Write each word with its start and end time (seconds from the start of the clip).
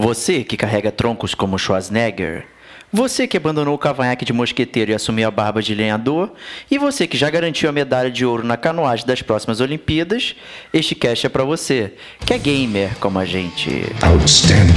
Você 0.00 0.42
que 0.42 0.56
carrega 0.56 0.90
troncos 0.90 1.34
como 1.34 1.58
Schwarzenegger. 1.58 2.46
Você 2.90 3.26
que 3.26 3.36
abandonou 3.36 3.74
o 3.74 3.78
cavanhaque 3.78 4.24
de 4.24 4.32
mosqueteiro 4.32 4.90
e 4.90 4.94
assumiu 4.94 5.28
a 5.28 5.30
barba 5.30 5.60
de 5.60 5.74
lenhador. 5.74 6.32
E 6.70 6.78
você 6.78 7.06
que 7.06 7.18
já 7.18 7.28
garantiu 7.28 7.68
a 7.68 7.72
medalha 7.72 8.10
de 8.10 8.24
ouro 8.24 8.42
na 8.42 8.56
canoagem 8.56 9.04
das 9.04 9.20
próximas 9.20 9.60
Olimpíadas. 9.60 10.34
Este 10.72 10.94
cast 10.94 11.26
é 11.26 11.28
pra 11.28 11.44
você, 11.44 11.92
que 12.24 12.32
é 12.32 12.38
gamer 12.38 12.96
como 12.98 13.18
a 13.18 13.26
gente. 13.26 13.84
Outstanding. 14.00 14.70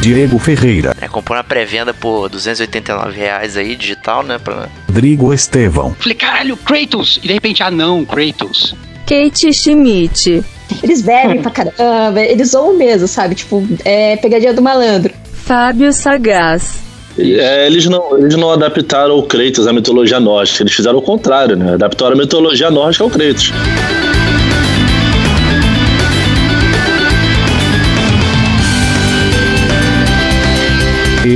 Diego 0.00 0.38
Ferreira, 0.38 0.94
É, 1.00 1.08
comprou 1.08 1.36
na 1.36 1.44
pré-venda 1.44 1.92
por 1.92 2.28
289 2.28 3.16
reais 3.18 3.56
aí, 3.56 3.76
digital, 3.76 4.22
né? 4.22 4.38
Pra... 4.38 4.68
Rodrigo 4.88 5.32
Estevão, 5.32 5.94
Falei, 5.98 6.14
caralho, 6.16 6.56
Kratos! 6.56 7.18
E 7.22 7.26
de 7.28 7.32
repente, 7.34 7.62
ah 7.62 7.70
não, 7.70 8.04
Kratos. 8.04 8.74
Kate 9.06 9.52
Schmidt, 9.52 10.42
Eles 10.82 11.02
bebem 11.02 11.42
pra 11.42 11.50
caramba, 11.50 12.20
eles 12.20 12.50
zoam 12.50 12.76
mesmo, 12.76 13.06
sabe? 13.08 13.34
Tipo, 13.34 13.66
é 13.84 14.16
pegadinha 14.16 14.54
do 14.54 14.62
malandro. 14.62 15.12
Fábio 15.44 15.92
Sagaz, 15.92 16.76
É, 17.18 17.66
eles, 17.66 17.86
não, 17.86 18.16
eles 18.16 18.36
não 18.36 18.50
adaptaram 18.52 19.18
o 19.18 19.22
Kratos 19.24 19.66
à 19.66 19.72
mitologia 19.72 20.18
nórdica, 20.20 20.62
eles 20.62 20.72
fizeram 20.72 20.98
o 20.98 21.02
contrário, 21.02 21.56
né? 21.56 21.74
Adaptaram 21.74 22.14
a 22.14 22.18
mitologia 22.18 22.70
nórdica 22.70 23.04
ao 23.04 23.10
Kratos. 23.10 23.52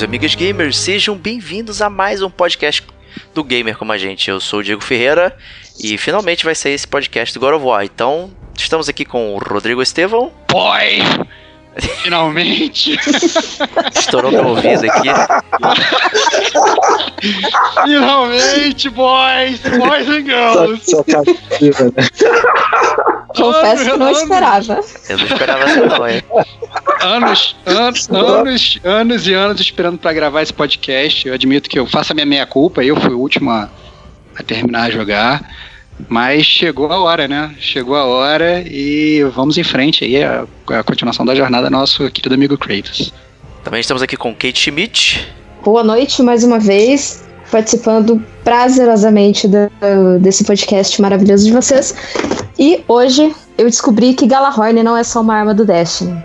Amigos 0.00 0.02
e 0.02 0.04
amigas 0.04 0.34
gamers, 0.34 0.76
sejam 0.76 1.16
bem-vindos 1.16 1.82
a 1.82 1.90
mais 1.90 2.22
um 2.22 2.30
podcast 2.30 2.86
do 3.34 3.44
Gamer 3.44 3.76
como 3.76 3.92
a 3.92 3.98
gente. 3.98 4.30
Eu 4.30 4.40
sou 4.40 4.60
o 4.60 4.62
Diego 4.62 4.82
Ferreira 4.82 5.36
e 5.82 5.98
finalmente 5.98 6.44
vai 6.44 6.54
sair 6.54 6.72
esse 6.72 6.86
podcast 6.86 7.34
do 7.34 7.40
God 7.40 7.54
of 7.54 7.64
War. 7.64 7.84
Então, 7.84 8.30
estamos 8.56 8.88
aqui 8.88 9.04
com 9.04 9.34
o 9.34 9.38
Rodrigo 9.38 9.82
Estevão. 9.82 10.32
Boy! 10.48 11.00
Finalmente! 11.78 12.98
Estourou 13.94 14.30
meu 14.30 14.46
ouvido 14.48 14.86
aqui. 14.90 15.08
Finalmente, 17.84 18.90
boys! 18.90 19.60
Boys 19.60 20.08
and 20.08 20.24
girls! 20.24 20.90
Confesso 23.36 23.84
que 23.84 23.96
não 23.96 24.06
Anos, 24.06 24.22
esperava. 24.22 24.80
Eu 25.08 25.18
não 25.18 25.24
esperava 25.24 25.64
assim, 25.64 25.80
não, 25.80 26.08
hein? 26.08 26.22
Anos, 27.02 27.56
anos, 27.64 28.10
anos, 28.10 28.78
anos 28.84 29.26
e 29.26 29.34
anos 29.34 29.60
esperando 29.60 29.98
pra 29.98 30.12
gravar 30.12 30.42
esse 30.42 30.52
podcast. 30.52 31.28
Eu 31.28 31.34
admito 31.34 31.70
que 31.70 31.78
eu 31.78 31.86
faço 31.86 32.12
a 32.12 32.14
minha 32.14 32.26
meia-culpa, 32.26 32.82
eu 32.82 32.96
fui 32.96 33.14
o 33.14 33.18
último 33.18 33.50
a, 33.50 33.68
a 34.36 34.42
terminar 34.42 34.88
a 34.88 34.90
jogar. 34.90 35.69
Mas 36.08 36.44
chegou 36.44 36.90
a 36.92 36.98
hora, 36.98 37.28
né? 37.28 37.54
Chegou 37.58 37.94
a 37.96 38.04
hora 38.04 38.62
e 38.66 39.22
vamos 39.34 39.58
em 39.58 39.64
frente 39.64 40.04
aí, 40.04 40.22
a, 40.22 40.44
a 40.68 40.82
continuação 40.82 41.24
da 41.24 41.34
jornada 41.34 41.68
nosso 41.70 42.10
querido 42.10 42.34
amigo 42.34 42.56
Kratos. 42.58 43.12
Também 43.64 43.80
estamos 43.80 44.02
aqui 44.02 44.16
com 44.16 44.32
Kate 44.34 44.58
Schmidt. 44.58 45.26
Boa 45.62 45.84
noite 45.84 46.22
mais 46.22 46.42
uma 46.42 46.58
vez, 46.58 47.24
participando 47.50 48.24
prazerosamente 48.42 49.46
da- 49.46 49.68
desse 50.20 50.44
podcast 50.44 51.00
maravilhoso 51.02 51.44
de 51.44 51.52
vocês. 51.52 51.94
E 52.58 52.82
hoje 52.88 53.34
eu 53.58 53.66
descobri 53.66 54.14
que 54.14 54.26
Galahorn 54.26 54.82
não 54.82 54.96
é 54.96 55.04
só 55.04 55.20
uma 55.20 55.34
arma 55.34 55.52
do 55.54 55.64
Destiny. 55.66 56.22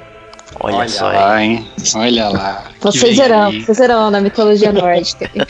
Olha, 0.61 0.87
só, 0.87 1.11
hein? 1.11 1.19
lá, 1.19 1.43
hein? 1.43 1.67
Olha 1.95 2.29
lá. 2.29 2.63
Vocês 2.79 3.17
verão, 3.17 3.47
aí. 3.49 3.61
vocês 3.61 3.77
verão 3.77 4.09
na 4.09 4.21
mitologia 4.21 4.71
nórdica. 4.71 5.29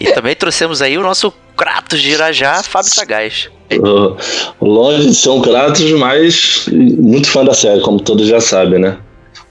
E 0.00 0.12
também 0.12 0.34
trouxemos 0.34 0.82
aí 0.82 0.98
o 0.98 1.02
nosso 1.02 1.32
Kratos 1.58 2.00
de 2.00 2.12
Irajá, 2.12 2.62
Fábio 2.62 2.88
Sagaz. 2.88 3.50
Uh, 3.72 4.16
longe 4.64 5.08
de 5.08 5.14
ser 5.14 5.30
um 5.30 5.42
Kratos, 5.42 5.90
mas 5.92 6.68
muito 6.72 7.28
fã 7.28 7.44
da 7.44 7.52
série, 7.52 7.80
como 7.80 8.00
todos 8.00 8.28
já 8.28 8.40
sabem, 8.40 8.78
né? 8.78 8.96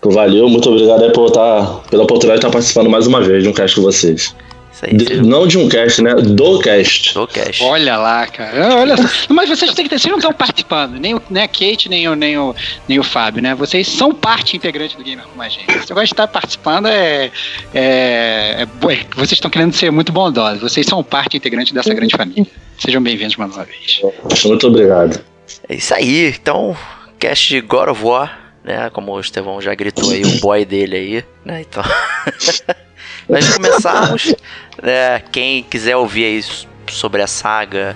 Valeu, 0.02 0.48
muito 0.48 0.70
obrigado 0.70 1.04
aí 1.04 1.12
por 1.12 1.28
estar, 1.28 1.82
pela 1.90 2.04
oportunidade 2.04 2.40
de 2.40 2.48
estar 2.48 2.54
participando 2.54 2.90
mais 2.90 3.08
uma 3.08 3.20
vez 3.20 3.44
de 3.44 3.50
um 3.50 3.54
cast 3.54 3.76
com 3.76 3.82
vocês. 3.82 4.34
Aí, 4.82 4.96
De- 4.96 5.22
não 5.22 5.48
de 5.48 5.58
um 5.58 5.68
cast, 5.68 6.02
né? 6.02 6.14
Do 6.16 6.60
cast. 6.60 7.14
do 7.14 7.28
cast. 7.28 7.64
Olha 7.64 7.98
lá, 7.98 8.28
cara. 8.28 8.76
Olha 8.76 8.96
só. 8.98 9.04
Mas 9.30 9.50
vocês 9.50 9.74
têm 9.74 9.84
que 9.86 9.90
ter, 9.90 10.00
vocês 10.00 10.12
não 10.12 10.20
estão 10.20 10.34
participando, 10.34 11.00
nem, 11.00 11.16
o, 11.16 11.22
nem 11.30 11.44
a 11.44 11.48
Kate, 11.48 11.90
nem 11.90 12.08
o, 12.08 12.16
nem, 12.16 12.38
o, 12.38 12.56
nem 12.88 13.00
o 13.00 13.04
Fábio, 13.04 13.42
né? 13.42 13.56
Vocês 13.56 13.88
são 13.88 14.14
parte 14.14 14.56
integrante 14.56 14.96
do 14.96 15.04
Gamer 15.04 15.26
com 15.26 15.42
a 15.42 15.50
gente. 15.50 15.68
Negócio 15.68 16.06
de 16.06 16.14
estar 16.14 16.28
participando 16.28 16.88
é. 16.88 17.32
é, 17.74 18.58
é 18.60 18.62
é- 18.64 18.68
vocês 19.16 19.34
estão 19.34 19.50
querendo 19.50 19.74
ser 19.74 19.92
muito 19.92 20.12
bondosos. 20.12 20.62
Vocês 20.62 20.86
são 20.86 21.04
parte 21.04 21.38
integrante 21.38 21.74
dessa 21.74 21.94
grande 21.94 22.16
família. 22.16 22.46
Sejam 22.78 23.02
bem-vindos 23.02 23.36
mais 23.36 23.56
uma 23.56 23.66
vez. 23.66 24.02
Muito 24.46 24.68
obrigado. 24.68 25.20
É 25.68 25.76
isso 25.76 25.94
aí, 25.94 26.28
então, 26.30 26.76
cast 27.18 27.50
de 27.50 27.62
God 27.62 27.90
of 27.90 28.04
War, 28.04 28.54
né? 28.64 28.90
Como 28.92 29.12
o 29.12 29.20
Estevão 29.20 29.60
já 29.62 29.74
gritou 29.74 30.12
aí, 30.12 30.24
o 30.24 30.40
boy 30.40 30.64
dele 30.66 30.96
aí, 30.96 31.26
né? 31.44 31.62
Então. 31.62 31.84
Antes 33.30 33.48
de 33.48 33.54
começarmos, 33.56 34.36
né, 34.82 35.20
quem 35.32 35.64
quiser 35.64 35.98
ouvir 35.98 36.26
aí 36.26 36.44
sobre 36.90 37.22
a 37.22 37.28
saga 37.28 37.96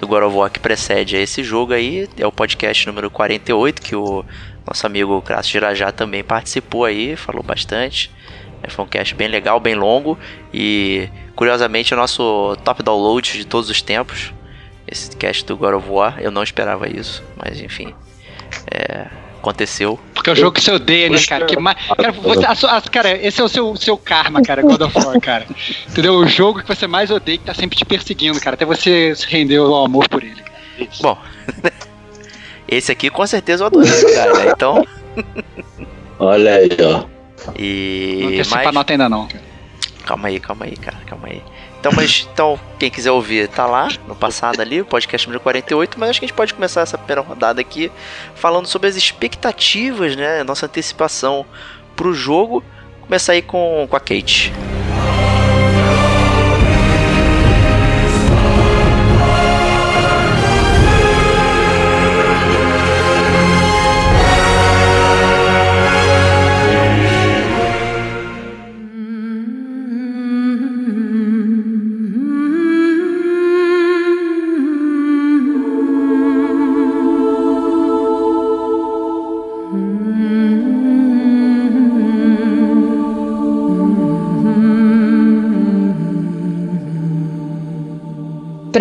do 0.00 0.08
God 0.08 0.24
of 0.24 0.36
War 0.36 0.50
que 0.50 0.58
precede 0.58 1.16
a 1.16 1.20
esse 1.20 1.44
jogo 1.44 1.72
aí, 1.72 2.08
é 2.18 2.26
o 2.26 2.32
podcast 2.32 2.86
número 2.88 3.08
48, 3.08 3.80
que 3.80 3.94
o 3.94 4.24
nosso 4.66 4.84
amigo 4.84 5.22
Crasso 5.22 5.48
Girajá 5.48 5.92
também 5.92 6.24
participou 6.24 6.84
aí, 6.84 7.14
falou 7.14 7.42
bastante. 7.42 8.10
É, 8.62 8.70
Foi 8.70 8.84
um 8.84 8.88
cast 8.88 9.14
bem 9.14 9.28
legal, 9.28 9.60
bem 9.60 9.76
longo 9.76 10.18
e 10.52 11.08
curiosamente 11.36 11.92
é 11.92 11.96
o 11.96 12.00
nosso 12.00 12.56
top 12.64 12.82
download 12.82 13.32
de 13.32 13.44
todos 13.44 13.70
os 13.70 13.80
tempos. 13.80 14.32
Esse 14.86 15.16
cast 15.16 15.44
do 15.46 15.56
God 15.56 15.74
of 15.74 15.88
War, 15.88 16.18
eu 16.20 16.32
não 16.32 16.42
esperava 16.42 16.88
isso, 16.88 17.22
mas 17.36 17.60
enfim, 17.60 17.94
é, 18.68 19.06
aconteceu. 19.38 19.98
Porque 20.22 20.30
é 20.30 20.32
o 20.34 20.36
jogo 20.36 20.52
que 20.52 20.60
você 20.62 20.70
odeia, 20.70 21.10
né, 21.10 21.18
cara? 21.28 21.46
Que 21.46 21.56
cara, 21.56 22.12
você- 22.12 22.46
a 22.46 22.54
sua- 22.54 22.76
a- 22.76 22.80
cara, 22.82 23.10
esse 23.26 23.40
é 23.40 23.44
o 23.44 23.48
seu, 23.48 23.74
seu 23.74 23.98
karma, 23.98 24.40
cara, 24.40 24.62
God 24.62 24.80
of 24.82 24.96
War, 25.04 25.20
cara. 25.20 25.48
Entendeu? 25.90 26.14
O 26.14 26.28
jogo 26.28 26.62
que 26.62 26.68
você 26.68 26.86
mais 26.86 27.10
odeia 27.10 27.38
que 27.38 27.44
tá 27.44 27.52
sempre 27.52 27.76
te 27.76 27.84
perseguindo, 27.84 28.40
cara. 28.40 28.54
Até 28.54 28.64
você 28.64 29.12
se 29.16 29.26
render 29.26 29.56
ao 29.56 29.84
amor 29.84 30.08
por 30.08 30.22
ele. 30.22 30.36
cara. 30.40 30.52
Isso. 30.78 31.02
Bom, 31.02 31.18
esse 32.68 32.92
aqui 32.92 33.10
com 33.10 33.26
certeza 33.26 33.64
eu 33.64 33.66
adorei 33.66 33.90
jogar, 33.90 34.32
né? 34.32 34.52
Então, 34.54 34.86
Olha 36.20 36.54
aí, 36.54 36.68
ó. 36.80 36.98
não 36.98 37.54
e 37.58 38.22
antecipa 38.26 38.54
mais 38.56 38.68
a 38.68 38.72
nota 38.72 38.92
ainda 38.92 39.08
não. 39.08 39.26
cara. 39.26 39.42
Calma 40.06 40.28
aí, 40.28 40.38
calma 40.38 40.64
aí, 40.66 40.76
cara, 40.76 40.98
calma 41.04 41.26
aí. 41.28 41.42
Então, 41.82 41.90
mas 41.96 42.28
então, 42.32 42.60
quem 42.78 42.88
quiser 42.88 43.10
ouvir, 43.10 43.48
tá 43.48 43.66
lá 43.66 43.88
no 44.06 44.14
passado 44.14 44.60
ali, 44.60 44.80
o 44.80 44.84
podcast 44.84 45.26
número 45.26 45.40
48, 45.40 45.98
mas 45.98 46.10
acho 46.10 46.20
que 46.20 46.26
a 46.26 46.28
gente 46.28 46.36
pode 46.36 46.54
começar 46.54 46.80
essa 46.80 46.96
primeira 46.96 47.20
rodada 47.20 47.60
aqui 47.60 47.90
falando 48.36 48.66
sobre 48.66 48.86
as 48.88 48.94
expectativas, 48.94 50.14
né? 50.14 50.44
Nossa 50.44 50.66
antecipação 50.66 51.44
pro 51.96 52.14
jogo. 52.14 52.62
Começar 53.00 53.32
aí 53.32 53.42
com, 53.42 53.84
com 53.90 53.96
a 53.96 53.98
Kate. 53.98 54.52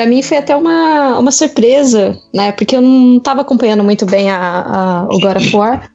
Para 0.01 0.09
mim 0.09 0.23
foi 0.23 0.37
até 0.37 0.55
uma, 0.55 1.19
uma 1.19 1.31
surpresa, 1.31 2.19
né? 2.33 2.51
Porque 2.53 2.75
eu 2.75 2.81
não 2.81 3.19
tava 3.19 3.41
acompanhando 3.41 3.83
muito 3.83 4.03
bem 4.03 4.31
a, 4.31 4.65
a 4.65 5.03
o 5.03 5.19
God 5.19 5.37
of 5.37 5.55
War. 5.55 5.91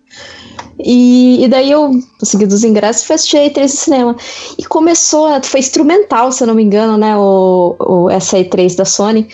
E, 0.79 1.43
e, 1.43 1.49
daí 1.49 1.73
eu 1.73 1.91
consegui 2.21 2.47
dos 2.47 2.63
ingressos 2.63 3.03
e 3.03 3.07
fui 3.07 3.15
assistir 3.17 3.39
a 3.39 3.51
E3 3.51 3.63
no 3.63 3.69
cinema. 3.69 4.17
E 4.57 4.65
começou, 4.65 5.43
foi 5.43 5.59
instrumental, 5.59 6.31
se 6.31 6.45
eu 6.45 6.47
não 6.47 6.55
me 6.55 6.63
engano, 6.63 6.97
né? 6.97 7.17
O, 7.17 7.75
o, 7.81 8.11
essa 8.11 8.39
E3 8.39 8.77
da 8.77 8.85
Sony. 8.85 9.29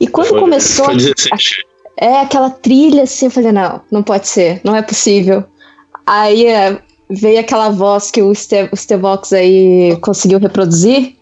E 0.00 0.08
quando 0.08 0.30
Foi- 0.30 0.40
começou. 0.40 0.86
foi 0.86 0.96
16. 0.96 1.58
É, 1.96 2.20
aquela 2.20 2.50
trilha 2.50 3.04
assim, 3.04 3.26
eu 3.26 3.30
falei, 3.30 3.52
não, 3.52 3.80
não 3.88 4.02
pode 4.02 4.26
ser, 4.26 4.60
não 4.64 4.74
é 4.74 4.82
possível. 4.82 5.44
Aí 6.04 6.46
é, 6.46 6.80
veio 7.10 7.40
aquela 7.40 7.70
voz 7.70 8.10
que 8.10 8.22
o, 8.22 8.34
Ste 8.34 8.68
o 8.70 8.76
Stevox 8.76 9.32
aí 9.32 9.96
conseguiu 10.00 10.38
reproduzir. 10.38 11.14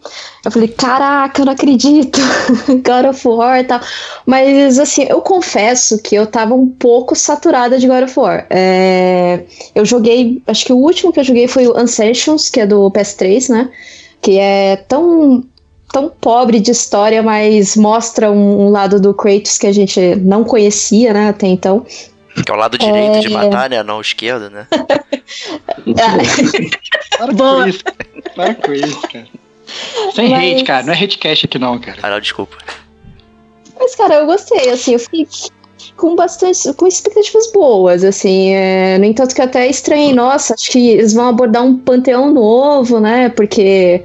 Eu 0.45 0.51
falei, 0.51 0.69
caraca, 0.69 1.41
eu 1.41 1.47
não 1.47 1.53
acredito. 1.53 2.19
God 2.69 3.07
of 3.11 3.29
War 3.29 3.61
e 3.61 3.65
tal. 3.65 3.81
Mas 4.25 4.79
assim, 4.79 5.07
eu 5.09 5.21
confesso 5.21 6.03
que 6.03 6.15
eu 6.15 6.27
tava 6.27 6.55
um 6.55 6.69
pouco 6.69 7.15
saturada 7.15 7.79
de 7.79 7.87
God 7.87 8.05
of 8.05 8.19
War. 8.19 8.47
É, 8.51 9.45
eu 9.75 9.85
joguei, 9.85 10.43
acho 10.47 10.65
que 10.65 10.73
o 10.73 10.79
último 10.79 11.13
que 11.13 11.21
eu 11.21 11.25
joguei 11.25 11.47
foi 11.47 11.67
o 11.67 11.77
Ascensions, 11.77 12.49
que 12.49 12.61
é 12.61 12.67
do 12.67 12.91
PS3, 12.91 13.51
né? 13.51 13.71
Que 14.21 14.39
é 14.39 14.77
tão 14.77 15.45
tão 15.93 16.11
pobre 16.21 16.59
de 16.61 16.73
história, 16.73 17.23
mas 17.23 17.77
mostra 17.77 18.31
um, 18.31 18.67
um 18.67 18.71
lado 18.71 19.01
do 19.01 19.15
Kratos 19.15 19.57
que 19.57 19.67
a 19.67 19.73
gente 19.73 20.17
não 20.17 20.45
conhecia, 20.45 21.13
né, 21.15 21.29
até 21.29 21.47
então. 21.47 21.87
Que 22.45 22.51
é 22.51 22.55
o 22.55 22.59
lado 22.59 22.77
direito 22.79 23.21
de 23.21 23.29
matar, 23.29 23.71
né? 23.71 23.83
Não 23.83 23.99
o 23.99 24.01
esquerdo, 24.01 24.51
né? 24.51 24.67
Para 27.19 27.33
Boa. 27.33 27.63
com 27.63 27.69
isso. 27.69 27.85
Para 28.35 28.55
com 28.55 28.73
isso, 28.73 29.01
cara. 29.03 29.27
Sem 30.15 30.31
Mas- 30.31 30.53
hate, 30.55 30.65
cara. 30.65 30.83
Não 30.85 30.93
é 30.93 30.97
hatecast 30.97 31.47
aqui 31.47 31.59
não, 31.59 31.79
cara. 31.79 31.99
Ah, 32.03 32.11
não, 32.11 32.21
desculpa. 32.21 32.57
Mas, 33.79 33.95
cara, 33.95 34.15
eu 34.15 34.27
gostei, 34.27 34.71
assim, 34.71 34.93
eu 34.95 34.99
fiquei 34.99 35.27
com 35.97 36.15
bastante, 36.15 36.73
com 36.75 36.87
expectativas 36.87 37.51
boas, 37.53 38.05
assim, 38.05 38.53
é, 38.55 38.99
no 38.99 39.05
entanto 39.05 39.35
que 39.35 39.41
eu 39.41 39.45
até 39.45 39.67
estranhei, 39.69 40.13
nossa, 40.15 40.55
acho 40.55 40.71
que 40.71 40.91
eles 40.91 41.15
vão 41.15 41.29
abordar 41.29 41.63
um 41.65 41.77
panteão 41.79 42.33
novo, 42.33 43.01
né, 43.01 43.29
porque 43.31 44.05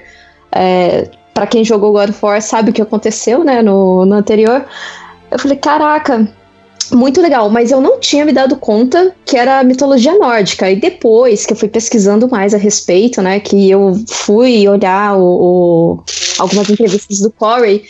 é, 0.54 1.10
para 1.34 1.48
quem 1.48 1.64
jogou 1.66 1.92
God 1.94 2.10
of 2.10 2.20
War 2.26 2.42
sabe 2.42 2.72
o 2.72 2.74
que 2.74 2.82
aconteceu, 2.82 3.44
né, 3.44 3.62
no, 3.62 4.06
no 4.06 4.16
anterior, 4.16 4.66
eu 5.30 5.40
falei, 5.40 5.58
caraca, 5.58 6.28
muito 6.94 7.22
legal, 7.22 7.50
mas 7.50 7.72
eu 7.72 7.80
não 7.82 8.00
tinha 8.00 8.26
me 8.26 8.32
dado 8.32 8.56
conta 8.56 9.16
que 9.26 9.38
era 9.38 9.64
mitologia 9.64 10.18
nórdica, 10.18 10.70
e 10.70 10.76
depois 10.76 11.46
que 11.46 11.54
eu 11.54 11.58
fui 11.58 11.70
pesquisando 11.70 12.30
mais 12.30 12.54
a 12.54 12.58
respeito, 12.58 13.22
né, 13.22 13.40
que 13.40 13.70
eu 13.70 13.94
fui 14.10 14.68
olhar 14.68 15.18
o, 15.18 15.24
o- 15.24 16.04
algumas 16.40 16.70
entrevistas 16.70 17.20
do 17.20 17.32
Corey, 17.32 17.84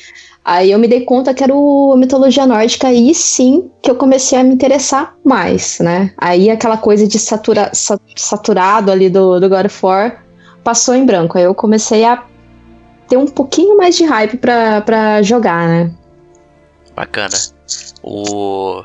Aí 0.44 0.72
eu 0.72 0.80
me 0.80 0.88
dei 0.88 1.02
conta 1.02 1.36
que 1.36 1.44
era 1.44 1.54
o 1.54 1.92
a 1.94 1.98
mitologia 1.98 2.48
nórdica 2.48 2.92
e 2.92 3.14
sim 3.14 3.70
que 3.80 3.92
eu 3.92 3.96
comecei 3.96 4.40
a 4.40 4.44
me 4.44 4.52
interessar 4.56 5.16
mais, 5.24 5.78
né? 5.80 6.12
Aí 6.18 6.50
aquela 6.50 6.78
coisa 6.78 7.08
de 7.08 7.20
satura, 7.20 7.70
sa- 7.74 8.00
saturado 8.16 8.92
ali 8.92 9.08
do, 9.08 9.40
do 9.40 9.48
God 9.48 9.68
of 9.68 9.86
War 9.86 10.26
passou 10.64 10.96
em 10.96 11.06
branco. 11.06 11.38
Aí 11.38 11.44
eu 11.44 11.54
comecei 11.54 12.04
a 12.04 12.24
ter 13.08 13.18
um 13.18 13.28
pouquinho 13.28 13.78
mais 13.78 13.96
de 13.96 14.04
hype 14.04 14.38
pra, 14.38 14.82
pra 14.82 15.22
jogar, 15.22 15.68
né? 15.68 15.92
Bacana. 16.96 17.38
O 18.02 18.84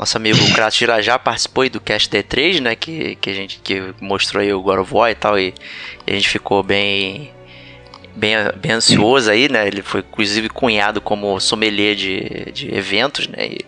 nosso 0.00 0.16
amigo 0.16 0.38
Kratos 0.54 0.78
já, 1.04 1.18
participou 1.18 1.68
do 1.68 1.78
Cast 1.78 2.08
D3, 2.08 2.60
né? 2.60 2.74
Que, 2.74 3.16
que 3.16 3.28
a 3.28 3.34
gente 3.34 3.60
que 3.62 3.92
mostrou 4.00 4.42
aí 4.42 4.50
o 4.50 4.62
God 4.62 4.78
of 4.78 4.94
War 4.94 5.10
e 5.10 5.14
tal. 5.14 5.38
E, 5.38 5.52
e 6.06 6.10
a 6.10 6.14
gente 6.14 6.28
ficou 6.28 6.62
bem, 6.62 7.30
bem, 8.16 8.34
bem 8.56 8.72
ansioso 8.72 9.30
aí, 9.30 9.50
né? 9.50 9.66
Ele 9.66 9.82
foi 9.82 10.00
inclusive 10.00 10.48
cunhado 10.48 11.02
como 11.02 11.38
sommelier 11.38 11.94
de, 11.94 12.50
de 12.50 12.74
eventos, 12.74 13.28
né? 13.28 13.46
E, 13.46 13.58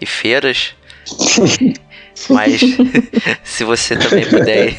e 0.00 0.06
feiras. 0.06 0.72
Mas 2.30 2.60
se 3.42 3.64
você 3.64 3.96
também 3.96 4.24
puder 4.24 4.76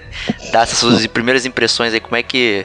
dar 0.52 0.62
essas 0.62 0.78
suas 0.78 1.06
primeiras 1.06 1.44
impressões 1.44 1.92
aí, 1.92 2.00
como 2.00 2.16
é 2.16 2.22
que 2.22 2.64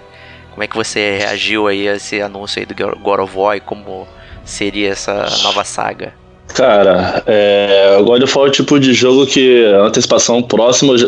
como 0.51 0.63
é 0.63 0.67
que 0.67 0.75
você 0.75 1.17
reagiu 1.17 1.67
aí 1.67 1.89
a 1.89 1.95
esse 1.95 2.21
anúncio 2.21 2.59
aí 2.59 2.65
do 2.65 2.73
God 2.73 3.19
of 3.19 3.37
War 3.37 3.57
e 3.57 3.59
como 3.59 4.07
seria 4.45 4.91
essa 4.91 5.25
nova 5.43 5.65
saga? 5.65 6.20
Cara, 6.53 7.23
é, 7.25 7.97
o 7.99 8.03
God 8.03 8.23
of 8.23 8.37
War 8.37 8.47
é 8.47 8.49
o 8.49 8.51
tipo 8.51 8.79
de 8.79 8.93
jogo 8.93 9.25
que 9.25 9.65
a 9.65 9.83
antecipação 9.85 10.41
próxima 10.41 10.97
já, 10.97 11.07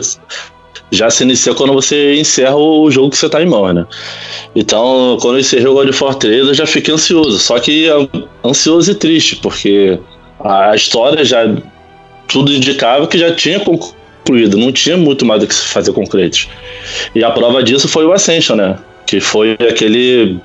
já 0.91 1.09
se 1.09 1.23
inicia 1.23 1.53
quando 1.53 1.73
você 1.73 2.15
encerra 2.15 2.55
o 2.55 2.89
jogo 2.89 3.09
que 3.09 3.17
você 3.17 3.29
tá 3.29 3.41
em 3.41 3.45
mão, 3.45 3.71
né? 3.73 3.85
Então, 4.55 5.17
quando 5.21 5.35
eu 5.35 5.41
encerrei 5.41 5.67
o 5.67 5.73
God 5.73 5.89
of 5.89 6.03
War 6.03 6.15
3, 6.15 6.47
eu 6.47 6.53
já 6.53 6.65
fiquei 6.65 6.93
ansioso. 6.93 7.39
Só 7.39 7.59
que 7.59 7.87
an- 7.87 8.07
ansioso 8.43 8.91
e 8.91 8.95
triste, 8.95 9.35
porque 9.37 9.99
a 10.39 10.75
história 10.75 11.23
já. 11.25 11.43
Tudo 12.27 12.51
indicava 12.53 13.05
que 13.05 13.17
já 13.17 13.35
tinha 13.35 13.59
concluído, 13.59 14.57
não 14.57 14.71
tinha 14.71 14.97
muito 14.97 15.25
mais 15.25 15.43
o 15.43 15.47
que 15.47 15.53
se 15.53 15.65
fazer 15.65 15.91
com. 15.91 16.03
E 17.13 17.23
a 17.23 17.31
prova 17.31 17.61
disso 17.61 17.87
foi 17.87 18.05
o 18.05 18.13
Ascension, 18.13 18.55
né? 18.55 18.77
Que 19.05 19.19
foi 19.19 19.53
aquele 19.69 20.39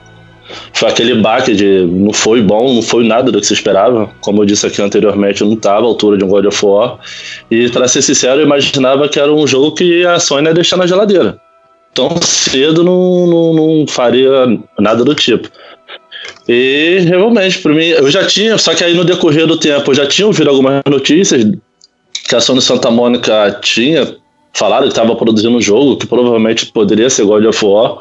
foi 0.72 0.88
aquele 0.88 1.14
baque 1.14 1.54
de 1.54 1.86
não 1.86 2.12
foi 2.12 2.40
bom, 2.40 2.74
não 2.74 2.82
foi 2.82 3.06
nada 3.06 3.30
do 3.30 3.40
que 3.40 3.46
se 3.46 3.54
esperava. 3.54 4.10
Como 4.20 4.42
eu 4.42 4.46
disse 4.46 4.66
aqui 4.66 4.80
anteriormente, 4.80 5.44
não 5.44 5.54
estava 5.54 5.84
à 5.84 5.88
altura 5.88 6.16
de 6.16 6.24
um 6.24 6.28
God 6.28 6.46
of 6.46 6.64
War. 6.64 6.98
E 7.50 7.68
para 7.70 7.88
ser 7.88 8.02
sincero, 8.02 8.40
eu 8.40 8.46
imaginava 8.46 9.08
que 9.08 9.18
era 9.18 9.32
um 9.32 9.46
jogo 9.46 9.72
que 9.72 10.04
a 10.04 10.18
Sony 10.18 10.48
ia 10.48 10.54
deixar 10.54 10.76
na 10.76 10.86
geladeira. 10.86 11.38
Tão 11.94 12.20
cedo 12.22 12.84
não, 12.84 13.26
não, 13.26 13.54
não 13.54 13.86
faria 13.86 14.58
nada 14.78 15.04
do 15.04 15.14
tipo. 15.14 15.48
E 16.48 17.00
realmente, 17.06 17.58
para 17.58 17.74
mim, 17.74 17.86
eu 17.86 18.10
já 18.10 18.26
tinha, 18.26 18.56
só 18.56 18.74
que 18.74 18.84
aí 18.84 18.94
no 18.94 19.04
decorrer 19.04 19.46
do 19.46 19.56
tempo, 19.56 19.90
eu 19.90 19.94
já 19.94 20.06
tinha 20.06 20.26
ouvido 20.26 20.48
algumas 20.48 20.82
notícias 20.86 21.44
que 22.28 22.36
a 22.36 22.40
Sony 22.40 22.60
Santa 22.60 22.90
Mônica 22.90 23.58
tinha 23.62 24.16
falado 24.52 24.84
que 24.84 24.88
estava 24.88 25.14
produzindo 25.14 25.56
um 25.56 25.60
jogo 25.60 25.96
que 25.96 26.06
provavelmente 26.06 26.66
poderia 26.66 27.08
ser 27.08 27.24
God 27.24 27.44
of 27.44 27.64
War 27.64 27.98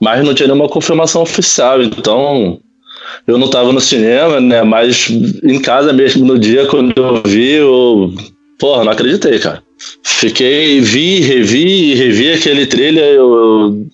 mas 0.00 0.24
não 0.24 0.34
tinha 0.34 0.46
nenhuma 0.46 0.68
confirmação 0.68 1.22
oficial, 1.22 1.82
então 1.82 2.58
eu 3.26 3.38
não 3.38 3.46
estava 3.46 3.72
no 3.72 3.80
cinema, 3.80 4.40
né? 4.40 4.62
Mas 4.62 5.08
em 5.10 5.60
casa 5.60 5.92
mesmo 5.92 6.24
no 6.24 6.38
dia, 6.38 6.66
quando 6.66 6.92
eu 6.96 7.22
vi, 7.24 7.52
eu. 7.52 8.12
Porra, 8.58 8.84
não 8.84 8.92
acreditei, 8.92 9.38
cara. 9.38 9.62
Fiquei, 10.02 10.80
vi, 10.80 11.20
revi, 11.20 11.94
revi 11.94 12.32
aquele 12.32 12.66
trailer, 12.66 13.02
eu, 13.14 13.32
eu- 13.34 13.86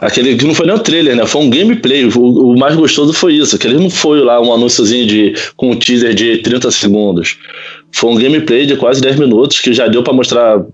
aquele 0.00 0.34
que 0.36 0.46
não 0.46 0.54
foi 0.54 0.64
nem 0.66 0.74
um 0.74 0.78
trailer, 0.78 1.14
né? 1.14 1.26
Foi 1.26 1.42
um 1.42 1.50
gameplay. 1.50 2.06
O, 2.06 2.52
o 2.52 2.58
mais 2.58 2.74
gostoso 2.74 3.12
foi 3.12 3.34
isso, 3.34 3.58
que 3.58 3.66
ele 3.66 3.78
não 3.78 3.90
foi 3.90 4.20
lá 4.20 4.40
um 4.40 4.52
anúnciozinho 4.52 5.06
de, 5.06 5.34
com 5.56 5.70
um 5.72 5.76
teaser 5.76 6.14
de 6.14 6.38
30 6.38 6.70
segundos. 6.70 7.36
Foi 7.92 8.10
um 8.10 8.16
gameplay 8.16 8.64
de 8.64 8.76
quase 8.76 9.00
10 9.02 9.16
minutos 9.16 9.60
que 9.60 9.72
já 9.74 9.86
deu 9.88 10.02
para 10.02 10.12
mostrar 10.14 10.64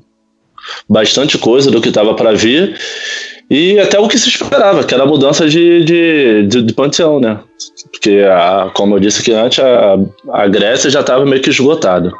bastante 0.88 1.36
coisa 1.38 1.70
do 1.70 1.80
que 1.80 1.88
estava 1.88 2.14
para 2.14 2.32
vir. 2.32 2.78
E 3.50 3.78
até 3.78 3.98
o 3.98 4.08
que 4.08 4.18
se 4.18 4.28
esperava, 4.28 4.84
que 4.84 4.94
era 4.94 5.02
a 5.02 5.06
mudança 5.06 5.48
de, 5.48 5.84
de, 5.84 6.46
de, 6.46 6.62
de 6.62 6.72
panteão, 6.72 7.20
né? 7.20 7.38
Porque, 7.90 8.24
a, 8.30 8.70
como 8.74 8.96
eu 8.96 9.00
disse 9.00 9.20
aqui 9.20 9.32
antes, 9.32 9.58
a, 9.58 9.96
a 10.32 10.48
Grécia 10.48 10.90
já 10.90 11.00
estava 11.00 11.24
meio 11.26 11.42
que 11.42 11.50
esgotada. 11.50 12.12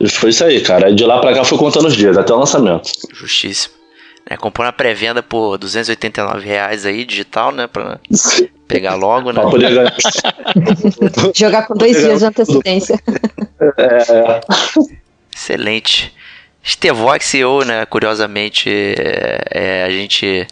E 0.00 0.08
foi 0.08 0.30
isso 0.30 0.44
aí, 0.44 0.60
cara. 0.60 0.92
De 0.94 1.04
lá 1.04 1.18
pra 1.20 1.34
cá 1.34 1.44
foi 1.44 1.58
contando 1.58 1.86
os 1.86 1.96
dias, 1.96 2.16
até 2.16 2.32
o 2.32 2.38
lançamento. 2.38 2.88
Justíssimo. 3.12 3.74
É, 4.30 4.36
comprou 4.36 4.66
na 4.66 4.72
pré-venda 4.72 5.22
por 5.22 5.56
289 5.56 6.46
reais 6.46 6.84
aí, 6.84 7.04
digital, 7.04 7.50
né? 7.50 7.66
Pra 7.66 7.98
pegar 8.66 8.94
logo, 8.94 9.32
né? 9.32 9.40
Pra 9.40 9.50
poder 9.50 9.70
ganhar. 9.74 9.96
Jogar 11.34 11.66
com 11.66 11.74
dois 11.74 11.96
dias 11.98 12.20
de 12.20 12.26
antecedência. 12.26 13.00
É, 13.78 14.40
Excelente. 15.34 16.12
Stevox 16.68 17.32
e 17.32 17.38
eu, 17.38 17.64
né, 17.64 17.86
curiosamente, 17.86 18.68
é, 18.68 19.40
é, 19.50 19.84
a 19.84 19.90
gente 19.90 20.46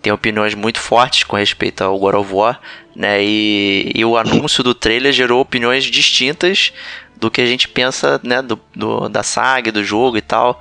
tem 0.00 0.10
opiniões 0.10 0.54
muito 0.54 0.80
fortes 0.80 1.24
com 1.24 1.36
respeito 1.36 1.82
ao 1.84 1.98
God 1.98 2.14
of 2.14 2.32
War, 2.32 2.58
né, 2.96 3.22
e, 3.22 3.92
e 3.94 4.02
o 4.02 4.16
anúncio 4.16 4.64
do 4.64 4.74
trailer 4.74 5.12
gerou 5.12 5.42
opiniões 5.42 5.84
distintas 5.84 6.72
do 7.16 7.30
que 7.30 7.42
a 7.42 7.46
gente 7.46 7.68
pensa, 7.68 8.18
né, 8.24 8.40
do, 8.40 8.58
do- 8.74 9.08
da 9.10 9.22
saga, 9.22 9.70
do 9.70 9.84
jogo 9.84 10.16
e 10.16 10.22
tal. 10.22 10.58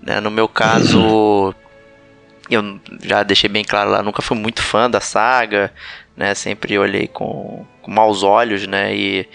Né, 0.00 0.18
no 0.18 0.30
meu 0.30 0.48
caso, 0.48 1.54
eu 2.50 2.80
já 3.02 3.22
deixei 3.22 3.50
bem 3.50 3.64
claro 3.64 3.90
lá, 3.90 4.02
nunca 4.02 4.22
fui 4.22 4.36
muito 4.36 4.62
fã 4.62 4.88
da 4.88 5.00
saga, 5.00 5.70
né, 6.16 6.34
sempre 6.34 6.78
olhei 6.78 7.06
com, 7.06 7.66
com 7.82 7.90
maus 7.90 8.22
olhos, 8.22 8.66
né, 8.66 8.96
e, 8.96 9.28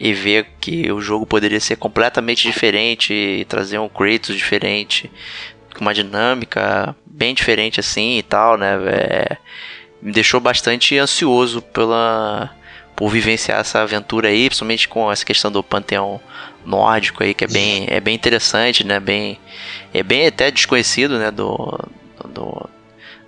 e 0.00 0.14
ver 0.14 0.46
que 0.58 0.90
o 0.90 0.98
jogo 0.98 1.26
poderia 1.26 1.60
ser 1.60 1.76
completamente 1.76 2.42
diferente 2.42 3.12
e 3.12 3.44
trazer 3.44 3.78
um 3.78 3.86
Kratos 3.86 4.34
diferente, 4.34 5.10
com 5.74 5.82
uma 5.82 5.92
dinâmica 5.92 6.96
bem 7.04 7.34
diferente 7.34 7.80
assim 7.80 8.16
e 8.16 8.22
tal, 8.22 8.56
né? 8.56 8.78
é, 8.88 9.36
me 10.00 10.10
deixou 10.10 10.40
bastante 10.40 10.96
ansioso 10.96 11.60
pela 11.60 12.50
por 12.96 13.10
vivenciar 13.10 13.60
essa 13.60 13.80
aventura 13.80 14.28
aí, 14.28 14.48
principalmente 14.48 14.88
com 14.88 15.12
essa 15.12 15.24
questão 15.24 15.50
do 15.50 15.62
panteão 15.62 16.20
nórdico 16.64 17.22
aí, 17.22 17.32
que 17.32 17.44
é 17.44 17.48
bem, 17.48 17.86
é 17.88 18.00
bem 18.00 18.14
interessante, 18.14 18.84
né? 18.84 19.00
Bem, 19.00 19.38
é 19.92 20.02
bem 20.02 20.26
até 20.26 20.50
desconhecido, 20.50 21.18
né? 21.18 21.30
Do, 21.30 21.78
do 22.26 22.68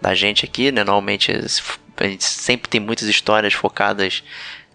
da 0.00 0.14
gente 0.14 0.44
aqui, 0.44 0.70
né? 0.72 0.84
Normalmente 0.84 1.32
a 1.32 2.04
gente 2.06 2.24
sempre 2.24 2.68
tem 2.68 2.80
muitas 2.80 3.08
histórias 3.08 3.54
focadas 3.54 4.22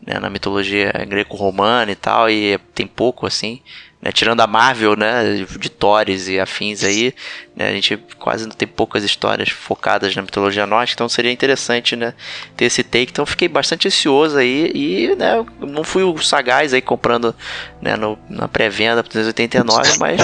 né, 0.06 0.20
na 0.20 0.30
mitologia 0.30 0.92
greco-romana 1.08 1.92
e 1.92 1.96
tal, 1.96 2.30
e 2.30 2.58
tem 2.74 2.88
pouco 2.88 3.26
assim, 3.26 3.62
né, 4.02 4.12
tirando 4.12 4.42
a 4.42 4.48
Marvel, 4.48 4.96
né, 4.96 5.46
de 5.60 5.70
Thores 5.70 6.28
e 6.28 6.40
afins 6.40 6.84
aí, 6.84 7.14
né, 7.56 7.70
a 7.70 7.72
gente 7.72 7.98
quase 8.20 8.46
não 8.46 8.56
tem 8.56 8.68
poucas 8.68 9.04
histórias 9.04 9.50
focadas 9.50 10.16
na 10.16 10.22
mitologia 10.22 10.66
nórdica, 10.68 10.96
então 10.96 11.10
seria 11.10 11.32
interessante, 11.32 11.96
né, 11.96 12.14
ter 12.56 12.66
esse 12.66 12.84
take. 12.84 13.12
Então 13.12 13.26
fiquei 13.26 13.48
bastante 13.48 13.88
ansioso 13.88 14.38
aí 14.38 14.72
e, 14.74 15.16
né, 15.16 15.44
não 15.60 15.84
fui 15.84 16.04
o 16.04 16.18
sagaz 16.20 16.74
aí 16.74 16.82
comprando, 16.82 17.36
né, 17.82 17.96
no, 17.96 18.18
na 18.30 18.48
pré-venda 18.48 19.04
por 19.04 19.10
389, 19.10 19.98
mas 20.00 20.22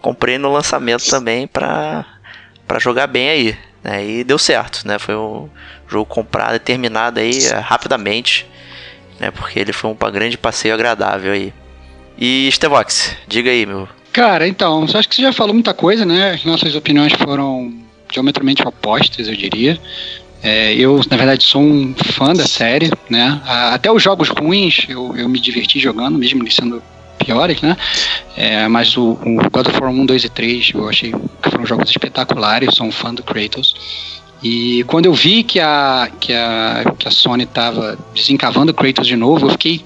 comprei 0.00 0.36
no 0.38 0.52
lançamento 0.52 1.08
também 1.08 1.46
para 1.46 2.06
para 2.66 2.78
jogar 2.78 3.06
bem 3.06 3.28
aí, 3.28 3.58
né, 3.82 4.04
e 4.04 4.24
deu 4.24 4.38
certo, 4.38 4.86
né, 4.86 4.98
foi 4.98 5.14
um 5.14 5.48
jogo 5.88 6.06
comprado 6.06 6.56
e 6.56 6.58
terminado 6.58 7.20
aí 7.20 7.44
eh, 7.44 7.58
rapidamente, 7.58 8.48
né, 9.22 9.30
porque 9.30 9.60
ele 9.60 9.72
foi 9.72 9.88
um 9.88 9.96
grande 10.10 10.36
passeio 10.36 10.74
agradável 10.74 11.32
aí. 11.32 11.54
E 12.18 12.50
Stevox, 12.50 13.16
diga 13.28 13.50
aí, 13.50 13.64
meu. 13.64 13.88
Cara, 14.12 14.46
então, 14.46 14.84
acho 14.84 15.08
que 15.08 15.14
você 15.14 15.22
já 15.22 15.32
falou 15.32 15.54
muita 15.54 15.72
coisa, 15.72 16.04
né? 16.04 16.32
As 16.32 16.44
nossas 16.44 16.74
opiniões 16.74 17.12
foram 17.12 17.72
diametralmente 18.10 18.66
opostas, 18.66 19.28
eu 19.28 19.36
diria. 19.36 19.80
É, 20.42 20.74
eu, 20.74 21.00
na 21.08 21.16
verdade, 21.16 21.44
sou 21.44 21.62
um 21.62 21.94
fã 21.94 22.34
da 22.34 22.44
série, 22.44 22.90
né? 23.08 23.40
Até 23.46 23.90
os 23.90 24.02
jogos 24.02 24.28
ruins 24.28 24.86
eu, 24.88 25.16
eu 25.16 25.28
me 25.28 25.40
diverti 25.40 25.78
jogando, 25.78 26.18
mesmo 26.18 26.42
eles 26.42 26.54
sendo 26.54 26.82
piores, 27.24 27.62
né? 27.62 27.76
É, 28.36 28.66
mas 28.66 28.96
o, 28.96 29.12
o, 29.12 29.50
God 29.50 29.68
of 29.68 29.80
War 29.80 29.90
1, 29.90 30.04
2 30.04 30.24
e 30.24 30.28
3 30.28 30.70
eu 30.74 30.88
achei 30.88 31.12
que 31.12 31.50
foram 31.50 31.64
jogos 31.64 31.88
espetaculares, 31.88 32.74
sou 32.74 32.86
um 32.86 32.92
fã 32.92 33.14
do 33.14 33.22
Kratos. 33.22 34.21
E 34.42 34.82
quando 34.84 35.06
eu 35.06 35.14
vi 35.14 35.44
que 35.44 35.60
a, 35.60 36.10
que 36.18 36.32
a, 36.32 36.84
que 36.98 37.06
a 37.06 37.10
Sony 37.10 37.44
estava 37.44 37.96
desencavando 38.12 38.74
Kratos 38.74 39.06
de 39.06 39.14
novo, 39.14 39.46
eu 39.46 39.50
fiquei 39.50 39.84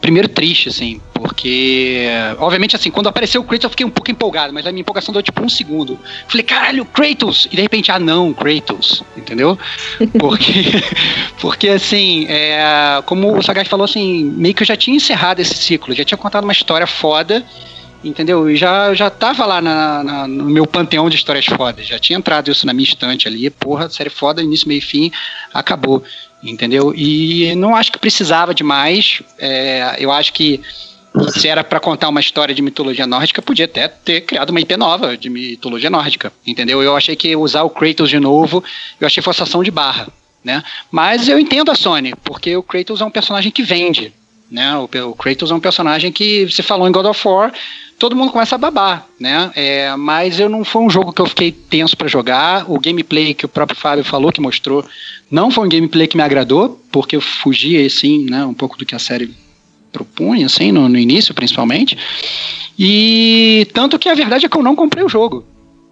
primeiro 0.00 0.26
triste, 0.26 0.70
assim, 0.70 0.98
porque, 1.12 2.06
obviamente, 2.38 2.74
assim, 2.74 2.90
quando 2.90 3.08
apareceu 3.08 3.42
o 3.42 3.44
Kratos 3.44 3.64
eu 3.64 3.70
fiquei 3.70 3.84
um 3.84 3.90
pouco 3.90 4.10
empolgado, 4.10 4.54
mas 4.54 4.66
a 4.66 4.72
minha 4.72 4.80
empolgação 4.80 5.12
deu 5.12 5.22
tipo 5.22 5.44
um 5.44 5.48
segundo. 5.50 5.98
Falei, 6.26 6.42
caralho, 6.42 6.86
Kratos! 6.86 7.46
E 7.52 7.56
de 7.56 7.60
repente, 7.60 7.92
ah, 7.92 7.98
não, 7.98 8.32
Kratos, 8.32 9.02
entendeu? 9.14 9.58
Porque, 10.18 10.64
porque 11.38 11.68
assim, 11.68 12.24
é, 12.26 13.02
como 13.04 13.36
o 13.36 13.42
Sagaz 13.42 13.68
falou, 13.68 13.84
assim, 13.84 14.24
meio 14.24 14.54
que 14.54 14.62
eu 14.62 14.66
já 14.66 14.76
tinha 14.76 14.96
encerrado 14.96 15.40
esse 15.40 15.54
ciclo, 15.54 15.94
já 15.94 16.04
tinha 16.04 16.16
contado 16.16 16.44
uma 16.44 16.52
história 16.52 16.86
foda 16.86 17.44
entendeu? 18.02 18.50
E 18.50 18.56
já, 18.56 18.94
já 18.94 19.10
tava 19.10 19.44
lá 19.46 19.60
na, 19.60 20.02
na, 20.02 20.28
no 20.28 20.44
meu 20.44 20.66
panteão 20.66 21.08
de 21.08 21.16
histórias 21.16 21.46
fodas, 21.46 21.86
já 21.86 21.98
tinha 21.98 22.18
entrado 22.18 22.50
isso 22.50 22.66
na 22.66 22.72
minha 22.72 22.88
estante 22.88 23.28
ali, 23.28 23.50
porra, 23.50 23.88
série 23.90 24.10
foda, 24.10 24.42
início, 24.42 24.68
meio 24.68 24.82
fim, 24.82 25.12
acabou, 25.52 26.02
entendeu? 26.42 26.94
E 26.94 27.54
não 27.56 27.76
acho 27.76 27.92
que 27.92 27.98
precisava 27.98 28.54
de 28.54 28.62
mais, 28.62 29.22
é, 29.38 29.96
eu 29.98 30.10
acho 30.10 30.32
que 30.32 30.60
se 31.30 31.48
era 31.48 31.64
para 31.64 31.80
contar 31.80 32.08
uma 32.08 32.20
história 32.20 32.54
de 32.54 32.62
mitologia 32.62 33.06
nórdica, 33.06 33.42
podia 33.42 33.64
até 33.64 33.88
ter 33.88 34.20
criado 34.22 34.50
uma 34.50 34.60
IP 34.60 34.76
nova 34.76 35.16
de 35.16 35.28
mitologia 35.28 35.90
nórdica, 35.90 36.32
entendeu? 36.46 36.82
Eu 36.82 36.96
achei 36.96 37.16
que 37.16 37.34
usar 37.34 37.64
o 37.64 37.70
Kratos 37.70 38.08
de 38.08 38.20
novo, 38.20 38.62
eu 39.00 39.06
achei 39.06 39.22
forçação 39.22 39.62
de 39.62 39.70
barra, 39.70 40.08
né? 40.44 40.62
Mas 40.90 41.28
eu 41.28 41.38
entendo 41.38 41.70
a 41.70 41.74
Sony, 41.74 42.14
porque 42.22 42.56
o 42.56 42.62
Kratos 42.62 43.00
é 43.00 43.04
um 43.04 43.10
personagem 43.10 43.50
que 43.50 43.62
vende, 43.62 44.12
né? 44.50 44.76
O, 44.76 44.84
o 44.84 45.14
Kratos 45.14 45.50
é 45.50 45.54
um 45.54 45.60
personagem 45.60 46.10
que 46.10 46.50
se 46.50 46.62
falou 46.62 46.88
em 46.88 46.92
God 46.92 47.06
of 47.06 47.26
War, 47.26 47.52
todo 47.98 48.16
mundo 48.16 48.32
começa 48.32 48.54
a 48.54 48.58
babar, 48.58 49.06
né? 49.18 49.50
É, 49.54 49.94
mas 49.94 50.40
eu 50.40 50.48
não 50.48 50.64
foi 50.64 50.82
um 50.82 50.90
jogo 50.90 51.12
que 51.12 51.20
eu 51.20 51.26
fiquei 51.26 51.52
tenso 51.52 51.96
para 51.96 52.08
jogar. 52.08 52.64
O 52.70 52.80
gameplay 52.80 53.34
que 53.34 53.44
o 53.44 53.48
próprio 53.48 53.78
Fábio 53.78 54.02
falou, 54.02 54.32
que 54.32 54.40
mostrou, 54.40 54.84
não 55.30 55.50
foi 55.50 55.66
um 55.66 55.68
gameplay 55.68 56.06
que 56.06 56.16
me 56.16 56.22
agradou, 56.22 56.82
porque 56.90 57.14
eu 57.14 57.20
fugia, 57.20 57.86
assim, 57.86 58.24
né, 58.24 58.44
um 58.44 58.54
pouco 58.54 58.78
do 58.78 58.86
que 58.86 58.94
a 58.94 58.98
série 58.98 59.34
propunha, 59.92 60.46
assim, 60.46 60.72
no, 60.72 60.88
no 60.88 60.98
início, 60.98 61.34
principalmente. 61.34 61.96
E 62.78 63.68
tanto 63.74 63.98
que 63.98 64.08
a 64.08 64.14
verdade 64.14 64.46
é 64.46 64.48
que 64.48 64.56
eu 64.56 64.62
não 64.62 64.74
comprei 64.74 65.04
o 65.04 65.08
jogo, 65.08 65.44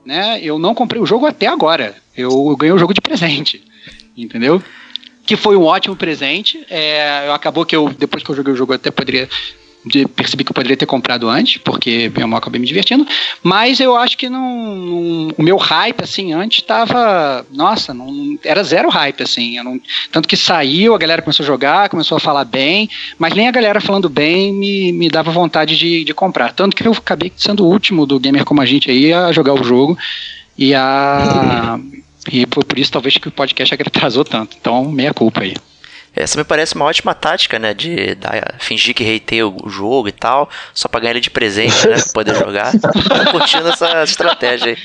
né? 0.06 0.40
Eu 0.42 0.58
não 0.58 0.74
comprei 0.74 1.00
o 1.02 1.06
jogo 1.06 1.26
até 1.26 1.46
agora. 1.46 1.94
Eu, 2.16 2.30
eu 2.30 2.56
ganhei 2.56 2.74
o 2.74 2.78
jogo 2.78 2.94
de 2.94 3.00
presente, 3.00 3.62
entendeu? 4.16 4.62
Que 5.28 5.36
foi 5.36 5.58
um 5.58 5.64
ótimo 5.64 5.94
presente. 5.94 6.64
É, 6.70 7.30
acabou 7.30 7.66
que 7.66 7.76
eu, 7.76 7.90
depois 7.90 8.22
que 8.22 8.30
eu 8.30 8.34
joguei 8.34 8.54
o 8.54 8.56
jogo, 8.56 8.72
até 8.72 8.90
poderia 8.90 9.28
de, 9.84 10.06
percebi 10.06 10.42
que 10.42 10.50
eu 10.50 10.54
poderia 10.54 10.76
ter 10.76 10.86
comprado 10.86 11.28
antes, 11.28 11.58
porque 11.58 12.10
eu 12.16 12.34
acabei 12.34 12.58
me 12.58 12.66
divertindo, 12.66 13.06
mas 13.42 13.78
eu 13.78 13.94
acho 13.94 14.16
que 14.16 14.30
não, 14.30 14.74
não 14.74 15.34
o 15.36 15.42
meu 15.42 15.58
hype, 15.58 16.02
assim, 16.02 16.32
antes 16.32 16.60
estava, 16.60 17.44
nossa, 17.52 17.92
não, 17.92 18.38
era 18.42 18.64
zero 18.64 18.88
hype, 18.88 19.22
assim, 19.22 19.62
não, 19.62 19.78
tanto 20.10 20.26
que 20.26 20.36
saiu, 20.36 20.94
a 20.94 20.98
galera 20.98 21.20
começou 21.20 21.44
a 21.44 21.46
jogar, 21.46 21.90
começou 21.90 22.16
a 22.16 22.20
falar 22.20 22.44
bem, 22.46 22.88
mas 23.18 23.34
nem 23.34 23.48
a 23.48 23.52
galera 23.52 23.82
falando 23.82 24.08
bem 24.08 24.52
me, 24.52 24.92
me 24.92 25.08
dava 25.10 25.30
vontade 25.30 25.76
de, 25.76 26.04
de 26.04 26.14
comprar, 26.14 26.54
tanto 26.54 26.74
que 26.74 26.86
eu 26.86 26.92
acabei 26.92 27.30
sendo 27.36 27.64
o 27.64 27.70
último 27.70 28.06
do 28.06 28.18
gamer 28.18 28.46
como 28.46 28.62
a 28.62 28.66
gente 28.66 28.90
aí 28.90 29.12
a 29.12 29.30
jogar 29.30 29.52
o 29.52 29.62
jogo, 29.62 29.96
e 30.56 30.74
a... 30.74 31.78
E 32.30 32.46
foi 32.52 32.64
por 32.64 32.78
isso 32.78 32.92
talvez 32.92 33.16
que 33.16 33.28
o 33.28 33.32
podcast 33.32 33.74
atrasou 33.74 34.24
tanto. 34.24 34.56
Então, 34.60 34.84
meia 34.90 35.12
culpa 35.14 35.42
aí. 35.42 35.54
Essa 36.14 36.36
me 36.36 36.44
parece 36.44 36.74
uma 36.74 36.84
ótima 36.84 37.14
tática, 37.14 37.58
né? 37.58 37.72
De 37.72 38.14
dar, 38.16 38.56
fingir 38.58 38.94
que 38.94 39.04
reitei 39.04 39.42
o 39.42 39.68
jogo 39.68 40.08
e 40.08 40.12
tal, 40.12 40.50
só 40.74 40.88
pra 40.88 40.98
ganhar 40.98 41.12
ele 41.12 41.20
de 41.20 41.30
presente, 41.30 41.86
né? 41.86 41.94
Pra 41.94 42.12
poder 42.12 42.34
jogar. 42.34 42.72
Tô 42.74 43.30
curtindo 43.30 43.68
essa 43.68 44.02
estratégia 44.02 44.72
aí. 44.72 44.76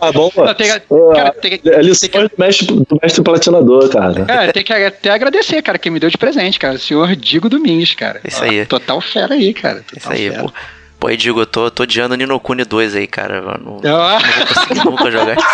Ah, 0.00 0.12
bom, 0.12 0.30
mano. 0.36 0.54
Tem, 0.54 0.70
é 0.70 1.82
lição 1.82 2.10
do 2.10 2.30
mestre, 2.36 2.66
do 2.66 2.98
mestre 3.02 3.22
platinador, 3.22 3.88
cara. 3.88 4.24
Cara, 4.24 4.52
tem 4.52 4.64
que 4.64 4.72
até 4.72 5.10
agradecer, 5.10 5.62
cara, 5.62 5.78
quem 5.78 5.90
me 5.90 6.00
deu 6.00 6.10
de 6.10 6.18
presente, 6.18 6.58
cara. 6.58 6.74
O 6.74 6.78
senhor 6.78 7.16
Digo 7.16 7.48
Domingos, 7.48 7.94
cara. 7.94 8.20
Isso 8.24 8.42
aí. 8.42 8.66
Total 8.66 9.00
fera 9.00 9.34
aí, 9.34 9.54
cara. 9.54 9.82
Total 9.82 9.96
Isso 9.96 10.12
aí, 10.12 10.30
fera. 10.30 10.42
pô. 10.42 10.52
Pô, 11.00 11.08
aí 11.08 11.16
digo, 11.16 11.40
eu 11.40 11.46
tô, 11.46 11.70
tô 11.70 11.84
odiando 11.84 12.14
Nino 12.14 12.38
Kuni 12.38 12.62
2 12.62 12.94
aí, 12.94 13.06
cara. 13.06 13.40
Não, 13.40 13.56
não 13.56 13.80
vou 13.80 14.46
conseguir 14.54 14.84
nunca 14.84 15.10
jogar 15.10 15.34
isso 15.34 15.48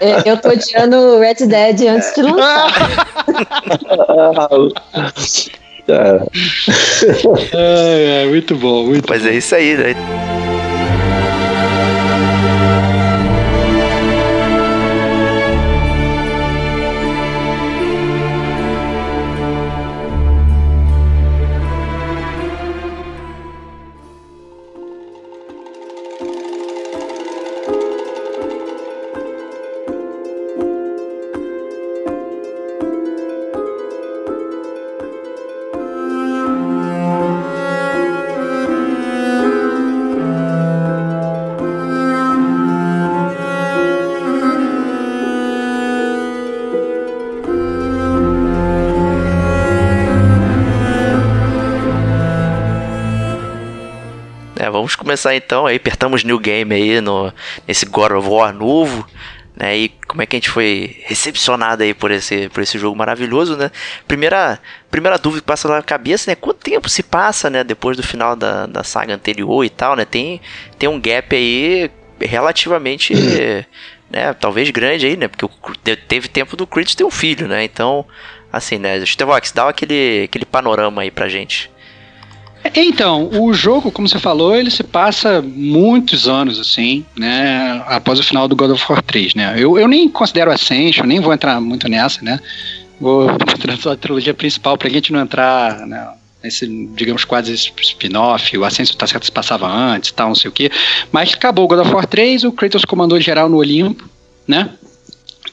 é, 0.00 0.22
Eu 0.24 0.38
tô 0.38 0.48
odiando 0.48 1.18
Red 1.18 1.46
Dead 1.46 1.82
antes 1.86 2.14
de 2.14 2.22
lançar. 2.22 2.72
é, 7.52 8.22
é, 8.24 8.26
muito 8.26 8.56
bom, 8.56 8.84
muito 8.84 9.06
Mas 9.06 9.22
bom. 9.22 9.28
é 9.28 9.34
isso 9.34 9.54
aí, 9.54 9.76
né? 9.76 9.94
Começar 55.18 55.34
então, 55.34 55.66
aí 55.66 55.76
apertamos 55.76 56.22
New 56.22 56.38
Game 56.38 56.72
aí 56.72 57.00
no, 57.00 57.32
nesse 57.66 57.84
God 57.84 58.12
of 58.12 58.28
War 58.28 58.54
novo, 58.54 59.04
né? 59.56 59.76
E 59.76 59.88
como 60.06 60.22
é 60.22 60.26
que 60.26 60.36
a 60.36 60.38
gente 60.38 60.48
foi 60.48 60.96
recepcionado 61.04 61.82
aí 61.82 61.92
por 61.92 62.12
esse, 62.12 62.48
por 62.50 62.62
esse 62.62 62.78
jogo 62.78 62.96
maravilhoso, 62.96 63.56
né? 63.56 63.70
Primeira, 64.06 64.60
primeira 64.88 65.18
dúvida 65.18 65.40
que 65.40 65.46
passa 65.46 65.68
na 65.68 65.82
cabeça, 65.82 66.30
né? 66.30 66.36
Quanto 66.36 66.58
tempo 66.58 66.88
se 66.88 67.02
passa, 67.02 67.50
né? 67.50 67.64
Depois 67.64 67.96
do 67.96 68.02
final 68.02 68.36
da, 68.36 68.66
da 68.66 68.84
saga 68.84 69.14
anterior 69.14 69.64
e 69.64 69.70
tal, 69.70 69.96
né? 69.96 70.04
Tem, 70.04 70.40
tem 70.78 70.88
um 70.88 71.00
gap 71.00 71.34
aí 71.34 71.90
relativamente, 72.20 73.12
né? 74.08 74.32
Talvez 74.34 74.70
grande 74.70 75.06
aí, 75.06 75.16
né? 75.16 75.26
Porque 75.26 75.96
teve 75.96 76.28
tempo 76.28 76.56
do 76.56 76.66
Kratos 76.66 76.94
ter 76.94 77.04
um 77.04 77.10
filho, 77.10 77.48
né? 77.48 77.64
Então, 77.64 78.06
assim, 78.52 78.78
né? 78.78 79.04
Stevox, 79.04 79.50
dá 79.50 79.68
aquele, 79.68 80.22
aquele 80.24 80.44
panorama 80.44 81.02
aí 81.02 81.10
pra 81.10 81.28
gente. 81.28 81.68
Então, 82.74 83.28
o 83.32 83.52
jogo, 83.52 83.90
como 83.90 84.08
você 84.08 84.18
falou, 84.18 84.54
ele 84.54 84.70
se 84.70 84.82
passa 84.82 85.42
muitos 85.42 86.28
anos, 86.28 86.58
assim, 86.58 87.04
né? 87.16 87.82
Após 87.86 88.18
o 88.18 88.22
final 88.22 88.48
do 88.48 88.56
God 88.56 88.70
of 88.70 88.84
War 88.88 89.02
3, 89.02 89.34
né? 89.34 89.54
Eu, 89.56 89.78
eu 89.78 89.88
nem 89.88 90.08
considero 90.08 90.50
Ascension, 90.50 91.06
nem 91.06 91.20
vou 91.20 91.32
entrar 91.32 91.60
muito 91.60 91.88
nessa, 91.88 92.22
né? 92.22 92.40
Vou 93.00 93.30
entrar 93.30 93.76
só 93.76 93.92
a 93.92 93.96
trilogia 93.96 94.34
principal 94.34 94.76
pra 94.76 94.90
gente 94.90 95.12
não 95.12 95.20
entrar 95.20 95.86
né, 95.86 96.08
nesse, 96.42 96.66
digamos, 96.94 97.24
quase 97.24 97.52
spin-off. 97.52 98.56
O 98.56 98.64
Ascension 98.64 98.96
tá 98.96 99.06
certo 99.06 99.26
se 99.26 99.32
passava 99.32 99.68
antes 99.68 100.12
tal, 100.12 100.28
não 100.28 100.34
sei 100.34 100.48
o 100.48 100.52
quê. 100.52 100.70
Mas 101.12 101.34
acabou 101.34 101.64
o 101.64 101.68
God 101.68 101.80
of 101.80 101.92
War 101.92 102.06
3, 102.06 102.44
o 102.44 102.52
Kratos 102.52 102.84
comandou 102.84 103.20
geral 103.20 103.48
no 103.48 103.58
Olimpo, 103.58 104.08
né? 104.46 104.70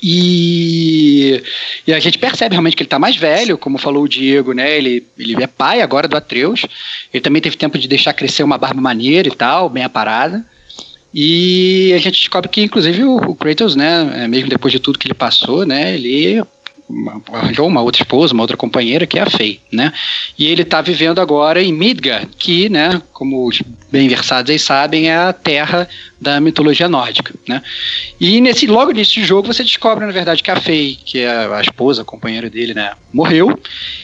E, 0.08 1.42
e 1.88 1.92
a 1.92 2.00
gente 2.00 2.20
percebe 2.20 2.54
realmente 2.54 2.76
que 2.76 2.84
ele 2.84 2.86
está 2.86 3.00
mais 3.00 3.16
velho, 3.16 3.58
como 3.58 3.80
falou 3.80 4.04
o 4.04 4.08
Diego, 4.08 4.54
né? 4.54 4.78
Ele, 4.78 5.04
ele 5.18 5.44
é 5.44 5.48
pai 5.48 5.82
agora 5.82 6.08
do 6.08 6.16
Atreus. 6.16 6.64
Ele 7.12 7.22
também 7.22 7.42
teve 7.42 7.58
tempo 7.58 7.76
de 7.76 7.88
deixar 7.88 8.14
crescer 8.14 8.44
uma 8.44 8.56
barba 8.56 8.80
maneira 8.80 9.28
e 9.28 9.36
tal, 9.36 9.68
bem 9.68 9.84
aparada. 9.84 10.46
E 11.12 11.92
a 11.96 11.98
gente 11.98 12.20
descobre 12.20 12.48
que, 12.50 12.62
inclusive, 12.62 13.04
o, 13.04 13.16
o 13.16 13.36
Kratos, 13.36 13.76
né, 13.76 14.28
mesmo 14.28 14.48
depois 14.48 14.72
de 14.72 14.80
tudo 14.80 15.00
que 15.00 15.08
ele 15.08 15.16
passou, 15.16 15.66
né, 15.66 15.96
ele 15.96 16.44
arranjou 17.34 17.68
uma 17.68 17.82
outra 17.82 18.04
esposa, 18.04 18.34
uma 18.34 18.44
outra 18.44 18.56
companheira, 18.56 19.08
que 19.08 19.18
é 19.18 19.22
a 19.22 19.30
Faye, 19.30 19.60
né? 19.72 19.92
E 20.38 20.46
ele 20.46 20.62
está 20.62 20.82
vivendo 20.82 21.20
agora 21.20 21.62
em 21.62 21.74
Midgard, 21.74 22.28
que, 22.38 22.70
né, 22.70 23.02
como 23.12 23.48
os 23.48 23.62
bem 23.92 24.08
versados 24.08 24.52
aí 24.52 24.60
sabem, 24.60 25.10
é 25.10 25.16
a 25.16 25.34
terra 25.34 25.88
da 26.22 26.40
mitologia 26.40 26.88
nórdica, 26.88 27.34
né? 27.48 27.62
E 28.20 28.40
nesse, 28.40 28.68
logo 28.68 28.92
nesse 28.92 29.24
jogo 29.24 29.52
você 29.52 29.64
descobre, 29.64 30.06
na 30.06 30.12
verdade, 30.12 30.44
que 30.44 30.52
a 30.52 30.62
Faye, 30.62 30.96
que 30.96 31.20
é 31.20 31.30
a 31.30 31.62
esposa, 31.62 32.04
a 32.04 32.06
companheira 32.06 32.50
dele, 32.50 32.74
né, 32.74 32.92
morreu, 33.12 33.60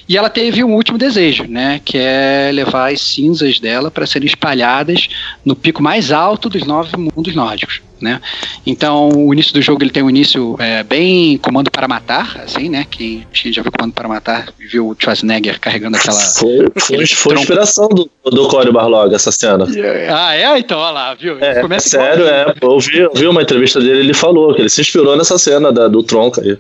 e 0.10 0.18
ela 0.18 0.30
teve 0.30 0.64
um 0.64 0.74
último 0.74 0.98
desejo, 0.98 1.44
né, 1.44 1.80
que 1.86 1.98
é 1.98 2.52
levar 2.52 2.92
as 2.92 3.02
cinzas 3.02 3.60
dela 3.60 3.92
para 3.92 4.08
serem 4.08 4.28
espalhadas 4.28 5.08
no 5.46 5.56
pico 5.56 5.84
mais 5.84 6.12
alto 6.12 6.50
dos 6.50 6.64
nove 6.64 6.98
mundos 6.98 7.36
nórdicos, 7.36 7.82
né? 8.02 8.22
Então, 8.66 9.10
o 9.10 9.34
início 9.34 9.54
do 9.54 9.62
jogo 9.62 9.84
ele 9.84 9.92
tem 9.92 10.04
um 10.04 10.10
início 10.10 10.56
é, 10.60 10.84
bem 10.84 11.38
comando 11.38 11.72
para 11.72 11.88
matar, 11.88 12.42
assim, 12.44 12.70
né? 12.70 12.86
Quem 12.90 13.26
já 13.34 13.62
viu 13.62 13.72
comando 13.72 13.94
para 13.94 14.08
matar 14.08 14.50
viu 14.58 14.90
o 14.90 14.96
Schwarzenegger 14.98 15.60
carregando 15.60 15.98
aquela. 15.98 16.20
Foi, 16.42 16.68
foi, 16.80 17.06
foi 17.06 17.36
inspiração 17.36 17.88
do, 17.88 18.10
do 18.26 18.48
Corey 18.48 18.72
Barlog 18.72 19.14
essa 19.14 19.32
cena. 19.32 19.66
Ah, 20.10 20.36
é? 20.36 20.58
Então, 20.58 20.80
olha 20.80 20.92
lá, 20.92 21.14
viu? 21.14 21.38
É, 21.40 21.62
Começa 21.62 21.90
sério, 21.90 22.26
é. 22.26 22.54
Eu 22.62 22.80
vi, 22.80 23.00
eu 23.00 23.12
vi 23.14 23.28
uma 23.28 23.42
entrevista 23.42 23.80
dele 23.80 24.00
ele 24.00 24.14
falou 24.14 24.54
que 24.54 24.62
ele 24.62 24.70
se 24.70 24.82
inspirou 24.82 25.16
nessa 25.16 25.38
cena 25.38 25.72
da, 25.72 25.88
do 25.88 26.04
tronco 26.04 26.42
aí. 26.42 26.58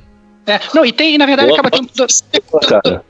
É, 0.48 0.60
não, 0.74 0.86
e 0.86 0.91
tem, 0.91 1.17
na 1.17 1.25
verdade, 1.25 1.50
Boa, 1.50 1.60
acaba 1.60 1.71
tendo. 1.71 2.67
Cara. 2.67 3.03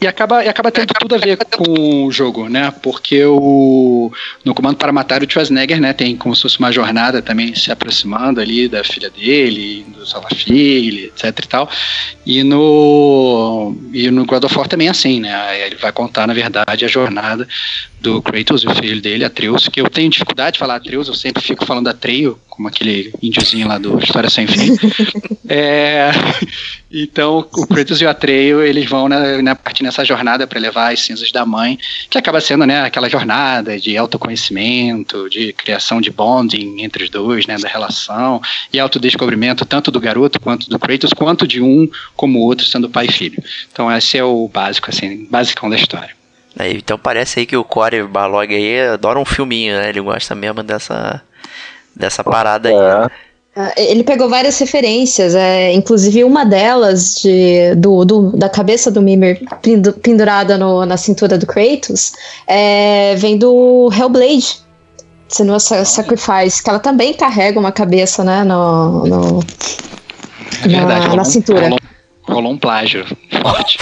E 0.00 0.06
acaba, 0.06 0.44
e 0.44 0.48
acaba 0.48 0.70
tendo 0.70 0.94
tudo 0.94 1.16
a 1.16 1.18
ver 1.18 1.36
com 1.36 2.04
o 2.04 2.12
jogo, 2.12 2.48
né? 2.48 2.72
Porque 2.82 3.24
o, 3.24 4.12
no 4.44 4.54
Comando 4.54 4.76
para 4.76 4.92
Matar 4.92 5.24
o 5.24 5.30
Schwarzenegger, 5.30 5.80
né? 5.80 5.92
Tem 5.92 6.16
como 6.16 6.36
se 6.36 6.42
fosse 6.42 6.58
uma 6.60 6.70
jornada 6.70 7.20
também 7.20 7.52
se 7.56 7.72
aproximando 7.72 8.40
ali 8.40 8.68
da 8.68 8.84
filha 8.84 9.10
dele, 9.10 9.84
do 9.88 10.06
salva 10.06 10.28
filha, 10.28 11.06
etc 11.06 11.24
e 11.24 11.48
tal. 11.48 11.68
E 12.24 12.44
no, 12.44 13.76
e 13.92 14.08
no 14.10 14.24
God 14.24 14.44
of 14.44 14.56
War 14.56 14.68
também 14.68 14.86
é 14.86 14.90
assim, 14.90 15.18
né? 15.18 15.66
Ele 15.66 15.74
vai 15.74 15.90
contar, 15.90 16.28
na 16.28 16.34
verdade, 16.34 16.84
a 16.84 16.88
jornada 16.88 17.48
do 18.00 18.22
Kratos 18.22 18.62
e 18.62 18.66
o 18.66 18.74
filho 18.74 19.00
dele, 19.00 19.24
Atreus, 19.24 19.68
que 19.68 19.80
eu 19.80 19.90
tenho 19.90 20.10
dificuldade 20.10 20.54
de 20.54 20.58
falar 20.58 20.76
Atreus, 20.76 21.08
eu 21.08 21.14
sempre 21.14 21.42
fico 21.42 21.64
falando 21.64 21.88
Atreio, 21.88 22.38
como 22.48 22.68
aquele 22.68 23.12
índiozinho 23.22 23.68
lá 23.68 23.78
do 23.78 23.98
História 23.98 24.30
Sem 24.30 24.46
Fim. 24.46 24.76
é, 25.48 26.10
então, 26.90 27.38
o 27.38 27.66
Kratos 27.66 28.00
e 28.00 28.04
o 28.04 28.10
Atreio, 28.10 28.62
eles 28.62 28.88
vão 28.88 29.08
na, 29.08 29.42
na 29.42 29.54
partir 29.54 29.82
nessa 29.82 30.04
jornada 30.04 30.46
para 30.46 30.58
levar 30.58 30.92
as 30.92 31.00
cinzas 31.00 31.30
da 31.32 31.44
mãe, 31.44 31.78
que 32.08 32.18
acaba 32.18 32.40
sendo, 32.40 32.66
né, 32.66 32.82
aquela 32.82 33.08
jornada 33.08 33.78
de 33.78 33.96
autoconhecimento, 33.96 35.28
de 35.28 35.52
criação 35.52 36.00
de 36.00 36.10
bonding 36.10 36.82
entre 36.82 37.04
os 37.04 37.10
dois, 37.10 37.46
né, 37.46 37.56
da 37.58 37.68
relação, 37.68 38.40
e 38.72 38.78
autodescobrimento 38.78 39.64
tanto 39.64 39.90
do 39.90 40.00
garoto 40.00 40.40
quanto 40.40 40.68
do 40.68 40.78
Kratos, 40.78 41.12
quanto 41.12 41.46
de 41.46 41.60
um 41.60 41.88
como 42.16 42.38
o 42.38 42.42
outro, 42.42 42.66
sendo 42.66 42.88
pai 42.88 43.06
e 43.06 43.12
filho. 43.12 43.42
Então, 43.72 43.90
esse 43.90 44.16
é 44.18 44.24
o 44.24 44.48
básico, 44.48 44.90
assim, 44.90 45.26
basicão 45.30 45.68
da 45.68 45.76
história. 45.76 46.17
É, 46.58 46.72
então 46.72 46.98
parece 46.98 47.40
aí 47.40 47.46
que 47.46 47.56
o 47.56 47.62
Corey 47.62 48.02
Balog 48.02 48.52
aí 48.52 48.80
adora 48.88 49.18
um 49.18 49.24
filminho, 49.24 49.76
né? 49.76 49.88
Ele 49.88 50.00
gosta 50.00 50.34
mesmo 50.34 50.62
dessa, 50.62 51.22
dessa 51.94 52.24
parada 52.24 52.68
aí. 52.68 52.74
É. 52.74 53.28
Ah, 53.60 53.72
ele 53.76 54.04
pegou 54.04 54.28
várias 54.28 54.58
referências, 54.58 55.34
é, 55.34 55.72
inclusive 55.72 56.22
uma 56.22 56.44
delas 56.44 57.20
de, 57.20 57.74
do, 57.74 58.04
do, 58.04 58.36
da 58.36 58.48
cabeça 58.48 58.88
do 58.88 59.02
Mimir 59.02 59.40
pendurada 60.00 60.56
no, 60.56 60.86
na 60.86 60.96
cintura 60.96 61.36
do 61.36 61.44
Kratos 61.44 62.12
é, 62.46 63.16
vem 63.16 63.36
do 63.36 63.90
Hellblade, 63.92 64.60
Senua 65.28 65.58
Sacrifice, 65.58 66.62
que 66.62 66.70
ela 66.70 66.78
também 66.78 67.12
carrega 67.14 67.58
uma 67.58 67.72
cabeça 67.72 68.22
né, 68.22 68.44
no, 68.44 69.04
no 69.06 69.40
é 70.64 70.68
verdade, 70.68 71.08
na, 71.08 71.16
na 71.16 71.24
cintura 71.24 71.70
rolou 72.28 72.52
um 72.52 72.58
plágio 72.58 73.04
forte. 73.42 73.78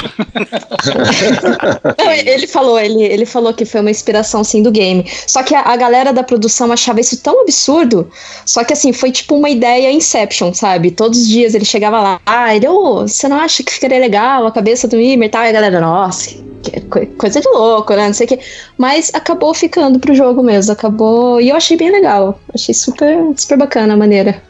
Ele 2.25 2.47
falou, 2.47 2.79
ele, 2.79 3.03
ele 3.03 3.27
falou 3.27 3.53
que 3.53 3.65
foi 3.65 3.81
uma 3.81 3.91
inspiração 3.91 4.45
sim 4.45 4.63
do 4.63 4.71
game. 4.71 5.05
Só 5.27 5.43
que 5.43 5.55
a, 5.55 5.63
a, 5.63 5.77
galera 5.77 6.13
da 6.13 6.23
produção 6.23 6.71
achava 6.71 7.01
isso 7.01 7.21
tão 7.23 7.43
absurdo. 7.43 8.11
Só 8.45 8.65
que 8.65 8.73
assim, 8.73 8.93
foi 8.93 9.11
tipo 9.11 9.35
uma 9.37 9.51
ideia 9.51 9.91
Inception, 9.91 10.55
sabe? 10.55 10.91
Todos 10.91 11.21
os 11.21 11.29
dias 11.29 11.55
ele 11.55 11.65
chegava 11.65 12.01
lá, 12.01 12.21
ah, 12.25 12.55
ele, 12.55 12.69
oh, 12.69 13.07
você 13.07 13.29
não 13.29 13.39
acha 13.39 13.63
que 13.63 13.73
ficaria 13.73 13.99
legal 13.99 14.47
a 14.47 14.53
cabeça 14.53 14.87
do 14.87 14.97
Mimer 14.97 15.29
e 15.29 15.31
tal? 15.31 15.45
E 15.45 15.49
a 15.49 15.53
galera, 15.53 15.81
nossa, 15.81 16.37
coisa 17.19 17.41
de 17.41 17.49
louco, 17.49 17.95
né? 17.95 18.07
Não 18.07 18.15
sei 18.15 18.27
o 18.27 18.29
que. 18.29 18.39
Mas 18.79 19.11
acabou 19.15 19.55
ficando 19.55 19.99
pro 19.99 20.15
jogo 20.15 20.43
mesmo, 20.43 20.73
acabou. 20.73 21.41
E 21.41 21.49
eu 21.49 21.57
achei 21.57 21.77
bem 21.77 21.91
legal. 21.91 22.39
Achei 22.55 22.75
super, 22.75 23.19
super 23.37 23.59
bacana 23.59 23.95
a 23.95 23.97
maneira. 23.97 24.43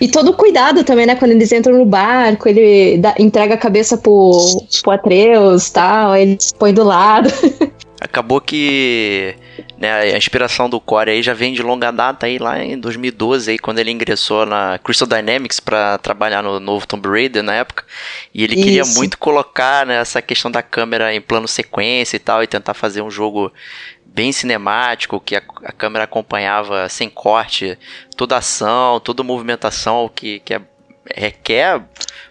E 0.00 0.08
todo 0.08 0.30
o 0.30 0.34
cuidado 0.34 0.84
também, 0.84 1.06
né? 1.06 1.14
Quando 1.14 1.32
eles 1.32 1.52
entram 1.52 1.78
no 1.78 1.84
barco, 1.84 2.48
ele 2.48 2.98
dá, 2.98 3.14
entrega 3.18 3.54
a 3.54 3.58
cabeça 3.58 3.96
pro, 3.96 4.32
pro 4.82 4.92
Atreus 4.92 5.70
tal, 5.70 6.16
ele 6.16 6.38
põe 6.58 6.72
do 6.72 6.84
lado. 6.84 7.28
Acabou 8.00 8.40
que 8.40 9.34
né, 9.78 9.92
a 10.12 10.16
inspiração 10.16 10.68
do 10.68 10.80
Core 10.80 11.10
aí 11.10 11.22
já 11.22 11.32
vem 11.32 11.54
de 11.54 11.62
longa 11.62 11.90
data 11.90 12.26
aí 12.26 12.38
lá 12.38 12.62
em 12.62 12.78
2012 12.78 13.52
aí 13.52 13.58
quando 13.58 13.78
ele 13.78 13.90
ingressou 13.90 14.44
na 14.44 14.78
Crystal 14.78 15.08
Dynamics 15.08 15.60
para 15.60 15.96
trabalhar 15.98 16.42
no 16.42 16.60
novo 16.60 16.86
Tomb 16.86 17.08
Raider 17.08 17.42
na 17.42 17.54
época 17.54 17.84
e 18.34 18.44
ele 18.44 18.54
Isso. 18.54 18.64
queria 18.64 18.84
muito 18.84 19.16
colocar 19.16 19.86
né, 19.86 19.96
essa 19.96 20.20
questão 20.20 20.50
da 20.50 20.62
câmera 20.62 21.14
em 21.14 21.20
plano 21.20 21.48
sequência 21.48 22.16
e 22.16 22.20
tal 22.20 22.42
e 22.42 22.46
tentar 22.46 22.74
fazer 22.74 23.00
um 23.00 23.10
jogo 23.10 23.52
bem 24.14 24.30
cinemático, 24.30 25.20
que 25.20 25.34
a, 25.34 25.42
a, 25.64 25.72
câmera 25.72 26.04
acompanhava 26.04 26.88
sem 26.88 27.10
corte 27.10 27.76
toda 28.16 28.36
ação, 28.36 29.00
toda 29.00 29.24
movimentação 29.24 30.08
que, 30.08 30.38
que 30.38 30.54
é, 30.54 30.62
requer 31.14 31.82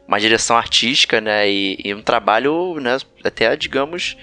uma 0.08 0.20
direção 0.20 0.56
artística, 0.56 1.20
né? 1.20 1.50
E, 1.50 1.78
e, 1.84 1.94
um 1.94 2.02
trabalho, 2.02 2.80
né, 2.80 2.98
até 3.24 3.56
digamos, 3.58 4.16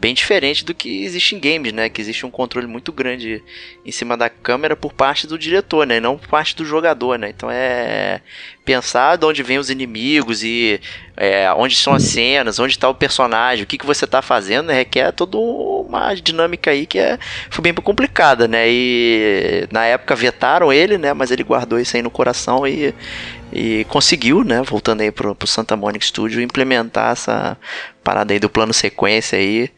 bem 0.00 0.14
diferente 0.14 0.64
do 0.64 0.74
que 0.74 1.04
existe 1.04 1.34
em 1.34 1.38
games, 1.38 1.72
né? 1.72 1.90
Que 1.90 2.00
existe 2.00 2.24
um 2.24 2.30
controle 2.30 2.66
muito 2.66 2.90
grande 2.90 3.44
em 3.84 3.92
cima 3.92 4.16
da 4.16 4.30
câmera 4.30 4.74
por 4.74 4.92
parte 4.92 5.26
do 5.26 5.38
diretor, 5.38 5.86
né? 5.86 5.98
E 5.98 6.00
não 6.00 6.16
por 6.16 6.28
parte 6.28 6.56
do 6.56 6.64
jogador, 6.64 7.18
né? 7.18 7.28
Então 7.28 7.50
é 7.50 8.22
pensar 8.64 9.16
de 9.16 9.26
onde 9.26 9.42
vêm 9.42 9.58
os 9.58 9.68
inimigos 9.68 10.42
e 10.42 10.80
é, 11.16 11.52
onde 11.52 11.76
são 11.76 11.92
as 11.92 12.04
cenas, 12.04 12.58
onde 12.58 12.74
está 12.74 12.88
o 12.88 12.94
personagem, 12.94 13.64
o 13.64 13.66
que, 13.66 13.76
que 13.76 13.86
você 13.86 14.04
está 14.04 14.22
fazendo, 14.22 14.66
né? 14.66 14.74
requer 14.74 15.12
toda 15.12 15.36
uma 15.36 16.14
dinâmica 16.14 16.70
aí 16.70 16.86
que 16.86 16.98
é, 16.98 17.18
foi 17.50 17.62
bem 17.62 17.74
complicada, 17.74 18.48
né? 18.48 18.66
E 18.68 19.66
na 19.70 19.84
época 19.84 20.14
vetaram 20.14 20.72
ele, 20.72 20.96
né? 20.96 21.12
Mas 21.12 21.30
ele 21.30 21.42
guardou 21.42 21.78
isso 21.78 21.96
aí 21.96 22.02
no 22.02 22.10
coração 22.10 22.66
e, 22.66 22.94
e 23.52 23.84
conseguiu, 23.88 24.44
né? 24.44 24.62
Voltando 24.62 25.00
aí 25.00 25.10
pro, 25.10 25.34
pro 25.34 25.46
Santa 25.46 25.76
Monica 25.76 26.04
Studio, 26.04 26.40
implementar 26.40 27.12
essa 27.12 27.56
parada 28.02 28.32
aí 28.32 28.38
do 28.38 28.48
plano 28.48 28.72
sequência 28.72 29.38
aí. 29.38 29.70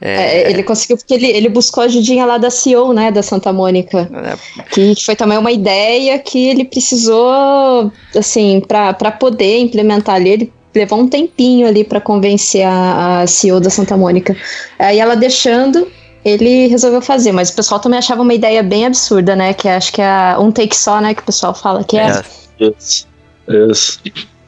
É... 0.00 0.42
É, 0.42 0.50
ele 0.50 0.62
conseguiu 0.62 0.96
porque 0.96 1.14
ele, 1.14 1.26
ele 1.26 1.48
buscou 1.48 1.82
a 1.82 1.86
ajudinha 1.86 2.26
lá 2.26 2.36
da 2.36 2.50
CEO, 2.50 2.92
né, 2.92 3.10
da 3.10 3.22
Santa 3.22 3.52
Mônica, 3.52 4.08
é. 4.12 4.62
que, 4.64 4.94
que, 4.94 5.04
foi 5.04 5.16
também 5.16 5.38
uma 5.38 5.50
ideia 5.50 6.18
que 6.18 6.48
ele 6.48 6.66
precisou, 6.66 7.90
assim, 8.14 8.60
para 8.60 9.10
poder 9.12 9.58
implementar 9.58 10.16
ali, 10.16 10.28
ele 10.28 10.52
levou 10.74 11.00
um 11.00 11.08
tempinho 11.08 11.66
ali 11.66 11.82
para 11.82 11.98
convencer 11.98 12.66
a, 12.66 13.22
a 13.22 13.26
CEO 13.26 13.58
da 13.58 13.70
Santa 13.70 13.96
Mônica. 13.96 14.36
Aí 14.78 14.98
ela 14.98 15.16
deixando, 15.16 15.90
ele 16.22 16.66
resolveu 16.66 17.00
fazer, 17.00 17.32
mas 17.32 17.48
o 17.48 17.56
pessoal 17.56 17.80
também 17.80 17.98
achava 17.98 18.20
uma 18.20 18.34
ideia 18.34 18.62
bem 18.62 18.84
absurda, 18.84 19.34
né, 19.34 19.54
que 19.54 19.66
acho 19.66 19.90
que 19.90 20.02
é 20.02 20.36
um 20.38 20.52
take 20.52 20.76
só, 20.76 21.00
né, 21.00 21.14
que 21.14 21.22
o 21.22 21.26
pessoal 21.26 21.54
fala 21.54 21.82
que 21.82 21.96
é. 21.96 22.22
Isso. 22.60 23.15
Isso. 23.48 24.00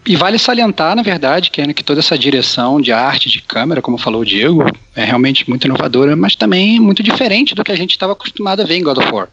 E 0.07 0.17
vale 0.17 0.39
salientar, 0.39 0.97
na 0.97 1.03
verdade, 1.03 1.51
que, 1.51 1.75
que 1.75 1.85
toda 1.85 2.01
essa 2.01 2.17
direção 2.17 2.81
de 2.81 2.93
arte, 2.93 3.29
de 3.29 3.43
câmera, 3.43 3.83
como 3.83 3.99
falou 3.99 4.23
o 4.23 4.25
Diego, 4.25 4.65
é 4.97 5.05
realmente 5.05 5.49
muito 5.49 5.67
inovadora, 5.67 6.17
mas 6.17 6.35
também 6.35 6.81
muito 6.81 7.03
diferente 7.03 7.55
do 7.55 7.63
que 7.63 7.73
a 7.73 7.77
gente 7.77 7.91
estava 7.91 8.15
acostumado 8.15 8.63
a 8.63 8.65
ver 8.65 8.77
em 8.77 8.83
God 8.83 8.97
of 8.97 9.13
War. 9.13 9.29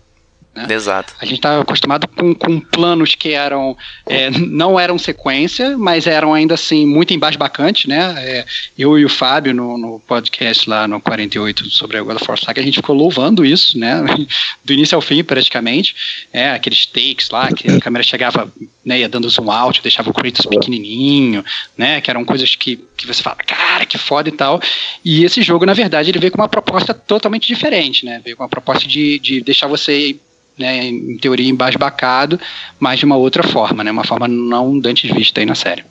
Né? 0.56 0.68
Exato. 0.70 1.14
A 1.20 1.26
gente 1.26 1.36
estava 1.36 1.62
acostumado 1.62 2.08
com, 2.08 2.34
com 2.34 2.62
planos 2.62 3.14
que 3.14 3.34
eram 3.34 3.78
é, 4.06 4.30
não 4.30 4.80
eram 4.80 4.98
sequência, 4.98 5.78
mas 5.78 6.08
eram 6.08 6.34
ainda 6.34 6.54
assim 6.54 6.86
muito 6.86 7.14
embasbacantes, 7.14 7.88
né? 7.88 8.16
É, 8.20 8.46
eu 8.80 8.98
e 8.98 9.04
o 9.04 9.10
Fábio 9.10 9.54
no, 9.54 9.78
no, 9.78 10.00
podcast 10.00 10.70
lá 10.70 10.88
no 10.88 11.02
48 11.02 11.70
sobre 11.70 11.98
a 11.98 12.04
God 12.04 12.16
of 12.16 12.26
War 12.26 12.40
Saga, 12.40 12.62
a 12.62 12.64
gente 12.64 12.76
ficou 12.76 12.96
louvando 12.96 13.44
isso, 13.44 13.78
né? 13.78 14.02
Do 14.64 14.72
início 14.72 14.96
ao 14.96 15.02
fim, 15.02 15.26
praticamente. 15.26 16.26
É, 16.32 16.52
aqueles 16.52 16.86
takes 16.86 17.30
lá, 17.30 17.52
que 17.52 17.70
a 17.70 17.80
câmera 17.82 18.04
chegava, 18.04 18.50
né, 18.84 19.00
ia 19.00 19.10
dando 19.10 19.30
zoom 19.30 19.52
out, 19.52 19.82
deixava 19.82 20.10
o 20.10 20.14
Kratos 20.14 20.46
pequenininho, 20.46 21.44
né? 21.78 22.00
Que 22.00 22.10
eram 22.10 22.24
coisas 22.24 22.56
que, 22.56 22.78
que 22.96 23.06
você 23.06 23.22
fala, 23.22 23.36
cara, 23.46 23.86
que 23.86 23.98
foda 23.98 24.30
e 24.30 24.32
tal. 24.32 24.62
E 25.04 25.26
esse 25.26 25.42
jogo, 25.42 25.66
na 25.66 25.74
verdade, 25.74 26.12
ele 26.12 26.20
veio 26.20 26.32
com 26.32 26.42
uma 26.42 26.48
proposta 26.48 26.94
totalmente 26.94 27.46
diferente, 27.46 28.06
né? 28.06 28.22
Veio 28.24 28.38
com 28.38 28.44
uma 28.44 28.50
proposta 28.50 28.88
de, 28.88 29.20
de 29.20 29.42
deixar 29.42 29.68
você 29.68 30.16
né, 30.58 30.86
em 30.88 31.18
teoria 31.18 31.50
embasbacado, 31.50 32.40
mas 32.80 33.00
de 33.00 33.06
uma 33.06 33.18
outra 33.18 33.44
forma, 33.44 33.84
né, 33.84 33.92
uma 33.92 34.06
forma 34.06 34.28
não 34.28 34.78
dantes 34.80 35.12
vista 35.12 35.40
aí 35.40 35.46
na 35.46 35.56
série. 35.56 35.84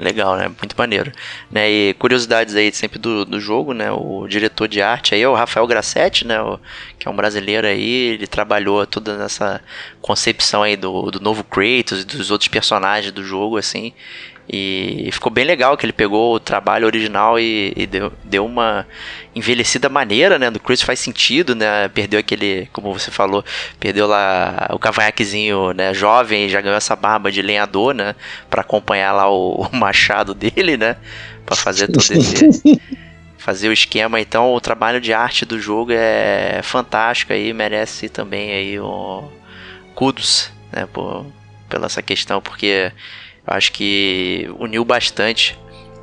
Legal, 0.00 0.34
né? 0.34 0.48
Muito 0.48 0.74
maneiro. 0.78 1.12
Né? 1.50 1.70
E 1.70 1.94
curiosidades 1.98 2.54
aí 2.56 2.72
sempre 2.72 2.98
do, 2.98 3.26
do 3.26 3.38
jogo, 3.38 3.74
né? 3.74 3.92
O 3.92 4.26
diretor 4.26 4.66
de 4.66 4.80
arte 4.80 5.14
aí 5.14 5.20
é 5.20 5.28
o 5.28 5.34
Rafael 5.34 5.66
Grassetti, 5.66 6.26
né? 6.26 6.40
O, 6.40 6.58
que 6.98 7.06
é 7.06 7.10
um 7.10 7.14
brasileiro 7.14 7.66
aí. 7.66 8.14
Ele 8.14 8.26
trabalhou 8.26 8.86
toda 8.86 9.18
nessa 9.18 9.60
concepção 10.00 10.62
aí 10.62 10.74
do, 10.74 11.10
do 11.10 11.20
novo 11.20 11.44
Kratos 11.44 12.00
e 12.00 12.04
dos 12.06 12.30
outros 12.30 12.48
personagens 12.48 13.12
do 13.12 13.22
jogo, 13.22 13.58
assim. 13.58 13.92
E 14.52 15.08
ficou 15.12 15.30
bem 15.30 15.44
legal 15.44 15.76
que 15.76 15.86
ele 15.86 15.92
pegou 15.92 16.34
o 16.34 16.40
trabalho 16.40 16.84
original 16.84 17.38
e, 17.38 17.72
e 17.76 17.86
deu, 17.86 18.12
deu 18.24 18.44
uma 18.44 18.84
envelhecida 19.32 19.88
maneira, 19.88 20.40
né? 20.40 20.50
Do 20.50 20.58
Chris 20.58 20.82
faz 20.82 20.98
sentido, 20.98 21.54
né? 21.54 21.86
Perdeu 21.88 22.18
aquele, 22.18 22.68
como 22.72 22.92
você 22.92 23.12
falou, 23.12 23.44
perdeu 23.78 24.08
lá 24.08 24.68
o 24.72 24.78
cavanhaquezinho, 24.78 25.72
né? 25.72 25.94
Jovem, 25.94 26.48
já 26.48 26.60
ganhou 26.60 26.76
essa 26.76 26.96
barba 26.96 27.30
de 27.30 27.40
lenhador, 27.40 27.94
né? 27.94 28.16
Pra 28.48 28.62
acompanhar 28.62 29.12
lá 29.12 29.30
o, 29.30 29.68
o 29.70 29.76
machado 29.76 30.34
dele, 30.34 30.76
né? 30.76 30.96
Pra 31.46 31.54
fazer 31.54 31.86
todo 31.86 32.02
esse. 32.10 32.82
fazer 33.38 33.68
o 33.68 33.72
esquema. 33.72 34.20
Então, 34.20 34.52
o 34.52 34.60
trabalho 34.60 35.00
de 35.00 35.12
arte 35.12 35.44
do 35.44 35.60
jogo 35.60 35.92
é 35.92 36.60
fantástico 36.64 37.32
aí, 37.32 37.52
merece 37.52 38.08
também 38.08 38.50
aí 38.50 38.80
o 38.80 39.30
kudos, 39.94 40.50
né? 40.72 40.88
Por, 40.92 41.24
pela 41.68 41.86
essa 41.86 42.02
questão, 42.02 42.42
porque 42.42 42.90
acho 43.50 43.72
que 43.72 44.48
uniu 44.58 44.84
bastante. 44.84 45.58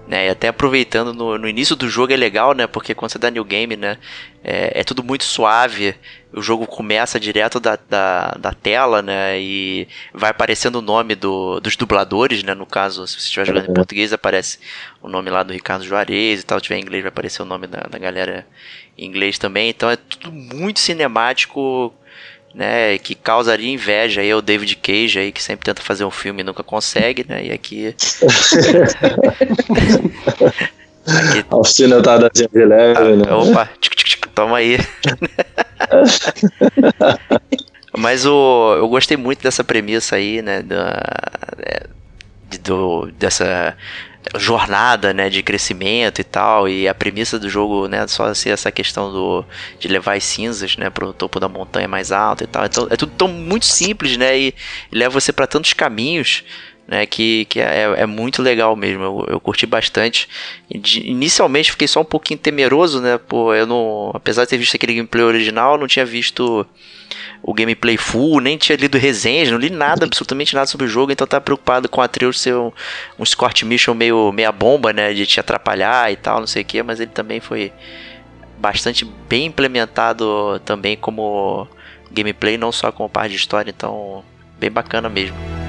Né, 0.08 0.28
e 0.28 0.30
até 0.30 0.48
aproveitando 0.48 1.14
no, 1.14 1.38
no, 1.38 1.50
início 1.50 1.76
do 1.76 1.90
jogo 1.90 2.14
é 2.14 2.16
legal, 2.16 2.54
né? 2.54 2.66
Porque 2.66 2.96
quando 2.96 3.12
você 3.12 3.20
dá 3.20 3.30
new 3.30 3.44
game, 3.44 3.76
né? 3.76 3.98
É, 4.42 4.80
é 4.80 4.84
tudo 4.86 5.04
muito 5.04 5.26
suave. 5.26 5.96
O 6.32 6.42
jogo 6.42 6.66
começa 6.66 7.20
direto 7.20 7.60
da, 7.60 7.78
da, 7.90 8.32
da, 8.40 8.54
tela, 8.54 9.02
né? 9.02 9.38
E 9.38 9.86
vai 10.14 10.30
aparecendo 10.30 10.78
o 10.78 10.82
nome 10.82 11.14
do, 11.14 11.60
dos 11.60 11.76
dubladores, 11.76 12.42
né? 12.42 12.54
No 12.54 12.66
caso, 12.66 13.06
se 13.06 13.16
você 13.16 13.26
estiver 13.26 13.48
jogando 13.48 13.66
em 13.66 13.68
uhum. 13.68 13.74
português, 13.74 14.14
aparece 14.14 14.60
o 15.02 15.10
nome 15.10 15.30
lá 15.30 15.44
do 15.44 15.52
Ricardo 15.52 15.84
Juarez 15.84 16.40
e 16.40 16.46
tal. 16.46 16.58
Se 16.60 16.64
tiver 16.64 16.78
em 16.78 16.84
inglês, 16.84 17.04
vai 17.04 17.10
aparecer 17.10 17.42
o 17.42 17.46
nome 17.46 17.68
da, 17.68 17.82
da 17.82 18.00
galera 18.00 18.48
em 18.98 19.06
inglês 19.06 19.38
também. 19.38 19.68
Então 19.68 19.90
é 19.90 19.98
tudo 19.98 20.32
muito 20.32 20.80
cinemático 20.80 21.94
né, 22.58 22.98
que 22.98 23.14
causaria 23.14 23.72
inveja 23.72 24.22
aí 24.22 24.32
ao 24.32 24.42
David 24.42 24.76
Cage 24.78 25.20
aí 25.20 25.32
que 25.32 25.44
sempre 25.44 25.64
tenta 25.64 25.84
fazer 25.84 26.04
um 26.04 26.10
filme 26.10 26.42
e 26.42 26.44
nunca 26.44 26.64
consegue, 26.64 27.24
né? 27.30 27.46
E 27.46 27.52
aqui 27.52 27.96
Aqui... 31.06 31.46
Alfinetadazinha 31.52 32.50
de 32.52 32.66
leve, 32.66 33.00
ah, 33.00 33.16
né? 33.16 33.32
Opa, 33.32 33.70
tic, 33.80 33.96
tic, 33.96 34.08
tic, 34.08 34.26
toma 34.34 34.58
aí. 34.58 34.78
Mas 37.96 38.26
o, 38.26 38.76
eu 38.76 38.90
gostei 38.90 39.16
muito 39.16 39.44
dessa 39.44 39.64
premissa 39.64 40.16
aí, 40.16 40.42
né? 40.42 40.64
Da, 40.64 41.00
é, 41.60 41.86
do, 42.64 43.12
dessa 43.20 43.78
jornada, 44.36 45.14
né, 45.14 45.30
de 45.30 45.42
crescimento 45.44 46.20
e 46.20 46.24
tal, 46.24 46.68
e 46.68 46.88
a 46.88 46.94
premissa 46.94 47.40
do 47.40 47.50
jogo, 47.50 47.88
né, 47.88 48.06
só 48.08 48.34
ser 48.34 48.50
essa 48.50 48.72
questão 48.72 49.12
do 49.12 49.46
de 49.80 49.88
levar 49.88 50.18
as 50.18 50.24
cinzas, 50.24 50.78
né, 50.78 50.90
pro 50.90 51.14
topo 51.14 51.40
da 51.40 51.48
montanha 51.48 51.88
mais 51.88 52.12
alta 52.12 52.44
e 52.44 52.48
tal. 52.48 52.66
Então 52.66 52.88
é 52.90 52.96
tudo 52.96 53.12
tão 53.18 53.28
muito 53.28 53.66
simples, 53.66 54.18
né, 54.18 54.38
e, 54.38 54.56
leva 54.92 55.20
você 55.20 55.32
para 55.32 55.48
tantos 55.48 55.74
caminhos, 55.74 56.44
né, 56.88 57.06
que, 57.06 57.46
que 57.46 57.60
é, 57.60 57.94
é 57.98 58.06
muito 58.06 58.42
legal 58.42 58.76
mesmo. 58.76 59.04
Eu, 59.04 59.26
eu 59.30 59.40
curti 59.40 59.66
bastante. 59.66 60.30
Inicialmente 60.70 61.72
fiquei 61.72 61.88
só 61.88 62.02
um 62.02 62.06
pouquinho 62.06 62.40
temeroso, 62.40 63.02
né, 63.02 63.18
pô, 63.18 63.54
eu 63.54 63.68
não, 63.68 64.12
apesar 64.14 64.44
de 64.44 64.50
ter 64.50 64.58
visto 64.58 64.76
aquele 64.76 64.96
gameplay 64.96 65.24
original, 65.24 65.78
não 65.78 65.88
tinha 65.88 66.06
visto 66.06 66.66
o 67.42 67.54
gameplay 67.54 67.98
full, 67.98 68.40
nem 68.40 68.58
tinha 68.58 68.76
lido 68.76 68.98
resenhas, 68.98 69.52
não 69.52 69.58
li 69.58 69.70
nada, 69.70 70.06
absolutamente 70.06 70.54
nada 70.54 70.68
sobre 70.68 70.86
o 70.86 70.90
jogo, 70.90 71.12
então 71.12 71.26
tava 71.26 71.42
preocupado 71.42 71.88
com 71.88 72.02
a 72.02 72.06
Atreus 72.06 72.40
ser 72.40 72.56
um, 72.56 72.72
um 73.18 73.26
Scott 73.26 73.64
Mission 73.66 73.94
meio 73.94 74.32
meia 74.32 74.52
bomba, 74.52 74.92
né, 74.92 75.14
de 75.14 75.26
te 75.26 75.40
atrapalhar 75.40 76.12
e 76.12 76.16
tal, 76.16 76.40
não 76.40 76.48
sei 76.48 76.64
o 76.64 76.66
que, 76.66 76.82
mas 76.84 77.00
ele 77.00 77.12
também 77.12 77.40
foi 77.40 77.72
bastante 78.58 79.06
bem 79.30 79.46
implementado 79.46 80.60
também 80.66 80.98
como 80.98 81.68
gameplay, 82.12 82.58
não 82.58 82.72
só 82.72 82.92
como 82.92 83.10
parte 83.10 83.32
de 83.32 83.38
história, 83.38 83.70
então 83.70 84.24
bem 84.60 84.72
bacana 84.72 85.10
mesmo. 85.10 85.67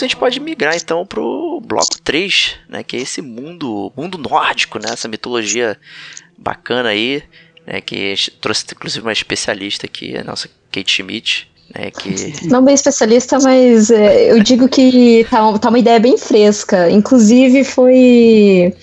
Isso 0.00 0.04
a 0.04 0.08
gente 0.08 0.16
pode 0.16 0.40
migrar 0.40 0.74
então 0.76 1.04
pro 1.04 1.60
bloco 1.64 2.00
3, 2.02 2.54
né, 2.68 2.82
que 2.82 2.96
é 2.96 3.00
esse 3.00 3.20
mundo, 3.20 3.92
mundo 3.96 4.16
nórdico, 4.16 4.78
né, 4.78 4.90
essa 4.92 5.08
mitologia 5.08 5.76
bacana 6.38 6.88
aí, 6.88 7.22
né, 7.66 7.80
que 7.80 8.14
trouxe 8.40 8.64
inclusive 8.72 9.04
uma 9.04 9.12
especialista 9.12 9.86
aqui, 9.86 10.16
a 10.16 10.24
nossa 10.24 10.48
Kate 10.72 10.90
Schmidt, 10.90 11.50
né, 11.74 11.90
que... 11.90 12.46
Não 12.48 12.64
bem 12.64 12.74
especialista, 12.74 13.38
mas 13.40 13.90
é, 13.90 14.32
eu 14.32 14.42
digo 14.42 14.68
que 14.68 15.26
tá, 15.30 15.58
tá 15.58 15.68
uma 15.68 15.78
ideia 15.78 16.00
bem 16.00 16.16
fresca, 16.16 16.90
inclusive 16.90 17.62
foi... 17.64 18.74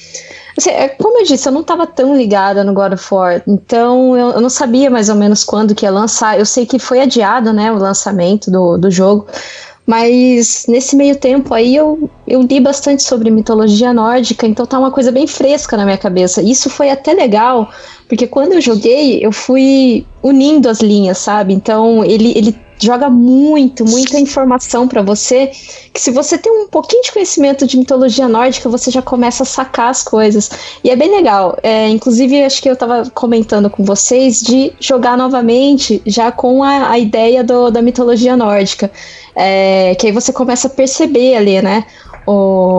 Assim, 0.56 0.69
é, 0.71 0.89
como 0.89 1.19
eu 1.19 1.23
disse, 1.23 1.47
eu 1.47 1.53
não 1.53 1.62
estava 1.62 1.86
tão 1.86 2.17
ligada 2.17 2.63
no 2.63 2.73
God 2.73 2.93
of 2.93 3.13
War, 3.13 3.43
então 3.47 4.17
eu, 4.17 4.32
eu, 4.32 4.41
não 4.41 4.49
sabia 4.49 4.89
mais 4.89 5.08
ou 5.08 5.15
menos 5.15 5.43
quando 5.43 5.75
que 5.75 5.86
ia 5.86 5.91
lançar. 5.91 6.39
Eu 6.39 6.47
sei 6.47 6.65
que 6.65 6.80
foi 6.80 6.99
adiado, 6.99 7.53
né, 7.53 7.71
o 7.71 7.77
lançamento 7.77 8.49
do, 8.49 8.75
do 8.75 8.89
jogo, 8.89 9.27
mas 9.88 10.65
nesse 10.67 10.97
meio 10.97 11.15
tempo 11.15 11.54
aí 11.54 11.73
eu, 11.73 12.10
eu 12.28 12.41
li 12.41 12.60
bastante 12.60 13.02
sobre 13.02 13.32
mitologia 13.32 13.93
nórdica, 13.93 14.45
então 14.45 14.65
tá 14.65 14.78
uma 14.78 14.91
coisa 14.91 15.13
bem 15.13 15.26
fresca 15.26 15.78
na 15.78 15.86
minha 15.86 15.97
cabeça. 15.97 16.41
Isso 16.41 16.69
foi 16.69 16.89
até 16.89 17.13
legal, 17.13 17.71
porque 18.06 18.28
quando 18.28 18.52
eu 18.52 18.60
joguei, 18.60 19.26
eu 19.26 19.32
fui 19.32 20.06
unindo 20.21 20.67
as 20.69 20.82
linhas, 20.82 21.19
sabe? 21.19 21.54
Então 21.54 22.04
ele, 22.04 22.38
ele 22.38 22.66
joga 22.79 23.09
muito, 23.09 23.83
muita 23.85 24.19
informação 24.19 24.87
para 24.87 25.01
você, 25.01 25.47
que 25.93 25.99
se 25.99 26.11
você 26.11 26.37
tem 26.37 26.51
um 26.51 26.67
pouquinho 26.67 27.01
de 27.03 27.11
conhecimento 27.11 27.65
de 27.65 27.77
mitologia 27.77 28.27
nórdica, 28.27 28.69
você 28.69 28.91
já 28.91 29.01
começa 29.01 29.43
a 29.43 29.45
sacar 29.45 29.89
as 29.89 30.03
coisas. 30.03 30.49
E 30.83 30.89
é 30.89 30.95
bem 30.95 31.09
legal. 31.09 31.57
É, 31.63 31.89
inclusive, 31.89 32.43
acho 32.43 32.61
que 32.61 32.69
eu 32.69 32.75
tava 32.75 33.09
comentando 33.09 33.69
com 33.69 33.83
vocês 33.83 34.41
de 34.41 34.73
jogar 34.79 35.17
novamente, 35.17 36.01
já 36.05 36.31
com 36.31 36.63
a, 36.63 36.91
a 36.91 36.99
ideia 36.99 37.43
do, 37.43 37.71
da 37.71 37.81
mitologia 37.81 38.35
nórdica. 38.37 38.91
É, 39.35 39.95
que 39.95 40.07
aí 40.07 40.11
você 40.11 40.33
começa 40.33 40.67
a 40.67 40.71
perceber 40.71 41.35
ali, 41.35 41.61
né? 41.61 41.85
O, 42.25 42.77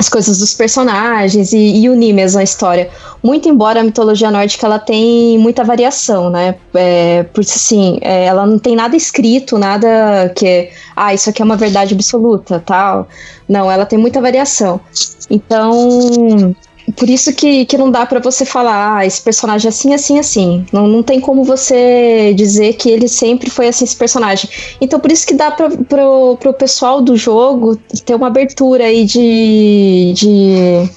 as 0.00 0.08
coisas 0.08 0.38
dos 0.38 0.54
personagens 0.54 1.52
e, 1.52 1.82
e 1.82 1.88
unir 1.90 2.14
mesmo 2.14 2.40
a 2.40 2.42
história. 2.42 2.88
Muito 3.22 3.50
embora 3.50 3.80
a 3.80 3.84
mitologia 3.84 4.30
nórdica 4.30 4.66
ela 4.66 4.78
tem 4.78 5.38
muita 5.38 5.62
variação, 5.62 6.30
né? 6.30 6.54
É, 6.72 7.24
porque 7.34 7.50
assim, 7.50 7.98
é, 8.00 8.24
ela 8.24 8.46
não 8.46 8.58
tem 8.58 8.74
nada 8.74 8.96
escrito, 8.96 9.58
nada 9.58 10.32
que 10.34 10.70
ah, 10.96 11.12
isso 11.12 11.28
aqui 11.28 11.42
é 11.42 11.44
uma 11.44 11.56
verdade 11.56 11.92
absoluta, 11.94 12.62
tal. 12.64 13.08
Não, 13.46 13.70
ela 13.70 13.84
tem 13.84 13.98
muita 13.98 14.22
variação. 14.22 14.80
Então, 15.28 16.56
por 16.96 17.08
isso 17.08 17.32
que, 17.34 17.64
que 17.64 17.76
não 17.76 17.90
dá 17.90 18.04
para 18.06 18.20
você 18.20 18.44
falar, 18.44 18.98
ah, 18.98 19.06
esse 19.06 19.20
personagem 19.20 19.66
é 19.66 19.70
assim, 19.70 19.94
assim, 19.94 20.18
assim. 20.18 20.66
Não, 20.72 20.86
não 20.86 21.02
tem 21.02 21.20
como 21.20 21.44
você 21.44 22.32
dizer 22.34 22.74
que 22.74 22.90
ele 22.90 23.08
sempre 23.08 23.50
foi 23.50 23.68
assim, 23.68 23.84
esse 23.84 23.96
personagem. 23.96 24.48
Então, 24.80 24.98
por 24.98 25.10
isso 25.10 25.26
que 25.26 25.34
dá 25.34 25.50
pra, 25.50 25.70
pro, 25.70 26.36
pro 26.38 26.52
pessoal 26.52 27.00
do 27.00 27.16
jogo 27.16 27.76
ter 28.04 28.14
uma 28.14 28.26
abertura 28.26 28.84
aí 28.84 29.04
de, 29.04 30.12
de, 30.14 30.90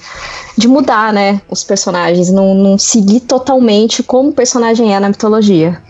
de 0.56 0.68
mudar, 0.68 1.12
né, 1.12 1.40
os 1.50 1.62
personagens. 1.62 2.30
Não, 2.30 2.54
não 2.54 2.78
seguir 2.78 3.20
totalmente 3.20 4.02
como 4.02 4.30
o 4.30 4.34
personagem 4.34 4.94
é 4.94 5.00
na 5.00 5.08
mitologia. 5.08 5.80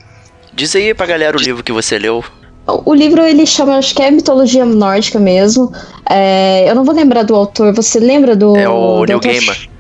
Diz 0.53 0.75
aí 0.77 0.95
pra 0.95 1.07
galera 1.07 1.37
o 1.37 1.41
livro 1.41 1.63
que 1.63 1.73
você 1.73 1.99
leu. 1.99 2.25
O 2.67 2.95
livro 2.95 3.23
ele 3.23 3.45
chama, 3.45 3.77
acho 3.77 3.95
que 3.95 4.03
é 4.03 4.11
mitologia 4.11 4.65
nórdica 4.65 5.19
mesmo. 5.19 5.71
É, 6.09 6.69
eu 6.69 6.75
não 6.75 6.83
vou 6.83 6.95
lembrar 6.95 7.23
do 7.23 7.35
autor. 7.35 7.75
Você 7.75 7.99
lembra 7.99 8.35
do? 8.35 8.57
É 8.57 8.69
o 8.69 9.05
Neil 9.05 9.21
Gaiman. 9.21 9.74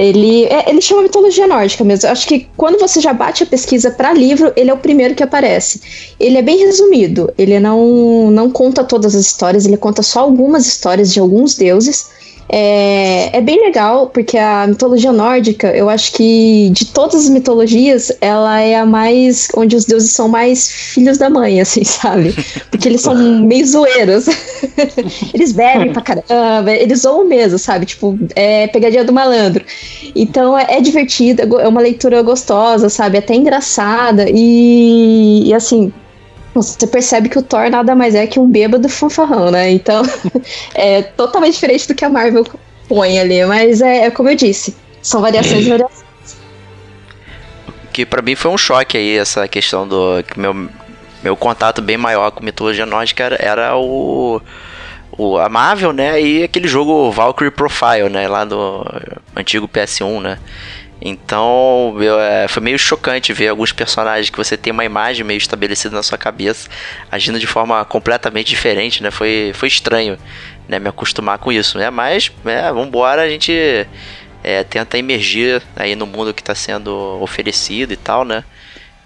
Ele, 0.00 0.46
é, 0.46 0.70
ele 0.70 0.80
chama 0.80 1.02
mitologia 1.02 1.46
nórdica 1.46 1.84
mesmo. 1.84 2.08
Acho 2.08 2.26
que 2.26 2.48
quando 2.56 2.78
você 2.78 3.02
já 3.02 3.12
bate 3.12 3.42
a 3.42 3.46
pesquisa 3.46 3.90
para 3.90 4.14
livro, 4.14 4.50
ele 4.56 4.70
é 4.70 4.72
o 4.72 4.78
primeiro 4.78 5.14
que 5.14 5.22
aparece. 5.22 6.14
Ele 6.18 6.38
é 6.38 6.42
bem 6.42 6.56
resumido. 6.56 7.30
Ele 7.36 7.60
não, 7.60 8.30
não 8.30 8.50
conta 8.50 8.82
todas 8.82 9.14
as 9.14 9.26
histórias, 9.26 9.66
ele 9.66 9.76
conta 9.76 10.02
só 10.02 10.20
algumas 10.20 10.66
histórias 10.66 11.12
de 11.12 11.20
alguns 11.20 11.54
deuses. 11.54 12.08
É, 12.52 13.36
é 13.36 13.40
bem 13.40 13.60
legal, 13.60 14.08
porque 14.08 14.36
a 14.36 14.66
mitologia 14.66 15.12
nórdica, 15.12 15.68
eu 15.68 15.88
acho 15.88 16.12
que 16.12 16.70
de 16.70 16.84
todas 16.86 17.24
as 17.24 17.28
mitologias, 17.28 18.10
ela 18.20 18.60
é 18.60 18.74
a 18.74 18.84
mais. 18.84 19.46
onde 19.56 19.76
os 19.76 19.84
deuses 19.84 20.10
são 20.10 20.28
mais 20.28 20.68
filhos 20.68 21.16
da 21.16 21.30
mãe, 21.30 21.60
assim, 21.60 21.84
sabe? 21.84 22.34
Porque 22.68 22.88
eles 22.88 23.02
são 23.02 23.14
meio 23.14 23.64
zoeiros. 23.64 24.26
eles 25.32 25.52
bebem 25.52 25.92
pra 25.92 26.02
caramba, 26.02 26.72
eles 26.72 27.02
zoam 27.02 27.24
mesmo, 27.24 27.58
sabe? 27.58 27.86
Tipo, 27.86 28.18
é 28.34 28.66
pegadinha 28.66 29.04
do 29.04 29.12
malandro. 29.12 29.64
Então 30.14 30.58
é, 30.58 30.66
é 30.70 30.80
divertido, 30.80 31.60
é 31.60 31.68
uma 31.68 31.80
leitura 31.80 32.20
gostosa, 32.22 32.88
sabe? 32.88 33.18
Até 33.18 33.34
engraçada. 33.34 34.26
E, 34.28 35.48
e 35.48 35.54
assim, 35.54 35.92
você 36.54 36.86
percebe 36.86 37.28
que 37.28 37.38
o 37.38 37.42
Thor 37.42 37.70
nada 37.70 37.94
mais 37.94 38.14
é 38.14 38.26
que 38.26 38.40
um 38.40 38.48
bêbado 38.48 38.88
fanfarrão, 38.88 39.50
né? 39.50 39.70
Então, 39.70 40.02
é 40.74 41.02
totalmente 41.02 41.54
diferente 41.54 41.86
do 41.86 41.94
que 41.94 42.04
a 42.04 42.10
Marvel 42.10 42.44
põe 42.88 43.18
ali. 43.18 43.44
Mas 43.44 43.80
é, 43.80 44.06
é 44.06 44.10
como 44.10 44.28
eu 44.28 44.34
disse, 44.34 44.76
são 45.00 45.20
variações 45.20 45.66
e 45.66 45.70
variações. 45.70 46.04
Que 47.92 48.04
pra 48.04 48.22
mim 48.22 48.34
foi 48.34 48.50
um 48.50 48.58
choque 48.58 48.96
aí, 48.96 49.16
essa 49.16 49.46
questão 49.46 49.86
do. 49.86 50.22
Que 50.24 50.38
meu, 50.38 50.68
meu 51.22 51.36
contato 51.36 51.80
bem 51.80 51.96
maior 51.96 52.30
com 52.30 52.44
mitologia 52.44 52.86
nórdica 52.86 53.24
era, 53.24 53.36
era 53.40 53.76
o, 53.76 54.40
o. 55.16 55.38
A 55.38 55.48
Marvel, 55.48 55.92
né? 55.92 56.20
E 56.20 56.42
aquele 56.42 56.66
jogo 56.66 57.10
Valkyrie 57.12 57.50
Profile, 57.50 58.08
né? 58.10 58.26
Lá 58.26 58.44
do 58.44 58.84
antigo 59.36 59.68
PS1, 59.68 60.20
né? 60.20 60.38
Então, 61.00 61.96
eu, 61.98 62.20
é, 62.20 62.46
foi 62.46 62.62
meio 62.62 62.78
chocante 62.78 63.32
ver 63.32 63.48
alguns 63.48 63.72
personagens 63.72 64.28
que 64.28 64.36
você 64.36 64.56
tem 64.56 64.70
uma 64.72 64.84
imagem 64.84 65.24
meio 65.24 65.38
estabelecida 65.38 65.96
na 65.96 66.02
sua 66.02 66.18
cabeça, 66.18 66.68
agindo 67.10 67.38
de 67.38 67.46
forma 67.46 67.82
completamente 67.86 68.48
diferente, 68.48 69.02
né? 69.02 69.10
Foi, 69.10 69.52
foi 69.54 69.68
estranho, 69.68 70.18
né? 70.68 70.78
Me 70.78 70.88
acostumar 70.88 71.38
com 71.38 71.50
isso, 71.50 71.78
né? 71.78 71.88
Mas, 71.88 72.30
é, 72.44 72.70
vambora, 72.70 73.22
a 73.22 73.28
gente 73.28 73.52
é, 74.44 74.62
tenta 74.62 74.98
emergir 74.98 75.62
aí 75.74 75.96
no 75.96 76.06
mundo 76.06 76.34
que 76.34 76.42
está 76.42 76.54
sendo 76.54 77.18
oferecido 77.22 77.94
e 77.94 77.96
tal, 77.96 78.22
né? 78.22 78.44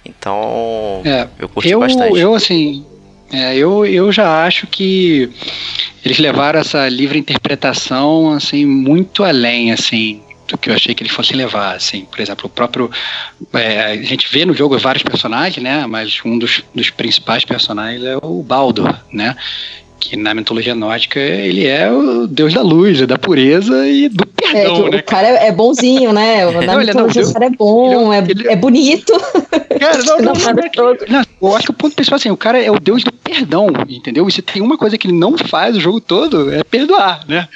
Então, 0.04 1.00
é, 1.04 1.28
eu 1.38 1.48
curti 1.48 1.70
eu, 1.70 1.78
bastante. 1.78 2.18
Eu, 2.18 2.34
assim, 2.34 2.84
é, 3.32 3.56
eu, 3.56 3.86
eu 3.86 4.10
já 4.10 4.44
acho 4.44 4.66
que 4.66 5.30
eles 6.04 6.18
levaram 6.18 6.58
essa 6.58 6.88
livre 6.88 7.20
interpretação, 7.20 8.32
assim, 8.32 8.66
muito 8.66 9.22
além, 9.22 9.70
assim 9.70 10.20
do 10.54 10.58
que 10.58 10.70
eu 10.70 10.74
achei 10.74 10.94
que 10.94 11.02
eles 11.02 11.12
fossem 11.12 11.36
levar, 11.36 11.74
assim, 11.74 12.04
por 12.04 12.20
exemplo, 12.20 12.46
o 12.46 12.48
próprio, 12.48 12.90
é, 13.52 13.86
a 13.86 13.96
gente 14.02 14.30
vê 14.30 14.44
no 14.44 14.54
jogo 14.54 14.78
vários 14.78 15.02
personagens, 15.02 15.62
né, 15.62 15.86
mas 15.86 16.20
um 16.24 16.38
dos, 16.38 16.62
dos 16.74 16.90
principais 16.90 17.44
personagens 17.44 18.02
é 18.04 18.16
o 18.22 18.42
Baldur, 18.42 18.94
né, 19.12 19.36
que 20.08 20.16
na 20.16 20.34
mitologia 20.34 20.74
nórdica 20.74 21.18
ele 21.18 21.66
é 21.66 21.90
o 21.90 22.26
deus 22.26 22.52
da 22.52 22.62
luz, 22.62 23.00
da 23.06 23.18
pureza 23.18 23.86
e 23.88 24.08
do 24.08 24.26
perdão, 24.26 24.86
é, 24.86 24.90
né? 24.90 24.98
O 24.98 25.02
cara 25.02 25.28
é 25.28 25.52
bonzinho, 25.52 26.12
né? 26.12 26.44
Na 26.64 26.74
não, 26.74 26.78
mitologia 26.78 27.22
não, 27.22 27.30
o 27.30 27.32
cara 27.32 27.46
é 27.46 27.50
bom, 27.50 28.12
ele, 28.12 28.14
é, 28.14 28.30
ele, 28.30 28.48
é 28.48 28.56
bonito. 28.56 29.12
Cara, 29.74 29.98
não, 30.04 30.18
não, 30.18 30.32
não, 31.08 31.24
eu 31.42 31.56
acho 31.56 31.66
que 31.66 31.70
o 31.72 31.74
ponto 31.74 31.96
principal 31.96 32.16
assim, 32.16 32.30
o 32.30 32.36
cara 32.36 32.62
é 32.62 32.70
o 32.70 32.78
deus 32.78 33.02
do 33.02 33.12
perdão, 33.12 33.66
entendeu? 33.88 34.28
E 34.28 34.32
se 34.32 34.40
tem 34.40 34.62
uma 34.62 34.78
coisa 34.78 34.96
que 34.96 35.08
ele 35.08 35.18
não 35.18 35.36
faz 35.36 35.76
o 35.76 35.80
jogo 35.80 36.00
todo, 36.00 36.52
é 36.54 36.62
perdoar, 36.62 37.24
né? 37.26 37.48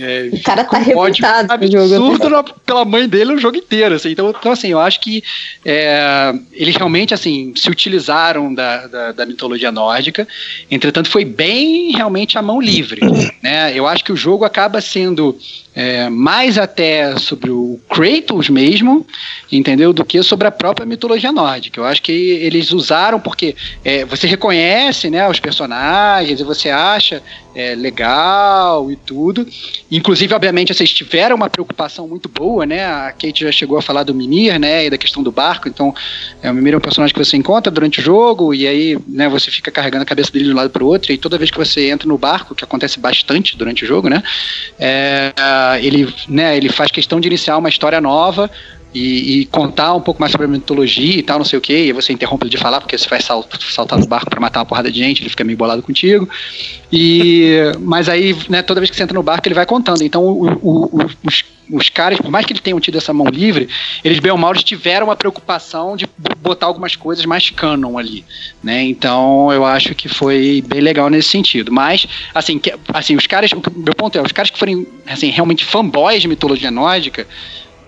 É, 0.00 0.30
o 0.32 0.42
cara 0.42 0.64
tá 0.64 0.78
revoltado 0.78 1.54
no 1.58 1.88
jogo. 1.88 2.12
Absurdo 2.12 2.54
pela 2.64 2.84
mãe 2.86 3.06
dele 3.06 3.34
o 3.34 3.38
jogo 3.38 3.58
inteiro, 3.58 3.94
assim. 3.94 4.10
Então, 4.10 4.30
então 4.30 4.52
assim, 4.52 4.68
eu 4.68 4.80
acho 4.80 5.00
que 5.00 5.22
é, 5.64 6.34
eles 6.52 6.74
realmente, 6.74 7.12
assim, 7.12 7.52
se 7.54 7.68
utilizaram 7.68 8.52
da, 8.54 8.86
da, 8.86 9.12
da 9.12 9.26
mitologia 9.26 9.70
nórdica, 9.70 10.26
entretanto 10.70 11.10
foi 11.10 11.24
bem 11.24 11.71
realmente 11.92 12.38
a 12.38 12.42
mão 12.42 12.60
livre. 12.60 13.00
Né? 13.42 13.72
Eu 13.74 13.86
acho 13.86 14.04
que 14.04 14.12
o 14.12 14.16
jogo 14.16 14.44
acaba 14.44 14.80
sendo 14.80 15.36
é, 15.74 16.08
mais 16.08 16.58
até 16.58 17.16
sobre 17.16 17.50
o 17.50 17.80
Kratos 17.88 18.48
mesmo, 18.48 19.06
entendeu? 19.50 19.92
Do 19.92 20.04
que 20.04 20.22
sobre 20.22 20.46
a 20.46 20.50
própria 20.50 20.86
mitologia 20.86 21.32
nórdica. 21.32 21.80
Eu 21.80 21.84
acho 21.84 22.02
que 22.02 22.12
eles 22.12 22.72
usaram 22.72 23.18
porque 23.18 23.56
é, 23.84 24.04
você 24.04 24.26
reconhece 24.26 25.08
né, 25.08 25.28
os 25.28 25.40
personagens 25.40 26.40
e 26.40 26.44
você 26.44 26.68
acha 26.68 27.22
é, 27.54 27.74
legal 27.74 28.90
e 28.90 28.96
tudo. 28.96 29.46
Inclusive, 29.90 30.34
obviamente, 30.34 30.74
vocês 30.74 30.92
tiveram 30.92 31.36
uma 31.36 31.50
preocupação 31.50 32.08
muito 32.08 32.28
boa, 32.28 32.64
né? 32.64 32.84
A 32.84 33.12
Kate 33.12 33.44
já 33.44 33.52
chegou 33.52 33.78
a 33.78 33.82
falar 33.82 34.02
do 34.02 34.14
Mimir, 34.14 34.58
né? 34.58 34.86
E 34.86 34.90
da 34.90 34.98
questão 34.98 35.22
do 35.22 35.30
barco. 35.30 35.68
Então, 35.68 35.94
é, 36.42 36.50
o 36.50 36.54
Mimir 36.54 36.74
é 36.74 36.76
um 36.76 36.80
personagem 36.80 37.14
que 37.14 37.24
você 37.24 37.36
encontra 37.36 37.70
durante 37.70 38.00
o 38.00 38.02
jogo 38.02 38.54
e 38.54 38.66
aí 38.66 38.98
né, 39.08 39.28
você 39.28 39.50
fica 39.50 39.70
carregando 39.70 40.02
a 40.02 40.06
cabeça 40.06 40.32
dele 40.32 40.46
de 40.46 40.52
um 40.52 40.56
lado 40.56 40.70
para 40.70 40.82
o 40.82 40.86
outro. 40.86 41.12
E 41.12 41.18
toda 41.18 41.38
vez 41.38 41.50
que 41.50 41.58
você 41.58 41.90
entra 41.90 42.08
no 42.08 42.18
barco, 42.18 42.54
que 42.54 42.64
acontece 42.64 42.98
bastante 42.98 43.56
durante 43.56 43.84
o 43.84 43.86
jogo, 43.86 44.08
né? 44.08 44.22
É, 44.78 45.32
ele, 45.82 46.12
né, 46.28 46.56
ele 46.56 46.68
faz 46.68 46.90
questão 46.90 47.20
de 47.20 47.28
iniciar 47.28 47.58
uma 47.58 47.68
história 47.68 48.00
nova 48.00 48.50
e, 48.94 49.40
e, 49.40 49.46
contar 49.46 49.94
um 49.94 50.00
pouco 50.00 50.20
mais 50.20 50.32
sobre 50.32 50.46
a 50.46 50.50
mitologia 50.50 51.18
e 51.18 51.22
tal, 51.22 51.38
não 51.38 51.44
sei 51.44 51.58
o 51.58 51.62
que, 51.62 51.74
e 51.74 51.92
você 51.92 52.12
interrompe 52.12 52.44
ele 52.44 52.50
de 52.50 52.58
falar, 52.58 52.80
porque 52.80 52.96
você 52.96 53.08
vai 53.08 53.20
salt, 53.20 53.46
saltar 53.70 53.98
no 53.98 54.06
barco 54.06 54.28
para 54.28 54.40
matar 54.40 54.60
uma 54.60 54.66
porrada 54.66 54.90
de 54.90 54.98
gente, 54.98 55.22
ele 55.22 55.30
fica 55.30 55.44
meio 55.44 55.56
bolado 55.56 55.82
contigo. 55.82 56.28
E, 56.92 57.56
mas 57.80 58.08
aí, 58.08 58.36
né, 58.48 58.62
toda 58.62 58.80
vez 58.80 58.90
que 58.90 58.96
você 58.96 59.02
entra 59.02 59.14
no 59.14 59.22
barco, 59.22 59.48
ele 59.48 59.54
vai 59.54 59.64
contando. 59.64 60.02
Então, 60.02 60.24
o, 60.24 60.46
o, 60.62 61.06
os, 61.24 61.44
os 61.70 61.88
caras, 61.88 62.20
por 62.20 62.30
mais 62.30 62.44
que 62.44 62.52
eles 62.52 62.60
tenham 62.60 62.78
tido 62.78 62.98
essa 62.98 63.12
mão 63.12 63.26
livre, 63.28 63.68
eles 64.04 64.18
bem 64.18 64.30
ou 64.30 64.38
mal 64.38 64.52
tiveram 64.54 65.10
a 65.10 65.16
preocupação 65.16 65.96
de 65.96 66.06
botar 66.38 66.66
algumas 66.66 66.94
coisas 66.94 67.24
mais 67.24 67.48
canon 67.48 67.96
ali, 67.98 68.24
né? 68.62 68.82
Então, 68.82 69.50
eu 69.52 69.64
acho 69.64 69.94
que 69.94 70.08
foi 70.08 70.62
bem 70.66 70.80
legal 70.80 71.08
nesse 71.08 71.30
sentido. 71.30 71.72
Mas, 71.72 72.06
assim, 72.34 72.58
que, 72.58 72.74
assim 72.92 73.16
os 73.16 73.26
caras, 73.26 73.50
o 73.52 73.62
meu 73.74 73.94
ponto 73.94 74.18
é, 74.18 74.22
os 74.22 74.32
caras 74.32 74.50
que 74.50 74.58
forem, 74.58 74.86
assim, 75.06 75.30
realmente 75.30 75.64
fanboys 75.64 76.20
de 76.20 76.28
mitologia 76.28 76.70
nórdica, 76.70 77.26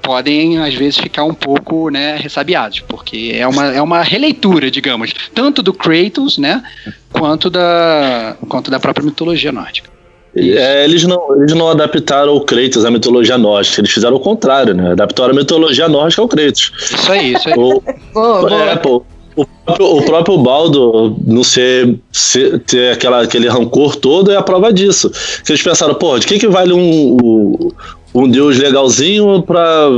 podem 0.04 0.58
às 0.58 0.74
vezes 0.74 0.98
ficar 0.98 1.24
um 1.24 1.34
pouco 1.34 1.88
né, 1.88 2.16
ressabiados, 2.16 2.80
porque 2.80 3.32
é 3.34 3.48
uma, 3.48 3.66
é 3.74 3.80
uma 3.80 4.02
releitura, 4.02 4.70
digamos, 4.70 5.12
tanto 5.34 5.62
do 5.62 5.72
Kratos, 5.72 6.36
né, 6.38 6.62
quanto 7.10 7.48
da, 7.48 8.36
quanto 8.48 8.70
da 8.70 8.78
própria 8.78 9.04
mitologia 9.04 9.50
nórdica. 9.50 9.90
É, 10.36 10.84
eles, 10.84 11.04
não, 11.04 11.36
eles 11.36 11.54
não 11.54 11.68
adaptaram 11.68 12.34
o 12.34 12.40
Kratos 12.40 12.84
à 12.84 12.90
mitologia 12.90 13.38
nórdica, 13.38 13.80
eles 13.80 13.90
fizeram 13.90 14.16
o 14.16 14.20
contrário, 14.20 14.74
né? 14.74 14.90
Adaptaram 14.90 15.30
a 15.30 15.36
mitologia 15.36 15.88
nórdica 15.88 16.22
ao 16.22 16.28
Kratos. 16.28 16.72
Isso 16.76 17.12
aí, 17.12 17.34
isso 17.34 17.48
aí. 17.48 17.54
O, 17.56 17.80
boa, 18.12 18.62
é, 18.64 18.74
pô, 18.74 19.04
o 19.36 19.46
próprio, 19.46 19.86
o 19.86 20.02
próprio 20.02 20.38
Baldo 20.38 21.16
não 21.24 21.44
ser, 21.44 21.98
ser, 22.12 22.58
ter 22.60 22.92
aquela, 22.92 23.22
aquele 23.22 23.48
rancor 23.48 23.96
todo 23.96 24.32
é 24.32 24.36
a 24.36 24.42
prova 24.42 24.72
disso. 24.72 25.10
Que 25.44 25.52
eles 25.52 25.62
pensaram, 25.62 25.94
pô, 25.94 26.18
de 26.18 26.26
que, 26.26 26.38
que 26.38 26.48
vale 26.48 26.72
um, 26.72 27.16
um, 27.22 27.70
um 28.14 28.28
deus 28.28 28.56
legalzinho 28.56 29.42
pra, 29.42 29.88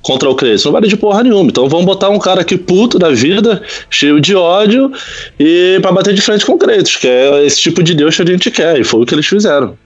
contra 0.00 0.30
o 0.30 0.34
Kratos. 0.34 0.64
Não 0.64 0.72
vale 0.72 0.86
de 0.86 0.96
porra 0.96 1.24
nenhuma. 1.24 1.50
Então 1.50 1.68
vamos 1.68 1.84
botar 1.84 2.08
um 2.08 2.18
cara 2.18 2.42
aqui 2.42 2.56
puto 2.56 2.98
da 2.98 3.10
vida, 3.10 3.60
cheio 3.90 4.20
de 4.20 4.34
ódio, 4.34 4.92
e 5.38 5.78
para 5.82 5.90
bater 5.90 6.14
de 6.14 6.22
frente 6.22 6.46
com 6.46 6.52
o 6.52 6.58
Kratos, 6.58 6.96
que 6.96 7.08
é 7.08 7.44
esse 7.44 7.60
tipo 7.60 7.82
de 7.82 7.94
deus 7.94 8.14
que 8.16 8.22
a 8.22 8.26
gente 8.26 8.50
quer. 8.50 8.80
E 8.80 8.84
foi 8.84 9.02
o 9.02 9.06
que 9.06 9.14
eles 9.14 9.26
fizeram. 9.26 9.76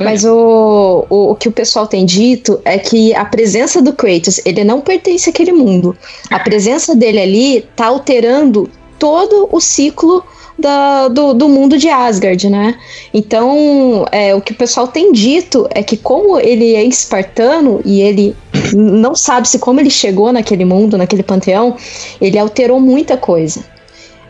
Mas 0.00 0.24
o, 0.24 1.06
o, 1.08 1.30
o, 1.30 1.34
que 1.34 1.48
o 1.48 1.52
pessoal 1.52 1.86
tem 1.86 2.04
dito 2.04 2.60
é 2.64 2.78
que 2.78 3.14
a 3.14 3.24
presença 3.24 3.80
do 3.82 3.92
Kratos, 3.92 4.40
ele 4.44 4.64
não 4.64 4.80
pertence 4.80 5.30
àquele 5.30 5.52
mundo. 5.52 5.96
A 6.28 6.38
presença 6.38 6.94
dele 6.94 7.20
ali 7.20 7.64
tá 7.74 7.86
alterando 7.86 8.68
todo 8.98 9.48
o 9.50 9.60
ciclo 9.60 10.24
da, 10.60 11.08
do, 11.08 11.34
do 11.34 11.48
mundo 11.48 11.76
de 11.78 11.88
Asgard, 11.88 12.48
né? 12.48 12.76
Então, 13.12 14.04
é, 14.12 14.34
o 14.34 14.40
que 14.40 14.52
o 14.52 14.54
pessoal 14.54 14.86
tem 14.86 15.12
dito 15.12 15.66
é 15.70 15.82
que 15.82 15.96
como 15.96 16.38
ele 16.38 16.74
é 16.74 16.84
espartano 16.84 17.80
e 17.84 18.00
ele 18.00 18.36
não 18.74 19.14
sabe 19.14 19.48
se 19.48 19.58
como 19.58 19.80
ele 19.80 19.90
chegou 19.90 20.32
naquele 20.32 20.64
mundo, 20.64 20.96
naquele 20.98 21.22
panteão, 21.22 21.76
ele 22.20 22.38
alterou 22.38 22.78
muita 22.78 23.16
coisa. 23.16 23.64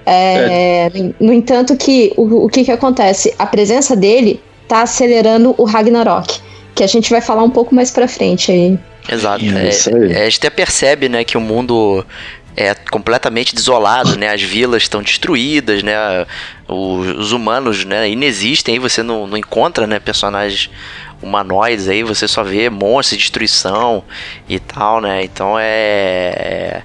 É, 0.07 0.91
é. 0.93 1.13
No 1.21 1.33
entanto, 1.33 1.77
que 1.77 2.13
o, 2.17 2.47
o 2.47 2.49
que, 2.49 2.65
que 2.65 2.73
acontece? 2.73 3.35
A 3.39 3.47
presença 3.47 3.95
dele 3.95 4.41
tá 4.67 4.83
acelerando 4.83 5.55
o 5.59 5.65
Ragnarok, 5.65 6.41
que 6.75 6.83
a 6.83 6.87
gente 6.87 7.11
vai 7.11 7.21
falar 7.21 7.43
um 7.43 7.51
pouco 7.51 7.75
mais 7.75 7.91
pra 7.91 8.09
frente 8.09 8.51
aí. 8.51 8.79
Exato. 9.09 9.45
É, 9.45 10.13
é, 10.13 10.23
a 10.23 10.25
gente 10.25 10.39
até 10.39 10.51
percebe, 10.51 11.09
né, 11.09 11.25
que 11.25 11.37
o 11.37 11.41
mundo 11.41 12.05
é 12.57 12.75
completamente 12.75 13.55
desolado, 13.55 14.17
né? 14.17 14.33
As 14.33 14.43
vilas 14.43 14.83
estão 14.83 15.03
destruídas, 15.03 15.83
né? 15.83 16.27
Os, 16.67 17.09
os, 17.19 17.33
humanos, 17.33 17.85
né? 17.85 18.09
Inexistem, 18.09 18.75
aí 18.75 18.79
você 18.79 19.03
não, 19.03 19.27
não 19.27 19.37
encontra, 19.37 19.87
né? 19.87 19.99
Personagens 19.99 20.71
humanoides 21.23 21.89
aí, 21.89 22.03
você 22.03 22.27
só 22.27 22.43
vê 22.43 22.71
monstros, 22.71 23.19
destruição 23.19 24.05
e 24.49 24.59
tal, 24.59 25.01
né? 25.01 25.23
Então 25.23 25.59
é, 25.59 26.33
é 26.37 26.83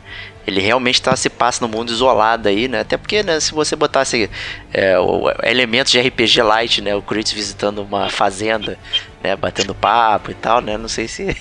ele 0.48 0.62
realmente 0.62 1.02
tá, 1.02 1.16
se 1.16 1.30
passa 1.30 1.66
no 1.66 1.72
mundo 1.72 1.92
isolado 1.92 2.48
aí, 2.48 2.68
né? 2.68 2.82
Até 2.82 2.98
porque, 2.98 3.24
né, 3.24 3.40
se 3.40 3.52
você 3.52 3.76
botasse 3.76 4.30
é, 4.72 4.98
o, 5.00 5.24
elementos 5.44 5.92
de 5.92 6.00
RPG 6.00 6.42
light, 6.44 6.82
né? 6.82 6.96
O 6.96 7.02
Kratos 7.02 7.32
visitando 7.32 7.80
uma 7.80 8.10
fazenda, 8.10 8.78
né? 9.24 9.36
Batendo 9.36 9.74
papo 9.74 10.30
e 10.30 10.36
tal, 10.36 10.62
né? 10.62 10.78
Não 10.78 10.88
sei 10.88 11.08
se 11.08 11.36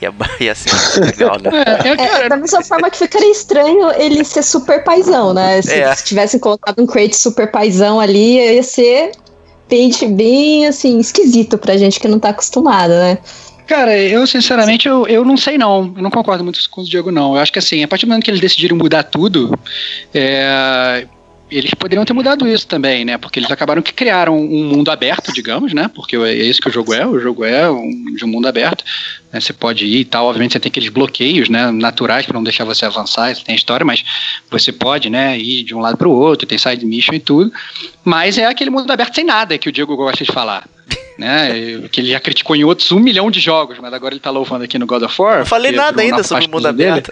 Ia, 0.00 0.12
ia 0.40 0.54
ser 0.54 1.00
legal, 1.00 1.38
né? 1.40 1.50
É, 1.84 2.24
é, 2.24 2.28
da 2.28 2.36
mesma 2.36 2.62
forma 2.62 2.90
que 2.90 2.98
ficaria 2.98 3.30
estranho 3.30 3.90
ele 3.92 4.24
ser 4.24 4.42
super 4.42 4.84
paizão, 4.84 5.32
né? 5.32 5.62
Se, 5.62 5.74
é. 5.74 5.94
se 5.94 6.04
tivessem 6.04 6.38
colocado 6.38 6.80
um 6.80 6.86
crate 6.86 7.16
super 7.16 7.50
paizão 7.50 7.98
ali, 7.98 8.36
ia 8.36 8.62
ser 8.62 9.12
repente 9.68 10.06
bem 10.06 10.66
assim, 10.66 10.98
esquisito 10.98 11.58
pra 11.58 11.76
gente 11.76 11.98
que 11.98 12.08
não 12.08 12.18
tá 12.18 12.30
acostumado, 12.30 12.90
né? 12.90 13.18
Cara, 13.66 13.98
eu 13.98 14.24
sinceramente 14.28 14.86
eu, 14.86 15.08
eu 15.08 15.24
não 15.24 15.36
sei 15.36 15.58
não. 15.58 15.92
Eu 15.96 16.02
não 16.02 16.10
concordo 16.10 16.44
muito 16.44 16.58
com 16.70 16.82
o 16.82 16.84
Diego, 16.84 17.10
não. 17.10 17.34
Eu 17.34 17.40
acho 17.40 17.52
que 17.52 17.58
assim, 17.58 17.82
a 17.82 17.88
partir 17.88 18.06
do 18.06 18.10
momento 18.10 18.24
que 18.24 18.30
eles 18.30 18.40
decidiram 18.40 18.76
mudar 18.76 19.02
tudo, 19.02 19.58
é, 20.14 21.04
eles 21.50 21.72
poderiam 21.74 22.04
ter 22.04 22.12
mudado 22.12 22.46
isso 22.48 22.66
também, 22.66 23.04
né? 23.04 23.16
Porque 23.18 23.38
eles 23.38 23.50
acabaram 23.50 23.80
que 23.80 23.92
criaram 23.92 24.36
um 24.38 24.64
mundo 24.64 24.90
aberto, 24.90 25.32
digamos, 25.32 25.72
né? 25.72 25.88
Porque 25.94 26.16
é 26.16 26.34
isso 26.34 26.60
que 26.60 26.68
o 26.68 26.72
jogo 26.72 26.92
é, 26.92 27.06
o 27.06 27.20
jogo 27.20 27.44
é 27.44 27.70
um, 27.70 28.14
de 28.14 28.24
um 28.24 28.28
mundo 28.28 28.48
aberto. 28.48 28.84
Né? 29.32 29.40
Você 29.40 29.52
pode 29.52 29.86
ir 29.86 30.00
e 30.00 30.04
tal, 30.04 30.26
obviamente 30.26 30.52
você 30.52 30.60
tem 30.60 30.70
aqueles 30.70 30.88
bloqueios, 30.88 31.48
né? 31.48 31.70
Naturais 31.70 32.26
para 32.26 32.34
não 32.34 32.42
deixar 32.42 32.64
você 32.64 32.84
avançar, 32.84 33.30
isso 33.30 33.44
tem 33.44 33.54
história, 33.54 33.86
mas 33.86 34.04
você 34.50 34.72
pode, 34.72 35.08
né? 35.08 35.38
Ir 35.38 35.62
de 35.62 35.74
um 35.74 35.78
lado 35.78 35.96
para 35.96 36.08
o 36.08 36.12
outro, 36.12 36.46
tem 36.46 36.58
side 36.58 36.84
mission 36.84 37.14
e 37.14 37.20
tudo. 37.20 37.52
Mas 38.04 38.38
é 38.38 38.46
aquele 38.46 38.70
mundo 38.70 38.90
aberto 38.90 39.14
sem 39.14 39.24
nada 39.24 39.56
que 39.56 39.68
o 39.68 39.72
Diego 39.72 39.96
gosta 39.96 40.24
de 40.24 40.32
falar. 40.32 40.68
Né, 41.18 41.88
que 41.90 42.02
ele 42.02 42.10
já 42.10 42.20
criticou 42.20 42.54
em 42.54 42.62
outros 42.62 42.92
um 42.92 43.00
milhão 43.00 43.30
de 43.30 43.40
jogos, 43.40 43.78
mas 43.80 43.90
agora 43.94 44.12
ele 44.12 44.20
tá 44.20 44.28
louvando 44.28 44.64
aqui 44.64 44.78
no 44.78 44.86
God 44.86 45.02
of 45.02 45.22
War. 45.22 45.38
Não 45.38 45.46
falei 45.46 45.72
nada 45.72 46.02
ainda 46.02 46.22
sobre 46.22 46.44
o 46.44 46.50
mundo 46.50 46.66
aberto. 46.66 47.10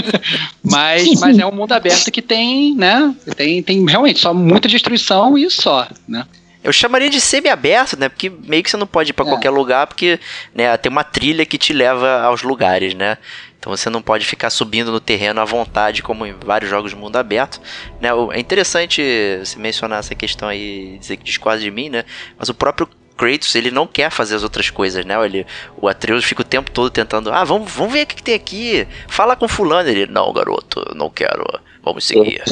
mas, 0.62 1.18
mas 1.18 1.38
é 1.38 1.46
um 1.46 1.50
mundo 1.50 1.72
aberto 1.72 2.10
que 2.10 2.20
tem, 2.20 2.74
né? 2.76 3.14
Tem, 3.34 3.62
tem 3.62 3.82
realmente 3.88 4.20
só 4.20 4.34
muita 4.34 4.68
destruição 4.68 5.38
e 5.38 5.50
só, 5.50 5.88
né? 6.06 6.26
Eu 6.62 6.72
chamaria 6.72 7.08
de 7.08 7.20
semi-aberto, 7.20 7.98
né? 7.98 8.10
Porque 8.10 8.28
meio 8.28 8.62
que 8.62 8.70
você 8.70 8.76
não 8.76 8.86
pode 8.86 9.10
ir 9.10 9.12
para 9.14 9.24
é. 9.24 9.28
qualquer 9.28 9.50
lugar, 9.50 9.86
porque 9.86 10.20
né, 10.54 10.76
tem 10.76 10.92
uma 10.92 11.02
trilha 11.02 11.46
que 11.46 11.56
te 11.56 11.72
leva 11.72 12.20
aos 12.20 12.42
lugares, 12.42 12.92
né? 12.92 13.16
Então 13.58 13.74
você 13.74 13.88
não 13.88 14.02
pode 14.02 14.24
ficar 14.24 14.50
subindo 14.50 14.92
no 14.92 15.00
terreno 15.00 15.40
à 15.40 15.44
vontade, 15.44 16.02
como 16.02 16.26
em 16.26 16.34
vários 16.44 16.70
jogos 16.70 16.90
de 16.90 16.96
mundo 16.96 17.16
aberto. 17.16 17.60
Né? 18.00 18.08
É 18.32 18.40
interessante 18.40 19.02
você 19.38 19.58
mencionar 19.58 20.00
essa 20.00 20.14
questão 20.14 20.48
aí, 20.48 20.98
dizer 20.98 21.16
que 21.16 21.24
discorda 21.24 21.60
de 21.60 21.70
mim, 21.70 21.88
né? 21.88 22.04
Mas 22.38 22.48
o 22.48 22.54
próprio 22.54 22.88
Kratos, 23.20 23.54
ele 23.54 23.70
não 23.70 23.86
quer 23.86 24.10
fazer 24.10 24.34
as 24.34 24.42
outras 24.42 24.70
coisas, 24.70 25.04
né? 25.04 25.14
Ele, 25.22 25.46
o 25.76 25.86
Atreus 25.86 26.24
fica 26.24 26.40
o 26.40 26.44
tempo 26.44 26.70
todo 26.70 26.88
tentando, 26.88 27.30
ah, 27.30 27.44
vamos, 27.44 27.70
vamos 27.70 27.92
ver 27.92 28.04
o 28.04 28.06
que, 28.06 28.14
que 28.14 28.22
tem 28.22 28.34
aqui. 28.34 28.88
Fala 29.08 29.36
com 29.36 29.46
fulano. 29.46 29.90
Ele, 29.90 30.06
não, 30.06 30.32
garoto, 30.32 30.82
não 30.96 31.10
quero. 31.10 31.44
Vamos 31.84 32.06
seguir. 32.06 32.42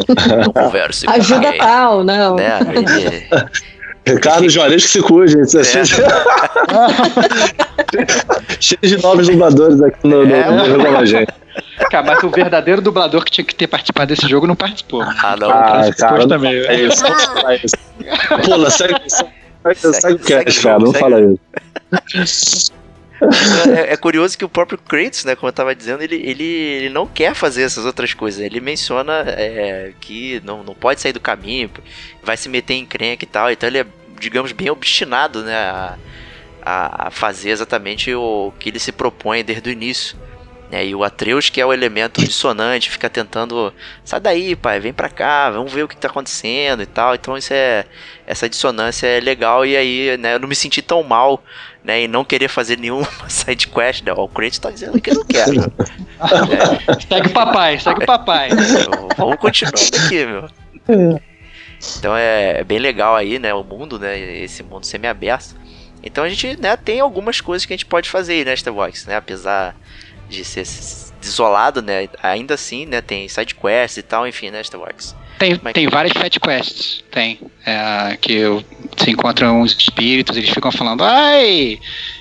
não 0.44 0.52
converse 0.68 1.08
Ajuda 1.08 1.54
tal, 1.56 2.04
não. 2.04 2.36
Né? 2.36 2.58
Ele, 2.74 3.26
Ricardo 4.14 4.46
Juarez 4.50 4.84
que 4.84 4.90
se 4.90 5.00
cuide, 5.00 5.32
gente. 5.32 5.56
É. 5.56 5.64
Cheio 8.60 8.80
de 8.82 9.02
novos 9.02 9.26
dubladores 9.26 9.80
aqui 9.80 10.06
no, 10.06 10.22
é, 10.22 10.50
no, 10.50 10.66
no, 10.66 10.92
no 10.92 11.06
gente. 11.06 11.32
Cara, 11.90 12.06
mas 12.06 12.22
o 12.22 12.28
verdadeiro 12.28 12.82
dublador 12.82 13.24
que 13.24 13.30
tinha 13.30 13.44
que 13.44 13.54
ter 13.54 13.66
participado 13.66 14.08
desse 14.08 14.28
jogo 14.28 14.46
não 14.46 14.54
participou. 14.54 15.02
Ah, 15.02 15.34
não. 15.38 15.50
Ah, 15.50 15.90
cara, 15.96 16.28
também. 16.28 16.54
É 16.54 16.82
isso. 16.82 17.02
É 17.46 17.56
isso. 17.56 17.74
Pula, 18.44 18.70
segue, 18.70 19.00
segue, 19.06 19.37
segue 19.74 20.14
o 20.14 20.18
cast, 20.18 20.62
cara. 20.62 20.78
Não 20.78 20.92
fala 20.92 21.20
isso. 22.14 22.72
É, 23.74 23.94
é, 23.94 23.96
curioso 23.96 24.38
que 24.38 24.44
o 24.44 24.48
próprio 24.48 24.78
Kratos, 24.78 25.24
né, 25.24 25.34
como 25.34 25.48
eu 25.48 25.52
tava 25.52 25.74
dizendo, 25.74 26.02
ele, 26.02 26.16
ele, 26.16 26.44
ele 26.44 26.88
não 26.88 27.06
quer 27.06 27.34
fazer 27.34 27.62
essas 27.62 27.84
outras 27.84 28.14
coisas. 28.14 28.40
Ele 28.40 28.60
menciona 28.60 29.24
é, 29.26 29.92
que 30.00 30.40
não, 30.44 30.62
não 30.62 30.74
pode 30.74 31.00
sair 31.00 31.12
do 31.12 31.20
caminho, 31.20 31.70
vai 32.22 32.36
se 32.36 32.48
meter 32.48 32.74
em 32.74 32.86
crenca 32.86 33.24
e 33.24 33.26
tal. 33.26 33.50
Então 33.50 33.68
ele 33.68 33.78
é, 33.78 33.86
digamos, 34.20 34.52
bem 34.52 34.70
obstinado, 34.70 35.42
né, 35.42 35.56
a, 35.56 35.96
a, 36.62 37.10
fazer 37.10 37.50
exatamente 37.50 38.14
o 38.14 38.52
que 38.58 38.68
ele 38.68 38.78
se 38.78 38.92
propõe 38.92 39.44
desde 39.44 39.68
o 39.68 39.72
início. 39.72 40.16
É, 40.70 40.86
e 40.86 40.94
o 40.94 41.02
Atreus, 41.02 41.48
que 41.48 41.60
é 41.60 41.64
o 41.64 41.72
elemento 41.72 42.20
dissonante, 42.22 42.90
fica 42.90 43.08
tentando. 43.08 43.72
Sai 44.04 44.20
daí, 44.20 44.54
pai, 44.54 44.78
vem 44.78 44.92
pra 44.92 45.08
cá, 45.08 45.48
vamos 45.50 45.72
ver 45.72 45.82
o 45.82 45.88
que 45.88 45.96
tá 45.96 46.08
acontecendo 46.08 46.82
e 46.82 46.86
tal. 46.86 47.14
Então 47.14 47.36
isso 47.38 47.54
é. 47.54 47.86
Essa 48.26 48.48
dissonância 48.48 49.06
é 49.06 49.18
legal 49.18 49.64
e 49.64 49.74
aí, 49.74 50.18
né, 50.18 50.34
eu 50.34 50.38
não 50.38 50.46
me 50.46 50.54
senti 50.54 50.82
tão 50.82 51.02
mal 51.02 51.42
né, 51.82 52.02
e 52.02 52.08
não 52.08 52.22
querer 52.22 52.48
fazer 52.48 52.78
nenhuma 52.78 53.08
side 53.28 53.66
quest, 53.68 54.04
né? 54.04 54.12
O 54.12 54.28
Kratos 54.28 54.58
tá 54.58 54.70
dizendo 54.70 55.00
que 55.00 55.10
eu 55.10 55.14
não 55.14 55.24
quero. 55.24 55.54
é. 56.20 57.00
Segue 57.08 57.28
o 57.28 57.32
papai, 57.32 57.78
segue 57.78 58.02
o 58.02 58.06
papai. 58.06 58.50
Vamos 59.16 59.36
continuar 59.36 59.72
aqui, 59.72 60.26
meu. 60.26 60.48
Então 61.98 62.14
é, 62.14 62.60
é, 62.60 62.64
bem 62.64 62.78
legal 62.78 63.16
aí, 63.16 63.38
né, 63.38 63.54
o 63.54 63.64
mundo, 63.64 63.98
né, 63.98 64.18
esse 64.18 64.62
mundo 64.62 64.84
semi-aberto. 64.84 65.56
Então 66.02 66.24
a 66.24 66.28
gente, 66.28 66.60
né, 66.60 66.76
tem 66.76 67.00
algumas 67.00 67.40
coisas 67.40 67.64
que 67.64 67.72
a 67.72 67.76
gente 67.76 67.86
pode 67.86 68.10
fazer 68.10 68.34
aí, 68.34 68.44
né, 68.44 68.52
Starbox, 68.52 69.06
né, 69.06 69.16
apesar 69.16 69.74
de 70.28 70.44
ser 70.44 70.64
isolado, 71.22 71.82
né, 71.82 72.08
ainda 72.22 72.54
assim, 72.54 72.86
né, 72.86 73.00
tem 73.00 73.28
side 73.28 73.54
quests 73.54 73.96
e 73.98 74.02
tal, 74.02 74.26
enfim, 74.26 74.50
né, 74.50 74.60
Starbox. 74.60 75.14
Tem, 75.38 75.58
é 75.64 75.72
tem 75.72 75.86
várias 75.86 76.12
Fat 76.12 76.36
Quests, 76.40 77.04
tem. 77.12 77.38
É, 77.64 78.16
que 78.20 78.42
você 78.96 79.10
encontra 79.10 79.52
uns 79.52 79.72
espíritos, 79.72 80.36
eles 80.36 80.50
ficam 80.50 80.72
falando, 80.72 81.04
ai, 81.04 81.78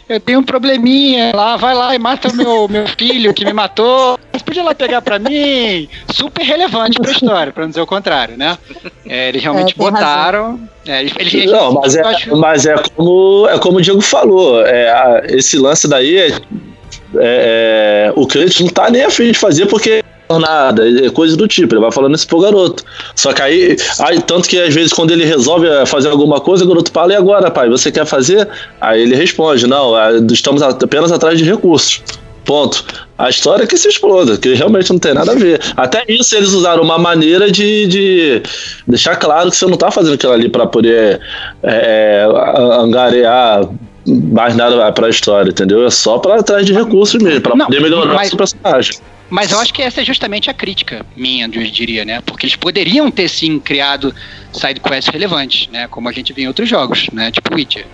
eu 0.07 0.19
tenho 0.19 0.39
um 0.39 0.43
probleminha 0.43 1.31
lá, 1.35 1.57
vai 1.57 1.73
lá 1.73 1.95
e 1.95 1.99
mata 1.99 2.29
o 2.29 2.35
meu, 2.35 2.67
meu 2.69 2.87
filho 2.87 3.33
que 3.33 3.43
me 3.43 3.53
matou. 3.53 4.19
Você 4.31 4.43
podia 4.43 4.63
lá 4.63 4.75
pegar 4.75 5.01
pra 5.01 5.17
mim? 5.17 5.89
Super 6.11 6.43
relevante 6.43 6.99
pra 6.99 7.11
história, 7.11 7.51
pra 7.51 7.63
não 7.63 7.69
dizer 7.69 7.81
o 7.81 7.87
contrário, 7.87 8.37
né? 8.37 8.55
É, 9.05 9.29
eles 9.29 9.41
realmente 9.41 9.73
é, 9.73 9.77
botaram. 9.77 10.59
É, 10.85 11.01
eles, 11.01 11.13
eles, 11.17 11.51
não, 11.51 11.73
mas 11.73 11.95
é, 11.95 12.03
mas 12.35 12.65
é 12.67 12.75
como, 12.95 13.47
é 13.49 13.57
como 13.57 13.79
o 13.79 13.81
Diego 13.81 14.01
falou. 14.01 14.63
É, 14.63 14.91
a, 14.91 15.23
esse 15.29 15.57
lance 15.57 15.87
daí 15.87 16.17
é, 16.17 16.39
é, 17.15 18.07
é 18.07 18.13
o 18.15 18.27
Kratos 18.27 18.59
não 18.59 18.69
tá 18.69 18.89
nem 18.89 19.03
afim 19.03 19.31
de 19.31 19.37
fazer 19.37 19.65
porque 19.65 20.03
nada, 20.37 20.83
é 21.05 21.09
coisa 21.09 21.37
do 21.37 21.47
tipo, 21.47 21.73
ele 21.73 21.81
vai 21.81 21.91
falando 21.91 22.15
isso 22.15 22.27
pro 22.27 22.41
garoto. 22.41 22.83
Só 23.15 23.31
que 23.31 23.41
aí, 23.41 23.77
aí, 23.99 24.21
tanto 24.21 24.49
que 24.49 24.59
às 24.59 24.73
vezes 24.73 24.91
quando 24.91 25.11
ele 25.11 25.23
resolve 25.23 25.67
fazer 25.85 26.09
alguma 26.09 26.41
coisa, 26.41 26.65
o 26.65 26.67
garoto 26.67 26.91
fala, 26.91 27.13
e 27.13 27.15
agora, 27.15 27.49
pai, 27.49 27.69
você 27.69 27.89
quer 27.91 28.05
fazer? 28.05 28.47
Aí 28.81 29.01
ele 29.01 29.15
responde, 29.15 29.65
não, 29.65 29.97
é, 29.97 30.17
estamos 30.31 30.61
apenas 30.61 31.11
atrás 31.11 31.37
de 31.37 31.45
recursos. 31.45 32.01
Ponto. 32.43 32.83
A 33.17 33.29
história 33.29 33.63
é 33.63 33.67
que 33.67 33.77
se 33.77 33.89
exploda, 33.89 34.37
que 34.37 34.53
realmente 34.53 34.89
não 34.89 34.99
tem 34.99 35.13
nada 35.13 35.33
a 35.33 35.35
ver. 35.35 35.59
Até 35.75 36.05
isso 36.07 36.33
eles 36.33 36.53
usaram 36.53 36.81
uma 36.81 36.97
maneira 36.97 37.51
de, 37.51 37.87
de 37.87 38.41
deixar 38.87 39.17
claro 39.17 39.51
que 39.51 39.57
você 39.57 39.65
não 39.65 39.75
tá 39.75 39.91
fazendo 39.91 40.13
aquilo 40.13 40.31
ali 40.31 40.47
para 40.47 40.65
poder 40.65 41.19
é, 41.61 42.25
angariar 42.79 43.67
mais 44.07 44.55
nada 44.55 44.91
pra 44.91 45.09
história, 45.09 45.49
entendeu? 45.49 45.85
É 45.85 45.91
só 45.91 46.17
para 46.17 46.39
atrás 46.39 46.65
de 46.65 46.73
recursos 46.73 47.21
mesmo, 47.21 47.41
para 47.41 47.65
poder 47.65 47.81
melhorar 47.81 48.13
mas, 48.13 48.33
o 48.33 48.37
personagem. 48.37 48.95
Mas 49.29 49.51
eu 49.51 49.59
acho 49.59 49.73
que 49.73 49.81
essa 49.81 50.01
é 50.01 50.05
justamente 50.05 50.49
a 50.49 50.53
crítica 50.53 51.05
minha, 51.15 51.45
eu 51.45 51.63
diria, 51.65 52.05
né? 52.05 52.21
Porque 52.25 52.45
eles 52.45 52.55
poderiam 52.55 53.11
ter 53.11 53.27
sim 53.27 53.59
criado 53.59 54.13
side 54.53 54.79
quests 54.79 55.07
relevantes, 55.07 55.67
né? 55.69 55.87
Como 55.87 56.07
a 56.07 56.11
gente 56.11 56.31
vê 56.31 56.43
em 56.43 56.47
outros 56.47 56.69
jogos, 56.69 57.07
né? 57.11 57.31
Tipo 57.31 57.53
Witcher. 57.53 57.85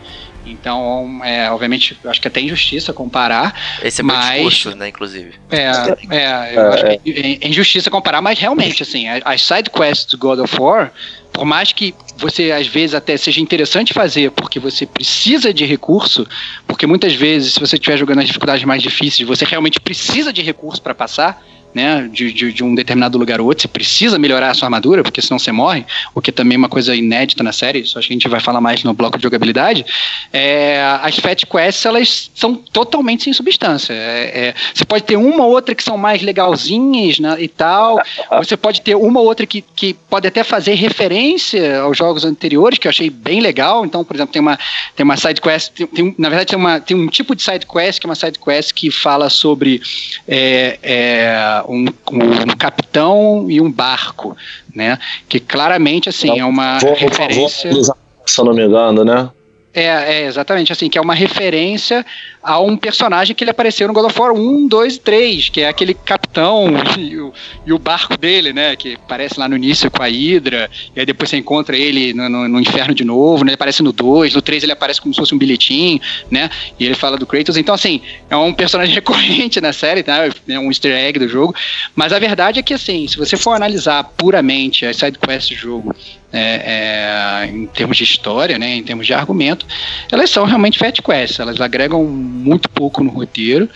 Então, 0.46 1.22
é, 1.24 1.50
obviamente, 1.50 1.98
eu 2.04 2.10
acho 2.10 2.22
que 2.22 2.28
é 2.28 2.30
até 2.30 2.42
injustiça 2.42 2.94
comparar. 2.94 3.54
Esse 3.82 4.02
é 4.02 4.04
mas, 4.04 4.42
meu 4.42 4.50
discurso, 4.50 4.78
né, 4.78 4.90
inclusive. 4.90 5.34
É, 5.50 5.64
é 6.10 6.52
eu 6.56 6.74
acho 6.74 6.84
que 6.84 7.12
é, 7.12 7.46
é 7.46 7.48
injustiça 7.48 7.90
comparar, 7.90 8.22
mas 8.22 8.38
realmente, 8.38 8.84
assim, 8.84 9.06
as 9.08 9.42
side 9.42 9.70
quests 9.70 10.06
do 10.06 10.18
God 10.18 10.40
of 10.40 10.56
War, 10.60 10.92
por 11.32 11.46
mais 11.46 11.72
que 11.72 11.96
você 12.18 12.52
às 12.52 12.68
vezes 12.68 12.94
até 12.94 13.18
seja 13.18 13.42
interessante 13.42 13.94
fazer, 13.94 14.32
porque 14.32 14.60
você 14.60 14.86
precisa 14.86 15.54
de 15.54 15.66
recurso, 15.66 16.28
porque 16.68 16.86
muitas 16.86 17.14
vezes, 17.14 17.54
se 17.54 17.60
você 17.60 17.76
estiver 17.76 17.98
jogando 17.98 18.20
as 18.20 18.28
dificuldades 18.28 18.64
mais 18.64 18.84
difíceis, 18.84 19.28
você 19.28 19.44
realmente 19.46 19.80
precisa 19.80 20.32
de 20.32 20.42
recurso 20.42 20.82
para 20.82 20.94
passar 20.94 21.44
né, 21.74 22.10
de, 22.12 22.32
de, 22.32 22.54
de, 22.54 22.64
um 22.64 22.76
determinado 22.76 23.18
lugar 23.18 23.42
ou 23.42 23.48
outro, 23.48 23.62
você 23.62 23.68
precisa 23.68 24.20
melhorar 24.20 24.52
a 24.52 24.54
sua 24.54 24.68
armadura, 24.68 25.04
porque 25.04 25.22
senão 25.22 25.40
você 25.40 25.52
morre, 25.52 25.86
o 26.14 26.22
que 26.22 26.32
também 26.32 26.56
é 26.56 26.58
uma 26.58 26.70
coisa 26.70 26.96
inédita 26.96 27.44
na 27.44 27.52
série, 27.52 27.80
isso 27.80 27.98
acho 27.98 28.08
que 28.08 28.14
a 28.14 28.16
gente 28.16 28.28
vai 28.28 28.40
falar 28.40 28.62
mais 28.62 28.84
no 28.84 28.94
bloco 28.94 29.18
de 29.18 29.24
jogabilidade. 29.24 29.86
É, 30.32 30.82
as 31.02 31.16
Fat 31.18 31.46
Quests, 31.46 31.86
elas 31.86 32.32
são 32.36 32.56
totalmente 32.56 33.24
sem 33.24 33.34
substância. 33.34 33.94
É, 33.94 34.48
é, 34.48 34.56
você 34.74 34.86
pode 34.86 35.04
ter 35.04 35.16
uma 35.16 35.46
ou 35.46 35.52
outra 35.52 35.74
que 35.74 35.84
são 35.84 35.98
mais 35.98 36.22
legalzinhas 36.22 37.20
né, 37.20 37.36
e 37.40 37.48
tal, 37.48 38.00
você 38.38 38.56
pode 38.56 38.82
ter 38.82 38.96
uma 38.96 39.20
ou 39.20 39.26
outra 39.26 39.46
que, 39.46 39.62
que 39.62 39.94
pode 39.94 40.28
até 40.28 40.44
fazer 40.44 40.76
referência 40.76 41.80
aos 41.82 41.98
jogos 41.98 42.26
anteriores, 42.26 42.78
que 42.78 42.88
eu 42.88 42.90
achei 42.90 43.10
bem 43.10 43.40
legal. 43.40 43.86
Então, 43.86 44.04
por 44.04 44.16
exemplo, 44.16 44.34
tem 44.34 44.42
uma, 44.42 44.58
tem 44.96 45.04
uma 45.04 45.18
side 45.18 45.42
quest, 45.42 45.72
tem, 45.74 45.88
tem, 45.88 46.16
na 46.18 46.30
verdade 46.30 46.50
tem, 46.50 46.60
uma, 46.60 46.80
tem 46.80 46.98
um 46.98 47.08
tipo 47.08 47.36
de 47.36 47.42
side 47.42 47.66
quest 47.66 48.00
que 48.00 48.06
é 48.06 48.10
uma 48.10 48.16
side 48.16 48.40
quest 48.40 48.74
que 48.74 48.92
fala 48.92 49.30
sobre 49.30 49.82
é, 50.28 50.80
é 50.82 51.63
um, 51.68 51.86
um, 52.12 52.58
capitão 52.58 53.46
e 53.50 53.60
um 53.60 53.72
barco, 53.72 54.36
né? 54.76 54.98
Que 55.28 55.40
claramente, 55.40 56.10
assim, 56.10 56.40
é 56.40 56.46
uma 56.46 56.80
vou, 56.80 56.94
referência... 56.94 57.72
Vou, 57.72 57.96
se 58.26 58.40
eu 58.40 58.46
não 58.46 58.54
me 58.54 58.66
engano, 58.66 59.04
né? 59.04 59.30
É, 59.74 59.86
é, 59.86 60.26
exatamente, 60.26 60.72
assim, 60.72 60.90
que 60.90 60.98
é 60.98 61.02
uma 61.02 61.16
referência 61.16 62.06
a 62.44 62.60
um 62.60 62.76
personagem 62.76 63.34
que 63.34 63.44
ele 63.44 63.52
apareceu 63.52 63.88
no 63.88 63.94
God 63.94 64.06
of 64.06 64.20
War 64.20 64.34
1, 64.34 64.68
2 64.68 64.96
e 64.96 65.00
3, 65.00 65.50
que 65.50 65.62
é 65.62 65.70
aquele 65.70 65.94
capitão 65.94 66.68
e 67.00 67.18
o, 67.18 67.34
e 67.66 67.72
o 67.72 67.80
barco 67.80 68.18
dele, 68.18 68.52
né, 68.52 68.76
que 68.76 68.96
aparece 68.96 69.40
lá 69.40 69.48
no 69.48 69.56
início 69.56 69.90
com 69.90 70.04
a 70.04 70.08
Hydra, 70.08 70.70
e 70.94 71.00
aí 71.00 71.06
depois 71.06 71.30
você 71.30 71.38
encontra 71.38 71.78
ele 71.78 72.14
no, 72.14 72.28
no, 72.28 72.48
no, 72.50 72.60
inferno 72.60 72.94
de 72.94 73.06
novo, 73.06 73.46
né, 73.46 73.52
ele 73.52 73.56
aparece 73.56 73.82
no 73.82 73.94
2, 73.94 74.34
no 74.34 74.42
3 74.42 74.64
ele 74.64 74.74
aparece 74.74 75.00
como 75.00 75.14
se 75.14 75.20
fosse 75.20 75.34
um 75.34 75.38
bilhetinho, 75.38 76.02
né, 76.30 76.50
e 76.78 76.86
ele 76.86 76.96
fala 76.96 77.18
do 77.18 77.26
Kratos, 77.26 77.56
então 77.56 77.74
assim, 77.74 78.02
é 78.30 78.36
um 78.36 78.54
personagem 78.54 78.94
recorrente 78.94 79.62
na 79.62 79.72
série, 79.72 80.04
tá, 80.04 80.26
é 80.48 80.60
um 80.60 80.68
easter 80.68 80.94
egg 80.94 81.20
do 81.20 81.30
jogo, 81.30 81.56
mas 81.96 82.12
a 82.12 82.20
verdade 82.20 82.60
é 82.60 82.64
que 82.64 82.74
assim, 82.74 83.08
se 83.08 83.18
você 83.18 83.38
for 83.38 83.54
analisar 83.54 84.04
puramente 84.18 84.86
as 84.86 84.98
sidequests 84.98 85.56
do 85.56 85.62
jogo, 85.62 85.96
é, 86.34 87.44
é, 87.46 87.46
em 87.46 87.68
termos 87.68 87.96
de 87.96 88.04
história, 88.04 88.58
né, 88.58 88.78
em 88.78 88.84
termos 88.84 89.06
de 89.06 89.14
argumento, 89.14 89.68
elas 90.12 90.32
são 90.32 90.46
realmente 90.46 90.80
fat 90.80 91.00
quests, 91.00 91.40
elas 91.40 91.62
agregam 91.62 92.04
muito 92.34 92.68
pouco 92.70 93.04
no 93.04 93.12
roteiro 93.12 93.70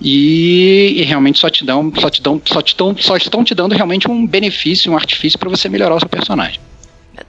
e, 0.00 0.94
e 0.96 1.02
realmente 1.04 1.38
só 1.38 1.48
te 1.48 1.64
dão, 1.64 1.92
só 1.98 2.10
te 2.10 2.20
dão, 2.20 2.42
só 2.44 2.60
te 2.60 2.76
dão, 2.76 2.96
só 2.98 3.16
estão 3.16 3.44
te 3.44 3.54
dando 3.54 3.74
realmente 3.74 4.10
um 4.10 4.26
benefício, 4.26 4.90
um 4.92 4.96
artifício 4.96 5.38
para 5.38 5.48
você 5.48 5.68
melhorar 5.68 5.94
o 5.94 6.00
seu 6.00 6.08
personagem. 6.08 6.58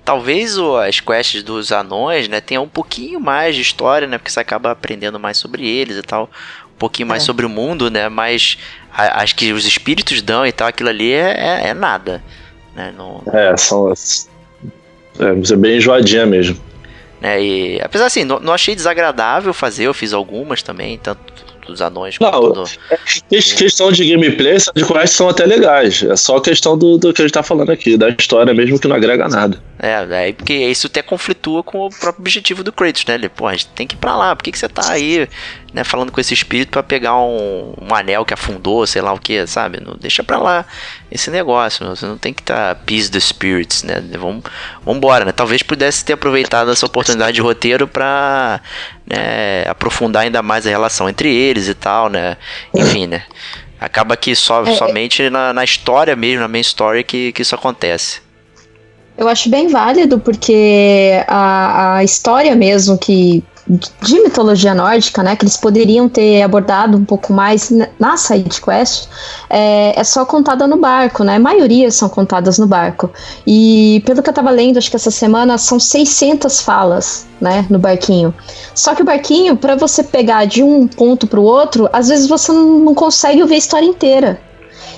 Talvez 0.05 0.57
o, 0.57 0.77
as 0.77 0.99
quests 0.99 1.43
dos 1.43 1.71
anões, 1.71 2.27
né, 2.27 2.39
tenham 2.41 2.63
um 2.63 2.67
pouquinho 2.69 3.19
mais 3.19 3.55
de 3.55 3.61
história, 3.61 4.07
né, 4.07 4.17
porque 4.17 4.31
você 4.31 4.39
acaba 4.39 4.71
aprendendo 4.71 5.19
mais 5.19 5.37
sobre 5.37 5.67
eles 5.67 5.97
e 5.97 6.01
tal, 6.01 6.29
um 6.73 6.77
pouquinho 6.79 7.07
mais 7.07 7.23
É. 7.23 7.25
sobre 7.25 7.45
o 7.45 7.49
mundo, 7.49 7.91
né, 7.91 8.07
mas 8.09 8.57
a- 8.91 9.21
acho 9.21 9.35
que 9.35 9.51
os 9.53 9.65
espíritos 9.65 10.21
dão 10.21 10.45
e 10.45 10.51
tal, 10.51 10.67
aquilo 10.67 10.89
ali 10.89 11.11
é, 11.11 11.61
é, 11.65 11.67
é 11.69 11.73
nada, 11.73 12.23
né, 12.75 12.93
não, 12.97 13.21
É, 13.33 13.55
são. 13.57 13.91
É, 15.19 15.33
você 15.33 15.53
é 15.53 15.57
bem 15.57 15.77
enjoadinha 15.77 16.25
mesmo. 16.25 16.57
Né, 17.21 17.41
e 17.41 17.81
apesar 17.81 18.07
assim, 18.07 18.23
não, 18.23 18.39
não 18.39 18.51
achei 18.51 18.75
desagradável 18.75 19.53
fazer, 19.53 19.83
eu 19.83 19.93
fiz 19.93 20.11
algumas 20.11 20.63
também, 20.63 20.97
tanto 20.97 21.50
dos 21.67 21.81
anões 21.81 22.17
Não, 22.19 22.31
quanto 22.31 22.63
do, 22.63 22.69
Que- 23.29 23.41
Questão 23.55 23.91
de 23.91 24.09
gameplay, 24.09 24.53
essas 24.55 24.73
quests 24.73 25.11
são 25.11 25.29
até 25.29 25.45
legais. 25.45 26.03
É 26.03 26.15
só 26.15 26.39
questão 26.39 26.77
do, 26.77 26.97
do 26.97 27.13
que 27.13 27.21
a 27.21 27.25
gente 27.25 27.33
tá 27.33 27.43
falando 27.43 27.71
aqui, 27.71 27.97
da 27.97 28.09
história 28.09 28.53
mesmo 28.53 28.79
que 28.79 28.87
não 28.87 28.95
agrega 28.95 29.27
nada. 29.27 29.61
É, 29.79 30.05
daí 30.05 30.33
porque 30.33 30.53
isso 30.53 30.87
até 30.87 31.01
conflitua 31.01 31.63
com 31.63 31.87
o 31.87 31.89
próprio 31.89 32.21
objetivo 32.21 32.63
do 32.63 32.71
Kratos, 32.71 33.05
né? 33.05 33.15
Ele, 33.15 33.29
pô, 33.29 33.47
a 33.47 33.53
gente 33.53 33.67
tem 33.69 33.87
que 33.87 33.95
ir 33.95 33.97
pra 33.97 34.15
lá, 34.15 34.35
por 34.35 34.43
que, 34.43 34.51
que 34.51 34.59
você 34.59 34.69
tá 34.69 34.91
aí, 34.91 35.27
né, 35.73 35.83
falando 35.83 36.11
com 36.11 36.21
esse 36.21 36.33
espírito 36.33 36.69
pra 36.69 36.83
pegar 36.83 37.17
um, 37.17 37.73
um 37.81 37.95
anel 37.95 38.23
que 38.23 38.33
afundou, 38.33 38.85
sei 38.85 39.01
lá 39.01 39.11
o 39.13 39.19
que, 39.19 39.45
sabe? 39.47 39.81
Não 39.83 39.95
deixa 39.99 40.23
pra 40.23 40.37
lá 40.37 40.65
esse 41.11 41.31
negócio, 41.31 41.85
você 41.85 42.05
não 42.05 42.17
tem 42.17 42.33
que 42.33 42.41
estar 42.41 42.75
tá 42.75 42.81
peace 42.85 43.09
the 43.09 43.19
spirits, 43.19 43.83
né? 43.83 44.03
Vamos, 44.19 44.43
vambora, 44.85 45.25
né? 45.25 45.31
Talvez 45.31 45.63
pudesse 45.63 46.05
ter 46.05 46.13
aproveitado 46.13 46.71
essa 46.71 46.85
oportunidade 46.85 47.33
de 47.33 47.41
roteiro 47.41 47.87
pra 47.87 48.61
né, 49.11 49.63
aprofundar 49.67 50.23
ainda 50.23 50.41
mais 50.41 50.65
a 50.65 50.69
relação 50.69 51.09
entre 51.09 51.33
eles 51.33 51.67
e 51.67 51.73
tal, 51.73 52.09
né? 52.09 52.37
Enfim, 52.73 53.07
né? 53.07 53.23
Acaba 53.79 54.15
que 54.15 54.35
só, 54.35 54.63
É, 54.65 54.71
é. 54.71 54.75
somente 54.75 55.29
na, 55.29 55.51
na 55.53 55.63
história 55.63 56.15
mesmo, 56.15 56.41
na 56.41 56.47
main 56.47 56.61
story, 56.61 57.03
que, 57.03 57.31
que 57.31 57.41
isso 57.41 57.55
acontece. 57.55 58.21
Eu 59.17 59.27
acho 59.27 59.49
bem 59.49 59.67
válido, 59.67 60.19
porque 60.19 61.11
a, 61.27 61.97
a 61.97 62.03
história 62.03 62.55
mesmo 62.55 62.97
que 62.97 63.43
de 64.01 64.19
mitologia 64.21 64.75
nórdica, 64.75 65.23
né, 65.23 65.35
que 65.35 65.43
eles 65.43 65.55
poderiam 65.55 66.09
ter 66.09 66.41
abordado 66.41 66.97
um 66.97 67.05
pouco 67.05 67.31
mais 67.31 67.71
na- 67.97 68.17
side 68.17 68.61
quest, 68.61 69.07
é, 69.49 69.97
é 69.99 70.03
só 70.03 70.25
contada 70.25 70.67
no 70.67 70.77
barco, 70.77 71.23
né? 71.23 71.35
A 71.37 71.39
maioria 71.39 71.89
são 71.89 72.09
contadas 72.09 72.57
no 72.57 72.67
barco. 72.67 73.09
E 73.47 74.03
pelo 74.05 74.21
que 74.21 74.29
eu 74.29 74.33
tava 74.33 74.51
lendo, 74.51 74.77
acho 74.77 74.89
que 74.89 74.95
essa 74.95 75.11
semana 75.11 75.57
são 75.57 75.79
600 75.79 76.61
falas, 76.61 77.25
né, 77.39 77.65
no 77.69 77.79
barquinho. 77.79 78.33
Só 78.75 78.93
que 78.93 79.01
o 79.01 79.05
barquinho, 79.05 79.55
para 79.55 79.75
você 79.75 80.03
pegar 80.03 80.45
de 80.45 80.61
um 80.61 80.87
ponto 80.87 81.25
pro 81.25 81.41
outro, 81.41 81.89
às 81.93 82.09
vezes 82.09 82.27
você 82.27 82.51
não 82.51 82.93
consegue 82.93 83.41
ouvir 83.41 83.55
a 83.55 83.59
história 83.59 83.85
inteira. 83.85 84.50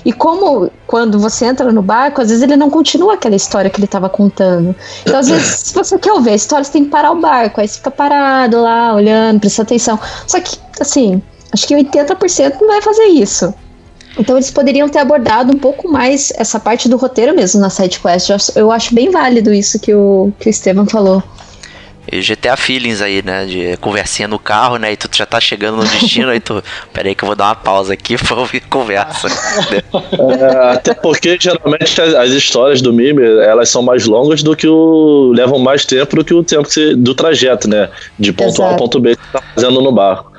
E 0.04 0.12
como 0.12 0.70
quando 0.86 1.18
você 1.18 1.46
entra 1.46 1.72
no 1.72 1.80
barco, 1.82 2.20
às 2.20 2.28
vezes 2.28 2.42
ele 2.42 2.56
não 2.56 2.68
continua 2.68 3.14
aquela 3.14 3.34
história 3.36 3.70
que 3.70 3.78
ele 3.78 3.86
estava 3.86 4.08
contando. 4.08 4.74
Então, 5.02 5.18
às 5.18 5.28
vezes, 5.28 5.46
se 5.60 5.74
você 5.74 5.98
quer 5.98 6.12
ouvir 6.12 6.30
a 6.30 6.34
história, 6.34 6.62
você 6.64 6.72
tem 6.72 6.84
que 6.84 6.90
parar 6.90 7.12
o 7.12 7.20
barco. 7.20 7.60
Aí 7.60 7.66
você 7.68 7.76
fica 7.76 7.90
parado 7.90 8.60
lá, 8.60 8.94
olhando, 8.94 9.40
prestando 9.40 9.66
atenção. 9.68 9.98
Só 10.26 10.40
que, 10.40 10.58
assim, 10.80 11.22
acho 11.52 11.66
que 11.66 11.74
80% 11.74 12.56
não 12.60 12.68
vai 12.68 12.82
fazer 12.82 13.04
isso. 13.04 13.52
Então 14.18 14.36
eles 14.36 14.50
poderiam 14.50 14.88
ter 14.88 14.98
abordado 15.00 15.52
um 15.52 15.58
pouco 15.58 15.88
mais 15.90 16.32
essa 16.36 16.60
parte 16.60 16.88
do 16.88 16.96
roteiro 16.96 17.34
mesmo 17.34 17.60
na 17.60 17.68
sidequest. 17.70 18.28
Eu 18.28 18.36
acho- 18.36 18.52
Eu 18.54 18.70
acho 18.70 18.94
bem 18.94 19.10
válido 19.10 19.52
isso 19.52 19.78
que 19.80 19.92
o, 19.92 20.32
que 20.38 20.48
o 20.48 20.50
Estevam 20.50 20.86
falou. 20.86 21.20
E 22.10 22.20
GTA 22.20 22.56
Feelings 22.56 23.00
aí, 23.00 23.22
né? 23.24 23.46
De 23.46 23.76
conversinha 23.78 24.28
no 24.28 24.38
carro, 24.38 24.76
né? 24.76 24.92
E 24.92 24.96
tu 24.96 25.08
já 25.12 25.24
tá 25.24 25.40
chegando 25.40 25.76
no 25.78 25.84
destino, 25.84 26.30
aí 26.30 26.40
tu. 26.40 26.62
Pera 26.92 27.08
aí 27.08 27.14
que 27.14 27.24
eu 27.24 27.26
vou 27.26 27.34
dar 27.36 27.46
uma 27.46 27.54
pausa 27.54 27.94
aqui 27.94 28.16
pra 28.22 28.36
ouvir 28.36 28.60
conversa. 28.60 29.28
É, 30.30 30.72
até 30.72 30.94
porque 30.94 31.36
geralmente 31.40 32.00
as, 32.00 32.14
as 32.14 32.30
histórias 32.30 32.82
do 32.82 32.92
mime 32.92 33.22
elas 33.22 33.68
são 33.70 33.82
mais 33.82 34.04
longas 34.06 34.42
do 34.42 34.54
que 34.54 34.66
o. 34.68 35.32
levam 35.34 35.58
mais 35.58 35.84
tempo 35.84 36.16
do 36.16 36.24
que 36.24 36.34
o 36.34 36.44
tempo 36.44 36.64
que 36.64 36.74
você- 36.74 36.94
do 36.94 37.14
trajeto, 37.14 37.68
né? 37.68 37.88
De 38.18 38.32
ponto 38.32 38.62
A 38.62 38.66
ao 38.66 38.70
Exato. 38.72 38.82
ponto 38.84 39.00
B 39.00 39.16
que 39.16 39.22
você 39.22 39.32
tá 39.32 39.42
fazendo 39.54 39.80
no 39.80 39.92
barco. 39.92 40.32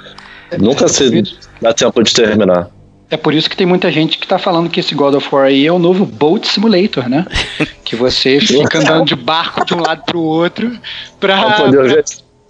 Nunca 0.59 0.87
se 0.87 1.23
dá 1.61 1.73
tempo 1.73 2.03
de 2.03 2.13
terminar. 2.13 2.69
É 3.15 3.17
por 3.17 3.33
isso 3.33 3.49
que 3.49 3.55
tem 3.55 3.65
muita 3.65 3.89
gente 3.89 4.17
que 4.17 4.27
tá 4.27 4.37
falando 4.37 4.69
que 4.69 4.81
esse 4.81 4.93
God 4.93 5.15
of 5.15 5.27
War 5.31 5.45
aí 5.45 5.65
é 5.65 5.71
o 5.71 5.79
novo 5.79 6.05
Boat 6.05 6.45
Simulator, 6.49 7.07
né? 7.07 7.25
que 7.85 7.95
você 7.95 8.41
fica 8.41 8.77
andando 8.79 9.05
de 9.05 9.15
barco 9.15 9.63
de 9.65 9.73
um 9.73 9.79
lado 9.79 10.03
pro 10.03 10.19
outro 10.19 10.77
pra, 11.17 11.41
Pra 11.45 11.55
poder 11.55 11.77
pra, 11.77 11.87
ver- 11.87 12.03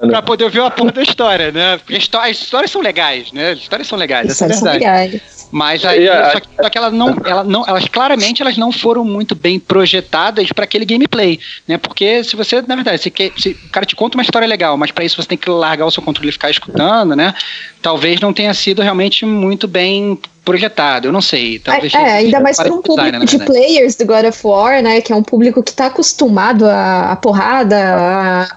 pra 0.10 0.22
poder 0.24 0.44
ouvir 0.46 0.62
a 0.62 0.72
porra 0.72 0.92
da 0.92 1.04
história, 1.04 1.52
né? 1.52 1.78
Porque 1.78 1.96
as 2.18 2.38
histórias 2.42 2.72
são 2.72 2.82
legais, 2.82 3.32
né? 3.32 3.52
As 3.52 3.60
histórias 3.60 3.88
são 3.88 3.96
legais, 3.98 4.28
essa 4.28 4.46
é 4.46 4.48
a 4.48 4.52
Histórias 4.52 4.60
são 4.60 4.72
verdade. 4.90 5.12
legais. 5.14 5.36
Mas 5.52 5.86
aí, 5.86 6.10
a- 6.10 6.32
só 6.32 6.40
que, 6.40 6.48
só 6.64 6.70
que 6.70 6.78
ela 6.78 6.90
não, 6.90 7.16
ela 7.24 7.44
não, 7.44 7.64
elas 7.68 7.88
claramente 7.88 8.42
elas 8.42 8.58
não 8.58 8.72
foram 8.72 9.06
muito 9.06 9.36
bem 9.36 9.60
projetadas 9.60 10.52
para 10.52 10.64
aquele 10.66 10.84
gameplay, 10.84 11.40
né? 11.68 11.78
Porque 11.78 12.24
se 12.24 12.36
você, 12.36 12.62
na 12.64 12.76
verdade, 12.76 13.02
se, 13.04 13.12
quer, 13.12 13.32
se 13.38 13.50
o 13.50 13.70
cara 13.70 13.86
te 13.86 13.96
conta 13.96 14.18
uma 14.18 14.24
história 14.24 14.48
legal, 14.48 14.76
mas 14.78 14.90
para 14.92 15.06
isso 15.06 15.22
você 15.22 15.28
tem 15.28 15.38
que 15.38 15.50
largar 15.50 15.86
o 15.86 15.92
seu 15.92 16.02
controle 16.02 16.30
e 16.30 16.32
ficar 16.34 16.50
escutando, 16.50 17.16
né? 17.16 17.34
Talvez 17.82 18.20
não 18.20 18.34
tenha 18.34 18.54
sido 18.54 18.82
realmente 18.82 19.26
muito 19.26 19.68
bem 19.68 20.20
projetado. 20.46 21.08
Eu 21.08 21.12
não 21.12 21.22
sei. 21.22 21.60
Talvez 21.60 21.94
É, 21.94 21.98
ainda 21.98 22.22
seja 22.26 22.40
mais 22.40 22.56
para 22.58 22.72
um 22.72 22.78
o 22.78 22.82
design, 22.84 23.12
público 23.12 23.20
na 23.20 23.26
de 23.26 23.40
players 23.46 23.96
do 23.96 24.06
God 24.06 24.26
of 24.26 24.48
War, 24.48 24.82
né? 24.84 25.02
Que 25.02 25.12
é 25.12 25.16
um 25.16 25.24
público 25.24 25.62
que 25.64 25.74
tá 25.74 25.88
acostumado 25.88 26.66
a, 26.66 27.12
a 27.12 27.16
porrada, 27.18 27.76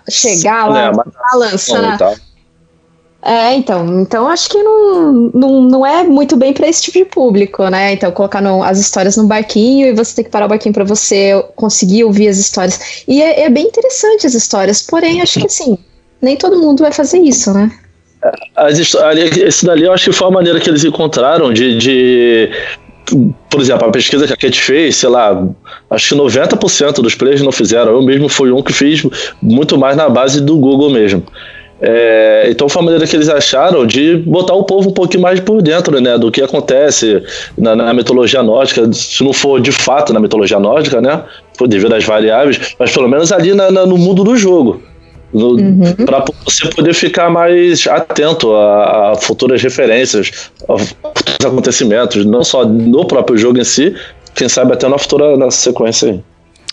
a 0.04 0.10
chegar 0.10 0.66
lá, 0.68 0.92
Né, 0.92 0.96
mas- 0.96 1.14
balançar. 1.32 1.94
e 1.94 1.98
tal. 1.98 2.14
É, 3.20 3.52
então, 3.54 4.00
então 4.00 4.28
acho 4.28 4.48
que 4.48 4.62
não, 4.62 5.12
não, 5.34 5.60
não 5.62 5.84
é 5.86 6.04
muito 6.04 6.36
bem 6.36 6.52
para 6.52 6.68
esse 6.68 6.82
tipo 6.82 6.98
de 6.98 7.04
público, 7.04 7.66
né? 7.68 7.92
Então, 7.92 8.12
colocar 8.12 8.40
no- 8.40 8.62
as 8.62 8.78
histórias 8.78 9.16
no 9.16 9.24
barquinho 9.26 9.88
e 9.88 9.92
você 9.92 10.14
tem 10.14 10.24
que 10.24 10.30
parar 10.30 10.46
o 10.46 10.48
barquinho 10.48 10.72
para 10.72 10.84
você 10.84 11.32
conseguir 11.56 12.04
ouvir 12.04 12.28
as 12.28 12.38
histórias. 12.38 13.02
E 13.08 13.20
é, 13.20 13.40
é 13.42 13.50
bem 13.50 13.66
interessante 13.66 14.24
as 14.26 14.34
histórias, 14.34 14.80
porém, 14.82 15.20
acho 15.20 15.40
que 15.40 15.46
assim, 15.46 15.76
nem 16.22 16.36
todo 16.36 16.60
mundo 16.60 16.80
vai 16.84 16.92
fazer 16.92 17.18
isso, 17.18 17.52
né? 17.52 17.70
Esse 18.68 19.64
dali 19.66 19.84
eu 19.84 19.92
acho 19.92 20.10
que 20.10 20.16
foi 20.16 20.28
a 20.28 20.30
maneira 20.30 20.58
que 20.60 20.68
eles 20.68 20.84
encontraram 20.84 21.52
de, 21.52 21.76
de- 21.78 22.50
Por 23.50 23.60
exemplo, 23.60 23.88
a 23.88 23.90
pesquisa 23.90 24.26
que 24.26 24.32
a 24.32 24.36
Kate 24.36 24.60
fez, 24.60 24.96
sei 24.96 25.08
lá, 25.08 25.46
acho 25.90 26.08
que 26.10 26.14
90% 26.20 27.00
dos 27.00 27.14
players 27.14 27.40
não 27.42 27.52
fizeram. 27.52 27.92
Eu 27.92 28.02
mesmo 28.02 28.28
fui 28.28 28.50
um 28.52 28.62
que 28.62 28.72
fiz 28.72 29.06
muito 29.40 29.78
mais 29.78 29.96
na 29.96 30.08
base 30.08 30.40
do 30.40 30.56
Google 30.58 30.90
mesmo. 30.90 31.22
É, 31.80 32.48
então 32.50 32.68
foi 32.68 32.82
a 32.82 32.84
maneira 32.84 33.06
que 33.06 33.14
eles 33.14 33.28
acharam 33.28 33.86
de 33.86 34.16
botar 34.16 34.52
o 34.52 34.64
povo 34.64 34.90
um 34.90 34.92
pouquinho 34.92 35.22
mais 35.22 35.38
por 35.38 35.62
dentro 35.62 36.00
né, 36.00 36.18
do 36.18 36.28
que 36.28 36.42
acontece 36.42 37.22
na, 37.56 37.76
na 37.76 37.94
mitologia 37.94 38.42
nórdica, 38.42 38.92
se 38.92 39.22
não 39.22 39.32
for 39.32 39.60
de 39.60 39.70
fato 39.70 40.12
na 40.12 40.18
mitologia 40.18 40.58
nórdica, 40.58 41.00
né? 41.00 41.22
Devido 41.68 41.94
às 41.94 42.04
variáveis, 42.04 42.74
mas 42.78 42.92
pelo 42.92 43.08
menos 43.08 43.30
ali 43.30 43.54
na- 43.54 43.70
na- 43.70 43.86
no 43.86 43.96
mundo 43.96 44.24
do 44.24 44.36
jogo. 44.36 44.82
Uhum. 45.32 45.94
para 46.06 46.24
você 46.44 46.68
poder 46.70 46.94
ficar 46.94 47.28
mais 47.28 47.86
atento 47.86 48.54
a, 48.54 49.12
a 49.12 49.14
futuras 49.16 49.62
referências, 49.62 50.50
a 50.68 50.78
futuros 50.78 51.36
acontecimentos, 51.44 52.24
não 52.24 52.42
só 52.42 52.64
no 52.64 53.06
próprio 53.06 53.36
jogo 53.36 53.58
em 53.58 53.64
si, 53.64 53.94
quem 54.34 54.48
sabe 54.48 54.72
até 54.72 54.88
na 54.88 54.96
futura 54.98 55.36
na 55.36 55.50
sequência 55.50 56.10
aí. 56.12 56.20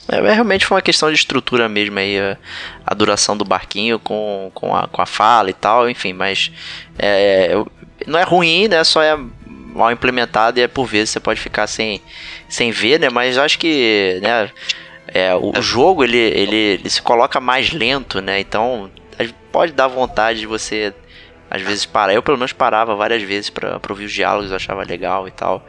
É, 0.07 0.21
realmente 0.33 0.65
foi 0.65 0.75
uma 0.75 0.81
questão 0.81 1.09
de 1.09 1.15
estrutura 1.15 1.67
mesmo 1.67 1.97
aí, 1.97 2.19
a, 2.19 2.37
a 2.85 2.93
duração 2.93 3.35
do 3.35 3.43
barquinho 3.43 3.97
com, 3.99 4.51
com, 4.53 4.75
a, 4.75 4.87
com 4.87 5.01
a 5.01 5.05
fala 5.05 5.49
e 5.49 5.53
tal, 5.53 5.89
enfim, 5.89 6.13
mas 6.13 6.51
é, 6.97 7.49
eu- 7.53 7.67
não 8.05 8.19
é 8.19 8.23
ruim, 8.23 8.67
né? 8.67 8.83
Só 8.83 9.01
é 9.01 9.17
mal 9.47 9.91
implementado 9.91 10.59
e 10.59 10.63
é 10.63 10.67
por 10.67 10.85
vezes 10.85 11.09
você 11.09 11.19
pode 11.19 11.39
ficar 11.41 11.67
sem, 11.67 11.99
sem 12.47 12.71
ver, 12.71 12.99
né? 12.99 13.09
Mas 13.09 13.37
acho 13.37 13.57
que 13.57 14.19
né, 14.21 14.49
é, 15.07 15.33
o, 15.35 15.51
o 15.57 15.61
jogo 15.61 16.03
ele, 16.03 16.17
ele, 16.17 16.55
ele 16.55 16.89
se 16.89 17.01
coloca 17.01 17.39
mais 17.39 17.71
lento, 17.71 18.21
né? 18.21 18.39
Então 18.39 18.89
pode 19.51 19.71
dar 19.71 19.87
vontade 19.87 20.39
de 20.39 20.45
você 20.45 20.93
às 21.49 21.61
vezes 21.61 21.85
parar. 21.85 22.13
Eu 22.13 22.23
pelo 22.23 22.37
menos 22.37 22.51
parava 22.51 22.95
várias 22.95 23.21
vezes 23.21 23.49
pra 23.49 23.79
ouvir 23.89 24.05
os 24.05 24.11
diálogos, 24.11 24.49
eu 24.49 24.57
achava 24.57 24.83
legal 24.83 25.27
e 25.27 25.31
tal. 25.31 25.65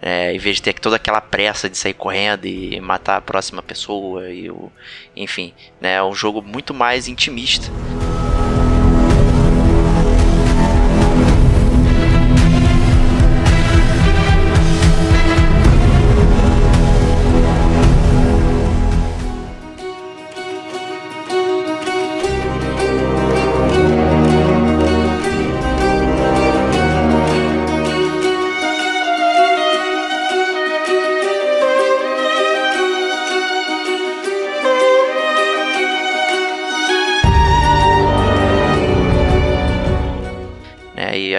É, 0.00 0.34
em 0.34 0.38
vez 0.38 0.56
de 0.56 0.62
ter 0.62 0.74
toda 0.74 0.96
aquela 0.96 1.20
pressa 1.20 1.68
de 1.68 1.78
sair 1.78 1.94
correndo 1.94 2.44
e 2.44 2.78
matar 2.80 3.16
a 3.16 3.20
próxima 3.22 3.62
pessoa 3.62 4.30
e 4.30 4.50
o, 4.50 4.70
enfim, 5.16 5.54
né, 5.80 5.94
é 5.94 6.02
um 6.02 6.14
jogo 6.14 6.42
muito 6.42 6.74
mais 6.74 7.08
intimista. 7.08 7.70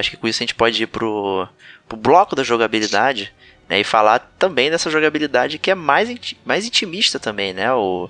Acho 0.06 0.12
que 0.12 0.18
com 0.18 0.28
isso 0.28 0.42
a 0.42 0.46
gente 0.46 0.56
pode 0.56 0.82
ir 0.84 0.88
pro, 0.88 1.48
pro 1.88 1.98
bloco 1.98 2.36
da 2.36 2.44
jogabilidade, 2.44 3.34
né, 3.68 3.80
e 3.80 3.84
falar 3.84 4.20
também 4.38 4.70
dessa 4.70 4.90
jogabilidade 4.90 5.58
que 5.58 5.72
é 5.72 5.76
mais, 5.76 6.10
mais 6.46 6.66
intimista 6.66 7.20
também, 7.20 7.52
né? 7.54 7.74
O, 7.74 8.10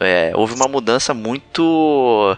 é, 0.00 0.32
houve 0.34 0.54
uma 0.54 0.68
mudança 0.68 1.14
muito 1.14 2.36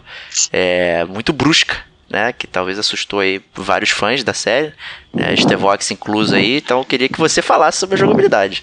é, 0.53 1.05
muito 1.05 1.33
brusca, 1.33 1.77
né? 2.09 2.33
Que 2.33 2.47
talvez 2.47 2.79
assustou 2.79 3.21
aí 3.21 3.43
vários 3.55 3.91
fãs 3.91 4.23
da 4.23 4.35
série, 4.35 4.73
né? 5.13 5.35
Stevox 5.37 5.91
incluso 5.91 6.35
aí. 6.35 6.59
Então 6.59 6.81
eu 6.81 6.85
queria 6.85 7.09
que 7.09 7.19
você 7.19 7.41
falasse 7.41 7.79
sobre 7.79 7.97
a 7.97 7.99
jogabilidade. 7.99 8.63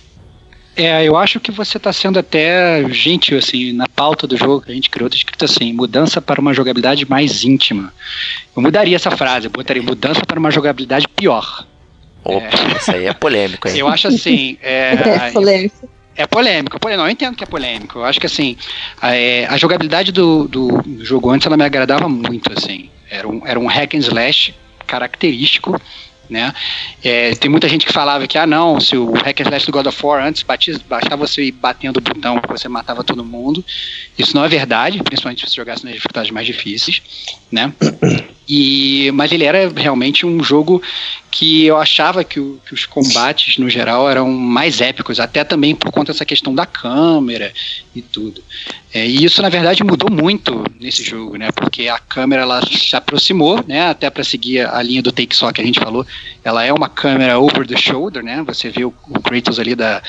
É, 0.78 1.04
eu 1.04 1.18
acho 1.18 1.40
que 1.40 1.52
você 1.52 1.78
está 1.78 1.92
sendo 1.92 2.20
até 2.20 2.88
gentil, 2.90 3.40
assim, 3.40 3.74
na 3.74 3.88
pauta 3.88 4.28
do 4.28 4.38
jogo 4.38 4.62
que 4.62 4.72
a 4.72 4.76
gente 4.76 4.92
criou, 4.92 5.10
tá 5.10 5.16
escrito 5.16 5.44
assim, 5.44 5.74
mudança 5.74 6.22
para 6.22 6.40
uma 6.40 6.54
jogabilidade 6.54 7.10
mais 7.10 7.44
íntima. 7.44 7.92
Eu 8.56 8.62
mudaria 8.62 8.96
essa 8.96 9.10
frase, 9.10 9.48
eu 9.48 9.52
botaria 9.52 9.82
mudança 9.82 10.22
para 10.24 10.40
uma 10.40 10.52
jogabilidade 10.52 11.08
pior. 11.08 11.66
Opa, 12.24 12.48
isso 12.80 12.92
aí 12.92 13.08
é 13.08 13.14
polêmico, 13.14 13.68
hein? 13.68 13.76
Eu 13.76 13.88
acho 13.88 14.08
assim, 14.08 14.56
é, 14.62 14.94
É, 15.28 15.32
polêmico. 15.32 15.90
É 16.16 16.28
polêmico, 16.28 16.80
polêmico. 16.80 17.02
Não, 17.02 17.10
eu 17.10 17.12
entendo 17.12 17.36
que 17.36 17.44
é 17.44 17.48
polêmico. 17.48 18.00
Eu 18.00 18.06
acho 18.06 18.20
que 18.20 18.28
assim, 18.28 18.56
a, 19.02 19.16
é, 19.16 19.48
a 19.48 19.58
jogabilidade 19.58 20.12
do, 20.12 20.48
do, 20.48 20.68
do 20.84 21.04
jogo 21.04 21.32
antes 21.32 21.48
ela 21.48 21.58
me 21.58 21.64
agradava 21.64 22.08
muito, 22.08 22.52
assim. 22.56 22.90
Era 23.10 23.28
um, 23.28 23.48
era 23.48 23.60
um 23.60 23.66
hack 23.66 23.96
and 23.96 24.00
slash 24.00 24.54
característico, 24.86 25.80
né? 26.30 26.54
É, 27.04 27.36
tem 27.36 27.50
muita 27.50 27.68
gente 27.68 27.86
que 27.86 27.94
falava 27.94 28.28
que, 28.28 28.38
ah 28.38 28.48
não, 28.48 28.80
se 28.80 28.98
o 28.98 29.14
hack 29.14 29.42
and 29.42 29.44
slash 29.44 29.66
do 29.66 29.72
God 29.72 29.88
of 29.88 30.06
War 30.06 30.26
antes 30.26 30.44
batia, 30.44 30.80
bastava 30.88 31.28
você 31.28 31.44
ir 31.44 31.52
batendo 31.52 31.98
o 31.98 32.02
botão 32.02 32.42
você 32.48 32.68
matava 32.68 33.04
todo 33.04 33.24
mundo. 33.24 33.64
Isso 34.18 34.36
não 34.36 34.44
é 34.44 34.48
verdade, 34.48 35.02
principalmente 35.04 35.42
se 35.42 35.52
você 35.52 35.56
jogasse 35.56 35.86
nas 35.86 35.94
dificuldades 35.94 36.32
mais 36.32 36.46
difíceis, 36.46 37.02
né? 37.52 37.74
E, 38.48 39.12
mas 39.14 39.32
ele 39.32 39.43
era 39.43 39.70
realmente 39.76 40.26
um 40.26 40.41
jogo 40.43 40.82
que 41.30 41.66
eu 41.66 41.78
achava 41.78 42.24
que, 42.24 42.39
o- 42.39 42.60
que 42.66 42.74
os 42.74 42.86
combates 42.86 43.58
no 43.58 43.70
geral 43.70 44.10
eram 44.10 44.32
mais 44.32 44.82
épicos, 44.82 45.20
até 45.20 45.43
também 45.43 45.76
por 45.76 45.91
conta 45.91 46.12
dessa 46.12 46.26
questão 46.26 46.56
da 46.56 46.66
câmera 46.66 47.52
e 47.95 48.02
tudo. 48.02 48.41
É, 48.93 49.06
e 49.06 49.24
isso 49.24 49.41
na 49.41 49.50
verdade 49.50 49.84
mudou 49.84 50.10
muito 50.10 50.64
nesse 50.80 51.04
jogo, 51.04 51.36
né? 51.38 51.52
Porque 51.52 51.88
a 51.89 52.00
câmera 52.00 52.41
ela 52.43 52.66
se 52.66 52.95
aproximou, 52.95 53.64
né? 53.68 53.89
Até 53.89 54.10
para 54.10 54.24
seguir 54.24 54.62
a 54.68 54.82
linha 54.82 55.04
do 55.04 55.12
take 55.12 55.36
só 55.36 55.52
que 55.52 55.62
a 55.62 55.66
gente 55.66 55.80
falou, 55.80 56.06
ela 56.43 56.64
é 56.64 56.72
uma 56.74 56.89
câmera 56.89 57.38
over 57.38 57.68
the 57.68 57.78
shoulder, 57.78 58.24
né? 58.24 58.41
Você 58.48 58.70
vê 58.70 58.86
o, 58.86 58.93
o 59.10 59.20
Kratos 59.22 59.60
ali 59.60 59.76
da 59.76 60.02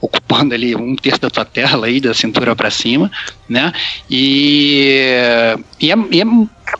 ocupando 0.00 0.52
ali 0.52 0.74
um 0.74 0.96
terço 0.96 1.20
da 1.20 1.30
tua 1.30 1.44
tela 1.44 1.86
aí 1.86 2.00
da 2.00 2.12
cintura 2.12 2.54
para 2.56 2.70
cima, 2.70 3.10
né? 3.48 3.72
E 4.10 5.54
e, 5.80 5.90
é- 5.90 5.96
e 6.10 6.20
é- 6.20 6.24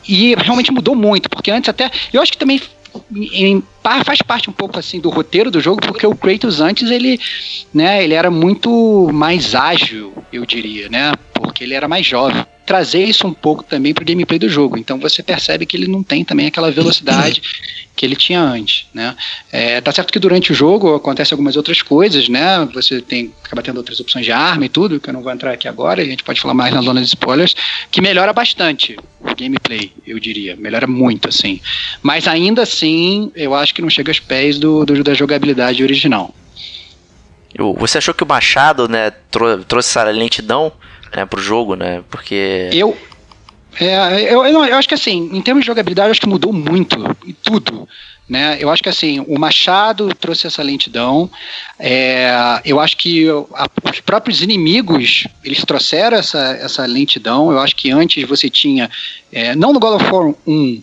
e 0.07 0.35
realmente 0.35 0.71
mudou 0.71 0.95
muito, 0.95 1.29
porque 1.29 1.51
antes 1.51 1.69
até 1.69 1.89
eu 2.13 2.21
acho 2.21 2.31
que 2.31 2.37
também 2.37 2.61
em- 3.11 3.61
faz 4.03 4.21
parte 4.21 4.49
um 4.49 4.53
pouco 4.53 4.79
assim 4.79 4.99
do 4.99 5.09
roteiro 5.09 5.51
do 5.51 5.59
jogo, 5.59 5.81
porque 5.81 6.07
o 6.07 6.15
Kratos 6.15 6.61
antes 6.61 6.89
ele, 6.89 7.19
né, 7.73 8.03
ele 8.03 8.13
era 8.13 8.31
muito 8.31 9.09
mais 9.13 9.53
ágil, 9.53 10.13
eu 10.31 10.45
diria, 10.45 10.89
né, 10.89 11.11
porque 11.33 11.63
ele 11.63 11.73
era 11.73 11.87
mais 11.87 12.05
jovem. 12.05 12.45
Trazer 12.65 13.03
isso 13.03 13.27
um 13.27 13.33
pouco 13.33 13.63
também 13.63 13.93
pro 13.93 14.03
gameplay 14.03 14.39
do 14.39 14.49
jogo, 14.49 14.77
então 14.77 14.99
você 14.99 15.21
percebe 15.21 15.65
que 15.67 15.77
ele 15.77 15.87
não 15.87 16.01
tem 16.01 16.25
também 16.25 16.47
aquela 16.47 16.71
velocidade 16.71 17.41
que 17.95 18.05
ele 18.05 18.15
tinha 18.15 18.41
antes, 18.41 18.87
né. 18.93 19.15
É, 19.51 19.79
tá 19.79 19.91
certo 19.91 20.11
que 20.11 20.17
durante 20.19 20.51
o 20.51 20.55
jogo 20.55 20.95
acontece 20.95 21.31
algumas 21.33 21.55
outras 21.55 21.81
coisas, 21.81 22.27
né, 22.27 22.67
você 22.73 23.01
tem 23.01 23.31
acaba 23.43 23.61
tendo 23.61 23.77
outras 23.77 23.99
opções 23.99 24.25
de 24.25 24.31
arma 24.31 24.65
e 24.65 24.69
tudo, 24.69 24.99
que 24.99 25.09
eu 25.09 25.13
não 25.13 25.21
vou 25.21 25.31
entrar 25.31 25.51
aqui 25.53 25.67
agora, 25.67 26.01
a 26.01 26.05
gente 26.05 26.23
pode 26.23 26.41
falar 26.41 26.53
mais 26.55 26.73
na 26.73 26.81
zona 26.81 26.99
de 27.01 27.07
spoilers, 27.07 27.55
que 27.91 28.01
melhora 28.01 28.33
bastante 28.33 28.97
o 29.21 29.35
gameplay, 29.35 29.91
eu 30.05 30.19
diria, 30.19 30.55
melhora 30.55 30.87
muito 30.87 31.29
assim. 31.29 31.61
Mas 32.01 32.27
ainda 32.27 32.63
assim, 32.63 33.31
eu 33.35 33.53
acho 33.53 33.73
que 33.75 33.81
não 33.81 33.89
chega 33.89 34.09
aos 34.11 34.19
pés 34.19 34.57
do, 34.59 34.85
do- 34.85 35.03
da 35.03 35.13
jogabilidade 35.13 35.83
original. 35.83 36.33
O- 37.57 37.73
Você 37.75 37.99
achou 37.99 38.13
que 38.13 38.23
o 38.23 38.27
Machado, 38.27 38.89
né, 38.89 39.11
trou- 39.31 39.63
trouxe 39.63 39.89
essa 39.89 40.03
lentidão 40.09 40.71
né, 41.15 41.25
pro 41.25 41.41
jogo, 41.41 41.75
né? 41.75 42.03
Porque. 42.09 42.69
Eu, 42.73 42.95
é, 43.79 44.21
eu, 44.33 44.45
eu, 44.45 44.65
eu 44.65 44.75
acho 44.75 44.87
que 44.87 44.93
assim, 44.93 45.29
em 45.33 45.41
termos 45.41 45.63
de 45.63 45.67
jogabilidade, 45.67 46.11
acho 46.11 46.21
que 46.21 46.27
mudou 46.29 46.51
muito, 46.53 46.97
e 47.25 47.33
tudo. 47.33 47.87
Né? 48.27 48.57
Eu 48.59 48.71
acho 48.71 48.81
que 48.81 48.89
assim, 48.89 49.23
o 49.27 49.37
Machado 49.37 50.09
trouxe 50.15 50.47
essa 50.47 50.63
lentidão. 50.63 51.29
é, 51.77 52.31
eu 52.65 52.79
acho 52.79 52.97
que 52.97 53.27
a- 53.53 53.67
os 53.87 53.99
próprios 53.99 54.41
inimigos 54.41 55.27
eles 55.43 55.63
trouxeram 55.63 56.17
essa, 56.17 56.39
essa 56.59 56.85
lentidão. 56.87 57.51
Eu 57.51 57.59
acho 57.59 57.75
que 57.75 57.91
antes 57.91 58.27
você 58.27 58.49
tinha, 58.49 58.89
é, 59.31 59.55
não 59.55 59.71
no 59.71 59.79
God 59.79 60.01
of 60.01 60.11
War 60.11 60.33
1, 60.47 60.81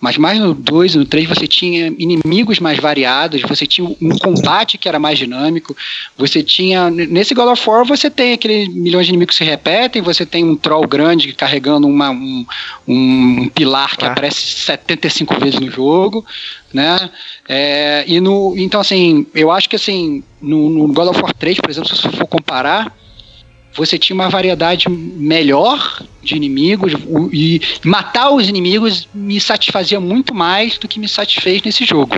mas 0.00 0.16
mais 0.16 0.38
no 0.38 0.54
2 0.54 0.94
e 0.94 0.98
no 0.98 1.04
3 1.04 1.28
você 1.28 1.46
tinha 1.46 1.86
inimigos 1.98 2.58
mais 2.60 2.78
variados, 2.78 3.42
você 3.42 3.66
tinha 3.66 3.86
um 3.86 4.18
combate 4.18 4.78
que 4.78 4.88
era 4.88 4.98
mais 4.98 5.18
dinâmico, 5.18 5.76
você 6.16 6.42
tinha. 6.42 6.90
Nesse 6.90 7.34
God 7.34 7.48
of 7.48 7.68
War 7.68 7.84
você 7.84 8.10
tem 8.10 8.32
aqueles 8.32 8.68
milhões 8.68 9.06
de 9.06 9.12
inimigos 9.12 9.36
que 9.36 9.44
se 9.44 9.48
repetem, 9.50 10.02
você 10.02 10.24
tem 10.26 10.44
um 10.44 10.56
troll 10.56 10.86
grande 10.86 11.32
carregando 11.32 11.86
uma, 11.86 12.10
um, 12.10 12.46
um 12.86 13.48
pilar 13.48 13.96
que 13.96 14.04
Ah. 14.04 14.12
aparece 14.12 14.40
75 14.40 15.38
vezes 15.40 15.58
no 15.60 15.70
jogo, 15.70 16.24
né? 16.72 17.10
É, 17.48 18.04
e 18.06 18.20
no, 18.20 18.54
então, 18.56 18.80
assim, 18.80 19.26
eu 19.34 19.50
acho 19.50 19.68
que 19.68 19.76
assim, 19.76 20.22
no, 20.40 20.68
no 20.68 20.88
God 20.92 21.08
of 21.08 21.22
War 21.22 21.34
3, 21.34 21.58
por 21.60 21.70
exemplo, 21.70 21.88
se 21.88 22.00
você 22.00 22.08
for 22.10 22.26
comparar, 22.26 22.92
você 23.74 23.98
tinha 23.98 24.14
uma 24.14 24.28
variedade 24.28 24.88
melhor 24.88 26.02
de 26.22 26.36
inimigos 26.36 26.92
e 27.32 27.60
matar 27.84 28.30
os 28.30 28.48
inimigos 28.48 29.08
me 29.12 29.40
satisfazia 29.40 30.00
muito 30.00 30.34
mais 30.34 30.78
do 30.78 30.88
que 30.88 30.98
me 30.98 31.08
satisfez 31.08 31.60
nesse 31.62 31.84
jogo, 31.84 32.16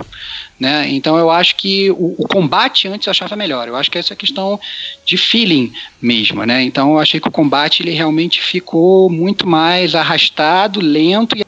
né? 0.59 0.87
Então 0.89 1.17
eu 1.17 1.29
acho 1.29 1.55
que 1.55 1.91
o, 1.91 2.15
o 2.17 2.27
combate 2.27 2.87
antes 2.87 3.07
eu 3.07 3.11
achava 3.11 3.35
melhor. 3.35 3.67
Eu 3.67 3.75
acho 3.75 3.91
que 3.91 3.97
essa 3.97 4.13
é 4.13 4.15
questão 4.15 4.59
de 5.05 5.17
feeling 5.17 5.73
mesmo, 6.01 6.45
né? 6.45 6.63
Então 6.63 6.91
eu 6.91 6.99
achei 6.99 7.19
que 7.19 7.27
o 7.27 7.31
combate 7.31 7.83
ele 7.83 7.91
realmente 7.91 8.41
ficou 8.41 9.09
muito 9.09 9.47
mais 9.47 9.95
arrastado, 9.95 10.79
lento 10.79 11.37
e 11.37 11.45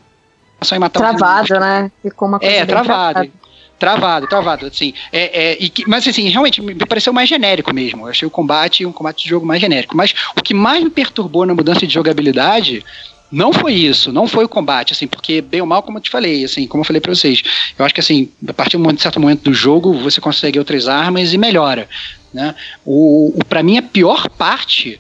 só 0.62 0.76
em 0.76 0.80
matar. 0.80 1.00
Travado, 1.00 1.60
né? 1.60 1.92
Ficou 2.02 2.28
uma 2.28 2.40
coisa 2.40 2.56
É, 2.56 2.66
travado. 2.66 3.32
Travado, 3.80 4.28
travado, 4.28 4.66
assim. 4.66 4.94
É, 5.12 5.52
é, 5.52 5.58
e 5.60 5.70
que- 5.70 5.88
mas 5.88 6.06
assim, 6.06 6.28
realmente 6.28 6.62
me 6.62 6.76
pareceu 6.76 7.14
mais 7.14 7.30
genérico 7.30 7.74
mesmo. 7.74 8.06
Eu 8.06 8.12
achei 8.12 8.28
o 8.28 8.32
combate 8.32 8.86
um 8.86 8.92
combate 8.92 9.24
de 9.24 9.30
jogo 9.30 9.46
mais 9.46 9.62
genérico. 9.62 9.96
Mas 9.96 10.14
o 10.36 10.42
que 10.44 10.54
mais 10.54 10.84
me 10.84 10.90
perturbou 10.90 11.46
na 11.46 11.56
mudança 11.56 11.88
de 11.88 11.94
jogabilidade 11.94 12.84
não 13.32 13.54
foi 13.54 13.74
isso, 13.74 14.12
não 14.12 14.28
foi 14.28 14.44
o 14.44 14.50
combate, 14.50 14.92
assim, 14.92 15.06
porque 15.08 15.40
bem 15.40 15.62
ou 15.62 15.68
mal, 15.68 15.84
como 15.84 15.98
eu 15.98 16.02
te 16.02 16.10
falei, 16.10 16.44
assim, 16.44 16.66
como 16.68 16.82
eu 16.82 16.86
falei 16.86 17.00
pra 17.00 17.14
vocês, 17.14 17.44
eu 17.78 17.86
acho 17.86 17.94
que 17.94 18.00
assim, 18.00 18.30
a 18.48 18.54
partir 18.54 18.78
de 18.78 18.84
um 18.88 18.98
certo 18.98 19.20
momento 19.20 19.44
do 19.44 19.54
jogo, 19.54 19.94
você 19.94 20.20
consegue 20.20 20.58
outras 20.58 20.88
armas 20.88 21.32
e 21.32 21.38
melhora, 21.38 21.88
né? 22.34 22.56
O, 22.84 23.32
o 23.40 23.46
para 23.46 23.62
mim 23.62 23.78
a 23.78 23.84
pior 23.84 24.28
parte 24.30 25.00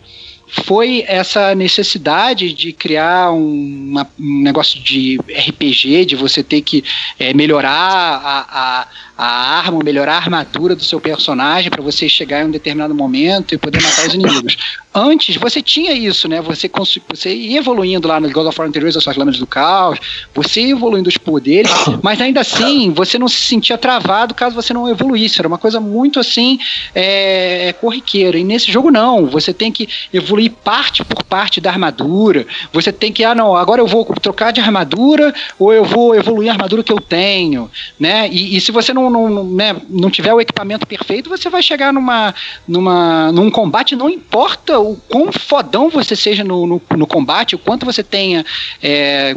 foi 0.50 1.04
essa 1.08 1.54
necessidade 1.54 2.52
de 2.54 2.74
criar 2.74 3.32
um, 3.32 3.88
uma- 3.91 4.10
um 4.20 4.41
negócio 4.41 4.80
de 4.82 5.20
RPG, 5.30 6.06
de 6.06 6.16
você 6.16 6.43
ter 6.43 6.62
que 6.62 6.84
é, 7.20 7.34
melhorar 7.34 7.70
a, 7.72 8.45
a, 8.82 8.88
a 9.22 9.57
arma, 9.57 9.84
melhorar 9.84 10.13
a 10.13 10.17
armadura 10.17 10.74
do 10.74 10.84
seu 10.84 11.01
personagem 11.01 11.70
para 11.70 11.84
você 11.84 12.07
chegar 12.07 12.41
em 12.41 12.45
um 12.45 12.51
determinado 12.51 12.95
momento 12.95 13.53
e 13.53 13.57
poder 13.57 13.82
matar 13.84 14.07
os 14.07 14.13
inimigos. 14.13 14.55
Antes, 14.95 15.36
você 15.36 15.61
tinha 15.61 15.91
isso, 15.91 16.30
né? 16.30 16.41
Você, 16.41 16.72
você 17.07 17.36
ia 17.36 17.59
evoluindo 17.59 18.07
lá 18.07 18.17
no 18.17 18.32
God 18.32 18.47
of 18.47 18.57
War 18.57 18.70
anteriores, 18.70 18.95
as 18.95 19.03
suas 19.03 19.17
lâminas 19.17 19.38
do 19.38 19.45
caos, 19.45 19.99
você 20.34 20.61
ia 20.61 20.72
evoluindo 20.72 21.09
os 21.09 21.17
poderes, 21.17 21.70
mas 22.01 22.22
ainda 22.22 22.39
assim, 22.39 22.91
você 22.91 23.20
não 23.20 23.28
se 23.28 23.41
sentia 23.41 23.78
travado 23.78 24.34
caso 24.34 24.55
você 24.55 24.74
não 24.74 24.88
evoluísse. 24.88 25.39
Era 25.39 25.49
uma 25.49 25.57
coisa 25.57 25.82
muito 25.82 26.17
assim, 26.17 26.57
é, 26.95 27.76
corriqueira. 27.82 28.39
E 28.39 28.43
nesse 28.45 28.72
jogo, 28.72 28.89
não. 28.89 29.26
Você 29.26 29.53
tem 29.53 29.70
que 29.70 29.89
evoluir 30.13 30.51
parte 30.63 31.03
por 31.03 31.24
parte 31.24 31.59
da 31.59 31.70
armadura. 31.70 32.47
Você 32.72 32.93
tem 32.93 33.11
que, 33.11 33.26
ah, 33.26 33.36
não, 33.36 33.55
agora 33.55 33.82
eu 33.82 33.88
vou 33.88 34.05
trocar 34.22 34.51
de 34.51 34.61
armadura 34.61 35.34
ou 35.59 35.74
eu 35.74 35.84
vou 35.84 36.15
evoluir 36.15 36.49
a 36.49 36.53
armadura 36.53 36.84
que 36.84 36.93
eu 36.93 37.01
tenho, 37.01 37.70
né? 37.99 38.30
E, 38.32 38.55
e 38.55 38.61
se 38.61 38.72
você 38.72 38.93
não, 38.93 39.09
não, 39.10 39.30
não, 39.30 39.43
né, 39.43 39.76
não 39.89 40.10
tiver 40.10 40.34
o 40.34 40.41
equipamento 40.41 40.88
perfeito, 40.88 41.30
você 41.30 41.49
vai 41.49 41.62
chegar 41.62 41.93
numa, 41.93 42.34
numa, 42.68 43.32
num 43.32 43.49
combate, 43.49 43.95
não 43.95 44.10
importa 44.10 44.80
o 44.80 44.95
quão 45.07 45.32
fodão 45.32 45.89
você 45.89 46.16
seja 46.16 46.43
no, 46.43 46.66
no, 46.66 46.82
no 46.97 47.07
combate, 47.07 47.55
o 47.55 47.60
quanto 47.60 47.86
você 47.86 48.03
tenha. 48.03 48.45
é, 48.82 49.36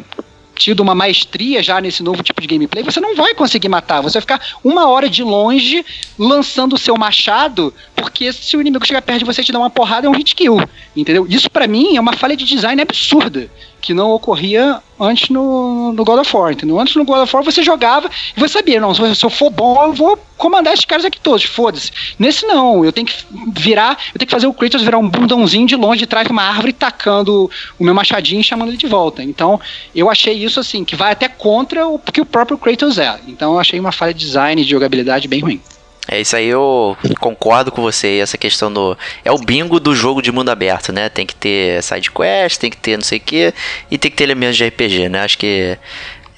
tido 0.54 0.80
uma 0.80 0.94
maestria 0.94 1.62
já 1.62 1.80
nesse 1.80 2.02
novo 2.02 2.22
tipo 2.22 2.40
de 2.40 2.46
gameplay, 2.46 2.84
você 2.84 3.00
não 3.00 3.16
vai 3.16 3.34
conseguir 3.34 3.68
matar. 3.68 4.00
Você 4.00 4.14
vai 4.14 4.20
ficar 4.20 4.40
uma 4.62 4.88
hora 4.88 5.08
de 5.08 5.22
longe 5.22 5.84
lançando 6.18 6.74
o 6.74 6.78
seu 6.78 6.96
machado, 6.96 7.74
porque 7.96 8.32
se 8.32 8.56
o 8.56 8.60
inimigo 8.60 8.86
chegar 8.86 9.02
perto 9.02 9.20
de 9.20 9.24
você 9.24 9.40
e 9.40 9.44
te 9.44 9.52
dar 9.52 9.58
uma 9.58 9.70
porrada, 9.70 10.06
é 10.06 10.10
um 10.10 10.14
hit 10.14 10.34
kill. 10.34 10.58
Entendeu? 10.94 11.26
Isso 11.28 11.50
pra 11.50 11.66
mim 11.66 11.96
é 11.96 12.00
uma 12.00 12.12
falha 12.12 12.36
de 12.36 12.44
design 12.44 12.80
absurda. 12.80 13.50
Que 13.82 13.92
não 13.92 14.12
ocorria 14.12 14.80
antes 14.98 15.28
no, 15.28 15.92
no 15.92 16.04
God 16.04 16.20
of 16.20 16.36
War, 16.36 16.52
entendeu? 16.52 16.78
Antes 16.78 16.94
no 16.94 17.04
God 17.04 17.18
of 17.24 17.34
War 17.34 17.44
você 17.44 17.62
jogava 17.62 18.08
e 18.36 18.40
você 18.40 18.52
sabia, 18.54 18.80
não, 18.80 18.94
se 18.94 19.02
eu- 19.24 19.28
for 19.30 19.50
bom, 19.50 19.82
eu 19.82 19.92
vou 19.92 20.16
comandar 20.38 20.72
esses 20.72 20.84
caras 20.84 21.04
aqui 21.04 21.18
todos, 21.20 21.42
foda-se. 21.44 21.90
Nesse 22.18 22.46
não, 22.46 22.84
eu 22.84 22.92
tenho 22.92 23.06
que 23.06 23.14
virar, 23.52 23.98
eu 24.14 24.18
tenho 24.18 24.26
que 24.28 24.32
fazer 24.34 24.46
o 24.46 24.54
Kratos 24.54 24.82
virar 24.82 24.98
um 24.98 25.08
bundãozinho 25.08 25.66
de 25.66 25.74
longe 25.74 25.98
de 25.98 26.06
trás 26.06 26.26
de 26.26 26.32
uma 26.32 26.42
árvore, 26.44 26.72
tacando 26.72 27.50
o 27.78 27.84
meu 27.84 27.92
machadinho 27.94 28.40
e 28.40 28.44
chamando 28.44 28.68
ele 28.68 28.76
de 28.76 28.86
volta. 28.86 29.22
Então, 29.22 29.60
eu 29.94 30.08
achei 30.08 30.34
isso 30.34 30.60
assim, 30.60 30.84
que 30.84 30.94
vai 30.94 31.12
até 31.12 31.28
contra 31.28 31.86
o 31.86 31.98
que 31.98 32.20
o 32.20 32.26
próprio 32.26 32.56
Kratos 32.56 32.98
é. 32.98 33.18
Então, 33.26 33.54
eu 33.54 33.58
achei 33.60 33.78
uma 33.80 33.92
falha 33.92 34.14
de 34.14 34.20
design, 34.24 34.62
de 34.64 34.70
jogabilidade 34.70 35.26
bem 35.26 35.40
ruim. 35.40 35.60
É 36.08 36.20
isso 36.20 36.34
aí, 36.34 36.48
eu 36.48 36.96
concordo 37.20 37.70
com 37.70 37.80
você. 37.80 38.18
Essa 38.18 38.36
questão 38.36 38.72
do. 38.72 38.96
É 39.24 39.30
o 39.30 39.38
bingo 39.38 39.78
do 39.78 39.94
jogo 39.94 40.20
de 40.20 40.32
mundo 40.32 40.50
aberto, 40.50 40.92
né? 40.92 41.08
Tem 41.08 41.24
que 41.24 41.34
ter 41.34 41.82
side 41.82 42.10
quest, 42.10 42.58
tem 42.58 42.70
que 42.70 42.76
ter 42.76 42.96
não 42.96 43.04
sei 43.04 43.18
o 43.18 43.20
que, 43.20 43.54
e 43.90 43.96
tem 43.96 44.10
que 44.10 44.16
ter 44.16 44.24
elementos 44.24 44.56
de 44.56 44.66
RPG, 44.66 45.08
né? 45.08 45.22
Acho 45.22 45.38
que 45.38 45.78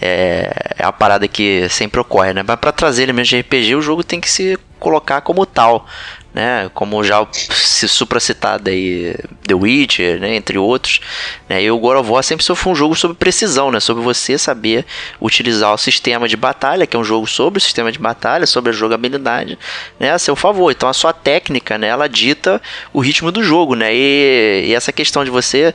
é, 0.00 0.52
é 0.78 0.84
a 0.84 0.92
parada 0.92 1.26
que 1.26 1.66
sempre 1.70 2.00
ocorre, 2.00 2.34
né? 2.34 2.44
Mas 2.46 2.56
pra 2.56 2.72
trazer 2.72 3.04
elementos 3.04 3.30
de 3.30 3.40
RPG, 3.40 3.74
o 3.74 3.82
jogo 3.82 4.04
tem 4.04 4.20
que 4.20 4.30
se 4.30 4.58
colocar 4.78 5.22
como 5.22 5.46
tal, 5.46 5.86
né? 6.35 6.68
Como 6.74 7.05
já 7.05 7.26
se 7.30 7.87
supracitado 7.87 8.68
aí 8.68 9.14
The 9.47 9.55
Witcher, 9.55 10.18
né? 10.18 10.35
Entre 10.35 10.59
outros. 10.59 11.01
Né? 11.49 11.62
E 11.62 11.70
o 11.70 11.78
God 11.78 11.99
of 11.99 12.11
War 12.11 12.24
sempre 12.24 12.45
foi 12.45 12.72
um 12.72 12.74
jogo 12.74 12.97
sobre 12.97 13.16
precisão, 13.16 13.70
né? 13.70 13.78
Sobre 13.78 14.03
você 14.03 14.37
saber 14.37 14.85
utilizar 15.20 15.72
o 15.72 15.78
sistema 15.78 16.28
de 16.28 16.37
batalha, 16.37 16.87
que 16.87 16.97
é 16.97 16.99
um 16.99 17.05
jogo 17.05 17.26
sobre 17.26 17.59
o 17.59 17.61
sistema 17.62 17.93
de 17.93 17.99
batalha, 18.01 18.47
sobre 18.47 18.70
a 18.70 18.74
jogabilidade, 18.74 19.57
né? 19.99 20.11
A 20.11 20.18
seu 20.18 20.35
favor. 20.35 20.72
Então 20.72 20.89
a 20.89 20.93
sua 20.93 21.12
técnica, 21.12 21.78
né? 21.78 21.87
Ela 21.87 22.09
dita 22.09 22.61
o 22.93 23.01
ritmo 23.01 23.30
do 23.30 23.43
jogo, 23.43 23.76
né? 23.76 23.95
E, 23.95 24.64
e 24.66 24.74
essa 24.74 24.93
questão 24.93 25.24
de 25.24 25.30
você 25.30 25.72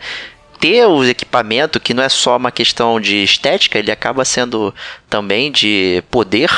ter 0.59 0.85
os 0.85 1.07
equipamentos, 1.07 1.81
que 1.81 1.93
não 1.93 2.03
é 2.03 2.09
só 2.09 2.35
uma 2.35 2.51
questão 2.51 2.99
de 2.99 3.23
estética, 3.23 3.79
ele 3.79 3.91
acaba 3.91 4.25
sendo 4.25 4.75
também 5.09 5.49
de 5.51 6.03
poder, 6.11 6.49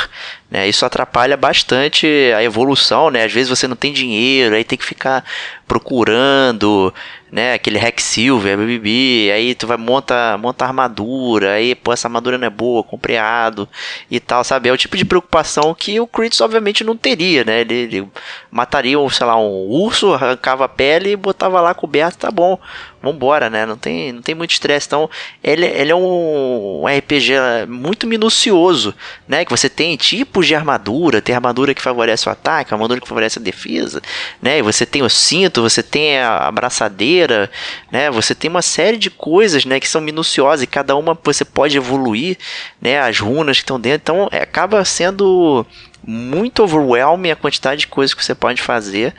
né? 0.52 0.68
Isso 0.68 0.86
atrapalha 0.86 1.38
bastante 1.38 2.06
a 2.36 2.43
evolução, 2.43 3.10
né? 3.10 3.24
Às 3.24 3.32
vezes 3.32 3.49
você 3.49 3.68
não 3.68 3.76
tem 3.76 3.93
dinheiro, 3.93 4.54
aí 4.54 4.66
tem 4.66 4.78
que 4.78 4.86
ficar 4.86 5.24
procurando, 5.66 6.93
né? 7.32 7.54
Aquele 7.54 7.78
hack 7.80 8.02
silver, 8.02 8.58
BBB, 8.58 9.32
aí 9.34 9.56
tu 9.56 9.66
vai 9.66 9.78
monta 9.78 10.38
monta 10.38 10.66
armadura, 10.66 11.54
aí 11.54 11.74
pô 11.74 11.93
essa 11.93 12.08
armadura 12.10 12.38
não 12.38 12.45
é 12.45 12.49
boa, 12.49 12.84
compreado 12.84 13.68
e 14.10 14.20
tal, 14.20 14.43
sabe? 14.43 14.68
É 14.68 14.74
o 14.74 14.78
tipo 14.78 14.97
de 14.97 15.06
preocupação 15.06 15.74
que 15.74 15.97
o 15.99 16.06
Kratos 16.06 16.41
obviamente 16.41 16.84
não 16.84 16.97
teria, 16.97 17.45
né? 17.45 17.62
Ele, 17.62 17.74
ele 17.74 18.08
mataria, 18.52 18.97
sei 19.10 19.26
lá, 19.26 19.38
um 19.39 19.70
urso, 19.70 20.14
arrancava 20.14 20.66
a 20.66 20.70
pele 20.70 21.12
e 21.12 21.16
botava 21.16 21.62
lá 21.62 21.74
coberto, 21.74 22.18
tá 22.18 22.30
bom. 22.30 22.60
Vambora, 23.02 23.49
né? 23.49 23.66
Não 23.66 23.78
tem, 23.78 24.12
não 24.12 24.22
tem 24.22 24.36
muito 24.36 24.52
estresse. 24.52 24.86
Então, 24.86 25.10
ele, 25.43 25.66
ele 25.66 25.91
é 25.91 25.95
um, 25.95 26.84
RPG 26.86 27.66
muito 27.68 28.06
minucioso, 28.06 28.93
né? 29.28 29.43
Que 29.43 29.49
você 29.49 29.68
tem 29.70 29.95
tipos 29.97 30.41
de 30.48 30.56
armadura, 30.56 31.22
tem 31.22 31.36
armadura 31.36 31.74
que 31.74 31.82
favorece 31.82 32.28
o 32.28 32.32
ataque, 32.32 32.74
armadura 32.74 33.00
que 33.00 33.08
favorece 33.08 33.39
a 33.39 33.42
defesa, 33.42 34.02
né? 34.42 34.60
E 34.60 34.62
você 34.62 34.86
tem 34.86 35.02
o 35.02 35.10
cinto, 35.10 35.62
você 35.62 35.82
tem 35.82 36.20
a 36.20 36.48
abraçadeira, 36.48 37.50
né? 37.92 38.10
Você 38.12 38.34
tem 38.36 38.50
uma 38.50 38.62
série 38.62 38.98
de 38.98 39.10
coisas, 39.10 39.66
né? 39.66 39.80
Que 39.80 39.88
são 39.88 40.02
minuciosas 40.02 40.64
e 40.64 40.68
cada 40.68 40.96
uma 40.96 41.18
você 41.24 41.46
pode 41.46 41.78
evoluir, 41.78 42.38
né? 42.82 43.00
As 43.00 43.20
runas 43.20 43.58
que 43.58 43.64
estão 43.64 43.80
dentro. 43.80 44.02
Então, 44.02 44.30
é, 44.32 44.44
acaba 44.44 44.84
sendo 44.86 45.66
muito 46.06 46.64
overwhelming 46.64 47.32
a 47.32 47.36
quantidade 47.36 47.82
de 47.82 47.88
coisas 47.88 48.14
que 48.14 48.24
você 48.24 48.34
pode 48.34 48.62
fazer 48.62 49.14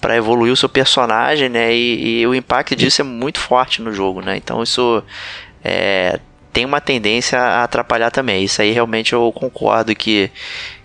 para 0.00 0.16
evoluir 0.16 0.52
o 0.52 0.56
seu 0.56 0.68
personagem, 0.68 1.48
né? 1.48 1.72
E, 1.72 2.20
e, 2.20 2.26
o 2.26 2.34
impacto 2.34 2.74
disso 2.74 3.00
é 3.02 3.04
muito 3.04 3.38
forte 3.38 3.80
no 3.80 3.92
jogo, 3.92 4.20
né? 4.20 4.36
Então 4.36 4.62
isso 4.62 5.02
é, 5.62 6.18
tem 6.52 6.64
uma 6.64 6.80
tendência 6.80 7.40
a 7.40 7.64
atrapalhar 7.64 8.10
também. 8.10 8.44
Isso 8.44 8.60
aí 8.60 8.70
realmente 8.72 9.12
eu 9.12 9.32
concordo 9.32 9.94
que 9.94 10.30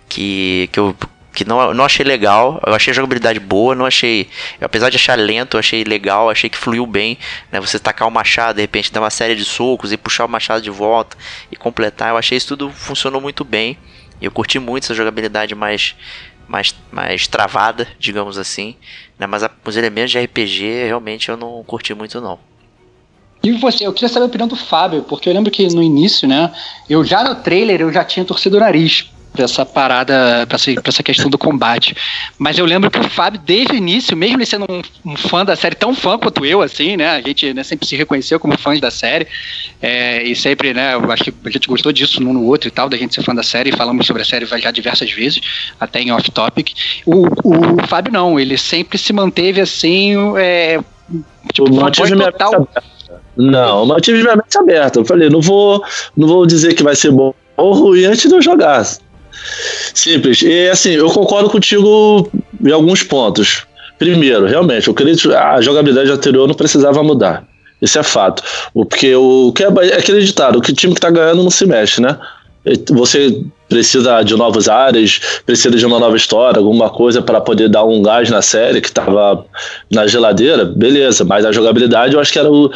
que, 0.08 0.68
que 0.72 0.80
eu 0.80 0.96
que 1.38 1.44
não, 1.44 1.72
não 1.72 1.84
achei 1.84 2.04
legal, 2.04 2.60
eu 2.66 2.74
achei 2.74 2.90
a 2.90 2.94
jogabilidade 2.94 3.38
boa, 3.38 3.72
não 3.72 3.86
achei, 3.86 4.28
apesar 4.60 4.90
de 4.90 4.96
achar 4.96 5.16
lento, 5.16 5.56
eu 5.56 5.60
achei 5.60 5.84
legal, 5.84 6.28
achei 6.28 6.50
que 6.50 6.58
fluiu 6.58 6.84
bem, 6.84 7.16
né? 7.52 7.60
Você 7.60 7.78
tacar 7.78 8.08
o 8.08 8.10
machado, 8.10 8.56
de 8.56 8.62
repente 8.62 8.92
dar 8.92 9.00
uma 9.00 9.10
série 9.10 9.36
de 9.36 9.44
socos 9.44 9.92
e 9.92 9.96
puxar 9.96 10.24
o 10.24 10.28
machado 10.28 10.60
de 10.60 10.70
volta 10.70 11.16
e 11.52 11.54
completar, 11.54 12.10
eu 12.10 12.16
achei 12.16 12.36
isso 12.36 12.48
tudo 12.48 12.70
funcionou 12.70 13.20
muito 13.20 13.44
bem. 13.44 13.78
Eu 14.20 14.32
curti 14.32 14.58
muito 14.58 14.84
essa 14.84 14.94
jogabilidade 14.94 15.54
mais 15.54 15.94
mais, 16.48 16.74
mais 16.90 17.28
travada, 17.28 17.86
digamos 18.00 18.38
assim. 18.38 18.74
Né? 19.18 19.26
Mas 19.26 19.44
a, 19.44 19.50
os 19.64 19.76
elementos 19.76 20.10
de 20.10 20.18
RPG 20.18 20.86
realmente 20.86 21.28
eu 21.28 21.36
não 21.36 21.62
curti 21.62 21.94
muito 21.94 22.20
não. 22.20 22.40
E 23.42 23.52
você, 23.52 23.86
eu 23.86 23.92
queria 23.92 24.08
saber 24.08 24.24
a 24.24 24.26
opinião 24.26 24.48
do 24.48 24.56
Fábio, 24.56 25.02
porque 25.02 25.28
eu 25.28 25.32
lembro 25.32 25.50
que 25.50 25.66
no 25.68 25.82
início, 25.82 26.26
né, 26.26 26.52
eu 26.88 27.04
já 27.04 27.22
no 27.22 27.36
trailer 27.36 27.80
eu 27.80 27.92
já 27.92 28.04
tinha 28.04 28.24
torcido 28.24 28.56
o 28.56 28.60
nariz 28.60 29.10
pra 29.32 29.44
essa 29.44 29.64
parada, 29.64 30.44
pra 30.48 30.56
essa, 30.56 30.72
pra 30.74 30.88
essa 30.88 31.02
questão 31.02 31.30
do 31.30 31.38
combate. 31.38 31.94
Mas 32.36 32.58
eu 32.58 32.66
lembro 32.66 32.90
que 32.90 32.98
o 32.98 33.08
Fábio, 33.08 33.40
desde 33.44 33.74
o 33.74 33.76
início, 33.76 34.16
mesmo 34.16 34.36
ele 34.36 34.46
sendo 34.46 34.66
um, 34.68 35.12
um 35.12 35.16
fã 35.16 35.44
da 35.44 35.54
série, 35.54 35.76
tão 35.76 35.94
fã 35.94 36.18
quanto 36.18 36.44
eu, 36.44 36.60
assim, 36.60 36.96
né, 36.96 37.10
a 37.10 37.20
gente 37.20 37.54
né, 37.54 37.62
sempre 37.62 37.86
se 37.86 37.94
reconheceu 37.94 38.40
como 38.40 38.58
fãs 38.58 38.80
da 38.80 38.90
série, 38.90 39.28
é, 39.80 40.22
e 40.24 40.34
sempre, 40.34 40.74
né, 40.74 40.94
eu 40.94 41.12
acho 41.12 41.24
que 41.24 41.34
a 41.44 41.50
gente 41.50 41.68
gostou 41.68 41.92
disso 41.92 42.20
um 42.20 42.32
no 42.32 42.44
outro 42.44 42.66
e 42.66 42.70
tal, 42.70 42.88
da 42.88 42.96
gente 42.96 43.14
ser 43.14 43.22
fã 43.22 43.34
da 43.34 43.44
série, 43.44 43.70
falamos 43.70 44.06
sobre 44.06 44.22
a 44.22 44.24
série 44.24 44.46
já 44.46 44.70
diversas 44.72 45.12
vezes, 45.12 45.40
até 45.78 46.00
em 46.00 46.10
off-topic. 46.10 46.72
O, 47.06 47.26
o 47.44 47.86
Fábio 47.86 48.12
não, 48.12 48.40
ele 48.40 48.58
sempre 48.58 48.98
se 48.98 49.12
manteve 49.12 49.60
assim, 49.60 50.16
é, 50.36 50.80
tipo, 51.52 51.72
fanboy 51.72 52.32
total... 52.32 52.68
Não, 53.38 53.80
eu 53.80 53.86
mantive 53.86 54.20
minha 54.20 54.36
mente 54.36 54.58
aberta. 54.58 54.98
Eu 54.98 55.04
falei, 55.04 55.30
não 55.30 55.40
vou, 55.40 55.82
não 56.16 56.26
vou 56.26 56.44
dizer 56.44 56.74
que 56.74 56.82
vai 56.82 56.96
ser 56.96 57.12
bom 57.12 57.32
ou 57.56 57.72
ruim 57.72 58.04
antes 58.04 58.28
de 58.28 58.34
eu 58.34 58.42
jogar. 58.42 58.84
Simples. 59.94 60.42
E 60.42 60.68
assim, 60.68 60.90
eu 60.90 61.08
concordo 61.08 61.48
contigo 61.48 62.28
em 62.64 62.72
alguns 62.72 63.02
pontos. 63.02 63.66
Primeiro, 63.98 64.46
realmente, 64.46 64.88
eu 64.88 64.92
acredito 64.92 65.34
a 65.34 65.60
jogabilidade 65.60 66.10
anterior 66.10 66.46
não 66.46 66.54
precisava 66.54 67.02
mudar. 67.02 67.44
Isso 67.80 67.98
é 67.98 68.02
fato. 68.02 68.42
Porque 68.72 69.14
o 69.14 69.52
que 69.52 69.62
é, 69.62 69.66
é 69.66 69.98
aquele 69.98 70.20
ditado, 70.20 70.60
que 70.60 70.72
o 70.72 70.74
time 70.74 70.94
que 70.94 71.00
tá 71.00 71.10
ganhando 71.10 71.42
não 71.42 71.50
se 71.50 71.64
mexe, 71.64 72.00
né? 72.00 72.16
Você 72.90 73.42
precisa 73.68 74.22
de 74.22 74.34
novas 74.34 74.68
áreas, 74.68 75.20
precisa 75.44 75.76
de 75.76 75.84
uma 75.84 75.98
nova 75.98 76.16
história, 76.16 76.58
alguma 76.58 76.88
coisa 76.88 77.20
para 77.20 77.40
poder 77.40 77.68
dar 77.68 77.84
um 77.84 78.02
gás 78.02 78.30
na 78.30 78.40
série 78.40 78.80
que 78.80 78.88
estava 78.88 79.44
na 79.90 80.06
geladeira, 80.06 80.64
beleza, 80.64 81.24
mas 81.24 81.44
a 81.44 81.52
jogabilidade 81.52 82.14
eu 82.14 82.20
acho 82.20 82.32
que 82.32 82.38
era 82.38 82.50
o, 82.50 82.70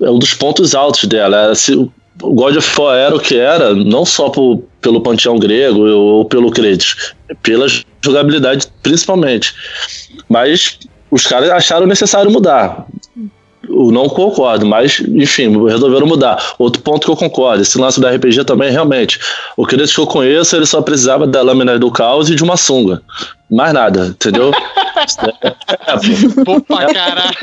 é 0.00 0.10
um 0.10 0.18
dos 0.18 0.32
pontos 0.32 0.74
altos 0.74 1.04
dela. 1.04 1.36
Era, 1.36 1.54
se, 1.54 1.74
o 1.74 1.92
God 2.32 2.56
of 2.56 2.80
War 2.80 2.96
era 2.96 3.14
o 3.14 3.20
que 3.20 3.36
era, 3.36 3.74
não 3.74 4.04
só 4.04 4.30
por, 4.30 4.62
pelo 4.80 5.02
panteão 5.02 5.38
grego 5.38 5.86
ou 5.86 6.24
pelo 6.24 6.50
Kratos, 6.50 7.14
pela 7.42 7.66
jogabilidade 8.02 8.66
principalmente. 8.82 9.54
Mas 10.28 10.78
os 11.10 11.26
caras 11.26 11.50
acharam 11.50 11.86
necessário 11.86 12.30
mudar. 12.30 12.86
Eu 13.68 13.90
não 13.90 14.08
concordo, 14.08 14.66
mas 14.66 15.00
enfim, 15.00 15.66
resolveram 15.66 16.06
mudar. 16.06 16.54
Outro 16.58 16.82
ponto 16.82 17.04
que 17.04 17.10
eu 17.10 17.16
concordo, 17.16 17.62
esse 17.62 17.78
lance 17.78 18.00
do 18.00 18.06
RPG 18.06 18.44
também, 18.44 18.70
realmente. 18.70 19.18
O 19.56 19.66
Kratos 19.66 19.94
que 19.94 20.00
eu 20.00 20.06
conheço, 20.06 20.56
ele 20.56 20.66
só 20.66 20.80
precisava 20.80 21.26
da 21.26 21.42
lâmina 21.42 21.78
do 21.78 21.90
caos 21.90 22.30
e 22.30 22.34
de 22.34 22.42
uma 22.42 22.56
sunga. 22.56 23.02
Mais 23.50 23.72
nada, 23.72 24.06
entendeu? 24.06 24.52
é, 24.56 26.44
pô, 26.44 26.60
pra 26.62 26.92
caralho. 26.92 27.36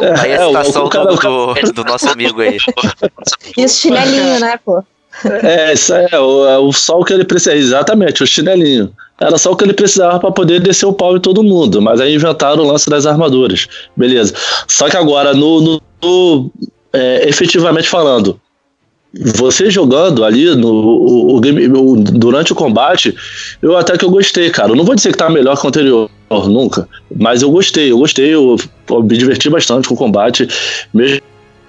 É, 0.00 0.20
aí 0.20 0.32
a 0.34 0.46
citação 0.46 0.86
é, 0.86 1.06
do, 1.06 1.54
do, 1.54 1.72
do, 1.72 1.84
nosso 1.84 2.08
amigo 2.08 2.40
aí. 2.40 2.58
E 3.56 3.64
o 3.64 3.68
chinelinho, 3.68 4.40
né, 4.40 4.58
pô? 4.64 4.82
É, 5.42 5.72
isso 5.72 5.94
é, 5.94 6.18
o, 6.18 6.68
o 6.68 6.72
só 6.72 6.98
o 6.98 7.04
que 7.04 7.12
ele 7.12 7.24
precisa. 7.24 7.54
Exatamente, 7.54 8.22
o 8.22 8.26
chinelinho. 8.26 8.92
Era 9.22 9.38
só 9.38 9.52
o 9.52 9.56
que 9.56 9.64
ele 9.64 9.72
precisava 9.72 10.18
para 10.18 10.32
poder 10.32 10.60
descer 10.60 10.86
o 10.86 10.92
pau 10.92 11.16
em 11.16 11.20
todo 11.20 11.42
mundo. 11.42 11.80
Mas 11.80 12.00
aí 12.00 12.14
inventaram 12.14 12.64
o 12.64 12.66
lance 12.66 12.90
das 12.90 13.06
armaduras. 13.06 13.68
Beleza. 13.96 14.34
Só 14.66 14.88
que 14.88 14.96
agora, 14.96 15.32
no, 15.32 15.60
no, 15.60 15.82
no 16.02 16.50
é, 16.92 17.28
efetivamente 17.28 17.88
falando, 17.88 18.38
você 19.14 19.70
jogando 19.70 20.24
ali 20.24 20.54
no 20.56 20.72
o, 20.72 21.36
o 21.36 21.40
game, 21.40 21.68
o, 21.68 21.96
durante 21.96 22.52
o 22.52 22.56
combate, 22.56 23.14
eu 23.60 23.76
até 23.76 23.96
que 23.96 24.04
eu 24.04 24.10
gostei, 24.10 24.50
cara. 24.50 24.70
Eu 24.70 24.76
não 24.76 24.84
vou 24.84 24.94
dizer 24.94 25.12
que 25.12 25.18
tá 25.18 25.30
melhor 25.30 25.58
que 25.58 25.66
o 25.66 25.68
anterior, 25.68 26.10
nunca. 26.30 26.88
Mas 27.14 27.42
eu 27.42 27.50
gostei, 27.50 27.92
eu 27.92 27.98
gostei, 27.98 28.34
eu, 28.34 28.56
eu 28.88 29.02
me 29.02 29.16
diverti 29.16 29.50
bastante 29.50 29.86
com 29.86 29.94
o 29.94 29.98
combate, 29.98 30.48
mesmo 30.92 31.20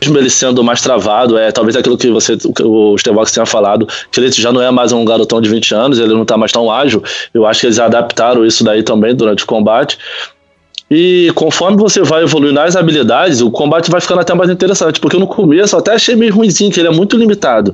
mesmo 0.03 0.17
ele 0.17 0.29
sendo 0.29 0.63
mais 0.63 0.81
travado, 0.81 1.37
é 1.37 1.51
talvez 1.51 1.75
aquilo 1.75 1.97
que 1.97 2.09
você, 2.09 2.37
o 2.63 2.97
Stevox 2.97 3.31
tenha 3.31 3.45
falado, 3.45 3.87
que 4.11 4.19
ele 4.19 4.31
já 4.31 4.51
não 4.51 4.61
é 4.61 4.69
mais 4.71 4.91
um 4.91 5.03
garotão 5.05 5.39
de 5.41 5.49
20 5.49 5.73
anos, 5.73 5.99
ele 5.99 6.13
não 6.13 6.25
tá 6.25 6.37
mais 6.37 6.51
tão 6.51 6.71
ágil. 6.71 7.03
Eu 7.33 7.45
acho 7.45 7.61
que 7.61 7.67
eles 7.67 7.79
adaptaram 7.79 8.45
isso 8.45 8.63
daí 8.63 8.83
também 8.83 9.15
durante 9.15 9.43
o 9.43 9.47
combate. 9.47 9.97
E 10.91 11.31
conforme 11.35 11.77
você 11.77 12.01
vai 12.01 12.23
evoluindo 12.23 12.55
nas 12.55 12.75
habilidades, 12.75 13.41
o 13.41 13.49
combate 13.49 13.89
vai 13.89 14.01
ficando 14.01 14.21
até 14.21 14.33
mais 14.33 14.49
interessante, 14.49 14.99
porque 14.99 15.17
no 15.17 15.25
começo 15.25 15.75
eu 15.75 15.79
até 15.79 15.93
achei 15.93 16.15
meio 16.15 16.33
ruimzinho, 16.33 16.71
que 16.71 16.79
ele 16.79 16.89
é 16.89 16.91
muito 16.91 17.17
limitado. 17.17 17.73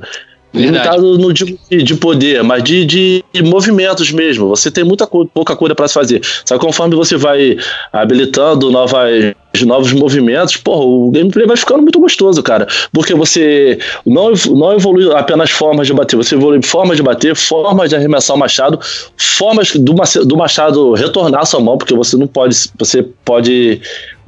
Verdade. 0.52 0.96
Limitado 0.96 1.18
não 1.18 1.32
digo 1.32 1.58
de, 1.70 1.82
de 1.82 1.94
poder, 1.94 2.42
mas 2.42 2.62
de, 2.64 2.84
de 2.84 3.24
movimentos 3.44 4.10
mesmo. 4.10 4.48
Você 4.48 4.70
tem 4.70 4.82
muita 4.82 5.06
pouca 5.06 5.54
coisa 5.54 5.74
para 5.74 5.86
se 5.86 5.94
fazer. 5.94 6.20
Só 6.44 6.58
que 6.58 6.64
conforme 6.64 6.96
você 6.96 7.16
vai 7.16 7.56
habilitando 7.92 8.70
novas, 8.70 9.34
novos 9.64 9.92
movimentos, 9.92 10.56
porra, 10.56 10.84
o 10.84 11.10
gameplay 11.10 11.46
vai 11.46 11.56
ficando 11.56 11.82
muito 11.82 12.00
gostoso, 12.00 12.42
cara. 12.42 12.66
Porque 12.92 13.14
você 13.14 13.78
não, 14.04 14.32
não 14.50 14.72
evolui 14.72 15.12
apenas 15.14 15.50
formas 15.50 15.86
de 15.86 15.94
bater, 15.94 16.16
você 16.16 16.34
evolui 16.34 16.60
formas 16.62 16.96
de 16.96 17.02
bater, 17.02 17.36
formas 17.36 17.88
de 17.88 17.96
arremessar 17.96 18.34
o 18.34 18.38
machado, 18.38 18.80
formas 19.16 19.72
do, 19.76 19.94
do 20.24 20.36
machado 20.36 20.94
retornar 20.94 21.42
à 21.42 21.44
sua 21.44 21.60
mão, 21.60 21.78
porque 21.78 21.94
você 21.94 22.16
não 22.16 22.26
pode. 22.26 22.56
Você 22.76 23.04
pode 23.24 23.80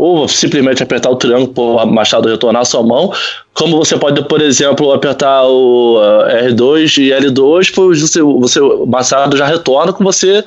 ou 0.02 0.26
simplesmente 0.26 0.82
apertar 0.82 1.10
o 1.10 1.16
triângulo 1.16 1.48
para 1.48 1.84
o 1.84 1.86
machado 1.86 2.28
retornar 2.28 2.62
à 2.62 2.64
sua 2.64 2.82
mão, 2.82 3.12
como 3.54 3.76
você 3.76 3.96
pode, 3.96 4.20
por 4.24 4.42
exemplo, 4.42 4.92
apertar 4.92 5.44
o 5.44 5.98
uh, 5.98 6.48
R2 6.48 6.98
e 6.98 7.10
L2, 7.10 7.72
pois 7.72 8.00
você, 8.00 8.20
você, 8.20 8.60
o 8.60 8.84
machado 8.84 9.36
já 9.36 9.46
retorna 9.46 9.92
com 9.92 10.02
você 10.02 10.44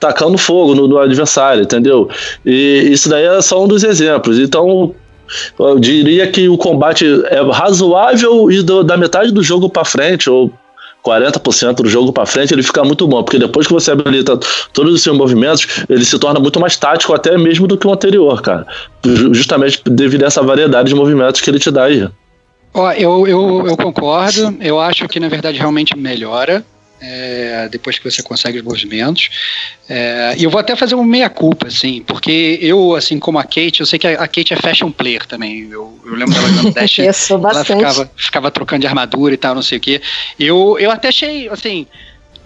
tacando 0.00 0.36
fogo 0.36 0.74
no, 0.74 0.88
no 0.88 0.98
adversário, 0.98 1.62
entendeu? 1.62 2.08
E 2.44 2.88
isso 2.90 3.08
daí 3.08 3.24
é 3.24 3.40
só 3.40 3.62
um 3.62 3.68
dos 3.68 3.84
exemplos. 3.84 4.38
Então, 4.38 4.92
eu 5.58 5.78
diria 5.78 6.26
que 6.26 6.48
o 6.48 6.58
combate 6.58 7.06
é 7.26 7.40
razoável 7.50 8.50
e 8.50 8.60
do- 8.60 8.82
da 8.82 8.96
metade 8.96 9.32
do 9.32 9.42
jogo 9.42 9.70
para 9.70 9.84
frente, 9.84 10.28
ou 10.28 10.52
40% 11.06 11.74
do 11.76 11.88
jogo 11.88 12.12
para 12.12 12.26
frente, 12.26 12.52
ele 12.52 12.62
fica 12.62 12.82
muito 12.84 13.06
bom, 13.06 13.22
porque 13.22 13.38
depois 13.38 13.66
que 13.66 13.72
você 13.72 13.90
habilita 13.92 14.38
todos 14.72 14.92
os 14.94 15.02
seus 15.02 15.16
movimentos, 15.16 15.84
ele 15.88 16.04
se 16.04 16.18
torna 16.18 16.40
muito 16.40 16.58
mais 16.58 16.76
tático 16.76 17.14
até 17.14 17.38
mesmo 17.38 17.66
do 17.66 17.78
que 17.78 17.86
o 17.86 17.92
anterior, 17.92 18.42
cara. 18.42 18.66
Ju- 19.04 19.32
Justamente 19.32 19.80
devido 19.86 20.24
a 20.24 20.26
essa 20.26 20.42
variedade 20.42 20.88
de 20.88 20.94
movimentos 20.94 21.40
que 21.40 21.48
ele 21.50 21.58
te 21.58 21.70
dá 21.70 21.84
aí. 21.84 22.08
Ó, 22.74 22.92
eu, 22.92 23.26
eu, 23.26 23.66
eu 23.68 23.76
concordo. 23.76 24.56
Eu 24.60 24.78
acho 24.80 25.08
que 25.08 25.18
na 25.20 25.28
verdade 25.28 25.56
realmente 25.58 25.96
melhora. 25.96 26.64
É, 27.00 27.68
depois 27.70 27.98
que 27.98 28.10
você 28.10 28.22
consegue 28.22 28.58
os 28.58 28.64
movimentos. 28.64 29.30
É, 29.88 30.34
e 30.36 30.44
eu 30.44 30.50
vou 30.50 30.60
até 30.60 30.74
fazer 30.74 30.94
uma 30.94 31.04
meia-culpa, 31.04 31.68
assim, 31.68 32.02
porque 32.06 32.58
eu, 32.60 32.94
assim 32.94 33.18
como 33.18 33.38
a 33.38 33.44
Kate, 33.44 33.80
eu 33.80 33.86
sei 33.86 33.98
que 33.98 34.06
a, 34.06 34.22
a 34.22 34.28
Kate 34.28 34.52
é 34.52 34.56
fashion 34.56 34.90
player 34.90 35.24
também. 35.26 35.68
Eu, 35.70 35.98
eu 36.04 36.14
lembro 36.14 36.34
dela 36.34 36.48
jogando 36.48 36.72
Dash. 36.74 36.98
Eu 36.98 37.12
sou 37.12 37.38
ela 37.38 37.64
ficava, 37.64 38.10
ficava 38.16 38.50
trocando 38.50 38.80
de 38.80 38.86
armadura 38.86 39.34
e 39.34 39.36
tal, 39.36 39.54
não 39.54 39.62
sei 39.62 39.78
o 39.78 39.80
quê. 39.80 40.00
Eu, 40.38 40.76
eu 40.78 40.90
até 40.90 41.08
achei, 41.08 41.48
assim, 41.48 41.86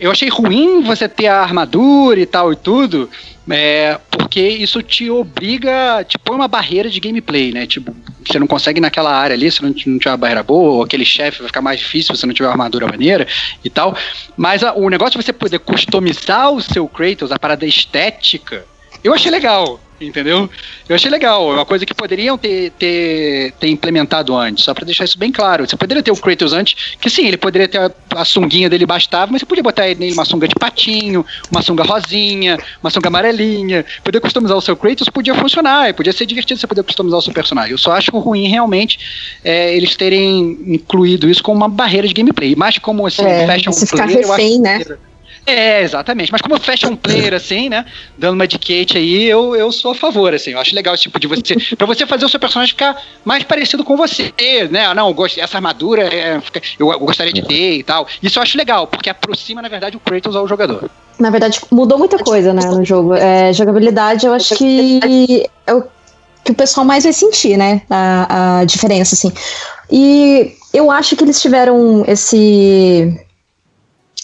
eu 0.01 0.11
achei 0.11 0.29
ruim 0.29 0.83
você 0.83 1.09
ter 1.09 1.27
a 1.27 1.41
armadura 1.43 2.19
e 2.19 2.27
tal 2.27 2.53
e 2.53 2.57
tudo, 2.57 3.11
é, 3.51 3.99
porque 4.11 4.41
isso 4.41 4.83
te 4.83 5.11
obriga, 5.11 6.05
te 6.09 6.19
põe 6.19 6.37
uma 6.37 6.49
barreira 6.49 6.89
de 6.89 6.99
gameplay, 7.01 7.53
né? 7.53 7.67
Tipo, 7.67 7.95
você 8.27 8.39
não 8.39 8.47
consegue 8.47 8.81
naquela 8.81 9.13
área 9.15 9.35
ali, 9.35 9.51
se 9.51 9.63
não, 9.63 9.69
não 9.71 9.99
tiver 9.99 10.11
uma 10.11 10.17
barreira 10.17 10.43
boa, 10.43 10.73
ou 10.75 10.83
aquele 10.83 11.05
chefe 11.05 11.39
vai 11.41 11.49
ficar 11.49 11.61
mais 11.63 11.79
difícil 11.81 12.15
se 12.15 12.21
você 12.21 12.27
não 12.27 12.35
tiver 12.35 12.47
uma 12.49 12.53
armadura 12.53 12.87
maneira 12.87 13.27
e 13.65 13.69
tal. 13.71 13.97
Mas 14.37 14.63
a- 14.63 14.73
o 14.75 14.89
negócio 14.89 15.19
de 15.19 15.25
você 15.25 15.33
poder 15.33 15.59
customizar 15.59 16.51
o 16.53 16.61
seu 16.63 16.87
Kratos, 16.89 17.33
a 17.33 17.39
parada 17.39 17.67
estética, 17.67 18.65
eu 19.03 19.13
achei 19.13 19.31
legal, 19.31 19.81
entendeu? 20.01 20.49
Eu 20.89 20.95
achei 20.97 21.11
legal, 21.11 21.53
é 21.53 21.55
uma 21.55 21.67
coisa 21.67 21.85
que 21.85 21.95
poderiam 21.95 22.37
ter, 22.39 22.71
ter, 22.73 23.53
ter 23.53 23.69
implementado 23.69 24.35
antes, 24.37 24.65
só 24.65 24.75
pra 24.75 24.85
deixar 24.85 25.05
isso 25.05 25.19
bem 25.19 25.31
claro. 25.31 25.69
Você 25.69 25.77
poderia 25.77 26.03
ter 26.03 26.11
o 26.11 26.17
Kratos 26.17 26.53
antes, 26.53 26.97
que 27.01 27.11
sim, 27.11 27.27
ele 27.27 27.37
poderia 27.37 27.69
ter 27.69 27.79
a, 27.79 27.91
a 28.17 28.25
sunguinha 28.25 28.69
dele 28.69 28.87
bastava, 28.87 29.31
mas 29.31 29.41
você 29.41 29.47
podia 29.47 29.63
botar 29.63 29.83
nele 29.83 30.13
uma 30.13 30.25
sunga 30.25 30.49
de 30.49 30.55
patinho, 30.55 31.25
uma 31.51 31.63
sunga 31.63 31.83
rosinha, 31.83 32.59
uma 32.83 32.91
sunga 32.91 33.09
amarelinha, 33.09 33.85
poder 34.03 34.21
customizar 34.21 34.57
o 34.57 34.61
seu 34.61 34.77
Kratos 34.77 35.09
podia 35.09 35.35
funcionar, 35.35 35.93
podia 35.95 36.13
ser 36.13 36.27
divertido 36.27 36.59
você 36.59 36.67
poder 36.67 36.83
customizar 36.83 37.19
o 37.19 37.23
seu 37.23 37.33
personagem. 37.33 37.73
Eu 37.73 37.79
só 37.79 37.93
acho 37.93 38.11
ruim 38.19 38.49
realmente 38.49 38.99
é, 39.45 39.75
eles 39.77 39.97
terem 39.97 40.59
incluído 40.67 41.29
isso 41.29 41.43
como 41.43 41.59
uma 41.59 41.69
barreira 41.69 42.09
de 42.09 42.15
gameplay, 42.15 42.55
mas 42.57 42.79
como 42.79 43.07
assim, 43.07 43.25
É, 43.25 43.47
fashion 43.47 43.73
player, 43.73 44.21
eu 44.23 44.33
acho 44.33 44.43
refém, 44.43 44.61
né? 44.61 44.81
É, 45.47 45.83
exatamente. 45.83 46.31
Mas 46.31 46.41
como 46.41 46.59
fashion 46.61 46.97
player, 46.97 47.35
assim, 47.35 47.69
né? 47.69 47.85
Dando 48.17 48.35
uma 48.35 48.47
de 48.47 48.59
Kate 48.59 48.97
aí, 48.97 49.25
eu, 49.25 49.57
eu 49.57 49.73
sou 49.73 49.93
a 49.93 49.95
favor, 49.95 50.35
assim. 50.35 50.53
Eu 50.53 50.61
acho 50.61 50.75
legal 50.75 50.95
esse 50.95 51.05
tipo 51.05 51.19
de 51.19 51.27
você. 51.27 51.55
pra 51.77 51.87
você 51.87 52.07
fazer 52.07 52.25
o 52.25 52.29
seu 52.29 52.39
personagem 52.41 52.73
ficar 52.73 53.01
mais 53.25 53.43
parecido 53.45 53.85
com 53.85 53.97
você, 53.97 54.33
né? 54.71 54.87
Ah, 54.87 54.95
Não, 54.95 55.09
eu 55.09 55.15
gosto, 55.15 55.41
essa 55.41 55.59
armadura 55.59 56.03
é, 56.03 56.41
eu, 56.79 56.93
eu 56.93 56.99
gostaria 57.01 57.33
de 57.33 57.43
ter 57.43 57.79
e 57.79 57.83
tal. 57.83 58.07
Isso 58.23 58.39
eu 58.39 58.43
acho 58.43 58.57
legal, 58.57 58.87
porque 58.87 59.11
aproxima, 59.11 59.63
na 59.63 59.69
verdade, 59.69 59.97
o 59.97 60.01
Kratos 60.01 60.37
ao 60.37 60.47
jogador. 60.47 60.91
Na 61.19 61.31
verdade, 61.31 61.61
mudou 61.71 61.99
muita 61.99 62.19
coisa, 62.19 62.53
né, 62.53 62.65
no 62.67 62.85
jogo. 62.85 63.15
É, 63.15 63.53
jogabilidade, 63.53 64.27
eu 64.27 64.33
acho 64.33 64.55
que 64.57 65.47
é 65.67 65.75
o 65.75 65.83
que 66.43 66.53
o 66.53 66.55
pessoal 66.55 66.87
mais 66.87 67.05
vai 67.05 67.13
sentir, 67.13 67.57
né, 67.59 67.83
a, 67.91 68.61
a 68.61 68.65
diferença, 68.65 69.15
assim. 69.15 69.31
E 69.91 70.55
eu 70.73 70.91
acho 70.91 71.17
que 71.17 71.25
eles 71.25 71.41
tiveram 71.41 72.05
esse 72.07 73.15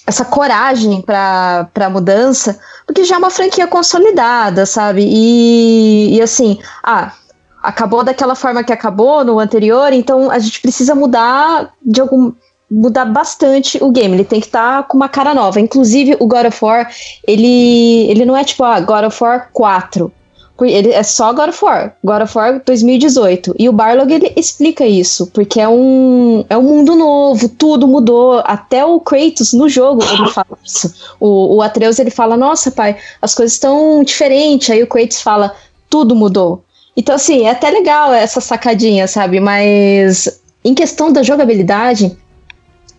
essa 0.06 0.24
coragem 0.24 1.02
para 1.02 1.68
a 1.74 1.90
mudança, 1.90 2.58
porque 2.86 3.04
já 3.04 3.16
é 3.16 3.18
uma 3.18 3.30
franquia 3.30 3.66
consolidada, 3.66 4.64
sabe? 4.64 5.04
E, 5.04 6.16
e 6.16 6.22
assim, 6.22 6.58
ah, 6.82 7.12
acabou 7.60 8.04
daquela 8.04 8.36
forma 8.36 8.62
que 8.62 8.72
acabou 8.72 9.24
no 9.24 9.40
anterior, 9.40 9.92
então 9.92 10.30
a 10.30 10.38
gente 10.38 10.60
precisa 10.60 10.94
mudar 10.94 11.72
de 11.84 12.00
algum 12.00 12.32
mudar 12.70 13.04
bastante 13.04 13.78
o 13.82 13.90
game. 13.90 14.14
Ele 14.14 14.24
tem 14.24 14.40
que 14.40 14.46
estar 14.46 14.84
com 14.88 14.96
uma 14.96 15.08
cara 15.08 15.32
nova. 15.32 15.60
Inclusive, 15.60 16.16
o 16.18 16.26
God 16.26 16.46
of 16.46 16.64
War, 16.64 16.90
ele, 17.26 18.10
ele 18.10 18.24
não 18.24 18.36
é 18.36 18.42
tipo, 18.42 18.64
ah, 18.64 18.80
God 18.80 19.04
of 19.04 19.22
War 19.22 19.50
4. 19.52 20.12
Ele 20.60 20.92
é 20.92 21.02
só 21.02 21.32
God 21.32 21.50
of 21.50 21.64
War, 21.64 21.96
God 22.02 22.22
of 22.22 22.36
War 22.36 22.62
2018. 22.64 23.54
E 23.58 23.68
o 23.68 23.72
Barlog 23.72 24.12
ele 24.12 24.32
explica 24.36 24.86
isso, 24.86 25.26
porque 25.28 25.60
é 25.60 25.68
um, 25.68 26.44
é 26.48 26.56
um 26.56 26.62
mundo 26.62 26.94
novo, 26.94 27.48
tudo 27.48 27.86
mudou. 27.86 28.40
Até 28.44 28.84
o 28.84 28.98
Kratos 29.00 29.52
no 29.52 29.68
jogo 29.68 30.02
ele 30.02 30.28
fala 30.32 30.58
isso. 30.64 30.94
O, 31.20 31.56
o 31.56 31.62
Atreus 31.62 31.98
ele 31.98 32.10
fala: 32.10 32.36
Nossa, 32.36 32.70
pai, 32.70 32.96
as 33.20 33.34
coisas 33.34 33.52
estão 33.52 34.02
diferentes. 34.02 34.70
Aí 34.70 34.82
o 34.82 34.86
Kratos 34.86 35.20
fala: 35.20 35.54
Tudo 35.90 36.14
mudou. 36.16 36.62
Então, 36.96 37.14
assim, 37.14 37.44
é 37.46 37.50
até 37.50 37.68
legal 37.70 38.12
essa 38.12 38.40
sacadinha, 38.40 39.06
sabe? 39.06 39.38
Mas 39.38 40.40
em 40.64 40.74
questão 40.74 41.12
da 41.12 41.22
jogabilidade, 41.22 42.16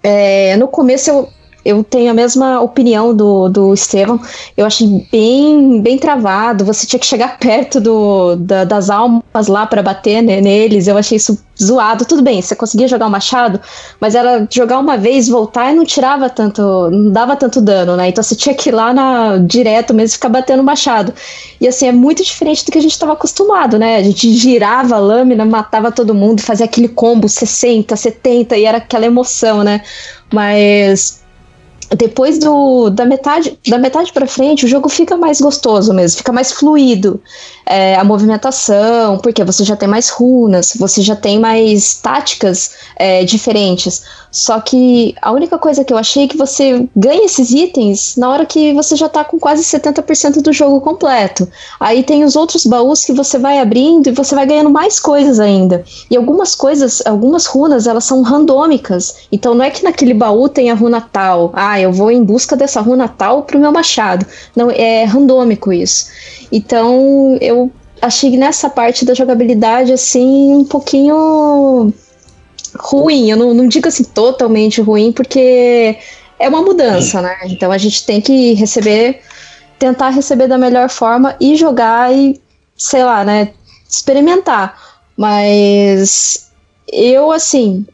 é, 0.03 0.55
no 0.55 0.68
começo 0.68 1.10
eu, 1.10 1.30
eu 1.68 1.84
tenho 1.84 2.09
a 2.09 2.13
mesma 2.13 2.61
opinião 2.61 3.13
do, 3.13 3.49
do 3.49 3.74
Estevão. 3.74 4.20
Eu 4.55 4.65
achei 4.65 5.05
bem, 5.11 5.82
bem 5.82 5.97
travado. 5.97 6.63
Você 6.63 6.88
tinha 6.88 6.99
que 6.99 7.05
chegar 7.05 7.38
perto 7.39 7.82
do, 7.82 8.38
da- 8.38 8.63
das 8.63 8.89
almas 8.89 9.47
lá 9.47 9.65
para 9.65 9.84
bater 9.84 10.22
né, 10.24 10.39
neles. 10.39 10.88
Eu 10.88 10.97
achei 10.97 11.18
isso 11.18 11.38
zoado. 11.61 12.05
Tudo 12.05 12.22
bem, 12.22 12.41
você 12.41 12.55
conseguia 12.55 12.88
jogar 12.88 13.07
o 13.07 13.09
machado, 13.09 13.59
mas 13.99 14.15
era 14.15 14.47
jogar 14.49 14.80
uma 14.80 14.97
vez, 14.97 15.28
voltar 15.28 15.72
e 15.72 15.76
não 15.76 15.84
tirava 15.84 16.30
tanto, 16.30 16.61
não 16.89 17.11
dava 17.11 17.36
tanto 17.36 17.59
dano, 17.59 17.95
né? 17.97 18.07
Então 18.09 18.24
você 18.24 18.36
tinha 18.36 18.55
que 18.55 18.70
ir 18.70 18.72
lá 18.72 18.93
na, 18.93 19.38
direto 19.38 19.93
mesmo 19.93 20.13
ficar 20.13 20.30
batendo 20.30 20.61
o 20.61 20.63
machado. 20.63 21.13
E 21.59 21.68
assim, 21.68 21.88
é 21.88 21.91
muito 21.91 22.24
diferente 22.24 22.63
do 22.65 22.72
que 22.72 22.78
a 22.78 22.82
gente 22.82 22.91
estava 22.91 23.13
acostumado, 23.13 23.78
né? 23.78 23.97
A 23.97 24.03
gente 24.03 24.32
girava 24.34 24.95
a 24.95 24.99
lâmina, 24.99 25.43
matava 25.45 25.91
todo 25.91 26.13
mundo, 26.13 26.41
fazia 26.41 26.65
aquele 26.65 26.88
combo 26.88 27.28
60, 27.28 27.95
70 27.95 28.55
e 28.57 28.63
era 28.65 28.78
aquela 28.78 29.05
emoção, 29.05 29.63
né? 29.63 29.82
Mas 30.32 31.24
depois 31.96 32.38
do, 32.38 32.90
da 32.90 33.06
metade 33.06 33.58
da 33.68 33.78
metade 33.78 34.12
para 34.12 34.28
frente 34.28 34.66
o 34.66 34.68
jogo 34.68 34.90
fica 34.90 35.16
mais 35.16 35.40
gostoso 35.40 35.94
mesmo 35.94 36.18
fica 36.18 36.32
mais 36.32 36.52
fluido. 36.52 37.22
É, 37.66 37.96
a 37.96 38.04
movimentação 38.04 39.18
porque 39.20 39.44
você 39.44 39.64
já 39.64 39.76
tem 39.76 39.88
mais 39.88 40.10
runas 40.10 40.74
você 40.78 41.02
já 41.02 41.16
tem 41.16 41.40
mais 41.40 41.96
táticas 41.96 42.72
é, 42.96 43.24
diferentes 43.24 44.04
só 44.38 44.62
que 44.62 45.16
a 45.20 45.32
única 45.32 45.58
coisa 45.58 45.84
que 45.84 45.92
eu 45.92 45.98
achei 45.98 46.26
é 46.26 46.28
que 46.28 46.38
você 46.38 46.88
ganha 46.96 47.26
esses 47.26 47.50
itens 47.50 48.16
na 48.16 48.30
hora 48.30 48.46
que 48.46 48.72
você 48.72 48.96
já 48.96 49.10
tá 49.10 49.24
com 49.24 49.40
quase 49.40 49.64
70% 49.64 50.44
do 50.44 50.54
jogo 50.54 50.80
completo. 50.80 51.48
Aí 51.80 52.04
tem 52.04 52.24
os 52.24 52.36
outros 52.36 52.64
baús 52.64 53.04
que 53.04 53.14
você 53.14 53.40
vai 53.40 53.58
abrindo 53.58 54.08
e 54.08 54.12
você 54.12 54.36
vai 54.36 54.46
ganhando 54.46 54.70
mais 54.70 55.00
coisas 55.00 55.40
ainda. 55.40 55.84
E 56.12 56.16
algumas 56.16 56.54
coisas 56.54 57.02
algumas 57.04 57.48
runas 57.48 57.88
elas 57.88 58.04
são 58.04 58.22
randômicas. 58.22 59.28
Então 59.32 59.56
não 59.56 59.66
é 59.66 59.72
que 59.72 59.84
naquele 59.84 60.14
baú 60.14 60.48
tem 60.48 60.70
a 60.70 60.76
runa 60.76 61.02
tal. 61.02 61.52
Ah 61.56 61.82
eu 61.82 61.92
vou 61.92 62.12
em 62.12 62.24
busca 62.24 62.56
dessa 62.56 62.80
runa 62.80 63.08
tal 63.08 63.42
pro 63.42 63.58
meu 63.58 63.72
machado. 63.72 64.24
Não 64.56 64.70
é 64.70 65.04
randômico 65.04 65.74
isso. 65.74 66.10
Então 66.52 67.40
eu 67.42 67.72
achei 68.00 68.38
nessa 68.38 68.70
parte 68.70 69.04
da 69.04 69.16
jogabilidade 69.16 69.92
assim 69.92 70.58
um 70.58 70.64
pouquinho 70.64 71.92
ruim 72.76 73.30
eu 73.30 73.38
não, 73.38 73.53
não 73.53 73.68
digo 73.68 73.88
assim 73.88 74.03
totalmente 74.03 74.82
ruim 74.82 75.11
porque 75.11 75.97
é 76.39 76.49
uma 76.49 76.61
mudança 76.61 77.22
né? 77.22 77.38
Então 77.45 77.72
a 77.72 77.78
gente 77.78 78.05
tem 78.05 78.22
que 78.22 78.53
receber 78.53 79.22
tentar 79.80 80.09
receber 80.09 80.47
da 80.47 80.57
melhor 80.57 80.89
forma 80.89 81.36
e 81.39 81.55
jogar 81.55 82.13
e 82.13 82.39
sei 82.76 83.03
lá 83.03 83.24
né 83.24 83.51
experimentar. 83.89 84.78
Mas 85.15 86.51
eu 86.91 87.32
assim 87.32 87.86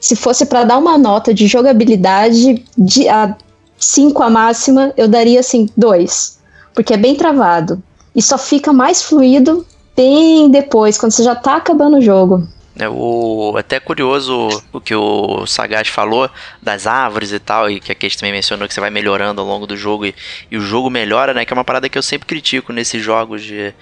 se 0.00 0.14
fosse 0.14 0.46
para 0.46 0.64
dar 0.64 0.78
uma 0.78 0.96
nota 0.96 1.34
de 1.34 1.46
jogabilidade 1.46 2.64
de 2.76 3.08
a 3.08 3.34
5 3.78 4.22
a 4.22 4.30
máxima, 4.30 4.92
eu 4.96 5.08
daria 5.08 5.40
assim 5.40 5.68
2, 5.76 6.38
porque 6.74 6.94
é 6.94 6.96
bem 6.96 7.14
travado 7.14 7.82
e 8.14 8.22
só 8.22 8.38
fica 8.38 8.72
mais 8.72 9.02
fluido 9.02 9.66
bem 9.96 10.50
depois, 10.50 10.98
quando 10.98 11.12
você 11.12 11.22
já 11.22 11.34
tá 11.34 11.56
acabando 11.56 11.98
o 11.98 12.02
jogo. 12.02 12.46
É, 12.78 12.88
o, 12.90 13.54
até 13.56 13.80
curioso 13.80 14.48
o 14.70 14.80
que 14.80 14.94
o 14.94 15.46
Sagaz 15.46 15.88
falou 15.88 16.30
das 16.60 16.86
árvores 16.86 17.32
e 17.32 17.38
tal, 17.38 17.70
e 17.70 17.80
que 17.80 17.90
a 17.90 17.94
Kate 17.94 18.18
também 18.18 18.32
mencionou 18.32 18.68
que 18.68 18.74
você 18.74 18.80
vai 18.80 18.90
melhorando 18.90 19.40
ao 19.40 19.46
longo 19.46 19.66
do 19.66 19.76
jogo 19.76 20.04
e, 20.04 20.14
e, 20.50 20.58
o 20.58 20.60
jogo 20.60 20.90
melhora, 20.90 21.32
né? 21.32 21.44
Que 21.46 21.52
é 21.54 21.56
uma 21.56 21.64
parada 21.64 21.88
que 21.88 21.96
eu 21.96 22.02
sempre 22.02 22.26
critico 22.26 22.74
nesses 22.74 23.02
jogos 23.02 23.42
de 23.42 23.72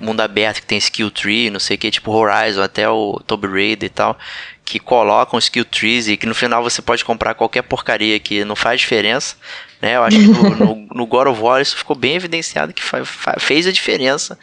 mundo 0.00 0.20
aberto 0.20 0.60
que 0.60 0.66
tem 0.66 0.78
skill 0.78 1.10
tree, 1.12 1.48
não 1.48 1.60
sei 1.60 1.76
o 1.76 1.78
que, 1.78 1.90
tipo 1.92 2.10
Horizon, 2.10 2.62
até 2.62 2.88
o 2.88 3.20
Tomb 3.24 3.46
Raider 3.46 3.86
e 3.86 3.88
tal, 3.88 4.18
que 4.64 4.80
colocam 4.80 5.38
skill 5.38 5.64
trees 5.64 6.08
e 6.08 6.16
que 6.16 6.26
no 6.26 6.34
final 6.34 6.62
você 6.62 6.82
pode 6.82 7.04
comprar 7.04 7.34
qualquer 7.34 7.62
porcaria 7.62 8.18
que 8.18 8.44
não 8.44 8.56
faz 8.56 8.80
diferença. 8.80 9.36
Né? 9.80 9.96
Eu 9.96 10.02
acho 10.02 10.18
que 10.18 10.26
no, 10.26 10.56
no, 10.56 10.88
no 10.92 11.06
God 11.06 11.28
of 11.28 11.40
War 11.40 11.60
isso 11.60 11.76
ficou 11.76 11.94
bem 11.94 12.16
evidenciado 12.16 12.72
que 12.72 12.82
fez 13.38 13.66
a 13.66 13.72
diferença 13.72 14.36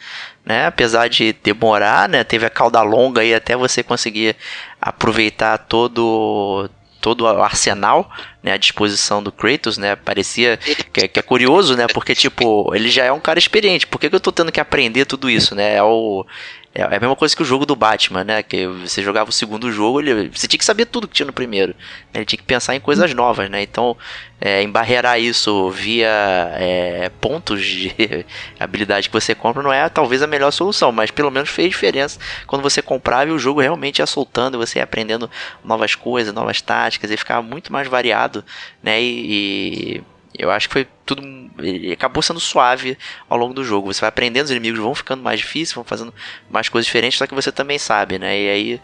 né? 0.48 0.64
Apesar 0.64 1.08
de 1.08 1.34
demorar, 1.34 2.08
né? 2.08 2.24
Teve 2.24 2.46
a 2.46 2.50
cauda 2.50 2.80
longa 2.80 3.20
aí 3.20 3.34
até 3.34 3.54
você 3.54 3.82
conseguir 3.82 4.34
aproveitar 4.80 5.58
todo 5.58 6.70
todo 7.02 7.20
o 7.20 7.42
arsenal 7.42 8.10
né, 8.42 8.52
à 8.52 8.56
disposição 8.56 9.22
do 9.22 9.30
Kratos, 9.30 9.76
né? 9.76 9.94
Parecia 9.94 10.56
que, 10.56 11.06
que, 11.06 11.20
é 11.20 11.22
curioso, 11.22 11.76
né? 11.76 11.86
Porque, 11.86 12.14
tipo, 12.14 12.74
ele 12.74 12.88
já 12.88 13.04
é 13.04 13.12
um 13.12 13.20
cara 13.20 13.38
experiente. 13.38 13.86
Por 13.86 14.00
que, 14.00 14.08
que 14.08 14.16
eu 14.16 14.20
tô 14.20 14.32
tendo 14.32 14.50
que 14.50 14.58
aprender 14.58 15.04
tudo 15.04 15.28
isso, 15.28 15.54
né? 15.54 15.76
É 15.76 15.82
o, 15.82 16.26
é, 16.74 16.82
é 16.82 16.84
a 16.84 17.00
mesma 17.00 17.16
coisa 17.16 17.34
que 17.34 17.42
o 17.42 17.44
jogo 17.44 17.64
do 17.64 17.74
Batman, 17.74 18.24
né? 18.24 18.42
Que 18.42 18.66
você 18.66 19.02
jogava 19.02 19.30
o 19.30 19.32
segundo 19.32 19.70
jogo, 19.72 20.00
ele, 20.00 20.28
você 20.28 20.46
tinha 20.46 20.58
que 20.58 20.64
saber 20.64 20.86
tudo 20.86 21.08
que 21.08 21.14
tinha 21.14 21.26
no 21.26 21.32
primeiro. 21.32 21.74
Né? 22.12 22.20
Ele 22.20 22.24
tinha 22.24 22.38
que 22.38 22.44
pensar 22.44 22.74
em 22.74 22.80
coisas 22.80 23.12
novas, 23.14 23.50
né? 23.50 23.62
Então, 23.62 23.96
é, 24.40 24.62
embarrear 24.62 25.18
isso 25.18 25.70
via 25.70 26.08
é, 26.54 27.10
pontos 27.20 27.64
de 27.64 27.92
habilidade 28.60 29.08
que 29.08 29.12
você 29.12 29.34
compra 29.34 29.62
não 29.62 29.72
é 29.72 29.88
talvez 29.88 30.22
a 30.22 30.26
melhor 30.26 30.50
solução, 30.52 30.92
mas 30.92 31.10
pelo 31.10 31.30
menos 31.30 31.48
fez 31.48 31.70
diferença 31.70 32.20
quando 32.46 32.62
você 32.62 32.80
comprava 32.80 33.30
e 33.30 33.32
o 33.32 33.38
jogo 33.38 33.60
realmente 33.60 33.98
ia 33.98 34.06
soltando, 34.06 34.58
você 34.58 34.78
ia 34.78 34.84
aprendendo 34.84 35.28
novas 35.64 35.94
coisas, 35.94 36.32
novas 36.32 36.60
táticas, 36.60 37.10
e 37.10 37.16
ficava 37.16 37.42
muito 37.42 37.72
mais 37.72 37.88
variado, 37.88 38.44
né? 38.82 39.00
e, 39.02 39.96
e 39.96 40.04
eu 40.36 40.50
acho 40.50 40.68
que 40.68 40.72
foi 40.72 40.88
tudo. 41.06 41.22
Ele 41.58 41.92
acabou 41.92 42.22
sendo 42.22 42.40
suave 42.40 42.98
ao 43.28 43.38
longo 43.38 43.54
do 43.54 43.64
jogo. 43.64 43.92
Você 43.92 44.00
vai 44.00 44.08
aprendendo, 44.08 44.46
os 44.46 44.50
inimigos 44.50 44.78
vão 44.78 44.94
ficando 44.94 45.22
mais 45.22 45.40
difíceis, 45.40 45.72
vão 45.74 45.84
fazendo 45.84 46.12
mais 46.50 46.68
coisas 46.68 46.86
diferentes, 46.86 47.18
só 47.18 47.26
que 47.26 47.34
você 47.34 47.50
também 47.50 47.78
sabe, 47.78 48.18
né? 48.18 48.38
E 48.38 48.48
aí 48.48 48.80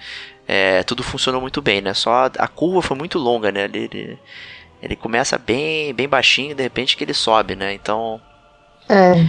é, 0.49 0.83
tudo 0.83 1.03
funcionou 1.03 1.41
muito 1.41 1.61
bem, 1.61 1.81
né? 1.81 1.95
Só 1.95 2.31
a 2.39 2.49
curva 2.49 2.83
foi 2.83 2.97
muito 2.97 3.19
longa, 3.19 3.53
né? 3.53 3.65
Ele, 3.65 3.79
ele, 3.93 4.19
ele 4.83 4.97
começa 4.97 5.37
bem, 5.37 5.93
bem 5.93 6.09
baixinho, 6.09 6.55
de 6.55 6.63
repente 6.63 6.97
que 6.97 7.05
ele 7.05 7.15
sobe, 7.15 7.55
né? 7.55 7.75
Então. 7.75 8.21
É. 8.89 9.27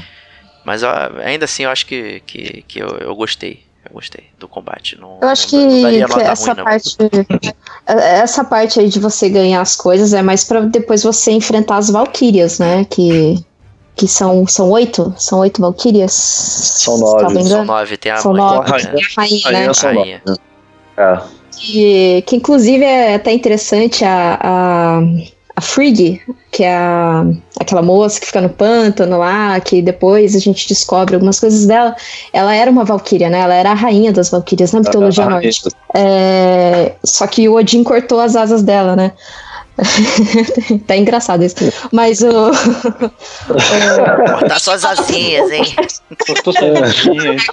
Mas 0.63 0.83
ainda 0.83 1.45
assim 1.45 1.63
eu 1.63 1.69
acho 1.69 1.85
que, 1.85 2.21
que, 2.21 2.63
que 2.63 2.79
eu, 2.79 2.89
eu 2.97 3.15
gostei. 3.15 3.64
Eu 3.95 4.01
gostei 4.01 4.25
do 4.37 4.47
combate. 4.47 4.99
Não, 4.99 5.19
eu 5.21 5.29
acho 5.29 5.47
que, 5.47 5.57
que 5.57 6.21
essa 6.21 6.51
ruim, 6.51 6.63
parte. 6.65 6.97
essa 7.87 8.43
parte 8.43 8.79
aí 8.81 8.89
de 8.89 8.99
você 8.99 9.29
ganhar 9.29 9.61
as 9.61 9.75
coisas 9.75 10.13
é 10.13 10.21
mais 10.21 10.43
para 10.43 10.59
depois 10.61 11.01
você 11.01 11.31
enfrentar 11.31 11.77
as 11.77 11.89
Valkyrias, 11.89 12.59
né? 12.59 12.85
Que, 12.89 13.41
que 13.95 14.05
são, 14.05 14.45
são 14.45 14.69
oito? 14.71 15.13
São 15.17 15.39
oito 15.39 15.61
Valkyrias? 15.61 16.11
São 16.11 16.97
nove. 16.97 17.43
São 17.45 17.63
nove, 17.63 17.97
tem 17.97 18.11
a 18.11 18.17
são 18.17 18.33
mãe. 18.33 18.41
Nove, 18.41 18.71
né? 18.71 18.79
tem 18.79 19.01
a 19.01 19.21
rainha, 19.21 19.51
né? 19.51 19.73
São 19.73 19.93
Rainha. 19.93 20.21
É. 20.97 21.19
Que, 21.51 22.21
que 22.23 22.35
inclusive 22.35 22.83
é 22.83 23.15
até 23.15 23.31
interessante 23.31 24.03
a, 24.03 24.37
a 24.41 25.01
a 25.55 25.61
Frigg, 25.61 26.21
que 26.51 26.63
é 26.63 26.75
a, 26.75 27.25
aquela 27.59 27.81
moça 27.81 28.19
que 28.19 28.27
fica 28.27 28.41
no 28.41 28.49
pântano 28.49 29.17
lá, 29.17 29.57
que 29.59 29.81
depois 29.81 30.35
a 30.35 30.39
gente 30.39 30.67
descobre 30.67 31.15
algumas 31.15 31.39
coisas 31.39 31.65
dela, 31.65 31.95
ela 32.33 32.53
era 32.53 32.69
uma 32.69 32.83
valquíria, 32.83 33.29
né? 33.29 33.39
Ela 33.39 33.53
era 33.53 33.71
a 33.71 33.73
rainha 33.73 34.11
das 34.11 34.29
valquírias 34.29 34.73
na 34.73 34.81
mitologia 34.81 35.29
nórdica. 35.29 35.69
É, 35.95 36.93
só 37.03 37.25
que 37.25 37.47
o 37.47 37.53
Odin 37.55 37.83
cortou 37.83 38.19
as 38.19 38.35
asas 38.35 38.63
dela, 38.63 38.95
né? 38.95 39.13
tá 40.87 40.95
engraçado 40.95 41.43
isso. 41.43 41.55
Mas 41.91 42.21
o. 42.21 42.51
Cortar 44.39 44.59
suas 44.59 44.85
asinhas, 44.85 45.51
hein? 45.51 45.75
Cortou 46.25 46.53
suas 46.53 46.81
asinhas. 46.81 47.43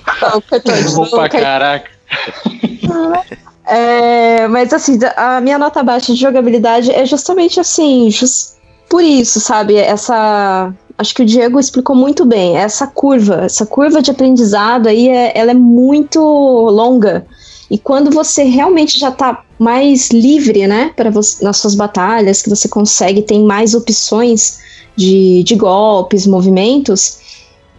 Bom 0.94 1.06
pra 1.10 1.28
caraca. 1.28 1.90
É, 3.64 4.48
mas 4.48 4.72
assim, 4.72 4.98
a 5.16 5.40
minha 5.40 5.58
nota 5.58 5.82
baixa 5.82 6.12
de 6.12 6.18
jogabilidade 6.18 6.90
é 6.90 7.06
justamente 7.06 7.60
assim, 7.60 8.10
just 8.10 8.52
por 8.92 9.02
isso, 9.02 9.40
sabe? 9.40 9.76
Essa. 9.76 10.70
Acho 10.98 11.14
que 11.14 11.22
o 11.22 11.24
Diego 11.24 11.58
explicou 11.58 11.96
muito 11.96 12.26
bem. 12.26 12.58
Essa 12.58 12.86
curva, 12.86 13.46
essa 13.46 13.64
curva 13.64 14.02
de 14.02 14.10
aprendizado 14.10 14.86
aí, 14.86 15.08
é, 15.08 15.32
ela 15.34 15.52
é 15.52 15.54
muito 15.54 16.20
longa. 16.20 17.26
E 17.70 17.78
quando 17.78 18.10
você 18.10 18.42
realmente 18.42 19.00
já 19.00 19.10
tá 19.10 19.42
mais 19.58 20.10
livre, 20.10 20.66
né, 20.66 20.92
para 20.94 21.10
nas 21.10 21.56
suas 21.56 21.74
batalhas, 21.74 22.42
que 22.42 22.50
você 22.50 22.68
consegue, 22.68 23.22
tem 23.22 23.42
mais 23.42 23.74
opções 23.74 24.60
de, 24.94 25.42
de 25.42 25.54
golpes, 25.54 26.26
movimentos, 26.26 27.18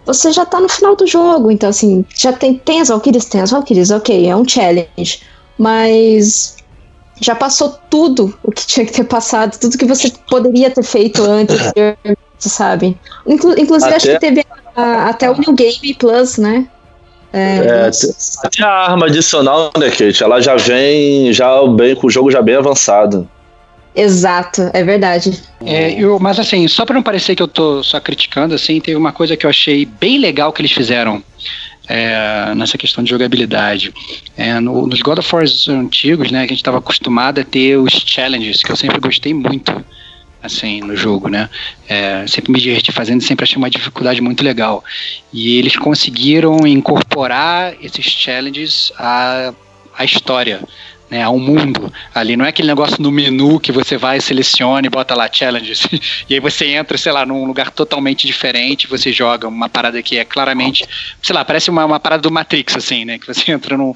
você 0.03 0.31
já 0.31 0.45
tá 0.45 0.59
no 0.59 0.67
final 0.67 0.95
do 0.95 1.05
jogo. 1.05 1.51
Então, 1.51 1.69
assim, 1.69 2.03
já 2.15 2.33
tem, 2.33 2.55
tem 2.55 2.81
as 2.81 2.87
Valkyries? 2.87 3.25
Tem 3.25 3.39
as 3.39 3.51
Valkyries, 3.51 3.91
ok, 3.91 4.27
é 4.27 4.35
um 4.35 4.47
challenge 4.47 5.21
mas 5.57 6.57
já 7.21 7.35
passou 7.35 7.77
tudo 7.89 8.37
o 8.43 8.51
que 8.51 8.65
tinha 8.65 8.85
que 8.85 8.91
ter 8.91 9.03
passado, 9.03 9.57
tudo 9.59 9.77
que 9.77 9.85
você 9.85 10.11
poderia 10.29 10.69
ter 10.69 10.83
feito 10.83 11.23
antes, 11.23 11.57
sabe? 12.39 12.97
Inclu 13.25 13.57
inclusive, 13.57 13.93
até... 13.93 13.95
acho 13.95 14.07
que 14.07 14.19
teve 14.19 14.45
a, 14.75 15.09
até 15.09 15.29
o 15.29 15.37
New 15.37 15.53
Game 15.53 15.93
Plus, 15.97 16.37
né? 16.37 16.67
É, 17.31 17.87
é, 17.87 17.91
até 18.43 18.63
a 18.63 18.91
arma 18.91 19.07
adicional, 19.07 19.71
né, 19.77 19.89
Kate? 19.89 20.23
Ela 20.23 20.39
já 20.39 20.55
vem 20.55 21.33
já 21.33 21.65
bem 21.67 21.95
com 21.95 22.05
o 22.05 22.09
jogo 22.09 22.29
já 22.29 22.41
bem 22.41 22.55
avançado. 22.55 23.27
Exato, 23.95 24.69
é 24.73 24.83
verdade. 24.83 25.41
É, 25.63 25.91
eu, 25.91 26.19
mas 26.19 26.39
assim, 26.39 26.67
só 26.67 26.85
para 26.85 26.95
não 26.95 27.03
parecer 27.03 27.35
que 27.35 27.43
eu 27.43 27.47
tô 27.47 27.83
só 27.83 27.99
criticando, 27.99 28.55
assim, 28.55 28.79
teve 28.79 28.97
uma 28.97 29.11
coisa 29.11 29.37
que 29.37 29.45
eu 29.45 29.49
achei 29.49 29.85
bem 29.85 30.19
legal 30.19 30.51
que 30.51 30.61
eles 30.61 30.71
fizeram 30.71 31.23
é, 31.87 32.53
nessa 32.55 32.77
questão 32.77 33.03
de 33.03 33.09
jogabilidade. 33.09 33.93
É, 34.37 34.59
no, 34.59 34.87
nos 34.87 35.01
God 35.01 35.19
of 35.19 35.35
War 35.35 35.45
antigos, 35.69 36.31
né, 36.31 36.39
a 36.39 36.47
gente 36.47 36.57
estava 36.57 36.77
acostumado 36.77 37.39
a 37.39 37.43
ter 37.43 37.77
os 37.77 37.93
challenges, 37.93 38.63
que 38.63 38.71
eu 38.71 38.75
sempre 38.75 38.99
gostei 38.99 39.33
muito 39.33 39.83
assim, 40.41 40.81
no 40.81 40.93
jogo, 40.93 41.29
né? 41.29 41.49
É, 41.87 42.27
sempre 42.27 42.51
me 42.51 42.59
diverti 42.59 42.91
fazendo, 42.91 43.21
sempre 43.21 43.43
achei 43.45 43.57
uma 43.57 43.69
dificuldade 43.69 44.19
muito 44.19 44.43
legal. 44.43 44.83
E 45.31 45.57
eles 45.57 45.77
conseguiram 45.77 46.67
incorporar 46.67 47.73
esses 47.81 48.05
challenges 48.05 48.91
à, 48.97 49.53
à 49.97 50.03
história 50.03 50.59
né, 51.13 51.21
a 51.21 51.29
um 51.29 51.37
mundo 51.37 51.93
ali. 52.13 52.35
Não 52.35 52.43
é 52.43 52.49
aquele 52.49 52.67
negócio 52.67 52.97
no 52.99 53.11
menu 53.11 53.59
que 53.59 53.71
você 53.71 53.97
vai, 53.97 54.19
seleciona 54.19 54.87
e 54.87 54.89
bota 54.89 55.13
lá 55.13 55.29
challenges. 55.31 55.87
e 56.27 56.33
aí 56.33 56.39
você 56.39 56.65
entra, 56.65 56.97
sei 56.97 57.11
lá, 57.11 57.23
num 57.23 57.45
lugar 57.45 57.69
totalmente 57.69 58.25
diferente, 58.25 58.87
você 58.87 59.11
joga 59.11 59.47
uma 59.47 59.69
parada 59.69 60.01
que 60.01 60.17
é 60.17 60.25
claramente, 60.25 60.83
sei 61.21 61.35
lá, 61.35 61.45
parece 61.45 61.69
uma, 61.69 61.85
uma 61.85 61.99
parada 61.99 62.23
do 62.23 62.31
Matrix, 62.31 62.75
assim, 62.75 63.05
né? 63.05 63.19
Que 63.19 63.27
você 63.27 63.51
entra 63.53 63.77
num 63.77 63.93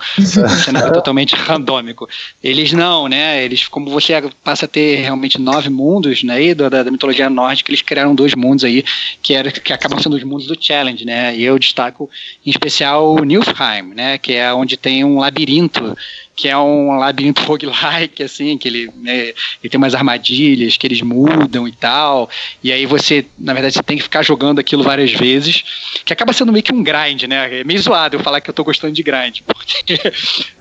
cenário 0.64 0.94
totalmente 0.94 1.34
randômico. 1.36 2.08
Eles 2.44 2.72
não, 2.72 3.08
né? 3.08 3.44
Eles, 3.44 3.68
como 3.68 3.90
você 3.90 4.14
passa 4.44 4.66
a 4.66 4.68
ter 4.68 4.98
realmente 4.98 5.42
nove 5.42 5.70
mundos, 5.72 6.22
né? 6.22 6.40
E 6.40 6.54
da, 6.54 6.70
da 6.70 6.92
mitologia 6.92 7.32
nórdica, 7.32 7.72
eles 7.72 7.82
criaram 7.82 8.14
dois 8.14 8.36
mundos 8.36 8.64
aí, 8.64 8.86
que, 9.24 9.34
era, 9.34 9.50
que 9.50 9.74
acabam 9.74 10.00
sendo 10.00 10.16
os 10.16 10.24
mundos 10.24 10.46
do 10.46 10.56
challenge, 10.60 11.04
né? 11.04 11.36
E 11.36 11.44
eu 11.44 11.58
destaco 11.58 12.08
em 12.46 12.52
especial 12.52 13.16
o 13.16 13.24
Nilfheim, 13.24 13.96
né? 13.96 14.20
Que 14.20 14.34
é 14.34 14.54
onde 14.54 14.78
tem 14.78 15.04
um 15.04 15.18
labirinto 15.18 15.98
que 16.38 16.48
é 16.48 16.56
um 16.56 16.96
labirinto 16.98 17.42
roguelike, 17.44 18.22
assim, 18.22 18.60
que 18.60 18.68
ele, 18.68 18.92
né, 18.96 19.34
ele 19.62 19.70
tem 19.70 19.78
umas 19.78 19.96
armadilhas 19.96 20.78
que 20.78 20.86
eles 20.86 21.02
mudam 21.02 21.68
e 21.68 21.72
tal, 21.72 22.30
e 22.64 22.72
aí 22.72 22.86
você, 22.86 23.26
na 23.38 23.54
verdade, 23.54 23.74
você 23.74 23.82
tem 23.82 23.98
que 23.98 24.04
ficar 24.04 24.22
jogando 24.22 24.60
aquilo 24.60 24.84
várias 24.84 25.12
vezes, 25.12 25.64
que 26.06 26.14
acaba 26.14 26.32
sendo 26.32 26.54
meio 26.54 26.64
que 26.64 26.72
um 26.72 26.84
grind, 26.84 27.24
né, 27.24 27.62
é 27.62 27.64
meio 27.64 27.82
zoado 27.82 28.16
eu 28.16 28.20
falar 28.20 28.40
que 28.40 28.52
eu 28.52 28.54
tô 28.54 28.64
gostando 28.64 28.94
de 28.94 29.02
grind, 29.02 29.40
porque 29.48 30.00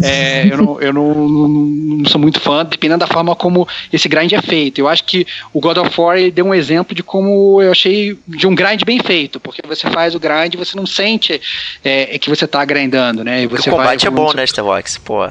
é, 0.02 0.48
eu, 0.50 0.56
não, 0.56 0.80
eu 0.80 0.92
não, 0.94 1.14
não, 1.14 1.48
não, 1.48 2.04
sou 2.06 2.18
muito 2.18 2.40
fã, 2.40 2.64
dependendo 2.64 3.00
da 3.00 3.06
forma 3.06 3.36
como 3.36 3.68
esse 3.92 4.08
grind 4.08 4.32
é 4.32 4.40
feito, 4.40 4.78
eu 4.78 4.88
acho 4.88 5.04
que 5.04 5.26
o 5.52 5.60
God 5.60 5.76
of 5.76 6.00
War 6.00 6.30
deu 6.30 6.46
um 6.46 6.54
exemplo 6.54 6.94
de 6.94 7.02
como 7.02 7.60
eu 7.60 7.70
achei 7.70 8.18
de 8.26 8.46
um 8.46 8.54
grind 8.54 8.82
bem 8.84 8.98
feito, 9.00 9.38
porque 9.38 9.60
você 9.68 9.90
faz 9.90 10.14
o 10.14 10.18
grind 10.18 10.54
e 10.54 10.56
você 10.56 10.74
não 10.74 10.86
sente 10.86 11.38
é, 11.84 12.18
que 12.18 12.30
você 12.30 12.46
tá 12.46 12.64
grindando, 12.64 13.22
né, 13.22 13.42
e 13.42 13.46
você 13.46 13.68
o 13.68 13.72
combate 13.72 14.08
vai, 14.08 14.12
é 14.12 14.16
bom, 14.16 14.32
né, 14.32 14.44
Starbox, 14.44 14.96
pô. 14.96 15.30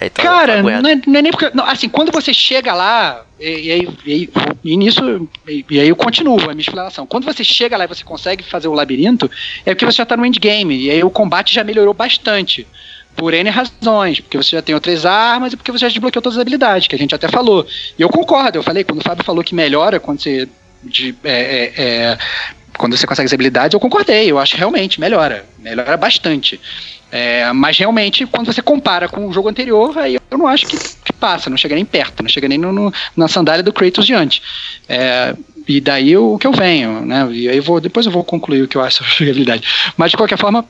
Aí, 0.00 0.06
então, 0.06 0.24
Cara, 0.24 0.62
não 0.62 0.68
é, 0.70 0.80
não 0.80 0.90
é, 0.90 1.22
nem 1.22 1.30
porque. 1.30 1.50
Não, 1.54 1.64
assim, 1.64 1.88
quando 1.88 2.10
você 2.10 2.32
chega 2.32 2.72
lá, 2.72 3.24
e, 3.38 3.46
e, 3.46 3.88
e, 4.06 4.30
e 4.64 4.76
nisso, 4.76 5.28
e, 5.46 5.64
e, 5.70 5.80
aí 5.80 5.88
eu 5.88 5.96
continuo 5.96 6.40
a 6.42 6.54
minha 6.54 6.60
explanação. 6.60 7.06
Quando 7.06 7.24
você 7.24 7.44
chega 7.44 7.76
lá 7.76 7.84
e 7.84 7.88
você 7.88 8.04
consegue 8.04 8.42
fazer 8.42 8.68
o 8.68 8.72
labirinto, 8.72 9.30
é 9.66 9.74
porque 9.74 9.84
você 9.84 9.98
já 9.98 10.06
tá 10.06 10.16
no 10.16 10.24
endgame, 10.24 10.76
e 10.76 10.90
aí 10.90 11.02
o 11.04 11.10
combate 11.10 11.54
já 11.54 11.64
melhorou 11.64 11.94
bastante. 11.94 12.66
Por 13.14 13.34
N 13.34 13.50
razões, 13.50 14.20
porque 14.20 14.38
você 14.38 14.56
já 14.56 14.62
tem 14.62 14.74
outras 14.74 15.04
armas 15.04 15.52
e 15.52 15.56
porque 15.56 15.70
você 15.70 15.80
já 15.80 15.88
desbloqueou 15.88 16.22
todas 16.22 16.38
as 16.38 16.40
habilidades, 16.40 16.88
que 16.88 16.94
a 16.94 16.98
gente 16.98 17.14
até 17.14 17.28
falou. 17.28 17.66
E 17.98 18.00
eu 18.00 18.08
concordo, 18.08 18.58
eu 18.58 18.62
falei, 18.62 18.84
quando 18.84 19.00
o 19.00 19.04
Fábio 19.04 19.22
falou 19.22 19.44
que 19.44 19.54
melhora 19.54 20.00
quando 20.00 20.22
você. 20.22 20.48
De, 20.82 21.14
é, 21.22 21.30
é, 21.30 21.72
é, 21.76 22.18
quando 22.78 22.96
você 22.96 23.06
consegue 23.06 23.26
as 23.26 23.32
habilidades, 23.32 23.74
eu 23.74 23.80
concordei, 23.80 24.30
eu 24.30 24.38
acho 24.38 24.52
que 24.52 24.58
realmente 24.58 24.98
melhora. 24.98 25.44
Melhora 25.58 25.96
bastante. 25.96 26.58
É, 27.12 27.52
mas 27.52 27.76
realmente, 27.76 28.24
quando 28.24 28.46
você 28.50 28.62
compara 28.62 29.06
com 29.06 29.28
o 29.28 29.32
jogo 29.34 29.48
anterior, 29.50 29.98
aí 29.98 30.16
eu 30.30 30.38
não 30.38 30.48
acho 30.48 30.66
que, 30.66 30.78
que 30.78 31.12
passa, 31.12 31.50
não 31.50 31.58
chega 31.58 31.74
nem 31.74 31.84
perto, 31.84 32.22
não 32.22 32.28
chega 32.30 32.48
nem 32.48 32.56
no, 32.56 32.72
no- 32.72 32.92
na 33.14 33.28
sandália 33.28 33.62
do 33.62 33.70
Kratos 33.72 34.06
diante. 34.06 34.42
É, 34.88 35.34
e 35.68 35.78
daí 35.78 36.16
o 36.16 36.38
que 36.38 36.46
eu 36.46 36.52
venho, 36.52 37.04
né? 37.04 37.28
E 37.30 37.48
aí 37.50 37.60
vou, 37.60 37.80
depois 37.80 38.06
eu 38.06 38.12
vou 38.12 38.24
concluir 38.24 38.62
o 38.62 38.68
que 38.68 38.76
eu 38.76 38.82
acho 38.82 38.96
sobre 39.04 39.12
jogabilidade. 39.18 39.68
Mas 39.96 40.10
de 40.10 40.16
qualquer 40.16 40.38
forma, 40.38 40.64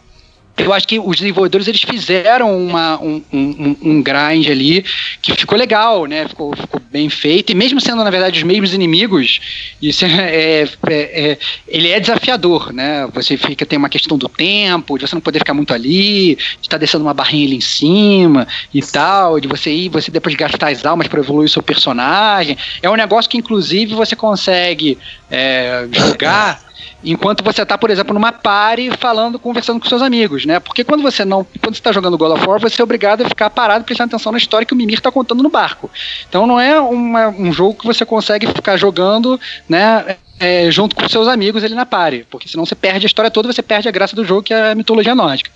eu 0.57 0.73
acho 0.73 0.87
que 0.87 0.99
os 0.99 1.17
desenvolvedores 1.17 1.67
eles 1.67 1.83
fizeram 1.83 2.57
uma, 2.57 3.01
um, 3.01 3.23
um, 3.33 3.77
um 3.83 4.03
grind 4.03 4.49
ali 4.49 4.85
que 5.21 5.35
ficou 5.35 5.57
legal, 5.59 6.07
né? 6.07 6.29
Ficou, 6.29 6.55
ficou 6.55 6.81
bem 6.91 7.09
feito. 7.09 7.51
E 7.51 7.55
mesmo 7.55 7.81
sendo, 7.81 8.05
na 8.05 8.11
verdade, 8.11 8.39
os 8.39 8.45
mesmos 8.45 8.75
inimigos, 8.75 9.41
isso 9.81 10.05
é, 10.07 10.63
é- 10.63 10.69
é- 10.91 11.39
ele 11.67 11.89
é 11.89 11.99
desafiador, 11.99 12.73
né? 12.73 13.09
Você 13.15 13.37
fica, 13.37 13.65
tem 13.65 13.79
uma 13.79 13.89
questão 13.89 14.19
do 14.19 14.29
tempo, 14.29 14.99
de 14.99 15.07
você 15.07 15.15
não 15.15 15.23
poder 15.23 15.39
ficar 15.39 15.55
muito 15.55 15.73
ali, 15.73 16.37
de 16.37 16.63
estar 16.63 16.77
descendo 16.77 17.05
uma 17.05 17.15
barrinha 17.15 17.47
ali 17.47 17.57
em 17.57 17.61
cima 17.61 18.47
e 18.73 18.83
tal, 18.83 19.41
de 19.41 19.49
você 19.49 19.71
ir, 19.73 19.89
você 19.89 20.11
depois 20.11 20.35
gastar 20.35 20.69
as 20.69 20.85
almas 20.85 21.09
para 21.09 21.21
evoluir 21.21 21.47
o 21.47 21.53
seu 21.53 21.63
personagem. 21.63 22.57
É 22.83 22.91
um 22.91 22.97
negócio 22.97 23.31
que, 23.31 23.39
inclusive, 23.39 23.95
você 23.95 24.15
consegue 24.15 24.99
é, 25.31 25.89
jogar 25.93 26.61
enquanto 27.05 27.43
você 27.43 27.65
tá, 27.65 27.77
por 27.77 27.91
exemplo, 27.91 28.15
numa 28.15 28.33
party 28.33 28.91
falando, 28.99 29.39
conversando 29.39 29.81
com 29.81 29.89
seus 29.89 30.03
amigos, 30.03 30.45
né? 30.45 30.61
Porque 30.61 30.85
quando 30.85 31.03
você 31.03 31.25
não, 31.25 31.47
quando 31.61 31.75
você 31.75 31.83
tá 31.83 31.93
jogando 31.93 32.19
God 32.19 32.33
of 32.33 32.47
War, 32.49 32.61
você 32.61 32.81
é 32.81 32.85
obrigado 32.85 33.23
a 33.23 33.29
ficar 33.29 33.51
parado 33.51 33.85
prestando 33.85 34.15
atenção 34.15 34.33
na 34.33 34.39
história 34.39 34.67
que 34.67 34.73
o 34.75 34.77
Mimir 34.77 35.01
tá 35.01 35.11
contando 35.11 35.43
no 35.43 35.49
barco. 35.51 35.91
Então 36.29 36.47
não 36.47 36.61
é 36.61 36.79
uma- 36.81 37.29
um 37.29 37.53
jogo 37.53 37.75
que 37.75 37.87
você 37.87 38.05
consegue 38.05 38.47
ficar 38.47 38.77
jogando, 38.77 39.39
né? 39.69 40.17
é, 40.41 40.69
junto 40.73 40.97
com 40.97 41.09
seus 41.09 41.29
amigos 41.29 41.63
ali 41.63 41.73
na 41.73 41.87
party, 41.87 42.27
porque 42.29 42.49
senão 42.49 42.67
você 42.67 42.75
perde 42.75 43.07
a 43.07 43.09
história 43.09 43.31
toda, 43.31 43.53
você 43.53 43.63
perde 43.63 43.89
a 43.89 43.93
graça 43.93 44.17
do 44.17 44.25
jogo, 44.25 44.43
que 44.43 44.53
é 44.53 44.73
a 44.73 44.75
mitologia 44.75 45.15
nórdica. 45.15 45.53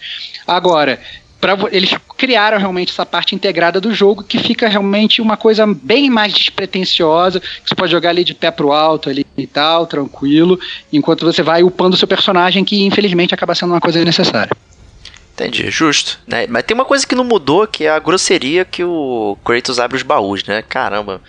Agora, 0.47 1.01
pra, 1.41 1.57
eles 1.73 1.93
criaram 2.17 2.59
realmente 2.59 2.91
essa 2.91 3.05
parte 3.05 3.35
integrada 3.35 3.81
do 3.81 3.95
jogo 3.95 4.23
que 4.23 4.39
fica 4.39 4.69
realmente 4.69 5.21
uma 5.21 5.37
coisa 5.37 5.67
bem 5.67 6.09
mais 6.09 6.33
despretensiosa, 6.33 7.41
que 7.41 7.69
você 7.69 7.75
pode 7.75 7.93
jogar 7.93 8.11
ali 8.11 8.25
de 8.25 8.35
pé 8.35 8.51
pro 8.51 8.73
alto 8.73 9.11
ali 9.11 9.27
e 9.37 9.47
tal, 9.47 9.87
tranquilo, 9.87 10.59
enquanto 10.93 11.25
você 11.25 11.43
vai 11.43 11.63
upando 11.63 11.95
o 11.95 11.99
seu 11.99 12.09
personagem, 12.09 12.65
que 12.65 12.85
infelizmente 12.85 13.35
acaba 13.35 13.55
sendo 13.55 13.73
uma 13.73 13.81
coisa 13.81 14.03
necessária. 14.05 14.51
Entendi, 15.37 15.71
justo. 15.71 16.19
Né? 16.27 16.47
Mas 16.49 16.63
tem 16.63 16.75
uma 16.75 16.87
coisa 16.87 17.07
que 17.07 17.15
não 17.15 17.23
mudou, 17.23 17.67
que 17.67 17.85
é 17.85 17.91
a 17.91 17.99
grosseria 17.99 18.65
que 18.65 18.83
o 18.83 19.37
Kratos 19.45 19.79
abre 19.79 19.99
os 19.99 20.03
baús, 20.03 20.43
né? 20.45 20.65
Caramba. 20.67 21.21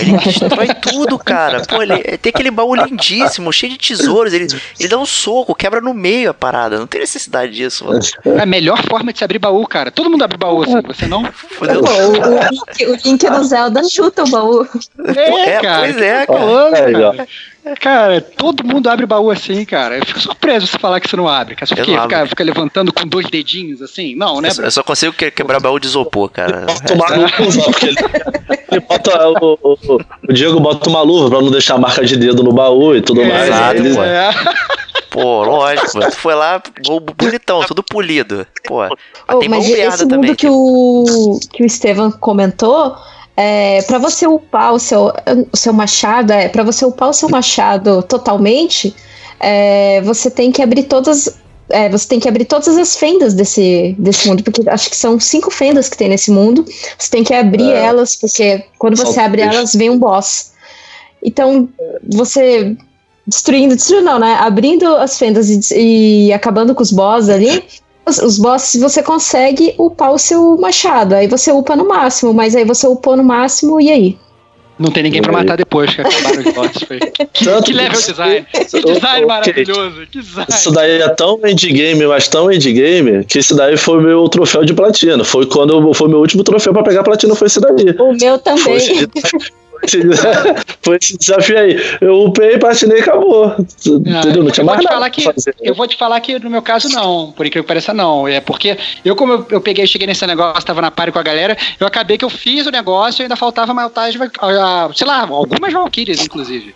Ele 0.00 0.16
destrói 0.24 0.68
tudo, 0.80 1.18
cara. 1.18 1.60
Pô, 1.60 1.82
ele 1.82 1.98
tem 2.16 2.30
aquele 2.30 2.50
baú 2.50 2.74
lindíssimo, 2.74 3.52
cheio 3.52 3.72
de 3.72 3.78
tesouros. 3.78 4.32
Ele, 4.32 4.46
ele 4.80 4.88
dá 4.88 4.96
um 4.96 5.04
soco, 5.04 5.54
quebra 5.54 5.82
no 5.82 5.92
meio 5.92 6.30
a 6.30 6.34
parada. 6.34 6.78
Não 6.78 6.86
tem 6.86 7.02
necessidade 7.02 7.52
disso, 7.52 7.84
mano. 7.84 8.00
É 8.24 8.40
a 8.40 8.46
melhor 8.46 8.82
forma 8.88 9.12
de 9.12 9.18
se 9.18 9.24
abrir 9.24 9.38
baú, 9.38 9.66
cara. 9.66 9.90
Todo 9.90 10.08
mundo 10.08 10.24
abre 10.24 10.38
baú 10.38 10.62
assim, 10.62 10.80
você 10.80 11.06
não? 11.06 11.22
Fudeu. 11.32 11.82
O, 11.82 11.84
o 11.84 12.48
Link, 12.48 12.86
o 12.86 13.08
Link 13.10 13.28
no 13.28 13.44
Zelda 13.44 13.84
chuta 13.84 14.24
o 14.24 14.30
baú. 14.30 14.66
É, 15.14 15.30
pois 15.30 15.46
é, 15.46 15.56
que 15.56 15.62
cara. 15.62 15.88
É, 15.88 16.26
cara. 16.26 17.28
Cara, 17.80 18.20
todo 18.20 18.64
mundo 18.66 18.88
abre 18.88 19.06
baú 19.06 19.30
assim, 19.30 19.64
cara. 19.64 19.98
Eu 19.98 20.04
fico 20.04 20.18
surpreso 20.20 20.66
você 20.66 20.78
falar 20.78 20.98
que 21.00 21.08
você 21.08 21.16
não 21.16 21.28
abre. 21.28 21.54
Cara. 21.54 21.66
Você 21.66 21.74
Eu 21.80 21.84
fica, 21.84 22.02
fica, 22.02 22.16
abro. 22.16 22.28
fica 22.30 22.44
levantando 22.44 22.92
com 22.92 23.06
dois 23.06 23.26
dedinhos 23.30 23.80
assim? 23.80 24.16
Não, 24.16 24.40
né? 24.40 24.48
Eu 24.48 24.54
só- 24.54 24.62
Eu 24.62 24.70
só 24.70 24.82
consigo 24.82 25.12
que- 25.12 25.30
quebrar 25.30 25.60
baú 25.60 25.78
de 25.78 25.86
isopor, 25.86 26.28
cara. 26.28 26.66
Bota 26.66 26.94
uma 26.94 27.06
luva, 27.16 27.62
porque 27.66 27.86
ele, 27.86 27.96
ele 28.72 28.80
bota, 28.80 29.28
o, 29.28 29.58
o- 29.62 30.00
o 30.28 30.32
Diego 30.32 30.58
bota 30.58 30.90
uma 30.90 31.02
luva 31.02 31.30
pra 31.30 31.40
não 31.40 31.50
deixar 31.52 31.78
marca 31.78 32.04
de 32.04 32.16
dedo 32.16 32.42
no 32.42 32.52
baú 32.52 32.96
e 32.96 33.00
tudo 33.00 33.24
mais. 33.24 33.48
Exato, 33.48 33.76
Ele- 33.76 33.94
pô. 33.94 34.02
É. 34.02 34.30
Pô, 35.10 35.44
lógico. 35.44 36.00
Tu 36.00 36.16
foi 36.16 36.34
lá, 36.34 36.60
bonitão, 37.16 37.62
tudo 37.64 37.82
polido. 37.82 38.46
Pô, 38.64 38.78
mas 38.78 38.90
Oh, 39.30 39.38
tem 39.38 39.48
mas 39.48 39.68
esse 39.68 40.02
mundo 40.04 40.08
também. 40.08 40.34
que 40.34 40.48
o, 40.48 41.38
que 41.52 41.62
o 41.62 41.66
Estevam 41.66 42.10
comentou, 42.10 42.96
é, 43.36 43.82
para 43.82 43.98
você 43.98 44.26
upar 44.26 44.72
o 44.74 44.78
seu, 44.78 45.12
o 45.52 45.56
seu 45.56 45.72
machado, 45.72 46.32
é, 46.32 46.48
para 46.48 46.62
você 46.62 46.84
upar 46.84 47.08
o 47.08 47.12
seu 47.12 47.28
machado 47.28 48.02
totalmente, 48.02 48.94
é, 49.40 50.00
você 50.02 50.30
tem 50.30 50.52
que 50.52 50.62
abrir 50.62 50.84
todas. 50.84 51.38
é, 51.70 51.88
você 51.88 52.06
tem 52.06 52.20
que 52.20 52.28
abrir 52.28 52.44
todas 52.44 52.76
as 52.76 52.94
fendas 52.96 53.32
desse, 53.34 53.96
desse 53.98 54.28
mundo, 54.28 54.42
porque 54.42 54.68
acho 54.68 54.90
que 54.90 54.96
são 54.96 55.18
cinco 55.18 55.50
fendas 55.50 55.88
que 55.88 55.96
tem 55.96 56.08
nesse 56.08 56.30
mundo. 56.30 56.64
Você 56.98 57.10
tem 57.10 57.24
que 57.24 57.32
abrir 57.32 57.70
É. 57.72 57.84
elas, 57.86 58.14
porque 58.16 58.64
quando 58.78 58.96
você 58.96 59.18
abre 59.20 59.40
três. 59.42 59.56
elas, 59.56 59.74
vem 59.74 59.88
um 59.88 59.98
boss. 59.98 60.52
Então, 61.22 61.68
você 62.12 62.76
destruindo, 63.26 63.74
destruindo 63.76 64.04
não, 64.04 64.18
né? 64.18 64.34
Abrindo 64.40 64.84
as 64.96 65.18
fendas 65.18 65.48
e, 65.48 66.26
e 66.26 66.32
acabando 66.32 66.74
com 66.74 66.82
os 66.82 66.90
boss 66.92 67.28
ali, 67.28 67.64
os, 68.06 68.18
os 68.18 68.38
bosses 68.38 68.80
você 68.80 69.02
consegue 69.02 69.74
upar 69.78 70.12
o 70.12 70.18
seu 70.18 70.56
machado. 70.58 71.14
Aí 71.14 71.26
você 71.26 71.50
upa 71.52 71.76
no 71.76 71.86
máximo, 71.86 72.32
mas 72.34 72.54
aí 72.56 72.64
você 72.64 72.86
upou 72.86 73.16
no 73.16 73.24
máximo 73.24 73.80
e 73.80 73.90
aí? 73.90 74.18
Não 74.78 74.90
tem 74.90 75.02
ninguém 75.04 75.22
pra 75.22 75.30
matar 75.32 75.56
depois 75.56 75.94
que 75.94 76.00
acabaram 76.00 76.40
os. 76.40 76.82
Foi. 76.82 76.98
Tanto 77.44 77.64
Que 77.66 77.72
level 77.72 78.00
design. 78.00 78.46
Que 78.50 78.64
design 78.82 79.26
maravilhoso. 79.26 80.06
Que 80.10 80.20
design. 80.20 80.46
Isso 80.48 80.70
daí 80.72 81.00
é 81.02 81.08
tão 81.10 81.38
endgame, 81.44 82.06
mas 82.06 82.26
tão 82.26 82.50
endgame, 82.50 83.22
que 83.24 83.38
esse 83.38 83.54
daí 83.54 83.76
foi 83.76 84.02
meu 84.02 84.28
troféu 84.28 84.64
de 84.64 84.72
platina. 84.74 85.22
Foi 85.22 85.46
quando 85.46 85.74
eu- 85.74 85.94
foi 85.94 86.08
meu 86.08 86.18
último 86.18 86.42
troféu 86.42 86.72
pra 86.72 86.82
pegar 86.82 87.04
platina, 87.04 87.34
foi 87.36 87.46
esse 87.46 87.60
daí. 87.60 87.94
O 88.00 88.12
meu 88.14 88.38
também. 88.38 88.62
foi 88.64 88.76
esse- 88.76 89.06
foi 90.82 90.98
esse 91.00 91.16
desafio 91.18 91.58
aí. 91.58 91.80
Eu 92.00 92.24
upei, 92.24 92.58
platinei 92.58 92.98
e 92.98 93.00
acabou. 93.00 93.54
Entendeu? 93.58 94.44
Não 94.44 94.50
tinha 94.50 94.62
eu 94.62 94.66
vou 94.66 94.74
mais 94.74 94.80
te 94.80 94.92
nada 94.92 95.10
que 95.10 95.24
eu 95.60 95.74
vou 95.74 95.86
te 95.86 95.96
falar 95.96 96.20
que 96.20 96.38
no 96.38 96.50
meu 96.50 96.62
caso 96.62 96.88
não, 96.90 97.32
por 97.32 97.46
incrível 97.46 97.64
que 97.64 97.68
pareça 97.68 97.92
não, 97.92 98.26
é 98.28 98.40
porque 98.40 98.78
eu 99.04 99.16
como 99.16 99.32
eu, 99.32 99.46
eu 99.50 99.60
peguei, 99.60 99.86
cheguei 99.86 100.06
nesse 100.06 100.26
negócio, 100.26 100.64
tava 100.64 100.80
na 100.80 100.90
party 100.90 101.12
com 101.12 101.18
a 101.18 101.22
galera, 101.22 101.56
eu 101.78 101.86
acabei 101.86 102.16
que 102.16 102.24
eu 102.24 102.30
fiz 102.30 102.66
o 102.66 102.70
negócio 102.70 103.22
e 103.22 103.24
ainda 103.24 103.36
faltava 103.36 103.74
mais 103.74 103.90
sei 104.94 105.06
lá, 105.06 105.20
algumas 105.22 105.72
Valkyrias 105.72 106.20
inclusive. 106.20 106.74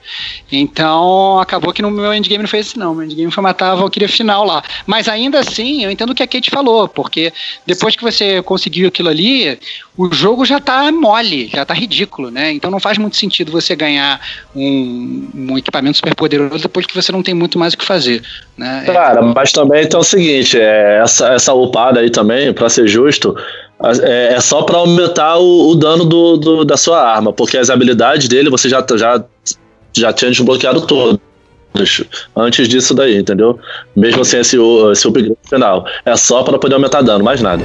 Então, 0.51 1.39
acabou 1.39 1.73
que 1.73 1.83
no 1.83 1.91
meu 1.91 2.13
endgame 2.13 2.43
não 2.43 2.49
foi 2.49 2.61
esse 2.61 2.79
não, 2.79 2.95
meu 2.95 3.05
endgame 3.05 3.31
foi 3.31 3.43
matar 3.43 3.73
a 3.73 3.75
Valkyria 3.75 4.09
final 4.09 4.45
lá. 4.45 4.63
Mas 4.87 5.09
ainda 5.09 5.41
assim, 5.41 5.85
eu 5.85 5.91
entendo 5.91 6.11
o 6.11 6.15
que 6.15 6.23
a 6.23 6.27
Kate 6.27 6.51
falou, 6.51 6.89
porque 6.89 7.33
depois 7.67 7.97
que 7.97 8.03
você 8.03 8.43
conseguiu 8.43 8.89
aquilo 8.89 9.09
ali, 9.09 9.59
o 9.97 10.13
jogo 10.13 10.45
já 10.45 10.61
tá 10.61 10.91
mole, 10.93 11.49
já 11.49 11.65
tá 11.65 11.75
ridículo, 11.75 12.31
né? 12.31 12.53
Então 12.53 12.71
não 12.71 12.81
faz 12.81 12.96
muito 13.01 13.17
sentido 13.17 13.51
você 13.53 13.75
ganhar 13.77 14.21
um, 14.55 15.29
um 15.35 15.59
equipamento 15.59 15.97
super 15.97 16.15
poderoso 16.15 16.63
depois 16.63 16.87
que 16.87 16.95
você 16.95 17.11
não 17.13 17.23
tem 17.23 17.35
muito 17.35 17.59
mais 17.59 17.75
o 17.75 17.79
que 17.79 17.85
fazer, 17.85 18.23
né? 18.57 18.85
É, 18.87 18.93
Cara, 18.93 19.23
mas 19.23 19.53
também 19.53 19.85
então 19.85 19.99
é 19.99 20.03
o 20.03 20.05
seguinte, 20.05 20.59
é, 20.59 21.01
essa, 21.03 21.29
essa 21.35 21.55
upada 21.55 22.01
aí 22.01 22.11
também, 22.11 22.53
pra 22.53 22.69
ser 22.69 22.87
justo, 22.89 23.37
é, 24.03 24.35
é 24.35 24.41
só 24.41 24.63
pra 24.63 24.79
aumentar 24.79 25.37
o, 25.39 25.71
o 25.71 25.75
dano 25.75 26.05
do, 26.05 26.37
do- 26.37 26.65
da 26.65 26.77
sua 26.77 27.01
arma, 27.03 27.33
porque 27.33 27.57
as 27.59 27.69
habilidades 27.71 28.29
dele 28.29 28.49
você 28.51 28.69
já, 28.69 28.85
já, 28.97 29.23
já 29.97 30.13
tinha 30.13 30.31
desbloqueado 30.31 30.81
todas. 30.87 31.19
Antes 32.35 32.69
disso 32.69 32.95
daí, 32.95 33.19
entendeu? 33.19 33.59
Mesmo 33.95 34.25
sem 34.25 34.41
esse, 34.41 34.57
esse 34.93 35.07
upgrade 35.07 35.37
final. 35.47 35.87
É 36.07 36.17
só 36.17 36.43
pra 36.43 36.59
poder 36.59 36.75
aumentar 36.77 37.03
dano, 37.03 37.23
mais 37.23 37.43
nada. 37.43 37.63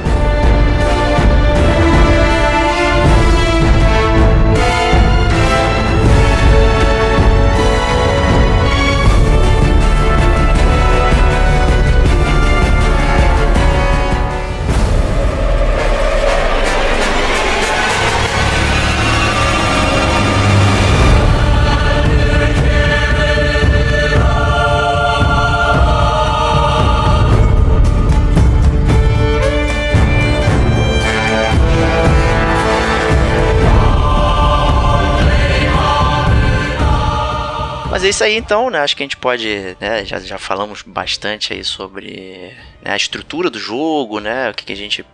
Mas 38.02 38.06
é 38.08 38.10
isso 38.10 38.24
aí 38.24 38.36
então, 38.36 38.68
né? 38.68 38.80
Acho 38.80 38.96
que 38.96 39.04
a 39.04 39.06
gente 39.06 39.16
pode, 39.16 39.76
né? 39.78 40.04
Já, 40.04 40.18
já 40.18 40.36
falamos 40.36 40.82
bastante 40.82 41.52
aí 41.52 41.62
sobre 41.62 42.52
né, 42.82 42.90
a 42.94 42.96
estrutura 42.96 43.48
do 43.48 43.60
jogo, 43.60 44.18
né? 44.18 44.50
O 44.50 44.54
que, 44.54 44.64
que 44.64 44.72
a 44.72 44.76
gente 44.76 45.06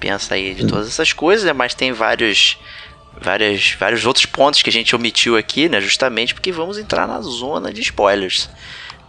pensa 0.00 0.34
aí 0.34 0.54
de 0.54 0.66
todas 0.66 0.88
essas 0.88 1.12
coisas, 1.12 1.44
né? 1.44 1.52
Mas 1.52 1.74
tem 1.74 1.92
vários, 1.92 2.58
vários, 3.20 3.72
vários 3.72 4.06
outros 4.06 4.24
pontos 4.24 4.62
que 4.62 4.70
a 4.70 4.72
gente 4.72 4.96
omitiu 4.96 5.36
aqui, 5.36 5.68
né? 5.68 5.82
Justamente 5.82 6.32
porque 6.32 6.50
vamos 6.50 6.78
entrar 6.78 7.06
na 7.06 7.20
zona 7.20 7.70
de 7.70 7.82
spoilers, 7.82 8.48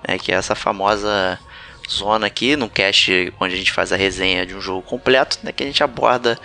né? 0.05 0.17
Que 0.19 0.33
é 0.33 0.35
essa 0.35 0.53
famosa 0.53 1.39
zona 1.89 2.27
aqui, 2.27 2.57
num 2.57 2.67
cast 2.67 3.33
onde 3.39 3.53
a 3.53 3.57
gente 3.57 3.71
faz 3.71 3.93
a 3.93 3.95
resenha 3.95 4.45
de 4.45 4.53
um 4.53 4.59
jogo 4.59 4.81
completo, 4.81 5.39
né? 5.41 5.53
Que 5.53 5.63
a 5.63 5.65
gente 5.65 5.81
aborda 5.81 6.37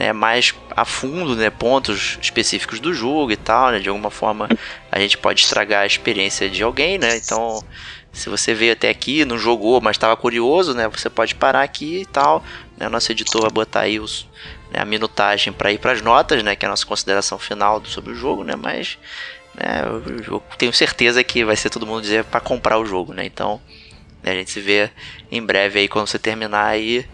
né, 0.00 0.14
mais 0.14 0.54
a 0.74 0.86
fundo, 0.86 1.36
né, 1.36 1.50
pontos 1.50 2.18
específicos 2.22 2.80
do 2.80 2.94
jogo 2.94 3.30
e 3.32 3.36
tal, 3.36 3.70
né, 3.70 3.78
de 3.78 3.90
alguma 3.90 4.10
forma 4.10 4.48
a 4.90 4.98
gente 4.98 5.18
pode 5.18 5.42
estragar 5.42 5.82
a 5.82 5.86
experiência 5.86 6.48
de 6.48 6.62
alguém, 6.62 6.96
né, 6.96 7.18
então 7.18 7.62
Se 8.12 8.28
você 8.28 8.52
veio 8.54 8.72
até 8.72 8.88
aqui, 8.88 9.24
não 9.24 9.38
jogou, 9.38 9.80
mas 9.80 9.94
estava 9.94 10.16
curioso, 10.16 10.74
né? 10.74 10.88
Você 10.88 11.08
pode 11.08 11.34
parar 11.34 11.62
aqui 11.62 12.00
e 12.00 12.06
tal. 12.06 12.42
Né? 12.76 12.88
Nosso 12.88 13.12
editor 13.12 13.42
vai 13.42 13.50
botar 13.50 13.82
aí 13.82 14.00
os, 14.00 14.26
né, 14.72 14.80
a 14.80 14.84
minutagem 14.84 15.52
para 15.52 15.70
ir 15.70 15.78
para 15.78 15.92
as 15.92 16.02
notas, 16.02 16.42
né? 16.42 16.56
Que 16.56 16.64
é 16.64 16.68
a 16.68 16.70
nossa 16.70 16.84
consideração 16.84 17.38
final 17.38 17.80
sobre 17.84 18.12
o 18.12 18.16
jogo, 18.16 18.42
né? 18.42 18.56
Mas 18.56 18.98
né, 19.54 19.82
eu, 20.26 20.42
tenho 20.58 20.72
certeza 20.72 21.22
que 21.22 21.44
vai 21.44 21.56
ser 21.56 21.70
todo 21.70 21.86
mundo 21.86 22.02
dizer 22.02 22.24
para 22.24 22.40
comprar 22.40 22.78
o 22.78 22.84
jogo, 22.84 23.12
né? 23.12 23.24
Então 23.24 23.60
né, 24.24 24.32
a 24.32 24.34
gente 24.34 24.50
se 24.50 24.60
vê 24.60 24.90
em 25.30 25.40
breve 25.40 25.78
aí 25.78 25.88
quando 25.88 26.08
você 26.08 26.18
terminar 26.18 26.66
aí 26.66 27.06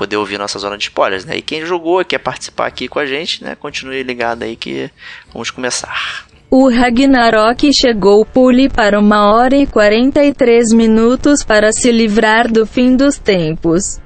poder 0.00 0.16
ouvir 0.16 0.38
nossa 0.38 0.58
zona 0.58 0.78
de 0.78 0.84
spoilers, 0.84 1.26
né? 1.26 1.36
E 1.36 1.42
quem 1.42 1.66
jogou 1.66 2.02
quer 2.02 2.16
participar 2.16 2.66
aqui 2.66 2.88
com 2.88 2.98
a 2.98 3.04
gente, 3.04 3.44
né? 3.44 3.54
Continue 3.54 4.02
ligado 4.02 4.44
aí 4.44 4.56
que 4.56 4.90
vamos 5.30 5.50
começar. 5.50 6.24
O 6.50 6.70
Ragnarok 6.70 7.70
chegou 7.70 8.24
pule 8.24 8.70
para 8.70 8.98
uma 8.98 9.30
hora 9.30 9.54
e 9.54 9.66
43 9.66 10.72
minutos 10.72 11.44
para 11.44 11.70
se 11.70 11.92
livrar 11.92 12.50
do 12.50 12.64
fim 12.66 12.96
dos 12.96 13.18
tempos. 13.18 14.00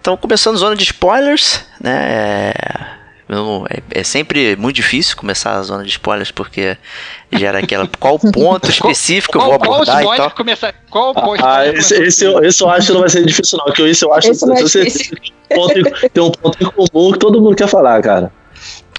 Então, 0.00 0.16
começando 0.16 0.56
zona 0.56 0.74
de 0.74 0.82
spoilers, 0.82 1.64
né? 1.80 2.52
É, 3.70 4.00
é, 4.00 4.04
sempre 4.04 4.56
muito 4.56 4.76
difícil 4.76 5.16
começar 5.16 5.54
a 5.54 5.62
zona 5.62 5.84
de 5.84 5.90
spoilers 5.90 6.30
porque 6.30 6.76
gera 7.32 7.60
aquela. 7.60 7.88
Qual 7.98 8.18
ponto 8.18 8.68
específico 8.70 9.38
qual, 9.38 9.52
eu 9.52 9.58
vou 9.58 9.74
abordar 9.74 10.02
qual 10.02 10.14
e 10.14 10.16
tal. 10.18 10.30
Começar, 10.32 10.74
qual 10.90 11.14
ponto 11.14 11.44
ah, 11.44 11.66
esse, 11.66 11.94
esse, 11.94 12.24
eu, 12.24 12.42
esse 12.44 12.62
eu 12.62 12.68
acho 12.68 12.88
que 12.88 12.92
não 12.92 13.00
vai 13.00 13.08
ser 13.08 13.24
difícil, 13.24 13.58
não. 13.58 13.64
Porque 13.64 13.82
esse 13.82 14.04
eu 14.04 14.12
acho 14.12 14.28
que 14.28 14.34
se 14.34 14.46
você 14.46 16.10
tem 16.12 16.22
um 16.22 16.30
ponto 16.30 16.62
em 16.62 16.66
comum 16.70 17.12
que 17.12 17.18
todo 17.18 17.40
mundo 17.40 17.56
quer 17.56 17.68
falar, 17.68 18.02
cara. 18.02 18.32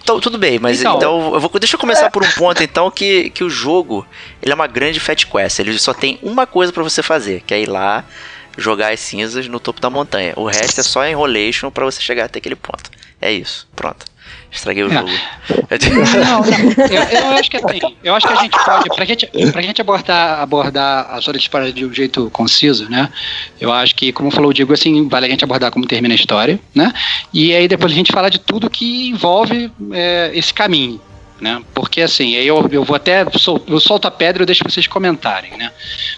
Então, 0.01 0.19
tudo 0.19 0.37
bem, 0.37 0.59
mas 0.59 0.81
então, 0.81 0.97
então 0.97 1.33
eu 1.33 1.39
vou, 1.39 1.49
deixa 1.57 1.75
eu 1.75 1.79
começar 1.79 2.11
por 2.11 2.23
um 2.23 2.31
ponto 2.31 2.61
então 2.61 2.91
que, 2.91 3.29
que 3.29 3.41
o 3.41 3.49
jogo 3.49 4.05
ele 4.41 4.51
é 4.51 4.55
uma 4.55 4.67
grande 4.67 4.99
fat 4.99 5.25
quest. 5.25 5.59
Ele 5.59 5.77
só 5.79 5.93
tem 5.93 6.19
uma 6.21 6.45
coisa 6.45 6.73
para 6.73 6.83
você 6.83 7.01
fazer, 7.01 7.41
que 7.41 7.53
é 7.53 7.61
ir 7.61 7.69
lá 7.69 8.03
jogar 8.57 8.91
as 8.91 8.99
cinzas 8.99 9.47
no 9.47 9.59
topo 9.59 9.79
da 9.79 9.89
montanha. 9.89 10.33
O 10.35 10.45
resto 10.45 10.79
é 10.79 10.83
só 10.83 11.05
enrolation 11.07 11.71
para 11.71 11.85
você 11.85 12.01
chegar 12.01 12.25
até 12.25 12.39
aquele 12.39 12.55
ponto. 12.55 12.91
É 13.21 13.31
isso, 13.31 13.67
pronto. 13.75 14.05
Estraguei 14.53 14.83
o 14.83 14.89
jogo. 14.89 15.07
Não, 15.07 16.41
não. 16.41 16.45
Eu, 16.45 17.03
eu, 17.03 17.29
acho 17.33 17.49
que 17.49 17.57
assim, 17.57 17.79
eu 18.03 18.15
acho 18.15 18.27
que 18.27 18.33
a 18.33 18.35
gente 18.37 18.63
pode, 18.63 18.89
pra 18.95 19.05
gente, 19.05 19.25
pra 19.51 19.61
gente 19.63 19.81
abordar, 19.81 20.39
abordar 20.39 21.07
a 21.09 21.17
história 21.17 21.39
de 21.39 21.43
história 21.43 21.73
de 21.73 21.85
um 21.85 21.93
jeito 21.93 22.29
conciso, 22.29 22.87
né? 22.87 23.09
Eu 23.59 23.73
acho 23.73 23.95
que, 23.95 24.13
como 24.13 24.29
falou 24.29 24.51
o 24.51 24.53
Diego, 24.53 24.71
assim, 24.71 25.07
vale 25.09 25.25
a 25.25 25.29
gente 25.29 25.43
abordar 25.43 25.71
como 25.71 25.87
termina 25.87 26.13
a 26.13 26.15
história, 26.15 26.59
né? 26.73 26.93
E 27.33 27.53
aí 27.53 27.67
depois 27.67 27.91
a 27.91 27.95
gente 27.95 28.11
fala 28.11 28.29
de 28.29 28.39
tudo 28.39 28.69
que 28.69 29.09
envolve 29.09 29.71
é, 29.91 30.31
esse 30.35 30.53
caminho. 30.53 31.01
Né? 31.41 31.61
Porque 31.73 32.01
assim, 32.01 32.31
eu, 32.35 32.69
eu 32.71 32.85
vou 32.85 32.95
até 32.95 33.25
sol, 33.31 33.61
eu 33.67 33.79
solto 33.79 34.07
a 34.07 34.11
pedra 34.11 34.41
e 34.41 34.43
eu 34.43 34.45
deixo 34.45 34.63
vocês 34.63 34.87
comentarem, 34.87 35.57
né? 35.57 35.73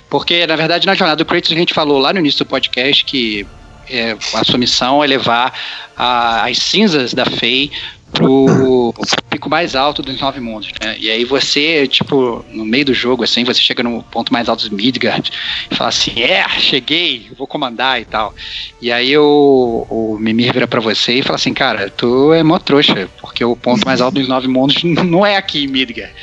Porque 0.08 0.46
na 0.46 0.56
verdade 0.56 0.86
na 0.86 0.94
jornada 0.94 1.24
do 1.24 1.26
Kratos 1.26 1.52
a 1.52 1.56
gente 1.56 1.74
falou 1.74 1.98
lá 1.98 2.14
no 2.14 2.20
início 2.20 2.46
do 2.46 2.48
podcast 2.48 3.04
que 3.06 3.48
é, 3.90 4.16
a 4.34 4.44
sua 4.44 4.58
missão 4.58 5.04
é 5.04 5.08
levar 5.08 5.54
a, 5.96 6.48
as 6.48 6.58
cinzas 6.58 7.14
da 7.14 7.26
Fei 7.26 7.72
pro, 8.16 8.94
pico 9.30 9.50
mais 9.50 9.76
alto 9.76 10.02
dos 10.02 10.20
nove 10.20 10.40
mundos, 10.40 10.72
né? 10.82 10.96
E 10.98 11.10
aí 11.10 11.26
você, 11.26 11.88
tipo, 11.88 12.44
no 12.52 12.66
meio 12.66 12.86
do 12.86 12.94
jogo, 12.94 13.24
assim, 13.24 13.44
você 13.44 13.60
chega 13.60 13.84
no 13.84 14.02
ponto 14.04 14.32
mais 14.32 14.48
alto 14.48 14.68
de 14.68 14.74
Midgard 14.74 15.30
e 15.70 15.76
fala 15.76 15.90
assim, 15.90 16.22
é, 16.22 16.48
cheguei, 16.60 17.30
vou 17.38 17.46
comandar 17.46 18.02
e 18.02 18.06
tal. 18.06 18.34
E 18.82 18.92
aí 18.92 19.18
o, 19.18 19.86
o 19.90 20.18
Mimir 20.20 20.54
vira 20.54 20.68
pra 20.68 20.80
você 20.80 21.16
e 21.16 21.24
fala 21.24 21.36
assim, 21.36 21.54
cara, 21.54 21.90
tu 21.90 22.34
é 22.34 22.42
mó 22.44 22.58
trouxa, 22.58 23.10
porque 23.20 23.44
o 23.44 23.56
ponto 23.56 23.86
mais 23.86 24.02
alto 24.02 24.16
dos 24.16 24.28
nove 24.28 24.48
mundos 24.48 24.82
não 24.84 25.26
é 25.26 25.36
aqui 25.36 25.66
em 25.66 25.68
Midgard, 25.68 26.14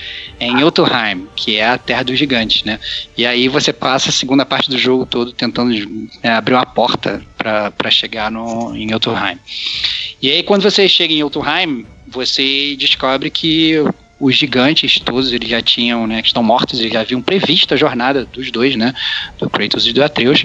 é 0.40 0.46
em 0.46 0.58
Jotunheim, 0.58 1.26
que 1.36 1.56
é 1.56 1.68
a 1.68 1.78
terra 1.78 2.02
dos 2.02 2.18
gigantes, 2.18 2.64
né? 2.64 2.80
E 3.16 3.26
aí 3.26 3.48
você 3.48 3.72
passa 3.72 4.08
a 4.08 4.12
segunda 4.12 4.46
parte 4.46 4.70
do 4.70 4.78
jogo 4.78 5.04
todo 5.04 5.32
tentando 5.32 5.70
né, 6.22 6.30
abrir 6.30 6.54
uma 6.54 6.66
porta 6.66 7.22
para 7.42 7.90
chegar 7.90 8.30
no, 8.30 8.74
em 8.76 8.88
Jotunheim. 8.88 9.38
E 10.20 10.30
aí, 10.30 10.42
quando 10.42 10.62
você 10.62 10.88
chega 10.88 11.12
em 11.12 11.18
Jotunheim, 11.18 11.86
você 12.06 12.76
descobre 12.76 13.30
que 13.30 13.74
os 14.22 14.36
gigantes 14.36 15.00
todos 15.00 15.32
eles 15.32 15.48
já 15.48 15.60
tinham, 15.60 16.06
né, 16.06 16.22
que 16.22 16.28
estão 16.28 16.44
mortos, 16.44 16.78
eles 16.78 16.92
já 16.92 17.00
haviam 17.00 17.20
previsto 17.20 17.74
a 17.74 17.76
jornada 17.76 18.24
dos 18.24 18.52
dois, 18.52 18.76
né, 18.76 18.94
do 19.36 19.50
Kratos 19.50 19.84
e 19.84 19.92
do 19.92 20.02
Atreus, 20.02 20.44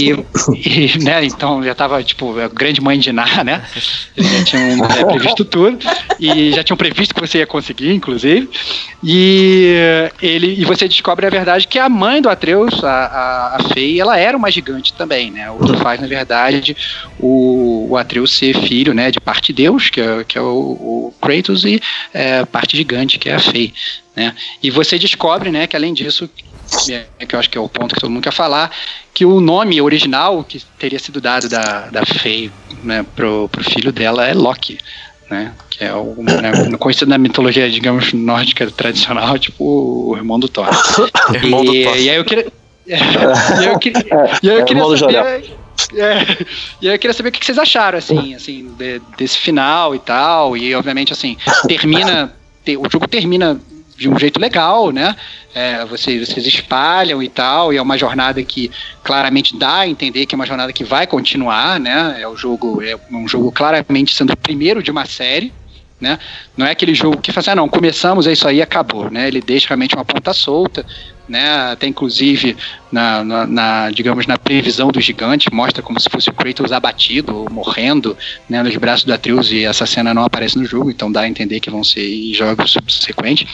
e, 0.00 0.10
e 0.94 0.98
né, 1.02 1.24
então 1.24 1.60
já 1.64 1.72
estava 1.72 2.00
tipo 2.04 2.38
a 2.38 2.46
grande 2.46 2.80
mãe 2.80 3.00
de 3.00 3.10
Ná, 3.12 3.42
né, 3.42 3.64
eles 4.16 4.30
já 4.30 4.44
tinham 4.44 4.84
é, 4.84 5.04
previsto 5.04 5.44
tudo. 5.44 5.78
E 6.20 6.52
já 6.52 6.62
tinham 6.62 6.76
previsto 6.76 7.14
que 7.14 7.20
você 7.20 7.38
ia 7.38 7.46
conseguir, 7.46 7.92
inclusive, 7.92 8.48
e 9.02 9.74
ele 10.20 10.60
e 10.60 10.64
você 10.64 10.86
descobre 10.86 11.26
a 11.26 11.30
verdade 11.30 11.66
que 11.66 11.78
a 11.78 11.88
mãe 11.88 12.20
do 12.20 12.28
Atreus, 12.28 12.84
a, 12.84 12.90
a, 12.90 13.56
a 13.56 13.62
Fei, 13.72 13.98
ela 13.98 14.18
era 14.18 14.36
uma 14.36 14.50
gigante 14.50 14.92
também, 14.92 15.30
né, 15.30 15.50
o 15.50 15.58
que 15.58 15.76
faz 15.78 16.00
na 16.00 16.06
verdade 16.06 16.76
o, 17.18 17.88
o 17.90 17.96
Atreus 17.96 18.36
ser 18.36 18.54
filho, 18.54 18.94
né, 18.94 19.10
de 19.10 19.18
parte 19.18 19.52
de 19.52 19.64
Deus, 19.64 19.90
que 19.90 20.00
é, 20.00 20.22
que 20.22 20.38
é 20.38 20.40
o, 20.40 20.46
o 20.46 21.14
Kratos 21.20 21.64
e 21.64 21.80
é, 22.12 22.44
parte 22.44 22.76
gigante 22.76 22.99
gigante 23.00 23.18
que 23.18 23.28
é 23.28 23.34
a 23.34 23.38
FEI. 23.38 23.72
Né? 24.14 24.34
E 24.62 24.70
você 24.70 24.98
descobre, 24.98 25.50
né, 25.50 25.66
que 25.66 25.76
além 25.76 25.94
disso, 25.94 26.28
que, 26.28 26.92
é, 26.92 27.26
que 27.26 27.34
eu 27.34 27.38
acho 27.38 27.50
que 27.50 27.58
é 27.58 27.60
o 27.60 27.68
ponto 27.68 27.94
que 27.94 28.00
todo 28.00 28.10
mundo 28.10 28.22
quer 28.22 28.32
falar, 28.32 28.70
que 29.14 29.24
o 29.24 29.40
nome 29.40 29.80
original 29.80 30.44
que 30.44 30.62
teria 30.78 30.98
sido 30.98 31.20
dado 31.20 31.48
da, 31.48 31.88
da 31.88 32.04
FEI 32.04 32.50
né, 32.82 33.04
pro, 33.16 33.48
pro 33.48 33.64
filho 33.64 33.92
dela 33.92 34.26
é 34.26 34.34
Loki. 34.34 34.78
Né, 35.30 35.52
que 35.70 35.84
é 35.84 35.94
o 35.94 36.16
né, 36.24 36.76
conhecido 36.76 37.08
na 37.08 37.16
mitologia, 37.16 37.70
digamos, 37.70 38.12
nórdica 38.12 38.68
tradicional, 38.68 39.38
tipo 39.38 39.64
o 40.10 40.16
irmão 40.16 40.40
do 40.40 40.48
Thor. 40.48 40.68
irmão 41.32 41.64
do 41.64 41.72
Thor. 41.72 41.96
E 41.96 42.10
aí 42.10 42.16
eu 42.16 42.24
queria. 42.24 42.48
e 42.84 42.92
aí 42.92 43.66
eu 43.66 43.78
queria, 43.78 44.04
e 44.42 44.50
aí 44.50 44.58
eu 44.58 44.64
queria 44.64 44.96
saber. 44.96 45.56
É, 45.94 46.44
e 46.82 46.88
aí 46.88 46.94
eu 46.96 46.98
queria 46.98 47.14
saber 47.14 47.28
o 47.28 47.32
que 47.32 47.46
vocês 47.46 47.58
acharam, 47.58 47.96
assim, 47.96 48.34
assim 48.34 48.74
de, 48.76 49.00
desse 49.16 49.38
final 49.38 49.94
e 49.94 50.00
tal. 50.00 50.56
E 50.56 50.74
obviamente, 50.74 51.12
assim, 51.12 51.36
termina 51.68 52.34
o 52.66 52.90
jogo 52.90 53.08
termina 53.08 53.60
de 54.00 54.08
um 54.08 54.18
jeito 54.18 54.40
legal, 54.40 54.90
né? 54.90 55.14
É, 55.54 55.84
vocês, 55.84 56.26
vocês 56.26 56.46
espalham 56.46 57.22
e 57.22 57.28
tal, 57.28 57.70
e 57.70 57.76
é 57.76 57.82
uma 57.82 57.98
jornada 57.98 58.42
que 58.42 58.70
claramente 59.04 59.58
dá 59.58 59.80
a 59.80 59.88
entender 59.88 60.24
que 60.24 60.34
é 60.34 60.36
uma 60.36 60.46
jornada 60.46 60.72
que 60.72 60.82
vai 60.82 61.06
continuar, 61.06 61.78
né? 61.78 62.16
É 62.18 62.26
o 62.26 62.34
jogo 62.34 62.82
é 62.82 62.98
um 63.12 63.28
jogo 63.28 63.52
claramente 63.52 64.14
sendo 64.14 64.32
o 64.32 64.36
primeiro 64.36 64.82
de 64.82 64.90
uma 64.90 65.04
série, 65.04 65.52
né? 66.00 66.18
Não 66.56 66.66
é 66.66 66.70
aquele 66.70 66.94
jogo 66.94 67.18
que 67.18 67.30
fala 67.30 67.42
assim, 67.42 67.50
ah, 67.50 67.56
não, 67.56 67.68
começamos, 67.68 68.26
é 68.26 68.32
isso 68.32 68.48
aí, 68.48 68.62
acabou, 68.62 69.10
né? 69.10 69.28
Ele 69.28 69.42
deixa 69.42 69.68
realmente 69.68 69.94
uma 69.94 70.04
ponta 70.04 70.32
solta, 70.32 70.86
né? 71.30 71.70
Até 71.70 71.86
inclusive 71.86 72.56
na, 72.90 73.22
na, 73.22 73.46
na, 73.46 73.90
digamos 73.90 74.26
na 74.26 74.36
previsão 74.36 74.88
do 74.88 75.00
gigante 75.00 75.52
mostra 75.52 75.82
como 75.82 76.00
se 76.00 76.10
fosse 76.10 76.28
o 76.28 76.32
Kratos 76.32 76.72
abatido 76.72 77.46
morrendo, 77.50 78.16
né? 78.48 78.62
Nos 78.62 78.76
braços 78.76 79.04
do 79.04 79.14
Atreus 79.14 79.52
e 79.52 79.64
essa 79.64 79.86
cena 79.86 80.12
não 80.12 80.24
aparece 80.24 80.58
no 80.58 80.64
jogo, 80.64 80.90
então 80.90 81.10
dá 81.10 81.20
a 81.22 81.28
entender 81.28 81.60
que 81.60 81.70
vão 81.70 81.84
ser 81.84 82.06
em 82.06 82.34
jogos 82.34 82.72
subsequentes. 82.72 83.46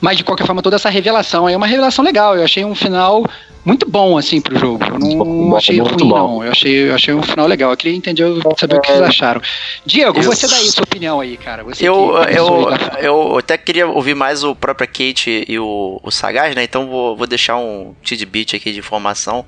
Mas 0.00 0.16
de 0.16 0.24
qualquer 0.24 0.46
forma, 0.46 0.62
toda 0.62 0.76
essa 0.76 0.88
revelação 0.88 1.48
é 1.48 1.56
uma 1.56 1.66
revelação 1.66 2.04
legal. 2.04 2.36
Eu 2.36 2.44
achei 2.44 2.64
um 2.64 2.74
final 2.74 3.24
muito 3.68 3.86
bom, 3.86 4.16
assim, 4.16 4.40
pro 4.40 4.58
jogo. 4.58 4.82
Eu 4.82 4.98
não 4.98 5.18
bom, 5.18 5.56
achei 5.56 5.78
ruim, 5.78 6.08
bom. 6.08 6.16
não. 6.16 6.44
Eu 6.44 6.52
achei, 6.52 6.88
eu 6.88 6.94
achei 6.94 7.12
um 7.12 7.22
final 7.22 7.46
legal. 7.46 7.70
Eu 7.70 7.76
queria 7.76 7.94
entender, 7.94 8.24
saber 8.56 8.76
é. 8.76 8.78
o 8.78 8.80
que 8.80 8.88
vocês 8.88 9.02
acharam. 9.02 9.42
Diego, 9.84 10.18
eu, 10.18 10.22
você 10.22 10.46
daí 10.46 10.70
sua 10.70 10.84
opinião 10.84 11.20
aí, 11.20 11.36
cara. 11.36 11.62
Você 11.64 11.86
eu, 11.86 12.16
eu, 12.28 12.68
eu 12.98 13.38
até 13.38 13.58
queria 13.58 13.86
ouvir 13.86 14.14
mais 14.14 14.42
o 14.42 14.54
próprio 14.54 14.88
Kate 14.88 15.44
e 15.46 15.58
o, 15.58 16.00
o 16.02 16.10
Sagaz, 16.10 16.54
né? 16.54 16.62
Então 16.62 16.88
vou, 16.88 17.14
vou 17.14 17.26
deixar 17.26 17.56
um 17.56 17.94
tidbit 18.02 18.56
aqui 18.56 18.72
de 18.72 18.78
informação, 18.78 19.44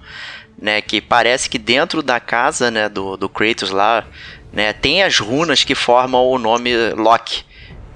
né? 0.61 0.83
Que 0.83 1.01
parece 1.01 1.49
que 1.49 1.57
dentro 1.57 2.03
da 2.03 2.21
casa, 2.21 2.71
né, 2.71 2.91
do, 2.91 3.17
do 3.17 3.27
Kratos 3.27 3.71
lá, 3.71 4.05
né, 4.53 4.75
tem 4.75 5.03
as 5.03 5.19
runas 5.19 5.65
que 5.65 5.75
formam 5.75 6.27
o 6.27 6.39
nome 6.39 6.73
Loki, 6.91 7.43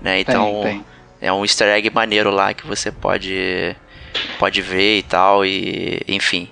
né? 0.01 0.21
Então... 0.21 0.61
Tem, 0.63 0.73
tem 0.73 0.94
é 1.25 1.33
um 1.33 1.43
easter 1.43 1.69
egg 1.69 1.91
maneiro 1.91 2.31
lá 2.31 2.53
que 2.53 2.67
você 2.67 2.93
pode 2.93 3.75
pode 4.39 4.61
ver 4.61 4.99
e 4.99 5.03
tal 5.03 5.45
e 5.45 6.03
enfim, 6.07 6.49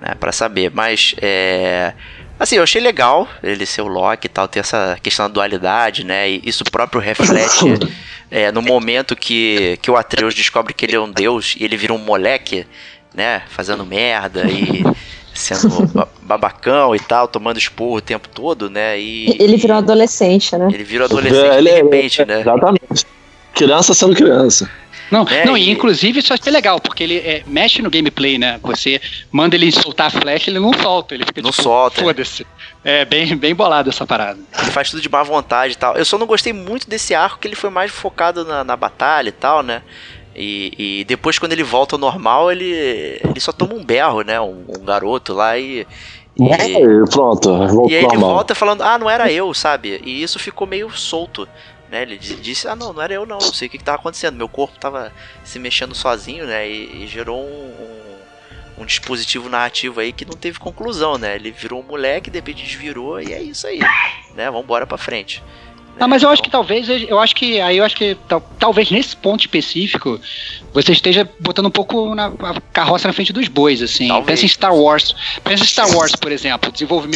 né, 0.00 0.14
para 0.14 0.30
saber. 0.30 0.70
Mas 0.72 1.14
é 1.20 1.92
assim, 2.38 2.56
eu 2.56 2.62
achei 2.62 2.80
legal 2.80 3.28
ele 3.42 3.66
ser 3.66 3.82
o 3.82 3.88
Loki 3.88 4.26
e 4.26 4.28
tal, 4.30 4.48
ter 4.48 4.60
essa 4.60 4.96
questão 5.02 5.26
da 5.26 5.34
dualidade, 5.34 6.04
né? 6.04 6.30
E 6.30 6.42
isso 6.44 6.64
próprio 6.64 7.00
reflete 7.00 7.64
é, 8.30 8.50
no 8.52 8.62
momento 8.62 9.14
que, 9.16 9.78
que 9.82 9.90
o 9.90 9.96
Atreus 9.96 10.34
descobre 10.34 10.72
que 10.72 10.84
ele 10.84 10.96
é 10.96 11.00
um 11.00 11.10
deus 11.10 11.56
e 11.58 11.64
ele 11.64 11.76
vira 11.76 11.92
um 11.92 11.98
moleque, 11.98 12.66
né? 13.14 13.42
Fazendo 13.48 13.84
merda 13.84 14.44
e 14.48 14.84
sendo 15.34 15.90
babacão 16.22 16.94
e 16.94 17.00
tal, 17.00 17.26
tomando 17.26 17.58
esporro 17.58 17.96
o 17.96 18.00
tempo 18.00 18.28
todo, 18.28 18.70
né? 18.70 18.98
E, 18.98 19.36
ele 19.40 19.56
virou 19.56 19.78
adolescente, 19.78 20.56
né? 20.56 20.68
Ele 20.72 20.84
virou 20.84 21.06
adolescente 21.06 21.62
de 21.62 21.70
repente, 21.70 22.24
né? 22.24 22.40
Exatamente. 22.40 23.06
Criança 23.54 23.94
sendo 23.94 24.14
criança. 24.14 24.70
Não, 25.10 25.28
é, 25.28 25.44
não, 25.44 25.58
e 25.58 25.68
inclusive 25.70 26.20
isso 26.20 26.32
é 26.32 26.50
legal, 26.50 26.80
porque 26.80 27.02
ele 27.02 27.18
é, 27.18 27.42
mexe 27.46 27.82
no 27.82 27.90
gameplay, 27.90 28.38
né? 28.38 28.58
Você 28.62 28.98
manda 29.30 29.54
ele 29.54 29.70
soltar 29.70 30.06
a 30.06 30.10
flecha, 30.10 30.48
ele 30.48 30.58
não 30.58 30.72
solta, 30.72 31.14
ele 31.14 31.26
fica 31.26 31.42
não 31.42 31.50
tipo, 31.50 31.62
solta. 31.62 32.00
Foda-se. 32.00 32.46
É 32.82 33.04
bem, 33.04 33.36
bem 33.36 33.54
bolado 33.54 33.90
essa 33.90 34.06
parada. 34.06 34.38
Ele 34.58 34.70
faz 34.70 34.90
tudo 34.90 35.02
de 35.02 35.10
má 35.10 35.22
vontade 35.22 35.74
e 35.74 35.76
tal. 35.76 35.94
Eu 35.96 36.04
só 36.06 36.16
não 36.16 36.26
gostei 36.26 36.54
muito 36.54 36.88
desse 36.88 37.14
arco 37.14 37.38
que 37.38 37.46
ele 37.46 37.54
foi 37.54 37.68
mais 37.68 37.90
focado 37.90 38.42
na, 38.42 38.64
na 38.64 38.74
batalha 38.74 39.28
e 39.28 39.32
tal, 39.32 39.62
né? 39.62 39.82
E, 40.34 41.00
e 41.00 41.04
depois, 41.04 41.38
quando 41.38 41.52
ele 41.52 41.62
volta 41.62 41.94
ao 41.94 42.00
normal, 42.00 42.50
ele, 42.50 42.72
ele 43.22 43.38
só 43.38 43.52
toma 43.52 43.74
um 43.74 43.84
berro, 43.84 44.22
né? 44.22 44.40
Um, 44.40 44.64
um 44.66 44.82
garoto 44.82 45.34
lá 45.34 45.58
e. 45.58 45.86
E, 46.40 46.48
É, 46.50 47.06
pronto, 47.10 47.50
e 47.90 47.94
aí 47.94 48.04
ele 48.04 48.14
normal. 48.14 48.30
volta 48.30 48.54
falando, 48.54 48.80
ah, 48.82 48.98
não 48.98 49.10
era 49.10 49.30
eu, 49.30 49.52
sabe? 49.52 50.00
E 50.02 50.22
isso 50.22 50.38
ficou 50.38 50.66
meio 50.66 50.90
solto. 50.90 51.46
Né? 51.92 52.00
Ele 52.02 52.16
di- 52.16 52.36
disse, 52.36 52.66
ah, 52.66 52.74
não, 52.74 52.90
não 52.90 53.02
era 53.02 53.12
eu 53.12 53.26
não, 53.26 53.36
não 53.36 53.52
sei 53.52 53.68
o 53.68 53.70
que, 53.70 53.76
que 53.76 53.84
tava 53.84 53.98
acontecendo. 53.98 54.34
Meu 54.34 54.48
corpo 54.48 54.78
tava 54.80 55.12
se 55.44 55.58
mexendo 55.58 55.94
sozinho, 55.94 56.46
né? 56.46 56.66
E, 56.66 57.02
e 57.04 57.06
gerou 57.06 57.38
um, 57.44 57.46
um, 58.78 58.82
um 58.82 58.86
dispositivo 58.86 59.50
narrativo 59.50 60.00
aí 60.00 60.10
que 60.10 60.24
não 60.24 60.32
teve 60.32 60.58
conclusão, 60.58 61.18
né? 61.18 61.34
Ele 61.34 61.50
virou 61.50 61.80
um 61.80 61.82
moleque, 61.82 62.30
de 62.30 62.38
repente 62.38 62.64
desvirou 62.64 63.20
e 63.20 63.34
é 63.34 63.42
isso 63.42 63.66
aí. 63.66 63.78
Né? 64.34 64.50
Vambora 64.50 64.86
pra 64.86 64.96
frente. 64.96 65.42
Ah, 65.96 66.00
Né? 66.00 66.06
mas 66.06 66.22
eu 66.22 66.30
acho 66.30 66.40
que 66.40 66.48
Então, 66.48 66.60
talvez, 66.64 66.88
eu 66.88 67.18
acho 67.20 67.36
que, 67.36 67.60
aí 67.60 67.76
eu 67.76 67.84
acho 67.84 67.94
que 67.94 68.14
tal- 68.26 68.40
talvez 68.58 68.90
nesse 68.90 69.14
ponto 69.14 69.40
específico, 69.42 70.18
você 70.72 70.92
esteja 70.92 71.28
botando 71.40 71.66
um 71.66 71.70
pouco 71.70 72.14
na 72.14 72.28
a 72.28 72.58
carroça 72.72 73.06
na 73.06 73.12
frente 73.12 73.34
dos 73.34 73.48
bois, 73.48 73.82
assim. 73.82 74.08
Talvez. 74.08 74.40
Pensa 74.40 74.46
em 74.46 74.48
Star 74.48 74.74
Wars. 74.74 75.14
Pensa 75.44 75.62
em 75.62 75.66
Star 75.66 75.94
Wars, 75.94 76.16
por 76.16 76.32
exemplo, 76.32 76.70
o 76.70 77.06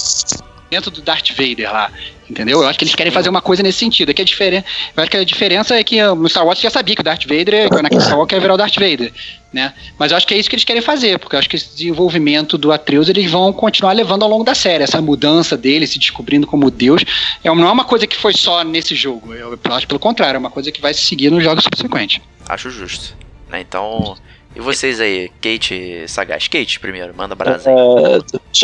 desenvolvimento 0.71 0.91
do 0.91 1.03
Darth 1.03 1.31
Vader 1.31 1.73
lá. 1.73 1.91
Entendeu? 2.29 2.63
Eu 2.63 2.69
acho 2.69 2.79
que 2.79 2.85
eles 2.85 2.95
querem 2.95 3.13
fazer 3.13 3.29
uma 3.29 3.41
coisa 3.41 3.63
nesse 3.63 3.79
sentido. 3.79 4.11
É 4.11 4.15
que 4.15 4.21
a 4.21 4.25
diferença, 4.25 4.67
eu 4.97 5.03
acho 5.03 5.11
que 5.11 5.17
a 5.17 5.25
diferença 5.25 5.77
é 5.77 5.85
que 5.85 6.03
no 6.03 6.29
Star 6.29 6.45
Wars 6.45 6.61
já 6.61 6.71
sabia 6.71 6.95
que 6.95 7.01
o 7.01 7.05
Darth 7.05 7.25
Vader, 7.25 7.69
que 7.69 7.77
o 7.77 7.79
Anakin 7.79 7.99
Skywalker 7.99 8.41
virar 8.41 8.55
o 8.55 8.57
Darth 8.57 8.75
Vader, 8.75 9.13
né? 9.53 9.73
Mas 9.97 10.11
eu 10.11 10.17
acho 10.17 10.27
que 10.27 10.35
é 10.35 10.37
isso 10.37 10.51
que 10.51 10.57
eles 10.57 10.65
querem 10.65 10.83
fazer, 10.83 11.19
porque 11.21 11.37
eu 11.37 11.39
acho 11.39 11.49
que 11.49 11.55
esse 11.55 11.69
desenvolvimento 11.77 12.59
do 12.59 12.73
Atreus 12.73 13.09
eles 13.09 13.31
vão 13.31 13.53
continuar 13.53 13.93
levando 13.93 14.25
ao 14.25 14.29
longo 14.29 14.43
da 14.43 14.55
série. 14.55 14.83
Essa 14.83 15.01
mudança 15.01 15.57
dele, 15.57 15.87
se 15.87 16.01
descobrindo 16.01 16.47
como 16.47 16.69
Deus, 16.69 17.05
é, 17.45 17.49
não 17.49 17.69
é 17.69 17.73
uma 17.73 17.85
coisa 17.85 18.07
que 18.07 18.17
foi 18.17 18.33
só 18.33 18.65
nesse 18.65 18.97
jogo. 18.97 19.33
Eu, 19.33 19.53
eu 19.53 19.73
acho 19.73 19.87
pelo 19.87 20.01
contrário, 20.01 20.37
é 20.37 20.41
uma 20.41 20.51
coisa 20.51 20.73
que 20.73 20.81
vai 20.81 20.93
se 20.93 21.05
seguir 21.05 21.31
nos 21.31 21.45
jogos 21.45 21.63
subsequentes. 21.63 22.21
Acho 22.49 22.71
justo. 22.71 23.17
Né? 23.49 23.61
Então. 23.61 24.17
E 24.57 24.61
vocês 24.61 25.01
aí, 25.01 25.31
Kate 25.43 26.05
Sagaz? 26.09 26.49
Kate, 26.49 26.81
primeiro, 26.81 27.13
manda 27.15 27.35
brasa. 27.35 27.71
É, 27.71 28.19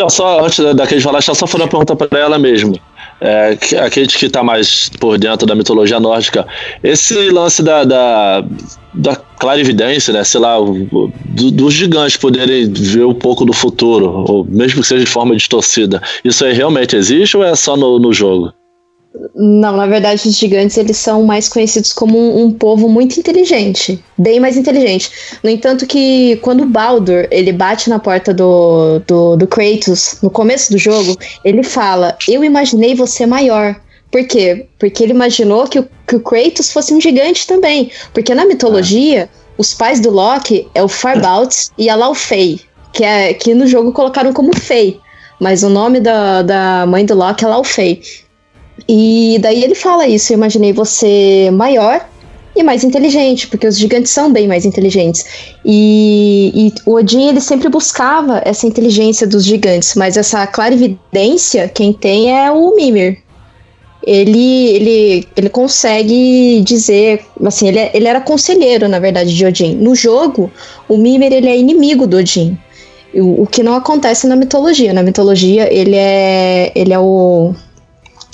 só, 0.09 0.43
antes 0.43 0.57
da- 0.75 0.87
Kate 0.87 1.01
falar, 1.01 1.21
só 1.21 1.35
fazer 1.35 1.63
uma 1.63 1.69
pergunta 1.69 1.95
pra 1.95 2.19
ela 2.19 2.39
mesmo. 2.39 2.79
É, 3.21 3.51
a 3.77 3.89
Kate 3.89 4.17
que 4.17 4.27
tá 4.27 4.43
mais 4.43 4.89
por 4.99 5.17
dentro 5.19 5.45
da 5.45 5.53
mitologia 5.55 5.99
nórdica. 5.99 6.47
Esse 6.83 7.29
lance 7.29 7.61
da, 7.61 7.83
da, 7.83 8.43
da 8.93 9.15
clarividência, 9.15 10.11
né? 10.11 10.23
Sei 10.23 10.41
lá, 10.41 10.59
o- 10.59 11.11
do- 11.25 11.51
dos 11.51 11.73
gigantes 11.73 12.17
poderem 12.17 12.73
ver 12.73 13.05
um 13.05 13.13
pouco 13.13 13.45
do 13.45 13.53
futuro, 13.53 14.25
ou 14.27 14.43
mesmo 14.43 14.81
que 14.81 14.87
seja 14.87 15.05
de 15.05 15.09
forma 15.09 15.35
distorcida. 15.35 16.01
Isso 16.25 16.43
aí 16.43 16.53
realmente 16.53 16.95
existe 16.95 17.37
ou 17.37 17.43
é 17.43 17.55
só 17.55 17.77
no, 17.77 17.99
no 17.99 18.11
jogo? 18.11 18.51
Não, 19.35 19.77
na 19.77 19.85
verdade, 19.85 20.27
os 20.27 20.35
gigantes 20.35 20.77
eles 20.77 20.97
são 20.97 21.23
mais 21.23 21.47
conhecidos 21.47 21.93
como 21.93 22.17
um, 22.17 22.45
um 22.45 22.51
povo 22.51 22.89
muito 22.89 23.19
inteligente, 23.19 24.03
bem 24.17 24.39
mais 24.39 24.57
inteligente. 24.57 25.11
No 25.43 25.49
entanto, 25.49 25.85
que 25.85 26.37
quando 26.37 26.65
Baldur 26.65 27.27
ele 27.29 27.51
bate 27.51 27.89
na 27.89 27.99
porta 27.99 28.33
do, 28.33 28.99
do, 29.07 29.35
do 29.35 29.47
Kratos 29.47 30.17
no 30.23 30.31
começo 30.31 30.71
do 30.71 30.79
jogo, 30.79 31.15
ele 31.45 31.61
fala: 31.61 32.17
Eu 32.27 32.43
imaginei 32.43 32.95
você 32.95 33.25
maior. 33.25 33.79
Por 34.11 34.25
quê? 34.25 34.67
Porque 34.79 35.03
ele 35.03 35.13
imaginou 35.13 35.67
que 35.67 35.79
o, 35.79 35.89
que 36.07 36.15
o 36.15 36.19
Kratos 36.19 36.71
fosse 36.71 36.93
um 36.93 37.01
gigante 37.01 37.47
também. 37.47 37.91
Porque 38.13 38.33
na 38.33 38.45
mitologia, 38.45 39.29
os 39.57 39.73
pais 39.73 39.99
do 39.99 40.09
Loki 40.09 40.67
é 40.73 40.83
o 40.83 40.87
Farbalds 40.87 41.71
e 41.77 41.89
a 41.89 41.95
Laufey, 41.95 42.61
que, 42.91 43.03
é, 43.03 43.33
que 43.33 43.53
no 43.53 43.67
jogo 43.67 43.91
colocaram 43.91 44.33
como 44.33 44.55
Fei. 44.55 44.99
Mas 45.39 45.63
o 45.63 45.69
nome 45.69 45.99
da, 45.99 46.41
da 46.41 46.85
mãe 46.87 47.05
do 47.05 47.15
Loki 47.15 47.43
é 47.43 47.47
Laufey. 47.47 48.01
E 48.87 49.37
daí 49.41 49.63
ele 49.63 49.75
fala 49.75 50.07
isso, 50.07 50.33
eu 50.33 50.37
imaginei 50.37 50.73
você 50.73 51.49
maior 51.53 52.05
e 52.55 52.61
mais 52.61 52.83
inteligente, 52.83 53.47
porque 53.47 53.67
os 53.67 53.77
gigantes 53.77 54.11
são 54.11 54.31
bem 54.31 54.47
mais 54.47 54.65
inteligentes. 54.65 55.25
E, 55.65 56.51
e 56.53 56.73
o 56.85 56.93
Odin 56.95 57.29
ele 57.29 57.41
sempre 57.41 57.69
buscava 57.69 58.41
essa 58.45 58.67
inteligência 58.67 59.25
dos 59.25 59.43
gigantes, 59.43 59.95
mas 59.95 60.17
essa 60.17 60.45
clarividência 60.45 61.67
quem 61.67 61.91
tem 61.93 62.31
é 62.37 62.51
o 62.51 62.75
Mimir. 62.75 63.19
Ele, 64.05 64.67
ele, 64.67 65.27
ele 65.35 65.49
consegue 65.49 66.61
dizer, 66.61 67.25
assim, 67.45 67.69
ele, 67.69 67.79
é- 67.79 67.91
ele 67.93 68.07
era 68.07 68.19
conselheiro, 68.19 68.89
na 68.89 68.99
verdade, 68.99 69.33
de 69.33 69.45
Odin. 69.45 69.75
No 69.75 69.95
jogo, 69.95 70.51
o 70.89 70.97
Mimir 70.97 71.31
ele 71.31 71.47
é 71.47 71.57
inimigo 71.57 72.05
do 72.05 72.17
Odin. 72.17 72.57
O, 73.13 73.43
o 73.43 73.47
que 73.47 73.63
não 73.63 73.75
acontece 73.75 74.27
na 74.27 74.35
mitologia. 74.35 74.91
Na 74.91 75.01
mitologia, 75.01 75.73
ele 75.73 75.95
é, 75.95 76.71
ele 76.75 76.91
é 76.91 76.99
o 76.99 77.55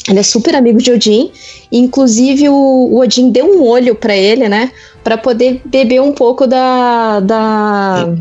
ele 0.09 0.19
é 0.19 0.23
super 0.23 0.55
amigo 0.55 0.79
de 0.79 0.91
Odin. 0.91 1.31
E, 1.71 1.77
inclusive, 1.77 2.49
o, 2.49 2.53
o 2.53 2.99
Odin 2.99 3.29
deu 3.29 3.45
um 3.45 3.63
olho 3.63 3.93
pra 3.95 4.15
ele, 4.15 4.49
né? 4.49 4.71
Pra 5.03 5.17
poder 5.17 5.61
beber 5.63 6.01
um 6.01 6.11
pouco 6.11 6.47
da. 6.47 7.19
da, 7.19 8.13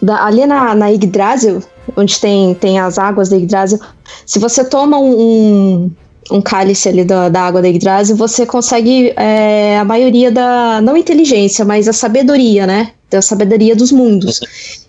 da 0.00 0.24
ali 0.24 0.46
na, 0.46 0.74
na 0.74 0.88
Yggdrasil, 0.88 1.62
onde 1.96 2.18
tem, 2.18 2.54
tem 2.54 2.78
as 2.78 2.98
águas 2.98 3.28
da 3.28 3.36
Yggdrasil. 3.36 3.78
Se 4.24 4.38
você 4.38 4.64
toma 4.64 4.98
um, 4.98 5.20
um, 5.20 5.90
um 6.30 6.40
cálice 6.40 6.88
ali 6.88 7.04
da, 7.04 7.28
da 7.28 7.42
água 7.42 7.60
da 7.60 7.68
Yggdrasil, 7.68 8.16
você 8.16 8.46
consegue 8.46 9.12
é, 9.16 9.78
a 9.78 9.84
maioria 9.84 10.30
da. 10.30 10.80
Não 10.80 10.96
inteligência, 10.96 11.64
mas 11.64 11.88
a 11.88 11.92
sabedoria, 11.92 12.66
né? 12.66 12.92
Da 13.10 13.20
sabedoria 13.20 13.76
dos 13.76 13.92
mundos. 13.92 14.40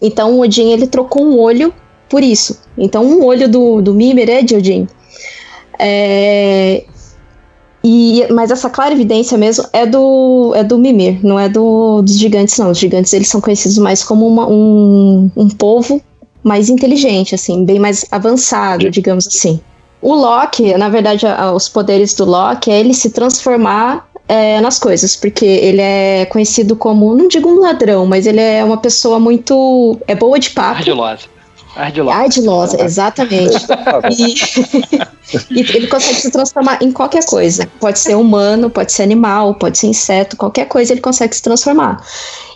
Então, 0.01 0.35
o 0.35 0.39
Odin 0.39 0.71
ele 0.71 0.87
trocou 0.87 1.25
um 1.25 1.37
olho 1.37 1.73
por 2.07 2.23
isso. 2.23 2.61
Então, 2.77 3.03
um 3.03 3.25
olho 3.25 3.49
do, 3.49 3.81
do 3.81 3.93
Mimir 3.93 4.29
é 4.29 4.41
de 4.41 4.55
Odin. 4.55 4.87
É, 5.79 6.83
e, 7.83 8.25
mas 8.31 8.49
essa 8.49 8.69
clarividência 8.69 9.37
mesmo 9.37 9.65
é 9.73 9.85
do, 9.85 10.53
é 10.55 10.63
do 10.63 10.77
Mimir, 10.77 11.19
não 11.21 11.37
é 11.37 11.49
do, 11.49 12.01
dos 12.01 12.17
gigantes, 12.17 12.57
não. 12.57 12.71
Os 12.71 12.77
gigantes 12.77 13.11
eles 13.11 13.27
são 13.27 13.41
conhecidos 13.41 13.77
mais 13.77 14.03
como 14.03 14.25
uma- 14.27 14.47
um, 14.47 15.29
um 15.35 15.49
povo 15.49 16.01
mais 16.41 16.69
inteligente, 16.69 17.35
assim, 17.35 17.65
bem 17.65 17.79
mais 17.79 18.05
avançado, 18.11 18.89
digamos 18.89 19.27
assim. 19.27 19.59
O 20.01 20.13
Loki, 20.13 20.73
na 20.77 20.87
verdade, 20.89 21.25
a- 21.27 21.53
os 21.53 21.67
poderes 21.67 22.13
do 22.13 22.25
Loki 22.25 22.71
é 22.71 22.79
ele 22.79 22.93
se 22.93 23.09
transformar 23.09 24.07
é, 24.25 24.61
nas 24.61 24.79
coisas, 24.79 25.17
porque 25.17 25.45
ele 25.45 25.81
é 25.81 26.25
conhecido 26.25 26.77
como, 26.77 27.13
não 27.13 27.27
digo 27.27 27.49
um 27.49 27.59
ladrão, 27.59 28.05
mas 28.05 28.25
ele 28.25 28.39
é 28.39 28.63
uma 28.63 28.77
pessoa 28.77 29.19
muito. 29.19 29.97
é 30.07 30.15
boa 30.15 30.39
de 30.39 30.51
papo. 30.51 30.77
Ardilosa. 30.77 31.23
Ardilosa. 31.75 32.17
Ardilosa, 32.17 32.83
exatamente. 32.83 33.55
E, 34.11 34.35
e 35.49 35.59
ele 35.61 35.87
consegue 35.87 36.19
se 36.19 36.29
transformar 36.29 36.79
em 36.81 36.91
qualquer 36.91 37.25
coisa. 37.25 37.67
Pode 37.79 37.99
ser 37.99 38.15
humano, 38.15 38.69
pode 38.69 38.91
ser 38.91 39.03
animal, 39.03 39.55
pode 39.55 39.77
ser 39.77 39.87
inseto, 39.87 40.35
qualquer 40.35 40.67
coisa 40.67 40.93
ele 40.93 41.01
consegue 41.01 41.35
se 41.35 41.41
transformar. 41.41 42.03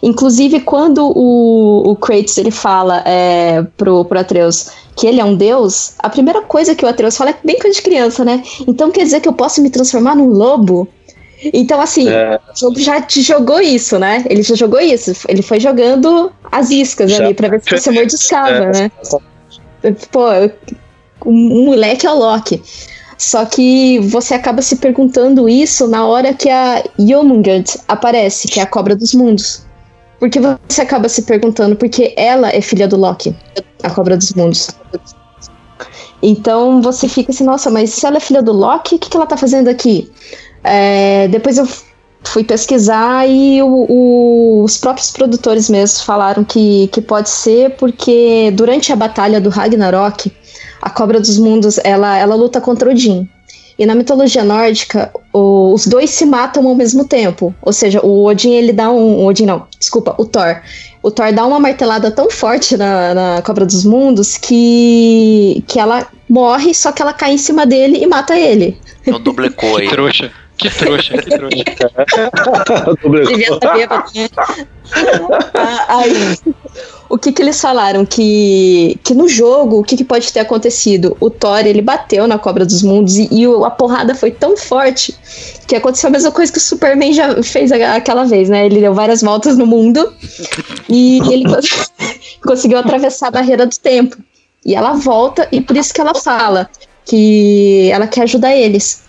Inclusive, 0.03 0.59
quando 0.61 1.07
o, 1.07 1.91
o 1.91 1.95
Kratos 1.95 2.37
ele 2.37 2.51
fala 2.51 3.01
é, 3.05 3.63
pro, 3.77 4.03
pro 4.05 4.19
Atreus 4.19 4.69
que 4.95 5.05
ele 5.05 5.21
é 5.21 5.25
um 5.25 5.35
deus, 5.35 5.93
a 5.99 6.09
primeira 6.09 6.41
coisa 6.41 6.73
que 6.73 6.83
o 6.83 6.87
Atreus 6.87 7.15
fala 7.15 7.29
é 7.29 7.37
bem 7.43 7.59
coisa 7.59 7.75
de 7.75 7.83
criança, 7.83 8.25
né? 8.25 8.43
Então 8.67 8.89
quer 8.89 9.03
dizer 9.03 9.21
que 9.21 9.29
eu 9.29 9.33
posso 9.33 9.61
me 9.61 9.69
transformar 9.69 10.15
num 10.15 10.27
lobo? 10.27 10.87
Então, 11.53 11.79
assim, 11.79 12.09
É, 12.09 12.39
o 12.53 12.59
jogo 12.59 12.79
já 12.79 13.01
te 13.01 13.21
jogou 13.21 13.61
isso, 13.61 13.99
né? 13.99 14.25
Ele 14.29 14.41
já 14.41 14.55
jogou 14.55 14.79
isso. 14.79 15.13
Ele 15.27 15.41
foi 15.41 15.59
jogando 15.59 16.31
as 16.51 16.69
iscas 16.71 17.11
Já. 17.11 17.23
ali 17.23 17.33
pra 17.33 17.47
ver 17.47 17.61
se 17.61 17.69
você 17.69 17.91
mordiscava, 17.91 18.49
É. 18.49 18.71
né? 18.71 18.91
Pô, 20.11 20.25
o 21.23 21.31
moleque 21.31 22.05
é 22.07 22.11
o 22.11 22.17
Loki. 22.17 22.61
Só 23.17 23.45
que 23.45 23.99
você 23.99 24.35
acaba 24.35 24.61
se 24.61 24.75
perguntando 24.75 25.49
isso 25.49 25.87
na 25.87 26.05
hora 26.05 26.33
que 26.33 26.49
a 26.49 26.83
Jomungand 26.99 27.63
aparece, 27.87 28.47
que 28.47 28.59
é 28.59 28.63
a 28.63 28.67
cobra 28.67 28.95
dos 28.95 29.13
mundos. 29.13 29.65
Porque 30.19 30.39
você 30.67 30.81
acaba 30.81 31.07
se 31.09 31.23
perguntando 31.23 31.75
porque 31.75 32.13
ela 32.17 32.49
é 32.49 32.61
filha 32.61 32.87
do 32.87 32.97
Loki, 32.97 33.35
a 33.83 33.89
cobra 33.89 34.17
dos 34.17 34.33
mundos. 34.33 34.69
Então 36.21 36.81
você 36.81 37.07
fica 37.07 37.31
assim, 37.31 37.43
nossa, 37.43 37.69
mas 37.69 37.91
se 37.91 38.05
ela 38.05 38.17
é 38.17 38.19
filha 38.19 38.41
do 38.41 38.51
Loki, 38.51 38.95
o 38.95 38.99
que, 38.99 39.09
que 39.09 39.17
ela 39.17 39.27
tá 39.27 39.37
fazendo 39.37 39.67
aqui? 39.67 40.11
É, 40.63 41.27
depois 41.29 41.57
eu 41.57 41.67
fui 42.23 42.43
pesquisar 42.43 43.27
e 43.29 43.61
o- 43.61 43.85
o- 43.89 44.63
os 44.63 44.77
próprios 44.77 45.11
produtores 45.11 45.69
mesmos 45.69 46.01
falaram 46.01 46.43
que, 46.43 46.87
que 46.91 46.99
pode 47.01 47.29
ser 47.29 47.71
porque 47.77 48.51
durante 48.53 48.91
a 48.91 48.95
batalha 48.95 49.39
do 49.39 49.49
Ragnarok, 49.49 50.31
a 50.81 50.89
Cobra 50.89 51.19
dos 51.19 51.37
Mundos 51.39 51.79
ela, 51.83 52.17
ela 52.17 52.35
luta 52.35 52.59
contra 52.59 52.89
Odin. 52.89 53.27
E 53.79 53.85
na 53.85 53.93
mitologia 53.93 54.43
nórdica, 54.43 55.11
o- 55.31 55.71
os 55.71 55.85
dois 55.85 56.09
se 56.09 56.25
matam 56.25 56.67
ao 56.67 56.73
mesmo 56.73 57.05
tempo. 57.05 57.53
Ou 57.61 57.71
seja, 57.71 58.03
o 58.03 58.25
Odin 58.25 58.51
ele 58.53 58.73
dá 58.73 58.89
um. 58.91 59.19
O 59.19 59.25
Odin 59.27 59.45
não, 59.45 59.67
desculpa, 59.79 60.15
o 60.17 60.25
Thor. 60.25 60.61
O 61.03 61.11
Thor 61.11 61.31
dá 61.31 61.45
uma 61.45 61.59
martelada 61.59 62.09
tão 62.09 62.27
forte 62.29 62.75
na, 62.75 63.13
na 63.13 63.41
Cobra 63.43 63.67
dos 63.67 63.85
Mundos 63.85 64.35
que, 64.35 65.63
que 65.67 65.79
ela 65.79 66.07
morre, 66.27 66.73
só 66.73 66.91
que 66.91 67.03
ela 67.03 67.13
cai 67.13 67.33
em 67.33 67.37
cima 67.37 67.67
dele 67.67 67.99
e 68.03 68.07
mata 68.07 68.35
ele. 68.37 68.77
Então 69.05 69.21
duplicou 69.21 69.77
aí. 69.77 69.87
Trouxa. 69.87 70.31
Que 70.57 70.69
trouxa, 70.69 71.17
que 71.17 71.29
trouxa. 71.29 71.63
Devia 73.27 73.53
estar 73.53 73.73
bêbado, 73.75 74.09
né? 74.15 74.27
Ah, 75.53 75.97
Aí, 75.99 76.37
o 77.09 77.17
que 77.17 77.31
que 77.33 77.41
eles 77.41 77.59
falaram? 77.59 78.05
Que, 78.05 78.97
que 79.03 79.13
no 79.13 79.27
jogo, 79.27 79.79
o 79.79 79.83
que, 79.83 79.97
que 79.97 80.03
pode 80.03 80.31
ter 80.31 80.39
acontecido? 80.39 81.15
O 81.19 81.29
Thor, 81.29 81.59
ele 81.65 81.81
bateu 81.81 82.25
na 82.25 82.39
Cobra 82.39 82.65
dos 82.65 82.81
Mundos 82.81 83.17
e, 83.17 83.27
e 83.31 83.45
o- 83.47 83.65
a 83.65 83.69
porrada 83.71 84.15
foi 84.15 84.31
tão 84.31 84.55
forte 84.55 85.13
que 85.67 85.75
aconteceu 85.75 86.07
a 86.07 86.11
mesma 86.11 86.31
coisa 86.31 86.51
que 86.51 86.57
o 86.57 86.61
Superman 86.61 87.11
já 87.13 87.43
fez 87.43 87.71
aquela 87.71 88.23
vez, 88.23 88.47
né? 88.49 88.65
Ele 88.65 88.79
deu 88.79 88.93
várias 88.93 89.21
voltas 89.21 89.57
no 89.57 89.65
mundo 89.67 90.13
e 90.89 91.19
ele 91.31 91.43
cons- 91.53 91.91
conseguiu 92.41 92.77
atravessar 92.79 93.27
a 93.27 93.31
barreira 93.31 93.65
do 93.65 93.75
tempo. 93.77 94.15
E 94.65 94.73
ela 94.73 94.93
volta 94.93 95.47
e 95.51 95.59
por 95.61 95.75
isso 95.77 95.93
que 95.93 95.99
ela 96.01 96.15
fala 96.15 96.69
que 97.05 97.89
ela 97.91 98.07
quer 98.07 98.23
ajudar 98.23 98.55
eles. 98.55 99.03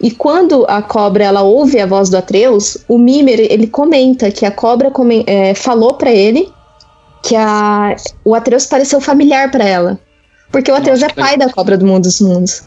E 0.00 0.10
quando 0.10 0.64
a 0.66 0.80
cobra 0.80 1.24
ela 1.24 1.42
ouve 1.42 1.78
a 1.78 1.86
voz 1.86 2.08
do 2.08 2.16
Atreus, 2.16 2.78
o 2.88 2.96
Mimer 2.96 3.38
ele 3.38 3.66
comenta 3.66 4.30
que 4.30 4.46
a 4.46 4.50
cobra 4.50 4.90
come- 4.90 5.24
é, 5.26 5.54
falou 5.54 5.94
pra 5.94 6.10
ele 6.10 6.50
que 7.22 7.36
a, 7.36 7.94
o 8.24 8.34
Atreus 8.34 8.64
pareceu 8.64 9.00
familiar 9.00 9.50
pra 9.50 9.64
ela. 9.64 10.00
Porque 10.50 10.70
o 10.70 10.74
Atreus 10.74 11.00
Nossa, 11.00 11.12
é 11.12 11.22
pai 11.22 11.36
da 11.36 11.50
cobra 11.52 11.76
do 11.76 11.86
mundo 11.86 12.04
dos 12.04 12.20
mundos. 12.20 12.62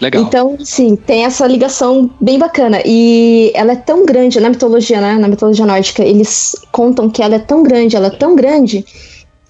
Legal. 0.00 0.22
Então, 0.22 0.56
sim, 0.60 0.94
tem 0.94 1.24
essa 1.24 1.46
ligação 1.46 2.10
bem 2.20 2.38
bacana. 2.38 2.80
E 2.84 3.50
ela 3.54 3.72
é 3.72 3.76
tão 3.76 4.06
grande 4.06 4.38
na 4.40 4.48
mitologia, 4.48 5.00
né? 5.00 5.16
Na 5.18 5.26
mitologia 5.26 5.66
nórdica, 5.66 6.02
eles 6.04 6.54
contam 6.70 7.10
que 7.10 7.22
ela 7.22 7.34
é 7.34 7.38
tão 7.38 7.62
grande, 7.62 7.96
ela 7.96 8.06
é 8.08 8.10
tão 8.10 8.36
grande, 8.36 8.84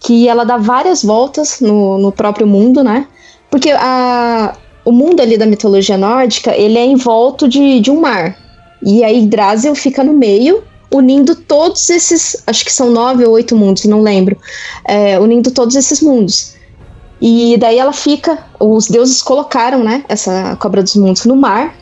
que 0.00 0.28
ela 0.28 0.44
dá 0.44 0.56
várias 0.56 1.02
voltas 1.02 1.60
no, 1.60 1.98
no 1.98 2.10
próprio 2.12 2.46
mundo, 2.46 2.82
né? 2.82 3.06
Porque 3.50 3.70
a, 3.70 4.56
o 4.86 4.92
mundo 4.92 5.20
ali 5.20 5.36
da 5.36 5.44
mitologia 5.44 5.98
nórdica, 5.98 6.56
ele 6.56 6.78
é 6.78 6.86
envolto 6.86 7.48
de, 7.48 7.80
de 7.80 7.90
um 7.90 8.00
mar. 8.00 8.38
E 8.80 9.02
a 9.02 9.08
Yggdrasil 9.08 9.74
fica 9.74 10.04
no 10.04 10.12
meio, 10.12 10.62
unindo 10.94 11.34
todos 11.34 11.90
esses, 11.90 12.40
acho 12.46 12.64
que 12.64 12.72
são 12.72 12.90
nove 12.90 13.24
ou 13.24 13.32
oito 13.32 13.56
mundos, 13.56 13.84
não 13.84 14.00
lembro, 14.00 14.38
é, 14.86 15.18
unindo 15.18 15.50
todos 15.50 15.74
esses 15.74 16.00
mundos. 16.00 16.54
E 17.20 17.56
daí 17.58 17.78
ela 17.78 17.92
fica, 17.92 18.46
os 18.60 18.86
deuses 18.86 19.20
colocaram, 19.22 19.82
né, 19.82 20.04
essa 20.08 20.54
cobra 20.60 20.84
dos 20.84 20.94
mundos 20.94 21.24
no 21.24 21.34
mar, 21.34 21.74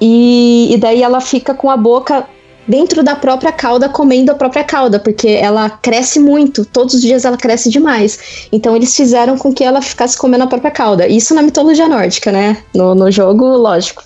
e, 0.00 0.72
e 0.72 0.76
daí 0.76 1.02
ela 1.02 1.20
fica 1.20 1.52
com 1.52 1.68
a 1.68 1.76
boca 1.76 2.28
dentro 2.66 3.02
da 3.02 3.14
própria 3.14 3.52
cauda, 3.52 3.88
comendo 3.88 4.32
a 4.32 4.34
própria 4.34 4.64
cauda, 4.64 4.98
porque 4.98 5.28
ela 5.28 5.68
cresce 5.70 6.18
muito, 6.18 6.64
todos 6.64 6.94
os 6.94 7.00
dias 7.00 7.24
ela 7.24 7.36
cresce 7.36 7.68
demais. 7.68 8.48
Então 8.50 8.74
eles 8.74 8.94
fizeram 8.96 9.36
com 9.36 9.52
que 9.52 9.62
ela 9.64 9.82
ficasse 9.82 10.16
comendo 10.16 10.44
a 10.44 10.46
própria 10.46 10.70
cauda. 10.70 11.06
Isso 11.06 11.34
na 11.34 11.42
mitologia 11.42 11.88
nórdica, 11.88 12.32
né? 12.32 12.58
No, 12.74 12.94
no 12.94 13.10
jogo, 13.10 13.44
lógico, 13.44 14.02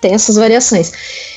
tem 0.00 0.12
essas 0.14 0.36
variações. 0.36 0.92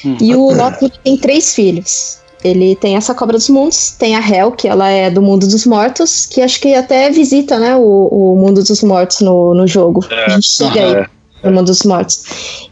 Hum. 0.06 0.18
E 0.20 0.36
o 0.36 0.52
Loki 0.54 0.92
tem 1.04 1.18
três 1.18 1.54
filhos. 1.56 2.18
Ele 2.44 2.76
tem 2.76 2.96
essa 2.96 3.16
cobra 3.16 3.38
dos 3.38 3.50
mundos, 3.50 3.92
tem 3.98 4.16
a 4.16 4.20
Hel, 4.20 4.52
que 4.52 4.68
ela 4.68 4.88
é 4.90 5.10
do 5.10 5.20
mundo 5.20 5.48
dos 5.48 5.66
mortos, 5.66 6.28
que 6.28 6.42
acho 6.42 6.60
que 6.62 6.76
até 6.76 7.10
visita, 7.10 7.58
né, 7.58 7.76
o, 7.76 7.82
o 7.82 8.36
mundo 8.36 8.64
dos 8.64 8.84
mortos 8.84 9.22
no, 9.22 9.56
no 9.56 9.66
jogo. 9.66 10.06
a 10.28 10.30
gente 10.30 10.48
chega 10.48 10.80
aí 10.80 10.94
É. 10.94 11.08
no 11.50 11.52
mundo 11.56 11.66
dos 11.68 11.82
mortos. 11.84 12.24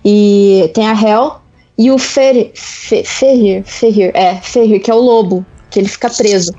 E 0.06 0.70
tem 0.76 0.86
a 0.88 0.94
Hel 0.94 1.42
e 1.78 1.91
o 1.91 1.98
Fer, 1.98 2.52
Fe- 2.54 3.04
Ferrir, 3.04 3.64
Ferrir, 3.66 4.12
é, 4.14 4.36
Ferrir, 4.36 4.82
que 4.82 4.91
é 4.91 4.95
o 4.95 5.00
lobo, 5.00 5.45
que 5.70 5.80
ele 5.80 5.88
fica 5.88 6.10
preso. 6.10 6.54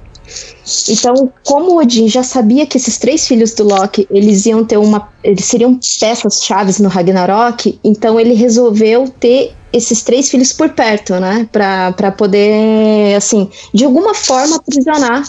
Então, 0.89 1.31
como 1.45 1.79
Odin 1.79 2.09
já 2.09 2.23
sabia 2.23 2.67
que 2.67 2.79
esses 2.79 2.97
três 2.99 3.29
filhos 3.29 3.53
do 3.53 3.65
Loki, 3.65 4.07
eles 4.11 4.47
iam 4.47 4.65
ter 4.65 4.79
uma, 4.79 5.09
eles 5.23 5.45
seriam 5.45 5.79
peças 6.01 6.43
chaves 6.43 6.79
no 6.79 6.89
Ragnarok, 6.89 7.79
então 7.85 8.19
ele 8.19 8.33
resolveu 8.35 9.09
ter 9.21 9.53
esses 9.73 10.03
três 10.03 10.31
filhos 10.31 10.53
por 10.53 10.71
perto, 10.71 11.15
né, 11.17 11.49
Pra 11.53 11.93
pra 11.93 12.11
poder, 12.11 13.15
assim, 13.17 13.51
de 13.73 13.85
alguma 13.85 14.15
forma 14.15 14.57
aprisionar 14.57 15.25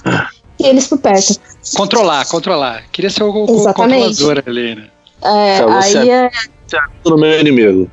eles 0.59 0.87
por 0.87 0.99
perto. 0.99 1.35
Controlar, 1.75 2.25
controlar. 2.27 2.83
Queria 2.91 3.09
ser 3.09 3.23
o, 3.23 3.29
o 3.29 3.73
controlador 3.73 4.43
ali, 4.47 4.75
né? 4.75 4.87
É, 5.23 5.63
aí 5.67 6.09
é, 6.09 6.31
no 7.05 7.17
meu 7.17 7.39
inimigo. 7.39 7.91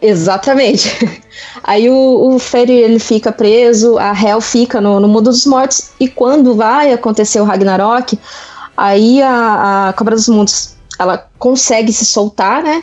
Exatamente. 0.00 0.88
Aí 1.64 1.88
o, 1.88 2.36
o 2.36 2.38
ele 2.58 2.98
fica 2.98 3.32
preso, 3.32 3.98
a 3.98 4.12
Hel 4.12 4.40
fica 4.40 4.80
no, 4.80 5.00
no 5.00 5.08
mundo 5.08 5.24
dos 5.30 5.46
mortos, 5.46 5.90
e 5.98 6.08
quando 6.08 6.54
vai 6.54 6.92
acontecer 6.92 7.40
o 7.40 7.44
Ragnarok, 7.44 8.18
aí 8.76 9.22
a, 9.22 9.88
a 9.88 9.92
Cobra 9.94 10.14
dos 10.14 10.28
Mundos 10.28 10.76
ela 10.98 11.26
consegue 11.38 11.92
se 11.92 12.04
soltar, 12.04 12.62
né? 12.62 12.82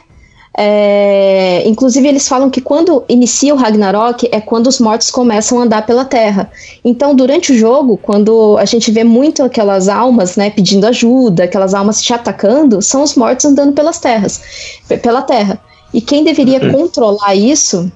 É, 0.55 1.63
inclusive 1.67 2.07
eles 2.07 2.27
falam 2.27 2.49
que 2.49 2.61
quando 2.61 3.03
inicia 3.09 3.55
o 3.55 3.57
Ragnarok 3.57 4.29
é 4.31 4.39
quando 4.39 4.67
os 4.67 4.79
mortos 4.79 5.09
começam 5.09 5.59
a 5.59 5.63
andar 5.63 5.85
pela 5.85 6.05
Terra. 6.05 6.51
Então 6.85 7.15
durante 7.15 7.51
o 7.51 7.57
jogo, 7.57 7.97
quando 7.97 8.55
a 8.59 8.65
gente 8.65 8.91
vê 8.91 9.03
muito 9.03 9.43
aquelas 9.43 9.89
almas, 9.89 10.35
né, 10.35 10.51
pedindo 10.51 10.85
ajuda, 10.85 11.45
aquelas 11.45 11.73
almas 11.73 12.01
te 12.01 12.13
atacando, 12.13 12.81
são 12.83 13.01
os 13.01 13.15
mortos 13.15 13.45
andando 13.45 13.73
pelas 13.73 13.99
terras, 13.99 14.41
pe- 14.87 14.97
pela 14.97 15.23
Terra. 15.23 15.59
E 15.93 16.01
quem 16.01 16.23
deveria 16.23 16.71
controlar 16.71 17.35
isso 17.35 17.91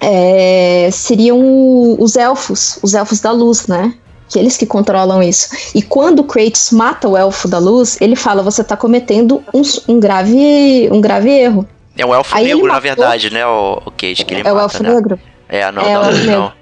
é, 0.00 0.88
seriam 0.92 1.38
os 1.98 2.16
elfos, 2.16 2.78
os 2.82 2.94
elfos 2.94 3.20
da 3.20 3.32
luz, 3.32 3.66
né? 3.66 3.94
Que 4.28 4.38
eles 4.38 4.56
que 4.56 4.66
controlam 4.66 5.22
isso. 5.22 5.48
E 5.74 5.82
quando 5.82 6.20
o 6.20 6.24
Kratos 6.24 6.70
mata 6.70 7.08
o 7.08 7.16
elfo 7.16 7.48
da 7.48 7.58
luz, 7.58 7.96
ele 8.00 8.16
fala: 8.16 8.42
você 8.42 8.62
tá 8.64 8.76
cometendo 8.76 9.42
um, 9.54 9.62
um 9.88 10.00
grave, 10.00 10.88
um 10.90 11.00
grave 11.00 11.30
erro. 11.30 11.66
É 11.96 12.04
o 12.04 12.14
elfo 12.14 12.36
Aí 12.36 12.46
negro, 12.52 12.66
na 12.66 12.78
verdade, 12.78 13.32
né, 13.32 13.46
o, 13.46 13.80
o 13.86 13.90
Kate, 13.90 14.24
que 14.24 14.34
ele 14.34 14.46
é 14.46 14.52
o 14.52 14.56
mata, 14.56 14.64
elfo 14.64 14.82
né? 14.82 14.94
negro. 14.94 15.18
É, 15.48 15.72
não, 15.72 15.82
É, 15.82 15.94
não, 15.94 16.10
o 16.10 16.24
não. 16.26 16.52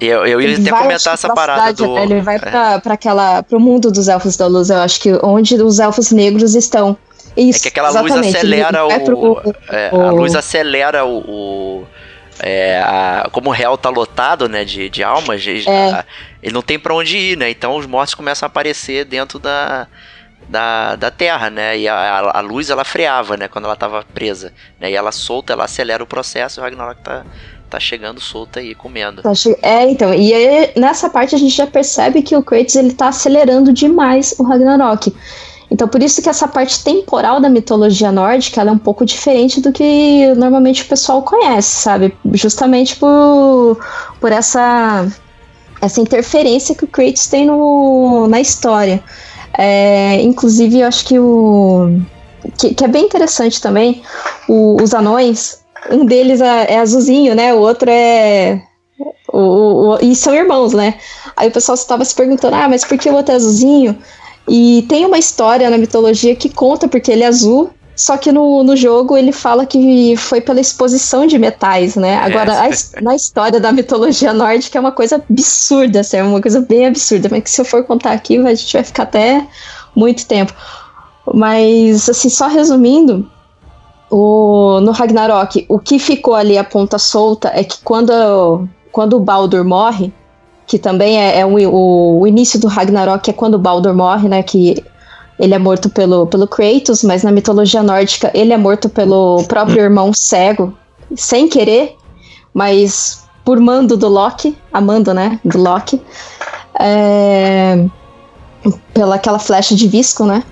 Eu, 0.00 0.24
eu 0.26 0.40
ia 0.40 0.48
Ele 0.48 0.68
até 0.68 0.82
comentar 0.82 1.12
essa 1.12 1.28
parada 1.34 1.60
cidade, 1.60 1.82
do. 1.82 1.94
né? 1.94 2.04
Ele 2.04 2.20
vai 2.22 2.36
é. 2.36 2.38
pra, 2.38 2.80
pra 2.80 2.94
aquela, 2.94 3.42
pro 3.42 3.60
mundo 3.60 3.90
dos 3.92 4.08
elfos 4.08 4.34
da 4.34 4.46
luz, 4.46 4.70
eu 4.70 4.78
acho 4.78 4.98
que 4.98 5.12
onde 5.22 5.54
os 5.56 5.78
elfos 5.78 6.10
negros 6.10 6.54
estão. 6.54 6.96
Isso, 7.36 7.58
É 7.58 7.62
que 7.62 7.68
aquela 7.68 8.00
luz 8.00 8.12
acelera 8.14 8.84
o. 8.84 9.04
pro- 9.04 9.54
é, 9.68 9.90
o- 9.92 10.00
A 10.00 10.10
luz 10.10 10.34
acelera 10.34 11.04
o. 11.04 11.18
o- 11.18 11.86
é, 12.42 12.80
a- 12.82 13.28
como 13.32 13.50
o 13.50 13.52
réu 13.52 13.76
tá 13.76 13.90
lotado, 13.90 14.48
né, 14.48 14.64
de, 14.64 14.88
de 14.88 15.02
almas, 15.04 15.46
É. 15.46 15.90
a- 15.90 16.04
ele 16.42 16.54
não 16.54 16.62
tem 16.62 16.78
pra 16.78 16.94
onde 16.94 17.16
ir, 17.16 17.36
né? 17.36 17.50
Então 17.50 17.76
os 17.76 17.86
mortos 17.86 18.14
começam 18.14 18.46
a 18.46 18.48
aparecer 18.48 19.04
dentro 19.04 19.38
da, 19.38 19.86
da, 20.48 20.96
da 20.96 21.10
terra, 21.10 21.50
né? 21.50 21.78
E 21.78 21.86
a, 21.86 22.30
a, 22.34 22.40
luz 22.40 22.70
ela 22.70 22.84
freava, 22.84 23.36
né? 23.36 23.46
Quando 23.46 23.66
ela 23.66 23.76
tava 23.76 24.04
presa. 24.14 24.52
Né? 24.80 24.90
E 24.90 24.94
ela 24.94 25.12
solta, 25.12 25.52
ela 25.52 25.64
acelera 25.64 26.02
o 26.02 26.06
processo 26.06 26.58
e 26.58 26.60
o 26.60 26.64
Ragnarok 26.64 27.00
tá, 27.02 27.24
tá 27.68 27.78
chegando 27.78 28.20
solta 28.20 28.58
aí, 28.60 28.74
comendo. 28.74 29.22
Tá 29.22 29.32
É, 29.62 29.84
então, 29.90 30.12
e 30.14 30.32
aí, 30.32 30.72
nessa 30.76 31.08
parte 31.10 31.34
a 31.34 31.38
gente 31.38 31.54
já 31.54 31.66
percebe 31.66 32.22
que 32.22 32.34
o 32.34 32.42
Kratos 32.42 32.74
ele 32.74 32.92
tá 32.94 33.08
acelerando 33.08 33.72
demais 33.72 34.34
o 34.38 34.42
Ragnarok. 34.44 35.14
Então, 35.70 35.86
por 35.86 36.02
isso 36.02 36.20
que 36.20 36.28
essa 36.28 36.48
parte 36.48 36.82
temporal 36.82 37.40
da 37.40 37.48
mitologia 37.48 38.10
nórdica 38.10 38.60
ela 38.60 38.70
é 38.70 38.72
um 38.72 38.78
pouco 38.78 39.04
diferente 39.04 39.60
do 39.60 39.72
que 39.72 40.34
normalmente 40.34 40.82
o 40.82 40.86
pessoal 40.86 41.22
conhece, 41.22 41.82
sabe? 41.82 42.12
Justamente 42.34 42.96
por, 42.96 43.78
por 44.20 44.32
essa, 44.32 45.06
essa 45.80 46.00
interferência 46.00 46.74
que 46.74 46.84
o 46.84 46.88
Kratos 46.88 47.28
tem 47.28 47.46
no, 47.46 48.26
na 48.28 48.40
história. 48.40 49.02
É, 49.56 50.20
inclusive, 50.22 50.80
eu 50.80 50.88
acho 50.88 51.04
que 51.04 51.18
o. 51.18 52.00
Que, 52.58 52.74
que 52.74 52.84
é 52.84 52.88
bem 52.88 53.04
interessante 53.04 53.60
também, 53.60 54.02
o- 54.48 54.82
os 54.82 54.94
anões. 54.94 55.60
Um 55.90 56.04
deles 56.04 56.40
é, 56.40 56.72
é 56.74 56.78
azulzinho, 56.78 57.34
né? 57.34 57.52
O 57.54 57.58
outro 57.58 57.88
é 57.90 58.62
o, 59.32 59.38
o- 59.38 59.88
o- 59.94 59.98
e 60.00 60.14
são 60.14 60.34
irmãos, 60.34 60.72
né? 60.72 60.94
Aí 61.36 61.48
o 61.48 61.52
pessoal 61.52 61.74
estava 61.74 62.04
se 62.04 62.14
perguntando, 62.14 62.54
ah, 62.56 62.68
mas 62.68 62.84
por 62.84 62.96
que 62.98 63.08
o 63.10 63.14
outro 63.14 63.32
é 63.32 63.36
azulzinho? 63.36 63.98
E 64.52 64.84
tem 64.88 65.06
uma 65.06 65.16
história 65.16 65.70
na 65.70 65.78
mitologia 65.78 66.34
que 66.34 66.48
conta 66.48 66.88
porque 66.88 67.12
ele 67.12 67.22
é 67.22 67.26
azul, 67.28 67.70
só 67.94 68.16
que 68.16 68.32
no, 68.32 68.64
no 68.64 68.74
jogo 68.74 69.16
ele 69.16 69.30
fala 69.30 69.64
que 69.64 70.16
foi 70.16 70.40
pela 70.40 70.58
exposição 70.60 71.24
de 71.24 71.38
metais, 71.38 71.94
né? 71.94 72.16
Agora, 72.16 72.60
a 72.62 72.68
his- 72.68 72.92
na 73.00 73.14
história 73.14 73.60
da 73.60 73.70
mitologia 73.70 74.32
nórdica 74.32 74.76
é 74.76 74.80
uma 74.80 74.90
coisa 74.90 75.22
absurda, 75.30 76.00
assim, 76.00 76.16
é 76.16 76.22
uma 76.24 76.40
coisa 76.40 76.60
bem 76.60 76.86
absurda, 76.86 77.28
mas 77.30 77.44
que 77.44 77.50
se 77.50 77.60
eu 77.60 77.64
for 77.64 77.84
contar 77.84 78.10
aqui, 78.12 78.38
a 78.38 78.54
gente 78.54 78.72
vai 78.72 78.82
ficar 78.82 79.04
até 79.04 79.46
muito 79.94 80.26
tempo. 80.26 80.52
Mas, 81.32 82.08
assim, 82.08 82.28
só 82.28 82.48
resumindo, 82.48 83.30
o, 84.10 84.80
no 84.80 84.90
Ragnarok, 84.90 85.64
o 85.68 85.78
que 85.78 85.98
ficou 86.00 86.34
ali 86.34 86.58
a 86.58 86.64
ponta 86.64 86.98
solta 86.98 87.52
é 87.54 87.62
que 87.62 87.78
quando, 87.84 88.66
quando 88.90 89.16
o 89.16 89.20
Baldur 89.20 89.64
morre, 89.64 90.12
que 90.70 90.78
também 90.78 91.20
é, 91.20 91.40
é 91.40 91.44
o, 91.44 91.56
o, 91.68 92.20
o 92.20 92.26
início 92.28 92.56
do 92.60 92.68
Ragnarok, 92.68 93.28
é 93.28 93.32
quando 93.32 93.58
Baldur 93.58 93.92
morre, 93.92 94.28
né? 94.28 94.40
Que 94.40 94.80
ele 95.36 95.52
é 95.52 95.58
morto 95.58 95.90
pelo, 95.90 96.28
pelo 96.28 96.46
Kratos, 96.46 97.02
mas 97.02 97.24
na 97.24 97.32
mitologia 97.32 97.82
nórdica 97.82 98.30
ele 98.32 98.52
é 98.52 98.56
morto 98.56 98.88
pelo 98.88 99.42
próprio 99.48 99.82
irmão 99.82 100.12
cego, 100.12 100.72
sem 101.16 101.48
querer, 101.48 101.96
mas 102.54 103.24
por 103.44 103.58
mando 103.58 103.96
do 103.96 104.06
Loki, 104.06 104.56
amando, 104.72 105.12
né? 105.12 105.40
Do 105.44 105.58
Loki. 105.58 106.00
É, 106.78 107.84
pela 108.94 109.16
aquela 109.16 109.40
flecha 109.40 109.74
de 109.74 109.88
Visco, 109.88 110.24
né? 110.24 110.44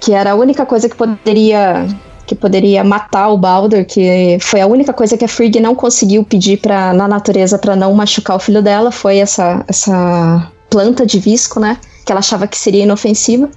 Que 0.00 0.12
era 0.12 0.32
a 0.32 0.34
única 0.34 0.66
coisa 0.66 0.88
que 0.88 0.96
poderia 0.96 1.86
que 2.26 2.34
poderia 2.34 2.82
matar 2.82 3.28
o 3.28 3.36
Baldur, 3.36 3.84
que 3.84 4.38
foi 4.40 4.60
a 4.60 4.66
única 4.66 4.92
coisa 4.92 5.16
que 5.16 5.24
a 5.24 5.28
Frigg 5.28 5.60
não 5.60 5.74
conseguiu 5.74 6.24
pedir 6.24 6.58
pra, 6.58 6.92
na 6.92 7.06
natureza 7.06 7.58
para 7.58 7.76
não 7.76 7.92
machucar 7.92 8.36
o 8.36 8.40
filho 8.40 8.62
dela, 8.62 8.90
foi 8.90 9.18
essa, 9.18 9.64
essa 9.68 10.50
planta 10.70 11.04
de 11.04 11.18
visco, 11.18 11.60
né? 11.60 11.78
Que 12.04 12.12
ela 12.12 12.20
achava 12.20 12.46
que 12.46 12.58
seria 12.58 12.84
inofensiva. 12.84 13.48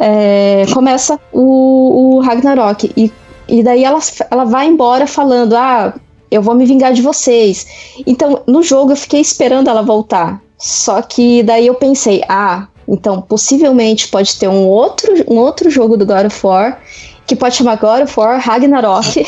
É, 0.00 0.64
começa 0.72 1.18
o, 1.32 2.16
o 2.16 2.20
Ragnarok. 2.20 2.90
E, 2.96 3.12
e 3.48 3.62
daí 3.62 3.84
ela, 3.84 3.98
ela 4.30 4.44
vai 4.44 4.66
embora 4.66 5.06
falando: 5.06 5.54
Ah, 5.54 5.94
eu 6.30 6.42
vou 6.42 6.54
me 6.54 6.64
vingar 6.64 6.92
de 6.92 7.02
vocês. 7.02 7.66
Então, 8.06 8.42
no 8.46 8.62
jogo 8.62 8.92
eu 8.92 8.96
fiquei 8.96 9.20
esperando 9.20 9.68
ela 9.68 9.82
voltar. 9.82 10.40
Só 10.56 11.02
que 11.02 11.42
daí 11.42 11.66
eu 11.66 11.74
pensei: 11.74 12.22
Ah, 12.28 12.68
então 12.86 13.20
possivelmente 13.20 14.08
pode 14.08 14.36
ter 14.36 14.48
um 14.48 14.66
outro, 14.66 15.12
um 15.28 15.36
outro 15.36 15.70
jogo 15.70 15.96
do 15.96 16.06
God 16.06 16.26
of 16.26 16.46
War 16.46 16.80
que 17.28 17.36
pode 17.36 17.54
chamar 17.56 17.78
of 18.02 18.18
War 18.18 18.40
Ragnarok 18.40 19.24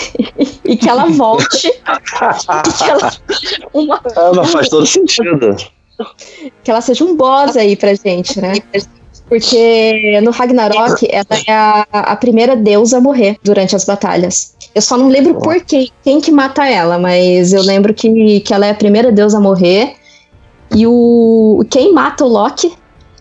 e 0.64 0.76
que 0.76 0.88
ela 0.88 1.04
volte. 1.06 1.68
e 1.68 2.72
que 2.72 2.90
ela, 2.90 3.12
uma, 3.74 4.00
Ah, 4.16 4.32
mas 4.34 4.50
faz 4.50 4.68
todo 4.70 4.86
sentido. 4.86 5.54
que 6.64 6.70
ela 6.70 6.80
seja 6.80 7.04
um 7.04 7.14
boss 7.14 7.56
aí 7.56 7.76
pra 7.76 7.94
gente, 7.94 8.40
né? 8.40 8.54
Porque 9.28 10.18
no 10.22 10.30
Ragnarok 10.32 11.06
ela 11.08 11.26
é 11.46 11.52
a, 11.52 11.86
a 11.92 12.16
primeira 12.16 12.56
deusa 12.56 12.96
a 12.96 13.00
morrer 13.00 13.36
durante 13.44 13.76
as 13.76 13.84
batalhas. 13.84 14.56
Eu 14.74 14.80
só 14.82 14.96
não 14.96 15.08
lembro 15.08 15.34
por 15.34 15.60
quem, 15.60 15.90
quem 16.02 16.20
que 16.20 16.30
mata 16.32 16.66
ela, 16.66 16.98
mas 16.98 17.52
eu 17.52 17.62
lembro 17.62 17.92
que, 17.92 18.40
que 18.40 18.54
ela 18.54 18.66
é 18.66 18.70
a 18.70 18.74
primeira 18.74 19.12
deusa 19.12 19.36
a 19.36 19.40
morrer. 19.40 19.94
E 20.74 20.86
o 20.86 21.64
quem 21.70 21.92
mata 21.92 22.24
o 22.24 22.28
Loki 22.28 22.72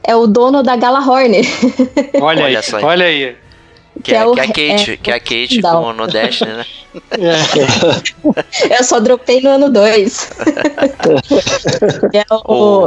é 0.03 0.15
o 0.15 0.25
dono 0.25 0.63
da 0.63 0.75
Galahorn. 0.75 1.41
Olha, 2.21 2.43
Olha 2.45 2.59
aí. 2.59 2.83
olha 2.83 3.05
aí. 3.05 3.35
Que, 4.03 4.15
é, 4.15 4.25
o- 4.25 4.33
que 4.33 4.39
é 4.39 4.43
a 4.43 4.47
Kate, 4.47 4.91
é, 4.91 4.97
que 4.97 5.11
é 5.11 5.13
a 5.15 5.19
Kate 5.19 5.61
Não. 5.61 5.83
com, 5.83 5.93
no 5.93 6.07
Destiny, 6.07 6.51
né? 6.53 6.65
Eu 8.77 8.83
só 8.83 8.99
dropei 8.99 9.41
no 9.41 9.49
ano 9.49 9.69
2. 9.69 10.29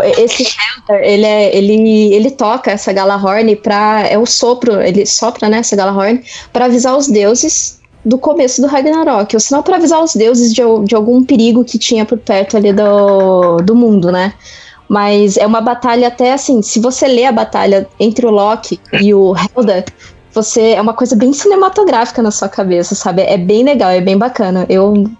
é 0.04 0.20
esse 0.22 0.42
Helder, 0.42 1.04
ele, 1.04 1.24
é, 1.26 1.56
ele, 1.56 2.14
ele 2.14 2.30
toca 2.30 2.70
essa 2.70 2.92
Galahorn 2.92 3.54
pra. 3.56 4.06
É 4.08 4.18
o 4.18 4.26
sopro, 4.26 4.80
ele 4.80 5.06
sopra, 5.06 5.48
né, 5.48 5.58
essa 5.58 5.76
Galahorn, 5.76 6.22
pra 6.52 6.64
avisar 6.66 6.96
os 6.96 7.08
deuses 7.08 7.80
do 8.04 8.18
começo 8.18 8.60
do 8.60 8.66
Ragnarok. 8.66 9.34
Ou 9.36 9.40
senão 9.40 9.62
pra 9.62 9.76
avisar 9.76 10.02
os 10.02 10.14
deuses 10.14 10.52
de, 10.52 10.62
de 10.84 10.94
algum 10.94 11.24
perigo 11.24 11.64
que 11.64 11.78
tinha 11.78 12.04
por 12.04 12.18
perto 12.18 12.56
ali 12.56 12.72
do, 12.72 13.58
do 13.58 13.74
mundo, 13.74 14.10
né? 14.10 14.32
Mas 14.88 15.36
é 15.38 15.46
uma 15.46 15.60
batalha 15.60 16.08
até 16.08 16.32
assim, 16.34 16.60
se 16.60 16.78
você 16.78 17.06
lê 17.06 17.24
a 17.24 17.32
batalha 17.32 17.88
entre 17.98 18.26
o 18.26 18.30
Loki 18.30 18.78
e 19.00 19.14
o 19.14 19.32
Helder, 19.56 19.84
você 20.32 20.72
é 20.72 20.80
uma 20.80 20.94
coisa 20.94 21.14
bem 21.14 21.32
cinematográfica 21.32 22.22
na 22.22 22.30
sua 22.30 22.48
cabeça, 22.48 22.94
sabe? 22.94 23.22
É 23.22 23.36
bem 23.36 23.64
legal, 23.64 23.90
é 23.90 24.00
bem 24.00 24.16
bacana. 24.16 24.66
Eu, 24.68 25.10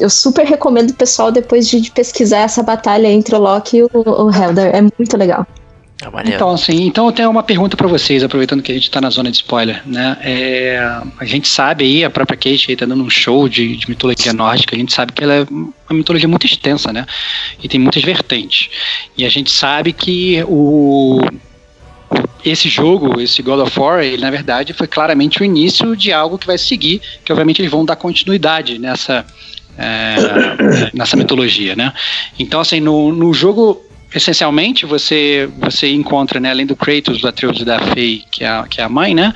eu 0.00 0.08
super 0.08 0.44
recomendo 0.46 0.90
o 0.90 0.94
pessoal 0.94 1.30
depois 1.30 1.68
de, 1.68 1.80
de 1.80 1.90
pesquisar 1.90 2.38
essa 2.38 2.62
batalha 2.62 3.08
entre 3.08 3.34
o 3.34 3.38
Loki 3.38 3.78
e 3.78 3.82
o, 3.82 3.90
o 3.92 4.30
Helder. 4.30 4.74
É 4.74 4.80
muito 4.80 5.16
legal. 5.16 5.46
É. 6.24 6.34
Então, 6.34 6.50
assim, 6.50 6.86
então 6.86 7.06
eu 7.06 7.12
tenho 7.12 7.30
uma 7.30 7.44
pergunta 7.44 7.76
pra 7.76 7.86
vocês, 7.86 8.24
aproveitando 8.24 8.62
que 8.62 8.72
a 8.72 8.74
gente 8.74 8.90
tá 8.90 9.00
na 9.00 9.08
zona 9.08 9.30
de 9.30 9.36
spoiler, 9.36 9.82
né? 9.86 10.16
É, 10.20 11.00
a 11.18 11.24
gente 11.24 11.46
sabe 11.46 11.84
aí, 11.84 12.04
a 12.04 12.10
própria 12.10 12.36
Kate 12.36 12.70
aí 12.70 12.76
tá 12.76 12.84
dando 12.84 13.04
um 13.04 13.10
show 13.10 13.48
de, 13.48 13.76
de 13.76 13.88
mitologia 13.88 14.32
nórdica, 14.32 14.74
a 14.74 14.78
gente 14.78 14.92
sabe 14.92 15.12
que 15.12 15.22
ela 15.22 15.34
é 15.34 15.46
uma 15.48 15.96
mitologia 15.98 16.28
muito 16.28 16.44
extensa, 16.44 16.92
né? 16.92 17.06
E 17.62 17.68
tem 17.68 17.78
muitas 17.78 18.02
vertentes. 18.02 18.68
E 19.16 19.24
a 19.24 19.28
gente 19.28 19.50
sabe 19.50 19.92
que 19.92 20.42
o 20.48 21.20
esse 22.44 22.68
jogo, 22.68 23.20
esse 23.20 23.42
God 23.42 23.60
of 23.60 23.78
War, 23.78 24.02
ele 24.02 24.22
na 24.22 24.30
verdade 24.30 24.72
foi 24.72 24.86
claramente 24.86 25.40
o 25.40 25.44
início 25.44 25.96
de 25.96 26.12
algo 26.12 26.38
que 26.38 26.46
vai 26.46 26.58
seguir, 26.58 27.00
que 27.24 27.32
obviamente 27.32 27.60
eles 27.60 27.70
vão 27.70 27.84
dar 27.84 27.96
continuidade 27.96 28.78
nessa 28.78 29.24
é, 29.78 30.90
nessa 30.92 31.16
mitologia, 31.16 31.76
né? 31.76 31.92
Então 32.38 32.60
assim, 32.60 32.80
no, 32.80 33.12
no 33.12 33.32
jogo 33.32 33.80
essencialmente 34.14 34.86
você 34.86 35.48
você 35.58 35.90
encontra, 35.90 36.38
né, 36.38 36.50
além 36.50 36.66
do 36.66 36.76
Kratos, 36.76 37.20
do 37.20 37.28
Atreus 37.28 37.60
e 37.60 37.64
da 37.64 37.78
Frey, 37.78 38.24
que 38.30 38.44
é 38.44 38.48
a, 38.48 38.66
que 38.68 38.80
é 38.80 38.84
a 38.84 38.88
mãe, 38.88 39.14
né? 39.14 39.32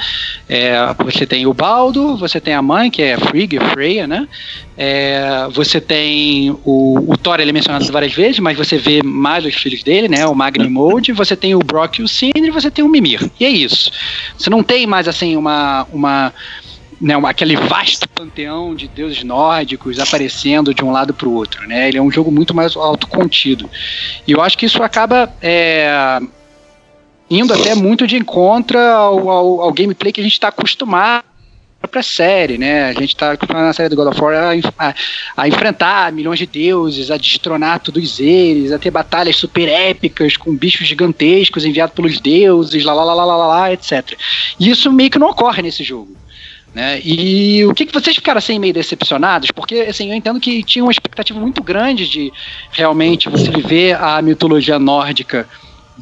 É, 0.48 0.77
você 1.05 1.27
tem 1.27 1.47
o 1.47 1.55
Baldo, 1.55 2.16
você 2.16 2.40
tem 2.40 2.55
a 2.55 2.62
mãe, 2.62 2.90
que 2.90 3.03
é 3.03 3.15
a 3.15 3.19
Frigg, 3.19 3.59
a 3.59 3.70
Freya, 3.70 4.07
né? 4.07 4.28
É, 4.77 5.48
você 5.53 5.81
tem 5.81 6.51
o, 6.65 7.12
o 7.12 7.16
Thor, 7.16 7.40
ele 7.40 7.51
é 7.51 7.53
mencionado 7.53 7.90
várias 7.90 8.12
vezes, 8.12 8.39
mas 8.39 8.57
você 8.57 8.77
vê 8.77 9.03
mais 9.03 9.44
os 9.44 9.55
filhos 9.55 9.82
dele, 9.82 10.09
né? 10.09 10.27
O 10.27 10.35
Magni 10.35 10.69
Mold, 10.69 11.12
você 11.12 11.35
tem 11.35 11.55
o 11.55 11.61
Brock 11.61 11.98
e 11.98 12.03
o 12.03 12.09
Sindri, 12.09 12.51
você 12.51 12.70
tem 12.70 12.85
o 12.85 12.89
Mimir. 12.89 13.31
E 13.40 13.44
é 13.44 13.48
isso. 13.48 13.90
Você 14.36 14.51
não 14.51 14.62
tem 14.62 14.86
mais 14.86 15.09
assim 15.09 15.36
uma 15.36 15.86
uma 15.93 16.32
né, 17.01 17.14
aquele 17.27 17.56
vasto 17.56 18.09
panteão 18.09 18.74
de 18.74 18.89
deuses 18.89 19.23
nórdicos 19.23 19.98
aparecendo 19.98 20.73
de 20.73 20.85
um 20.85 20.90
lado 20.90 21.12
para 21.12 21.28
o 21.28 21.32
outro, 21.35 21.66
né? 21.66 21.89
Ele 21.89 21.98
é 21.98 22.02
um 22.02 22.10
jogo 22.10 22.31
muito 22.31 22.55
mais 22.55 22.74
autocontido. 22.77 23.68
E 24.27 24.32
eu 24.32 24.40
acho 24.40 24.56
que 24.56 24.66
isso 24.66 24.82
acaba 24.82 25.32
é, 25.43 26.18
indo 27.31 27.52
até 27.52 27.74
muito 27.74 28.06
de 28.06 28.16
encontro 28.16 28.78
ao, 28.78 29.28
ao, 29.28 29.60
ao 29.62 29.73
gameplay 29.73 30.12
que 30.12 30.20
a 30.20 30.24
gente 30.24 30.32
está 30.35 30.48
acostumado 30.48 31.24
para 31.90 32.02
série, 32.02 32.59
né? 32.59 32.86
A 32.89 32.93
gente 32.94 33.10
está 33.14 33.32
acostumado 33.32 33.64
na 33.66 33.73
série 33.73 33.89
do 33.89 33.94
God 33.94 34.09
of 34.09 34.20
War 34.20 34.35
a, 34.35 34.89
a- 34.89 34.94
a 35.36 35.47
enfrentar 35.47 36.10
milhões 36.10 36.39
de 36.39 36.47
deuses, 36.47 37.10
a 37.12 37.16
destronar 37.16 37.78
todos 37.78 38.18
eles, 38.18 38.73
a 38.73 38.78
ter 38.78 38.90
batalhas 38.90 39.36
super 39.36 39.68
épicas 39.68 40.36
com 40.36 40.56
bichos 40.56 40.89
gigantescos 40.89 41.64
enviados 41.64 41.94
pelos 41.94 42.18
deuses, 42.20 42.82
lá 42.82 42.93
lá 42.93 43.05
lá 43.05 43.14
lá, 43.14 43.24
lá, 43.24 43.47
lá 43.47 43.73
etc. 43.73 44.18
E 44.59 44.68
isso 44.70 44.90
meio 44.90 45.10
que 45.10 45.18
não 45.18 45.28
ocorre 45.31 45.62
nesse 45.62 45.85
jogo. 45.85 46.09
Né? 46.77 47.01
E 47.03 47.65
o 47.65 47.73
que, 47.73 47.86
que 47.86 47.93
vocês 47.94 48.15
ficaram 48.15 48.36
assim 48.36 48.59
meio 48.59 48.74
decepcionados? 48.74 49.51
Porque 49.51 49.77
assim, 49.77 50.11
eu 50.11 50.15
entendo 50.15 50.39
que 50.39 50.62
tinha 50.62 50.85
uma 50.85 50.93
expectativa 50.93 51.40
muito 51.40 51.62
grande 51.62 52.07
de 52.07 52.31
realmente 52.70 53.31
você 53.31 53.51
viver 53.51 53.97
a 53.97 54.20
mitologia 54.20 54.78
nórdica 54.78 55.48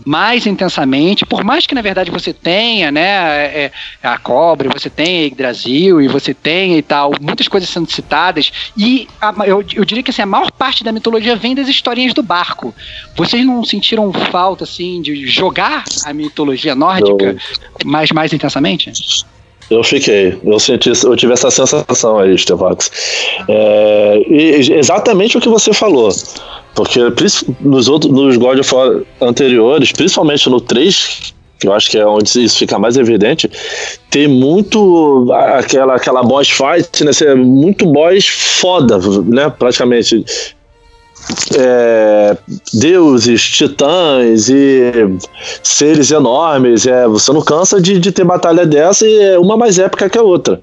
mais 0.05 0.49
intensamente, 0.49 1.25
por 1.25 1.45
mais 1.45 1.65
que 1.65 1.77
na 1.77 1.81
verdade 1.81 2.11
você 2.11 2.33
tenha, 2.33 2.91
né, 2.91 3.01
é, 3.01 3.73
é, 4.03 4.09
a 4.09 4.19
cobra, 4.19 4.69
você 4.69 4.91
tenha 4.91 5.27
Yggdrasil 5.27 6.01
e 6.01 6.09
você 6.09 6.35
tenha 6.35 6.77
e 6.77 6.83
tal, 6.83 7.13
muitas 7.21 7.47
coisas 7.47 7.71
sendo 7.71 7.89
citadas, 7.89 8.51
e 8.77 9.07
a- 9.21 9.33
eu, 9.47 9.65
eu 9.77 9.85
diria 9.85 10.03
que 10.03 10.11
assim, 10.11 10.23
a 10.23 10.27
maior 10.27 10.51
parte 10.51 10.83
da 10.83 10.91
mitologia 10.91 11.37
vem 11.37 11.55
das 11.55 11.69
historinhas 11.69 12.13
do 12.13 12.25
barco. 12.25 12.75
Vocês 13.17 13.47
não 13.47 13.63
sentiram 13.63 14.13
falta 14.13 14.65
assim 14.65 15.01
de 15.01 15.25
jogar 15.29 15.85
a 16.05 16.13
mitologia 16.13 16.75
nórdica 16.75 17.37
mais, 17.85 18.11
mais 18.11 18.33
intensamente? 18.33 18.91
Eu 19.70 19.82
fiquei, 19.82 20.39
eu 20.45 20.59
senti, 20.59 20.93
eu 21.05 21.16
tive 21.16 21.32
essa 21.32 21.51
sensação 21.51 22.19
aí, 22.19 22.36
Stevox. 22.36 22.91
É, 23.49 24.23
e 24.28 24.73
exatamente 24.74 25.39
o 25.39 25.41
que 25.41 25.49
você 25.49 25.73
falou. 25.73 26.11
Porque 26.74 27.01
nos 27.61 27.89
outros, 27.89 28.12
nos 28.12 28.36
God 28.36 28.59
of 28.59 28.74
War 28.74 29.03
anteriores, 29.20 29.93
principalmente 29.93 30.49
no 30.51 30.61
3, 30.61 31.35
que 31.59 31.69
eu 31.69 31.73
acho 31.73 31.91
que 31.91 31.99
é 31.99 32.07
onde 32.07 32.45
isso 32.45 32.59
fica 32.59 32.78
mais 32.78 32.97
evidente, 32.97 33.51
tem 34.11 34.28
muito 34.28 35.32
aquela, 35.32 35.95
aquela 35.95 36.23
boss 36.23 36.51
fight, 36.51 37.05
né? 37.05 37.12
Ser 37.12 37.35
muito 37.36 37.86
boss 37.86 38.27
foda, 38.27 38.99
né? 39.24 39.51
Praticamente. 39.51 40.24
É, 41.57 42.37
deuses, 42.73 43.43
titãs 43.43 44.49
e 44.49 44.93
seres 45.63 46.11
enormes. 46.11 46.87
É, 46.87 47.07
você 47.07 47.33
não 47.33 47.43
cansa 47.43 47.81
de, 47.81 47.99
de 47.99 48.13
ter 48.13 48.25
batalha 48.25 48.67
dessa 48.67 49.07
e 49.07 49.19
é 49.21 49.39
uma 49.39 49.57
mais 49.57 49.79
épica 49.79 50.09
que 50.09 50.19
a 50.19 50.23
outra. 50.23 50.61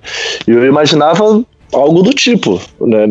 E 0.47 0.51
eu 0.51 0.65
imaginava 0.65 1.43
algo 1.73 2.01
do 2.03 2.13
tipo, 2.13 2.59
né? 2.81 3.05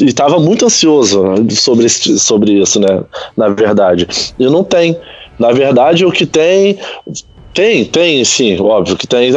E 0.00 0.04
estava 0.06 0.38
muito 0.38 0.64
ansioso 0.66 1.22
sobre, 1.50 1.86
esse- 1.86 2.18
sobre 2.18 2.52
isso, 2.60 2.80
né? 2.80 3.02
Na 3.36 3.48
verdade. 3.48 4.06
E 4.38 4.44
não 4.46 4.64
tem. 4.64 4.96
Na 5.38 5.52
verdade, 5.52 6.04
o 6.04 6.10
que 6.12 6.26
tem. 6.26 6.78
Tem, 7.52 7.84
tem, 7.84 8.24
sim, 8.24 8.60
óbvio 8.60 8.96
que 8.96 9.06
tem. 9.06 9.30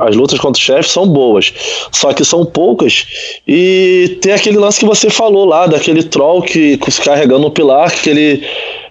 As 0.00 0.14
lutas 0.14 0.38
contra 0.38 0.58
os 0.58 0.64
chefes 0.64 0.92
são 0.92 1.08
boas. 1.08 1.52
Só 1.92 2.12
que 2.12 2.24
são 2.24 2.44
poucas. 2.44 3.06
E 3.46 4.18
tem 4.20 4.32
aquele 4.32 4.58
lance 4.58 4.78
que 4.78 4.86
você 4.86 5.10
falou 5.10 5.44
lá, 5.44 5.66
daquele 5.66 6.02
troll 6.02 6.42
que 6.42 6.78
carregando 7.04 7.46
um 7.46 7.50
pilar, 7.50 7.90
que 7.92 8.10
ele 8.10 8.44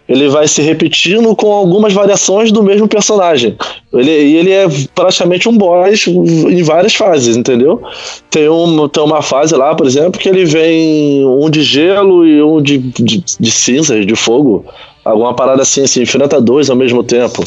ele 0.08 0.30
vai 0.30 0.48
se 0.48 0.62
repetindo 0.62 1.36
com 1.36 1.52
algumas 1.52 1.92
variações 1.92 2.52
do 2.52 2.62
mesmo 2.62 2.88
personagem. 2.88 3.58
Ele, 3.92 4.12
e 4.12 4.36
ele 4.36 4.52
é 4.52 4.68
praticamente 4.94 5.50
um 5.50 5.58
boss 5.58 6.06
em 6.08 6.62
várias 6.62 6.94
fases, 6.94 7.36
entendeu? 7.36 7.82
Tem, 8.30 8.48
um, 8.48 8.88
tem 8.88 9.04
uma 9.04 9.24
fase 9.24 9.56
lá, 9.56 9.74
por 9.74 9.88
exemplo, 9.88 10.20
que 10.20 10.30
ele 10.30 10.46
vem 10.46 11.26
um 11.26 11.50
de 11.50 11.64
gelo 11.64 12.26
e 12.26 12.42
um 12.42 12.62
de, 12.62 12.78
de, 12.78 13.24
de 13.40 13.52
cinzas, 13.52 14.06
de 14.06 14.16
fogo. 14.16 14.66
Alguma 15.06 15.36
parada 15.36 15.62
assim, 15.62 15.84
assim, 15.84 16.02
enfrenta 16.02 16.42
dois 16.42 16.68
ao 16.68 16.76
mesmo 16.76 17.04
tempo. 17.04 17.44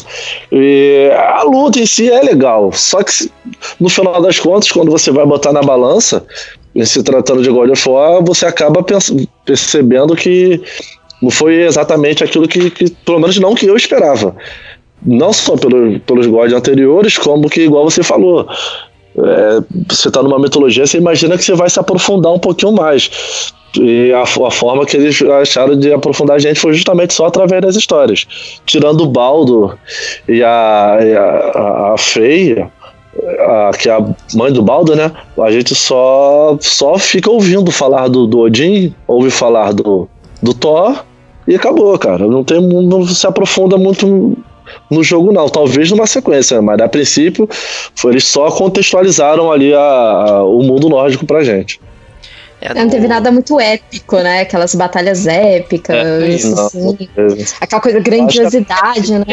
E 0.49 1.11
a 1.13 1.43
luta 1.43 1.77
em 1.77 1.85
si 1.85 2.09
é 2.09 2.21
legal. 2.21 2.71
Só 2.71 3.03
que 3.03 3.29
no 3.79 3.89
final 3.89 4.21
das 4.21 4.39
contas, 4.39 4.71
quando 4.71 4.89
você 4.89 5.11
vai 5.11 5.25
botar 5.25 5.51
na 5.51 5.61
balança, 5.61 6.25
se 6.85 7.03
tratando 7.03 7.43
de 7.43 7.49
God 7.49 7.69
of 7.69 7.89
War, 7.89 8.23
você 8.23 8.45
acaba 8.45 8.81
percebendo 9.45 10.15
que 10.15 10.61
não 11.21 11.29
foi 11.29 11.63
exatamente 11.63 12.23
aquilo 12.23 12.47
que, 12.47 12.71
que, 12.71 12.89
pelo 13.05 13.19
menos 13.19 13.37
não 13.37 13.53
que 13.53 13.65
eu 13.65 13.75
esperava. 13.75 14.33
Não 15.05 15.33
só 15.33 15.57
pelo, 15.57 15.99
pelos 16.01 16.27
God 16.27 16.53
anteriores, 16.53 17.17
como 17.17 17.49
que, 17.49 17.61
igual 17.61 17.89
você 17.89 18.03
falou, 18.03 18.47
é, 19.25 19.63
você 19.87 20.09
tá 20.11 20.21
numa 20.23 20.39
mitologia, 20.39 20.85
você 20.85 20.97
imagina 20.97 21.37
que 21.37 21.43
você 21.43 21.53
vai 21.53 21.69
se 21.69 21.79
aprofundar 21.79 22.33
um 22.33 22.39
pouquinho 22.39 22.71
mais. 22.71 23.53
E 23.77 24.11
a, 24.13 24.23
a, 24.23 24.51
forma 24.51 24.85
que 24.85 24.97
eles 24.97 25.21
acharam 25.21 25.77
de 25.77 25.93
aprofundar 25.93 26.37
a 26.37 26.39
gente 26.39 26.59
foi 26.59 26.73
justamente 26.73 27.13
só 27.13 27.27
através 27.27 27.61
das 27.61 27.75
histórias. 27.75 28.25
Tirando 28.65 29.01
o 29.01 29.07
Baldo 29.07 29.77
e 30.27 30.43
a, 30.43 30.97
e 31.01 31.15
a, 31.15 31.93
a, 31.93 31.93
a, 31.93 33.71
que 33.77 33.89
é 33.89 33.93
a 33.93 34.05
mãe 34.33 34.51
do 34.51 34.63
Baldo, 34.63 34.95
né? 34.95 35.11
A 35.39 35.51
gente 35.51 35.75
só, 35.75 36.57
só 36.59 36.97
fica 36.97 37.29
ouvindo 37.29 37.71
falar 37.71 38.07
do, 38.07 38.25
do 38.25 38.39
Odin, 38.39 38.93
ouve 39.07 39.29
falar 39.29 39.73
do, 39.73 40.09
do 40.41 40.53
Thor 40.53 41.03
e 41.47 41.55
acabou, 41.55 41.97
cara. 41.97 42.27
Não, 42.27 42.43
tem, 42.43 42.61
não 42.61 43.05
se 43.05 43.25
aprofunda 43.27 43.77
muito 43.77 44.37
no 44.89 45.03
jogo, 45.03 45.31
não. 45.31 45.47
Talvez 45.47 45.91
numa 45.91 46.07
sequência, 46.07 46.61
mas 46.61 46.79
a 46.79 46.87
princípio 46.87 47.47
foi, 47.95 48.13
eles 48.13 48.25
só 48.25 48.49
contextualizaram 48.51 49.51
ali 49.51 49.73
a, 49.73 49.79
a, 49.79 50.43
o 50.43 50.63
mundo 50.63 50.89
nórdico 50.89 51.25
pra 51.25 51.43
gente. 51.43 51.79
É 52.61 52.73
não 52.73 52.89
teve 52.89 53.07
nada 53.07 53.31
muito 53.31 53.59
épico, 53.59 54.17
né? 54.17 54.41
Aquelas 54.41 54.75
batalhas 54.75 55.25
épicas, 55.25 55.95
é, 55.95 56.35
assim. 56.35 57.09
Aquela 57.61 57.81
coisa, 57.81 57.99
grandiosidade, 57.99 59.13
né? 59.13 59.25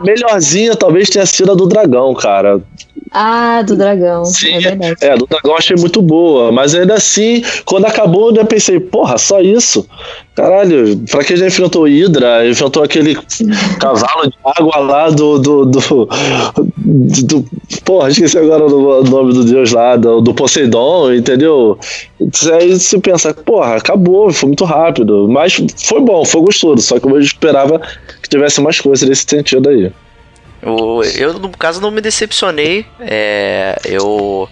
melhorzinha 0.00 0.74
talvez 0.74 1.10
tenha 1.10 1.26
sido 1.26 1.52
a 1.52 1.54
do 1.54 1.66
dragão, 1.66 2.14
cara. 2.14 2.62
Ah, 3.12 3.62
do 3.62 3.76
dragão. 3.76 4.24
Sim, 4.24 4.54
é, 4.54 4.60
verdade. 4.60 4.96
é, 5.00 5.16
do 5.16 5.26
dragão 5.26 5.56
achei 5.56 5.76
muito 5.76 6.00
boa. 6.00 6.52
Mas 6.52 6.74
ainda 6.74 6.94
assim, 6.94 7.42
quando 7.64 7.86
acabou, 7.86 8.34
eu 8.34 8.46
pensei, 8.46 8.78
porra, 8.78 9.18
só 9.18 9.40
isso? 9.40 9.84
Caralho, 10.34 10.96
pra 11.10 11.24
que 11.24 11.36
já 11.36 11.46
enfrentou 11.46 11.84
Hydra? 11.86 12.48
Enfrentou 12.48 12.84
aquele 12.84 13.16
cavalo 13.80 14.28
de 14.28 14.36
água 14.44 14.78
lá 14.78 15.10
do. 15.10 15.38
do, 15.38 15.66
do, 15.66 16.08
do 16.78 17.44
porra, 17.84 18.08
esqueci 18.10 18.38
agora 18.38 18.64
o 18.64 19.02
nome 19.02 19.34
do 19.34 19.44
deus 19.44 19.72
lá, 19.72 19.96
do, 19.96 20.20
do 20.20 20.32
Poseidon, 20.32 21.12
entendeu? 21.12 21.78
Aí 22.52 22.69
você 22.78 22.98
pensa, 22.98 23.34
porra, 23.34 23.76
acabou, 23.76 24.32
foi 24.32 24.48
muito 24.48 24.64
rápido. 24.64 25.28
Mas 25.28 25.60
foi 25.84 26.00
bom, 26.00 26.24
foi 26.24 26.40
gostoso. 26.42 26.82
Só 26.82 26.98
que 26.98 27.06
eu 27.06 27.18
esperava 27.18 27.80
que 28.22 28.28
tivesse 28.28 28.60
mais 28.60 28.80
coisas 28.80 29.08
nesse 29.08 29.24
sentido 29.28 29.68
aí. 29.68 29.92
Eu, 30.62 31.02
eu, 31.16 31.32
no 31.34 31.50
caso, 31.50 31.80
não 31.80 31.90
me 31.90 32.00
decepcionei. 32.00 32.84
É, 33.00 33.78
eu 33.84 34.48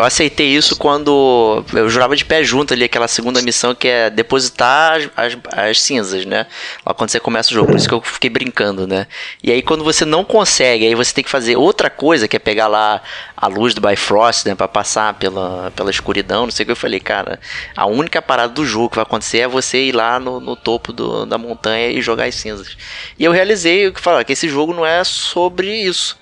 eu 0.00 0.04
aceitei 0.04 0.46
isso 0.48 0.76
quando 0.76 1.62
eu 1.74 1.88
jurava 1.90 2.16
de 2.16 2.24
pé 2.24 2.42
junto 2.42 2.72
ali, 2.72 2.84
aquela 2.84 3.06
segunda 3.06 3.42
missão 3.42 3.74
que 3.74 3.86
é 3.86 4.08
depositar 4.08 4.94
as, 4.94 5.10
as, 5.14 5.38
as, 5.52 5.80
cinzas, 5.80 6.24
né? 6.24 6.46
Lá 6.84 6.94
quando 6.94 7.10
você 7.10 7.20
começa 7.20 7.50
o 7.50 7.54
jogo, 7.54 7.68
por 7.68 7.76
isso 7.76 7.86
que 7.86 7.94
eu 7.94 8.00
fiquei 8.00 8.30
brincando, 8.30 8.86
né? 8.86 9.06
E 9.42 9.52
aí 9.52 9.60
quando 9.60 9.84
você 9.84 10.06
não 10.06 10.24
consegue, 10.24 10.86
aí 10.86 10.94
você 10.94 11.12
tem 11.12 11.22
que 11.22 11.28
fazer 11.28 11.56
outra 11.56 11.90
coisa, 11.90 12.26
que 12.26 12.34
é 12.34 12.38
pegar 12.38 12.66
lá 12.66 13.02
a 13.36 13.46
luz 13.46 13.74
do 13.74 13.80
Bifrost, 13.86 14.46
né? 14.46 14.54
Pra 14.54 14.66
passar 14.66 15.14
pela, 15.14 15.70
pela 15.76 15.90
escuridão, 15.90 16.44
não 16.44 16.50
sei 16.50 16.64
o 16.64 16.66
que 16.66 16.72
eu 16.72 16.76
falei, 16.76 17.00
cara. 17.00 17.38
A 17.76 17.84
única 17.84 18.22
parada 18.22 18.54
do 18.54 18.64
jogo 18.64 18.88
que 18.88 18.96
vai 18.96 19.02
acontecer 19.02 19.40
é 19.40 19.48
você 19.48 19.84
ir 19.84 19.92
lá 19.92 20.18
no, 20.18 20.40
no 20.40 20.56
topo 20.56 20.94
do, 20.94 21.26
da 21.26 21.36
montanha 21.36 21.88
e 21.88 22.00
jogar 22.00 22.24
as 22.24 22.36
cinzas. 22.36 22.74
E 23.18 23.24
eu 23.24 23.32
realizei 23.32 23.86
o 23.86 23.92
que 23.92 24.00
falar, 24.00 24.24
que 24.24 24.32
esse 24.32 24.48
jogo 24.48 24.72
não 24.72 24.86
é 24.86 25.04
sobre 25.04 25.74
isso 25.74 26.19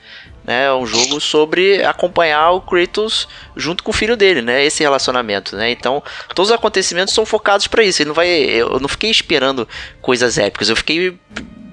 né? 0.48 0.64
É 0.64 0.72
um 0.72 0.86
jogo 0.86 1.20
sobre 1.20 1.84
acompanhar 1.84 2.52
o 2.52 2.62
Kratos 2.62 3.28
junto 3.54 3.84
com 3.84 3.90
o 3.90 3.94
filho 3.94 4.16
dele, 4.16 4.40
né? 4.40 4.64
Esse 4.64 4.82
relacionamento, 4.82 5.54
né? 5.54 5.70
Então, 5.70 6.02
todos 6.34 6.48
os 6.48 6.54
acontecimentos 6.56 7.12
são 7.12 7.26
focados 7.26 7.66
para 7.66 7.84
isso. 7.84 8.00
Ele 8.00 8.08
não 8.08 8.14
vai, 8.14 8.26
eu 8.28 8.80
não 8.80 8.88
fiquei 8.88 9.10
esperando 9.10 9.68
coisas 10.00 10.38
épicas. 10.38 10.70
Eu 10.70 10.76
fiquei 10.76 11.14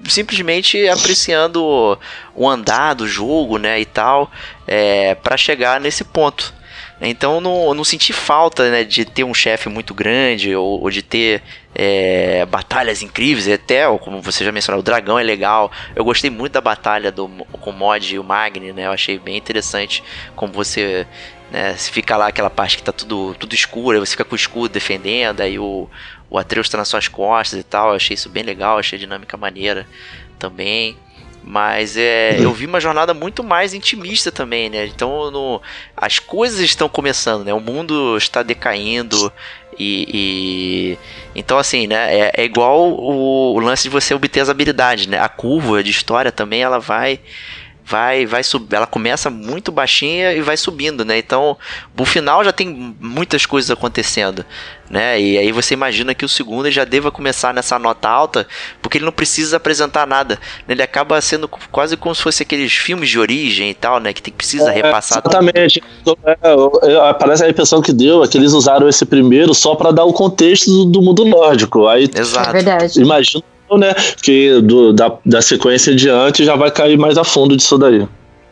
simplesmente 0.06 0.86
apreciando 0.90 1.98
o 2.34 2.46
andar 2.46 2.92
do 2.92 3.08
jogo, 3.08 3.56
né, 3.56 3.80
e 3.80 3.86
tal, 3.86 4.30
é, 4.66 5.14
para 5.14 5.38
chegar 5.38 5.80
nesse 5.80 6.04
ponto. 6.04 6.54
Então 7.00 7.40
não, 7.40 7.72
não 7.72 7.82
senti 7.82 8.12
falta 8.12 8.70
né, 8.70 8.84
de 8.84 9.06
ter 9.06 9.24
um 9.24 9.34
chefe 9.34 9.68
muito 9.70 9.94
grande 9.94 10.54
ou, 10.54 10.82
ou 10.82 10.90
de 10.90 11.02
ter 11.02 11.42
é, 11.78 12.46
batalhas 12.46 13.02
incríveis, 13.02 13.46
até, 13.46 13.86
como 13.98 14.22
você 14.22 14.42
já 14.42 14.50
mencionou, 14.50 14.80
o 14.80 14.82
dragão 14.82 15.18
é 15.18 15.22
legal. 15.22 15.70
Eu 15.94 16.04
gostei 16.04 16.30
muito 16.30 16.54
da 16.54 16.60
batalha 16.60 17.12
do, 17.12 17.28
com 17.28 17.70
o 17.70 17.72
Mod 17.72 18.14
e 18.14 18.18
o 18.18 18.24
Magni, 18.24 18.72
né? 18.72 18.86
Eu 18.86 18.92
achei 18.92 19.18
bem 19.18 19.36
interessante 19.36 20.02
como 20.34 20.52
você. 20.52 21.06
Né, 21.50 21.74
fica 21.74 22.16
lá 22.16 22.26
aquela 22.26 22.50
parte 22.50 22.76
que 22.76 22.82
tá 22.82 22.90
tudo, 22.90 23.32
tudo 23.38 23.54
escuro, 23.54 23.96
aí 23.96 24.04
você 24.04 24.12
fica 24.12 24.24
com 24.24 24.32
o 24.32 24.36
escudo 24.36 24.72
defendendo, 24.72 25.42
aí 25.42 25.60
o, 25.60 25.88
o 26.28 26.38
Atreus 26.38 26.68
tá 26.68 26.76
nas 26.76 26.88
suas 26.88 27.08
costas 27.08 27.60
e 27.60 27.62
tal. 27.62 27.90
Eu 27.90 27.96
achei 27.96 28.14
isso 28.14 28.30
bem 28.30 28.42
legal, 28.42 28.78
achei 28.78 28.96
a 28.96 29.00
dinâmica 29.00 29.36
maneira 29.36 29.86
também. 30.38 30.96
Mas 31.46 31.96
é, 31.96 32.36
eu 32.42 32.52
vi 32.52 32.66
uma 32.66 32.80
jornada 32.80 33.14
muito 33.14 33.44
mais 33.44 33.72
intimista 33.72 34.32
também, 34.32 34.68
né? 34.68 34.86
Então 34.86 35.30
no, 35.30 35.62
as 35.96 36.18
coisas 36.18 36.58
estão 36.58 36.88
começando, 36.88 37.44
né? 37.44 37.54
O 37.54 37.60
mundo 37.60 38.16
está 38.16 38.42
decaindo 38.42 39.32
e, 39.78 40.08
e 40.12 40.98
então 41.38 41.56
assim, 41.56 41.86
né? 41.86 42.14
É, 42.18 42.32
é 42.38 42.44
igual 42.44 42.90
o, 42.90 43.54
o, 43.54 43.60
lance 43.60 43.84
de 43.84 43.90
você 43.90 44.12
obter 44.12 44.40
as 44.40 44.48
habilidades, 44.48 45.06
né? 45.06 45.20
A 45.20 45.28
curva 45.28 45.82
de 45.84 45.90
história 45.90 46.32
também 46.32 46.62
ela 46.62 46.80
vai 46.80 47.20
vai 47.86 48.26
vai 48.26 48.42
subir, 48.42 48.74
ela 48.74 48.86
começa 48.86 49.30
muito 49.30 49.70
baixinha 49.70 50.32
e 50.32 50.40
vai 50.40 50.56
subindo, 50.56 51.04
né? 51.04 51.16
Então, 51.18 51.56
no 51.96 52.04
final 52.04 52.42
já 52.42 52.52
tem 52.52 52.96
muitas 53.00 53.46
coisas 53.46 53.70
acontecendo, 53.70 54.44
né? 54.90 55.20
E 55.20 55.38
aí 55.38 55.52
você 55.52 55.74
imagina 55.74 56.12
que 56.12 56.24
o 56.24 56.28
segundo 56.28 56.68
já 56.70 56.84
deva 56.84 57.12
começar 57.12 57.54
nessa 57.54 57.78
nota 57.78 58.08
alta, 58.08 58.46
porque 58.82 58.98
ele 58.98 59.04
não 59.04 59.12
precisa 59.12 59.56
apresentar 59.56 60.06
nada. 60.06 60.34
Né? 60.66 60.74
Ele 60.74 60.82
acaba 60.82 61.20
sendo 61.20 61.48
quase 61.70 61.96
como 61.96 62.14
se 62.14 62.22
fosse 62.22 62.42
aqueles 62.42 62.72
filmes 62.72 63.08
de 63.08 63.18
origem 63.18 63.70
e 63.70 63.74
tal, 63.74 64.00
né? 64.00 64.12
Que 64.12 64.20
tem, 64.20 64.34
precisa 64.34 64.70
é, 64.70 64.74
repassar. 64.74 65.22
Exatamente. 65.24 65.82
É, 66.42 67.12
parece 67.14 67.44
a 67.44 67.48
impressão 67.48 67.80
que 67.80 67.92
deu 67.92 68.24
é 68.24 68.28
que 68.28 68.36
eles 68.36 68.52
usaram 68.52 68.88
esse 68.88 69.06
primeiro 69.06 69.54
só 69.54 69.76
para 69.76 69.92
dar 69.92 70.04
o 70.04 70.12
contexto 70.12 70.66
do, 70.66 70.84
do 70.86 71.02
mundo 71.02 71.24
nórdico. 71.24 71.86
Aí, 71.86 72.10
Exato. 72.12 72.50
É 72.50 72.52
verdade. 72.52 73.00
Imagina 73.00 73.44
né? 73.72 73.94
Que 74.22 74.60
do, 74.60 74.92
da, 74.92 75.12
da 75.24 75.42
sequência 75.42 75.94
diante 75.94 76.44
já 76.44 76.56
vai 76.56 76.70
cair 76.70 76.98
mais 76.98 77.18
a 77.18 77.24
fundo 77.24 77.56
disso 77.56 77.78
daí. 77.78 78.06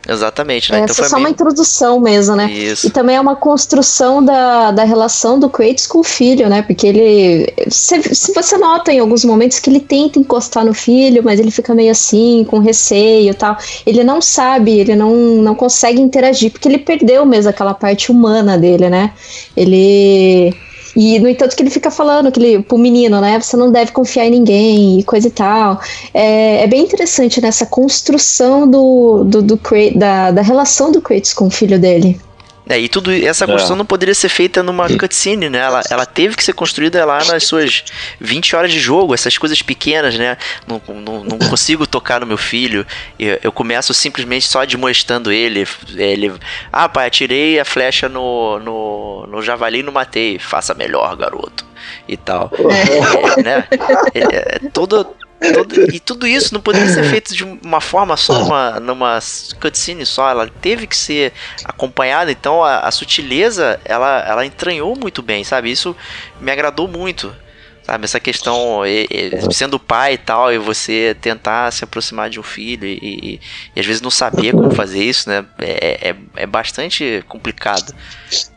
Exatamente, 0.07 0.71
né? 0.71 0.81
Essa 0.81 0.93
então 0.93 1.05
é 1.05 1.09
só 1.09 1.15
meio... 1.15 1.27
uma 1.27 1.31
introdução 1.31 1.99
mesmo, 1.99 2.35
né? 2.35 2.51
Isso. 2.51 2.87
E 2.87 2.89
também 2.91 3.15
é 3.15 3.19
uma 3.19 3.35
construção 3.35 4.23
da, 4.23 4.71
da 4.71 4.83
relação 4.83 5.39
do 5.39 5.49
Kratos 5.49 5.87
com 5.87 5.99
o 5.99 6.03
filho, 6.03 6.47
né? 6.47 6.61
Porque 6.61 6.85
ele. 6.85 7.53
Se, 7.69 8.01
se 8.13 8.33
você 8.33 8.57
nota 8.57 8.93
em 8.93 8.99
alguns 8.99 9.25
momentos 9.25 9.57
que 9.59 9.69
ele 9.69 9.79
tenta 9.79 10.19
encostar 10.19 10.63
no 10.63 10.73
filho, 10.73 11.23
mas 11.23 11.39
ele 11.39 11.49
fica 11.49 11.73
meio 11.73 11.91
assim, 11.91 12.45
com 12.47 12.59
receio 12.59 13.31
e 13.31 13.33
tal. 13.33 13.57
Ele 13.85 14.03
não 14.03 14.21
sabe, 14.21 14.79
ele 14.79 14.95
não, 14.95 15.15
não 15.15 15.55
consegue 15.55 15.99
interagir, 15.99 16.51
porque 16.51 16.67
ele 16.67 16.77
perdeu 16.77 17.25
mesmo 17.25 17.49
aquela 17.49 17.73
parte 17.73 18.11
humana 18.11 18.57
dele, 18.57 18.89
né? 18.89 19.11
Ele 19.57 20.55
e, 20.95 21.19
no 21.19 21.27
entanto, 21.27 21.55
que 21.55 21.61
ele 21.61 21.69
fica 21.69 21.91
falando 21.91 22.31
que 22.31 22.39
ele, 22.39 22.63
pro 22.63 22.77
menino, 22.77 23.19
né? 23.19 23.39
Você 23.39 23.57
não 23.57 23.71
deve 23.71 23.91
confiar 23.91 24.25
em 24.25 24.31
ninguém 24.31 24.99
e 24.99 25.03
coisa 25.03 25.27
e 25.27 25.31
tal. 25.31 25.79
É, 26.13 26.63
é 26.63 26.67
bem 26.67 26.83
interessante 26.83 27.41
nessa 27.41 27.65
construção 27.65 28.69
do, 28.69 29.23
do, 29.25 29.41
do 29.41 29.59
da, 29.95 30.31
da 30.31 30.41
relação 30.41 30.91
do 30.91 31.01
Kratos 31.01 31.33
com 31.33 31.47
o 31.47 31.51
filho 31.51 31.79
dele. 31.79 32.19
É, 32.67 32.79
e 32.79 32.89
tudo 32.89 33.11
essa 33.11 33.45
construção 33.45 33.75
é. 33.75 33.77
não 33.77 33.85
poderia 33.85 34.15
ser 34.15 34.29
feita 34.29 34.63
numa 34.63 34.87
cutscene, 34.97 35.49
né? 35.49 35.59
Ela, 35.59 35.81
ela 35.89 36.05
teve 36.05 36.35
que 36.35 36.43
ser 36.43 36.53
construída 36.53 37.05
lá 37.05 37.23
nas 37.25 37.43
suas 37.43 37.83
20 38.19 38.55
horas 38.55 38.71
de 38.71 38.79
jogo, 38.79 39.13
essas 39.13 39.37
coisas 39.37 39.61
pequenas, 39.61 40.17
né? 40.17 40.35
Não, 40.67 40.81
não, 40.87 41.23
não 41.23 41.37
consigo 41.49 41.85
tocar 41.85 42.19
no 42.19 42.25
meu 42.25 42.37
filho. 42.37 42.85
Eu, 43.19 43.39
eu 43.43 43.51
começo 43.51 43.93
simplesmente 43.93 44.47
só 44.47 44.61
admoestando 44.61 45.31
ele. 45.31 45.67
ele. 45.95 46.33
Ah, 46.71 46.89
pai, 46.89 47.07
atirei 47.07 47.59
a 47.59 47.65
flecha 47.65 48.09
no, 48.09 48.59
no, 48.59 49.27
no 49.27 49.41
javali 49.43 49.79
e 49.79 49.83
não 49.83 49.93
matei. 49.93 50.39
Faça 50.39 50.73
melhor, 50.73 51.15
garoto. 51.15 51.63
E 52.07 52.17
tal. 52.17 52.51
É, 52.57 53.41
né? 53.43 53.67
É, 54.13 54.65
é, 54.65 54.69
todo, 54.73 55.07
Todo, 55.53 55.93
e 55.93 55.99
tudo 55.99 56.25
isso 56.25 56.53
não 56.53 56.61
poderia 56.61 56.87
ser 56.87 57.03
feito 57.03 57.35
de 57.35 57.43
uma 57.43 57.81
forma 57.81 58.15
só, 58.15 58.39
numa, 58.39 58.79
numa 58.79 59.19
cutscene 59.59 60.05
só. 60.05 60.29
Ela 60.29 60.47
teve 60.47 60.87
que 60.87 60.95
ser 60.95 61.33
acompanhada. 61.63 62.31
Então 62.31 62.63
a, 62.63 62.79
a, 62.79 62.91
sutileza 62.91 63.79
ela, 63.83 64.19
ela 64.25 64.45
entranhou 64.45 64.95
muito 64.95 65.21
bem, 65.21 65.43
sabe? 65.43 65.69
Isso 65.71 65.95
me 66.39 66.51
agradou 66.51 66.87
muito. 66.87 67.35
Sabe, 67.83 68.03
essa 68.03 68.19
questão, 68.19 68.83
e, 68.83 69.05
e, 69.11 69.53
sendo 69.53 69.77
pai 69.77 70.13
e 70.13 70.17
tal, 70.17 70.51
e 70.51 70.57
você 70.57 71.15
tentar 71.21 71.69
se 71.71 71.83
aproximar 71.83 72.31
de 72.31 72.39
um 72.39 72.43
filho 72.43 72.83
e, 72.87 72.97
e, 72.99 73.41
e 73.75 73.79
às 73.79 73.85
vezes 73.85 74.01
não 74.01 74.09
saber 74.09 74.53
como 74.53 74.71
fazer 74.71 75.03
isso, 75.03 75.29
né? 75.29 75.45
É, 75.59 76.09
é, 76.09 76.15
é 76.35 76.47
bastante 76.47 77.23
complicado. 77.27 77.93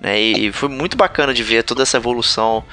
Né? 0.00 0.18
E 0.18 0.50
foi 0.50 0.70
muito 0.70 0.96
bacana 0.96 1.34
de 1.34 1.42
ver 1.42 1.62
toda 1.62 1.82
essa 1.82 1.98
evolução 1.98 2.64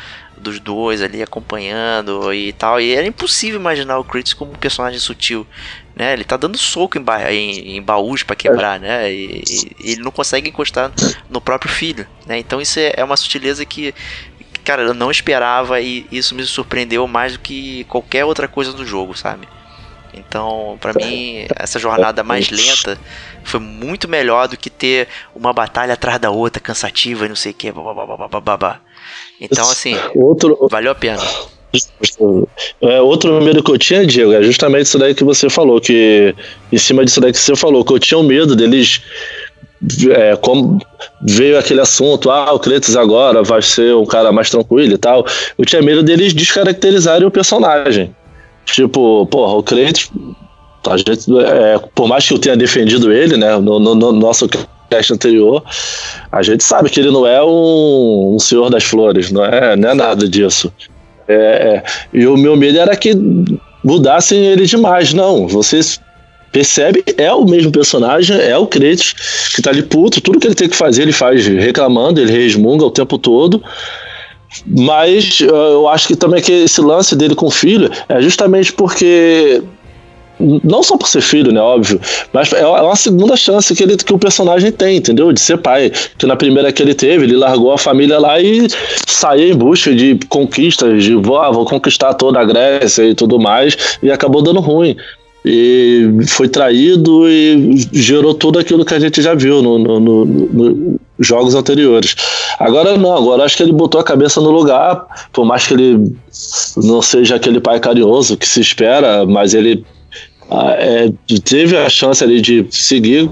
dos 0.46 0.60
dois 0.60 1.02
ali 1.02 1.22
acompanhando 1.22 2.34
e 2.34 2.54
tal. 2.54 2.80
E 2.80 2.94
era 2.94 3.06
impossível 3.06 3.60
imaginar 3.60 3.98
o 3.98 4.04
Kratos 4.04 4.34
como 4.34 4.52
um 4.52 4.56
personagem 4.56 5.00
sutil. 5.00 5.46
Né? 5.96 6.14
Ele 6.14 6.24
tá 6.24 6.38
dando 6.38 6.58
soco 6.58 6.98
em, 6.98 7.02
ba 7.02 7.32
em, 7.32 7.78
em 7.78 7.82
baús 7.82 8.22
para 8.22 8.36
quebrar, 8.36 8.80
né? 8.80 9.12
E, 9.12 9.44
e, 9.80 9.92
ele 9.92 10.02
não 10.02 10.12
consegue 10.12 10.50
encostar 10.50 10.92
no 11.30 11.42
próprio 11.42 11.72
filho, 11.72 12.08
né? 12.26 12.38
Então 12.38 12.62
isso 12.62 12.80
é, 12.80 12.94
é 12.98 13.04
uma 13.04 13.18
sutileza 13.18 13.66
que, 13.66 13.94
cara, 14.64 14.84
eu 14.84 14.94
não 14.94 15.10
esperava 15.10 15.80
e 15.82 16.06
isso 16.12 16.36
me 16.36 16.44
surpreendeu 16.44 17.08
mais 17.08 17.34
do 17.34 17.40
que 17.40 17.86
qualquer 17.86 18.26
outra 18.26 18.48
coisa 18.48 18.74
do 18.74 18.86
jogo, 18.86 19.18
sabe? 19.18 19.48
Então, 20.14 20.78
pra 20.80 20.94
mim, 20.94 21.46
essa 21.58 21.78
jornada 21.78 22.24
mais 22.24 22.50
lenta 22.50 22.98
foi 23.44 23.60
muito 23.60 24.08
melhor 24.08 24.48
do 24.48 24.56
que 24.56 24.70
ter 24.70 25.10
uma 25.36 25.52
batalha 25.52 25.94
atrás 25.94 26.20
da 26.20 26.30
outra, 26.30 26.62
cansativa 26.62 27.26
e 27.26 27.30
não 27.30 27.36
sei 27.36 27.52
o 27.52 27.56
que. 27.56 27.74
Então, 29.40 29.70
assim, 29.70 29.96
Outro, 30.16 30.58
valeu 30.70 30.92
a 30.92 30.96
pena. 30.96 31.22
É, 32.82 33.02
outro 33.02 33.42
medo 33.42 33.62
que 33.62 33.72
eu 33.72 33.78
tinha, 33.78 34.06
Diego, 34.06 34.32
é 34.34 34.42
justamente 34.42 34.86
isso 34.86 34.98
daí 34.98 35.14
que 35.14 35.24
você 35.26 35.50
falou, 35.50 35.82
que 35.82 36.34
em 36.72 36.78
cima 36.78 37.04
disso 37.04 37.20
daí 37.20 37.32
que 37.34 37.38
você 37.38 37.56
falou, 37.56 37.84
que 37.84 37.92
eu 37.94 38.00
tinha 38.00 38.18
um 38.18 38.24
medo 38.24 38.56
deles. 38.56 39.02
É, 40.10 40.36
como 40.38 40.80
veio 41.22 41.60
aquele 41.60 41.82
assunto, 41.82 42.32
ah, 42.32 42.52
o 42.54 42.60
Kratos 42.60 42.96
agora 42.96 43.44
vai 43.44 43.62
ser 43.62 43.94
um 43.94 44.06
cara 44.06 44.32
mais 44.32 44.50
tranquilo 44.50 44.94
e 44.94 44.98
tal. 44.98 45.26
Eu 45.58 45.66
tinha 45.66 45.82
medo 45.82 46.02
deles 46.02 46.34
descaracterizarem 46.34 47.28
o 47.28 47.32
personagem. 47.32 48.16
Tipo, 48.66 49.26
porra, 49.28 49.54
o 49.54 49.62
Kratos, 49.62 50.10
a 50.88 50.98
gente, 50.98 51.26
é, 51.40 51.78
por 51.94 52.08
mais 52.08 52.26
que 52.28 52.34
eu 52.34 52.40
tenha 52.40 52.56
defendido 52.56 53.12
ele, 53.12 53.36
né, 53.38 53.58
no, 53.58 53.80
no- 53.80 53.94
no 53.96 54.12
nosso 54.14 54.48
cast 54.90 55.14
anterior, 55.14 55.64
a 56.32 56.42
gente 56.42 56.64
sabe 56.64 56.90
que 56.90 57.00
ele 57.00 57.12
não 57.12 57.26
é 57.26 57.44
um, 57.44 58.36
um 58.36 58.40
senhor 58.40 58.70
das 58.70 58.84
flores, 58.84 59.32
não 59.32 59.44
é, 59.44 59.76
não 59.76 59.90
é 59.90 59.94
nada 59.94 60.28
disso. 60.28 60.72
É, 61.28 61.34
é, 61.36 61.84
e 62.14 62.28
o 62.28 62.38
meu 62.38 62.56
medo 62.56 62.80
era 62.80 62.96
que 62.96 63.16
mudassem 63.84 64.46
ele 64.46 64.66
demais. 64.66 65.14
Não, 65.14 65.48
você 65.48 65.80
percebe, 66.52 67.04
é 67.18 67.32
o 67.34 67.46
mesmo 67.46 67.72
personagem, 67.72 68.40
é 68.40 68.58
o 68.58 68.66
Kratos 68.66 69.14
que 69.54 69.62
tá 69.62 69.72
ali 69.72 69.84
puto, 69.84 70.22
tudo 70.22 70.40
que 70.40 70.48
ele 70.48 70.56
tem 70.56 70.70
que 70.70 70.76
fazer 70.76 71.02
ele 71.02 71.12
faz 71.12 71.46
reclamando, 71.46 72.22
ele 72.22 72.32
resmunga 72.32 72.86
o 72.86 72.92
tempo 72.92 73.18
todo. 73.18 73.62
Mas 74.66 75.42
eh, 75.42 75.46
eu 75.46 75.88
acho 75.90 76.08
que 76.08 76.16
também 76.16 76.42
que 76.42 76.52
esse 76.52 76.80
lance 76.80 77.14
dele 77.14 77.36
com 77.36 77.48
o 77.48 77.52
filho 77.52 77.92
é 78.08 78.22
justamente 78.22 78.72
porque 78.72 79.62
não 80.40 80.84
só 80.84 80.98
por 80.98 81.08
ser 81.08 81.22
filho, 81.22 81.52
né, 81.52 81.60
óbvio, 81.60 82.00
mas 82.34 82.52
é 82.54 82.66
uma 82.66 82.96
segunda 82.96 83.36
chance 83.36 83.74
que, 83.74 83.84
ele, 83.84 83.96
que 83.98 84.14
o 84.14 84.20
personagem 84.20 84.72
tem, 84.72 84.98
entendeu? 84.98 85.32
De 85.32 85.40
ser 85.40 85.58
pai. 85.58 85.92
Que 86.18 86.26
na 86.26 86.36
primeira 86.36 86.72
que 86.72 86.82
ele 86.82 86.94
teve, 86.94 87.26
ele 87.26 87.38
largou 87.38 87.72
a 87.72 87.78
família 87.78 88.20
lá 88.20 88.40
e 88.40 88.68
saiu 89.08 89.54
em 89.54 89.56
busca 89.56 89.94
de 89.94 90.20
conquistas, 90.30 91.04
de 91.04 91.14
ah, 91.14 91.52
vou 91.52 91.66
conquistar 91.66 92.14
toda 92.14 92.40
a 92.40 92.46
Grécia 92.46 93.04
e 93.04 93.16
tudo 93.16 93.40
mais, 93.40 93.98
e 94.02 94.12
acabou 94.12 94.42
dando 94.42 94.60
ruim. 94.60 94.96
E 95.48 96.10
foi 96.28 96.50
traído 96.50 97.30
e 97.30 97.88
gerou 97.94 98.34
tudo 98.34 98.58
aquilo 98.58 98.84
que 98.84 98.96
a 98.96 99.00
gente 99.00 99.22
já 99.22 99.36
viu 99.36 99.62
nos 99.62 99.84
no, 99.84 100.00
no, 100.00 100.26
no 100.26 101.00
jogos 101.20 101.54
anteriores. 101.56 102.16
Agora 102.60 102.98
não, 102.98 103.16
agora 103.16 103.44
acho 103.44 103.56
que 103.56 103.64
ele 103.64 103.72
botou 103.72 104.02
a 104.02 104.04
cabeça 104.04 104.42
no 104.42 104.50
lugar, 104.50 105.06
por 105.32 105.46
mais 105.46 105.68
que 105.68 105.76
ele 105.76 106.16
não 106.78 107.02
seja 107.02 107.36
aquele 107.36 107.60
pai 107.60 107.80
carinhoso 107.80 108.38
que 108.38 108.48
se 108.48 108.60
espera, 108.60 109.26
mas 109.26 109.54
ele 109.54 109.86
é, 110.50 111.12
teve 111.44 111.76
a 111.78 111.90
chance 111.90 112.24
ali 112.24 112.40
de 112.42 112.66
seguir 112.70 113.30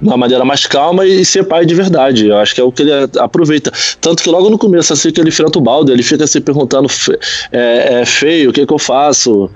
de 0.00 0.08
uma 0.08 0.16
maneira 0.16 0.44
mais 0.44 0.66
calma 0.66 1.06
e 1.06 1.24
ser 1.24 1.44
pai 1.44 1.64
de 1.64 1.74
verdade. 1.76 2.26
Eu 2.26 2.36
acho 2.38 2.54
que 2.54 2.60
é 2.60 2.64
o 2.64 2.72
que 2.72 2.82
ele 2.82 2.90
aproveita. 3.20 3.72
Tanto 4.00 4.20
que 4.20 4.28
logo 4.28 4.50
no 4.50 4.58
começo, 4.58 4.92
assim 4.92 5.12
que 5.12 5.20
ele 5.20 5.28
enfrenta 5.28 5.58
o 5.58 5.62
balde, 5.62 5.92
ele 5.92 6.02
fica 6.02 6.26
se 6.26 6.40
perguntando: 6.40 6.88
"Fe- 6.88 7.16
é, 7.52 8.00
é 8.00 8.04
feio, 8.04 8.50
o 8.50 8.52
que, 8.52 8.66
que 8.66 8.72
eu 8.72 8.78
faço? 8.80 9.48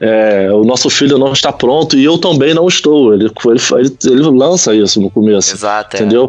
É, 0.00 0.48
o 0.52 0.64
nosso 0.64 0.90
filho 0.90 1.18
não 1.18 1.32
está 1.32 1.52
pronto 1.52 1.96
e 1.96 2.04
eu 2.04 2.18
também 2.18 2.52
não 2.52 2.66
estou. 2.66 3.14
Ele, 3.14 3.30
ele, 3.46 3.96
ele 4.04 4.22
lança 4.36 4.74
isso 4.74 5.00
no 5.00 5.08
começo. 5.08 5.54
Exato. 5.54 5.96
é. 5.96 6.00
Entendeu? 6.00 6.28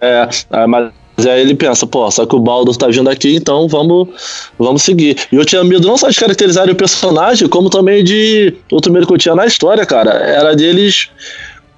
É, 0.00 0.28
é, 0.50 0.66
mas 1.16 1.26
aí 1.26 1.40
ele 1.40 1.54
pensa, 1.54 1.86
pô, 1.86 2.10
só 2.10 2.26
que 2.26 2.36
o 2.36 2.40
Baldo 2.40 2.76
tá 2.76 2.88
vindo 2.88 3.08
aqui, 3.08 3.36
então 3.36 3.66
vamos, 3.66 4.08
vamos 4.58 4.82
seguir. 4.82 5.16
E 5.32 5.36
eu 5.36 5.44
tinha 5.44 5.64
medo 5.64 5.88
não 5.88 5.96
só 5.96 6.08
de 6.08 6.16
caracterizar 6.18 6.68
o 6.68 6.74
personagem, 6.74 7.48
como 7.48 7.70
também 7.70 8.04
de. 8.04 8.54
Outro 8.70 8.92
medo 8.92 9.06
que 9.06 9.14
eu 9.14 9.18
tinha 9.18 9.34
na 9.34 9.46
história, 9.46 9.86
cara, 9.86 10.10
era 10.10 10.54
deles 10.54 11.08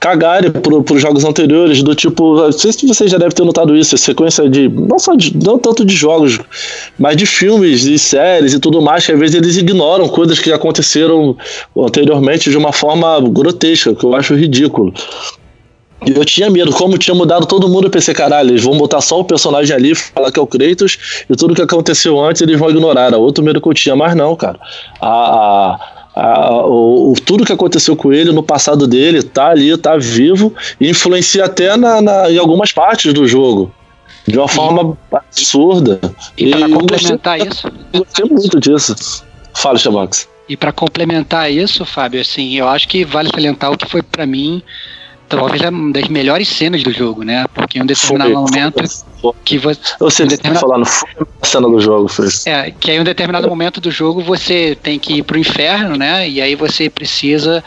cagarem 0.00 0.50
pro, 0.50 0.82
pros 0.82 1.02
jogos 1.02 1.24
anteriores, 1.24 1.82
do 1.82 1.94
tipo, 1.94 2.36
não 2.36 2.52
sei 2.52 2.72
se 2.72 2.86
você 2.86 3.08
já 3.08 3.18
deve 3.18 3.34
ter 3.34 3.44
notado 3.44 3.76
isso, 3.76 3.94
a 3.94 3.98
sequência 3.98 4.48
de, 4.48 4.68
não 4.68 4.98
só 4.98 5.14
de, 5.14 5.36
não 5.36 5.58
tanto 5.58 5.84
de 5.84 5.94
jogos, 5.94 6.38
mas 6.98 7.16
de 7.16 7.26
filmes 7.26 7.84
e 7.84 7.98
séries 7.98 8.54
e 8.54 8.60
tudo 8.60 8.80
mais, 8.80 9.04
que 9.04 9.12
às 9.12 9.18
vezes 9.18 9.34
eles 9.34 9.56
ignoram 9.56 10.08
coisas 10.08 10.38
que 10.38 10.52
aconteceram 10.52 11.36
anteriormente 11.76 12.48
de 12.50 12.56
uma 12.56 12.72
forma 12.72 13.20
grotesca, 13.28 13.94
que 13.94 14.04
eu 14.04 14.14
acho 14.14 14.34
ridículo. 14.34 14.92
E 16.06 16.10
eu 16.16 16.24
tinha 16.24 16.48
medo, 16.48 16.72
como 16.72 16.96
tinha 16.96 17.14
mudado 17.14 17.44
todo 17.44 17.68
mundo, 17.68 17.86
eu 17.88 17.90
pensei, 17.90 18.14
caralho, 18.14 18.50
eles 18.50 18.62
vão 18.62 18.78
botar 18.78 19.00
só 19.00 19.18
o 19.20 19.24
personagem 19.24 19.74
ali, 19.74 19.94
falar 19.94 20.30
que 20.30 20.38
é 20.38 20.42
o 20.42 20.46
Kratos, 20.46 21.24
e 21.28 21.34
tudo 21.34 21.54
que 21.54 21.62
aconteceu 21.62 22.18
antes 22.20 22.40
eles 22.40 22.58
vão 22.58 22.70
ignorar. 22.70 23.06
Era 23.06 23.18
outro 23.18 23.42
medo 23.42 23.60
que 23.60 23.68
eu 23.68 23.74
tinha, 23.74 23.96
mas 23.96 24.14
não, 24.14 24.36
cara. 24.36 24.58
A, 25.00 25.76
a, 26.14 26.20
a- 26.22 26.66
o, 26.66 27.12
o- 27.12 27.14
tudo 27.20 27.44
que 27.44 27.52
aconteceu 27.52 27.96
com 27.96 28.12
ele 28.12 28.30
no 28.32 28.42
passado 28.44 28.86
dele 28.86 29.22
tá 29.22 29.48
ali, 29.48 29.76
tá 29.76 29.96
vivo, 29.96 30.54
e 30.80 30.88
influencia 30.88 31.44
até 31.44 31.76
na, 31.76 32.00
na- 32.00 32.30
em 32.30 32.38
algumas 32.38 32.70
partes 32.72 33.12
do 33.12 33.26
jogo. 33.26 33.72
De 34.26 34.36
uma 34.38 34.48
forma 34.48 34.96
absurda. 35.10 35.98
E 36.36 36.50
para 36.50 36.60
eu 36.60 36.70
complementar 36.78 37.38
gostei, 37.38 37.52
isso, 37.52 37.72
eu 37.94 38.04
gostei 38.04 38.24
muito 38.26 38.60
disso. 38.60 39.24
Fala, 39.54 39.78
Chamax. 39.78 40.28
e 40.48 40.56
para 40.56 40.70
complementar 40.70 41.50
isso, 41.50 41.84
Fábio, 41.84 42.20
assim, 42.20 42.54
eu 42.56 42.68
acho 42.68 42.86
que 42.88 43.04
vale 43.04 43.30
salientar 43.30 43.72
o 43.72 43.76
que 43.76 43.86
foi 43.88 44.02
pra 44.02 44.26
mim 44.26 44.62
talvez 45.28 45.62
uma 45.62 45.92
das 45.92 46.08
melhores 46.08 46.48
cenas 46.48 46.82
do 46.82 46.92
jogo, 46.92 47.22
né? 47.22 47.44
Porque 47.54 47.78
em 47.78 47.82
um 47.82 47.86
determinado 47.86 48.32
momento 48.32 48.82
que 49.44 49.58
você 49.58 49.80
Eu 50.00 50.10
sei 50.10 50.26
em 50.26 50.28
que 50.28 50.36
você 50.36 50.42
tá 50.42 50.50
determinado- 50.50 50.60
falando, 50.66 50.84
foi 50.86 51.08
cena 51.42 51.68
do 51.68 51.80
jogo, 51.80 52.08
Fred. 52.08 52.34
É, 52.46 52.70
que 52.70 52.90
aí 52.90 52.96
em 52.96 53.00
um 53.00 53.04
determinado 53.04 53.48
momento 53.48 53.80
do 53.80 53.90
jogo 53.90 54.22
você 54.22 54.76
tem 54.82 54.98
que 54.98 55.14
ir 55.18 55.22
pro 55.22 55.38
inferno, 55.38 55.96
né? 55.96 56.28
E 56.28 56.40
aí 56.40 56.54
você 56.54 56.88
precisa 56.90 57.62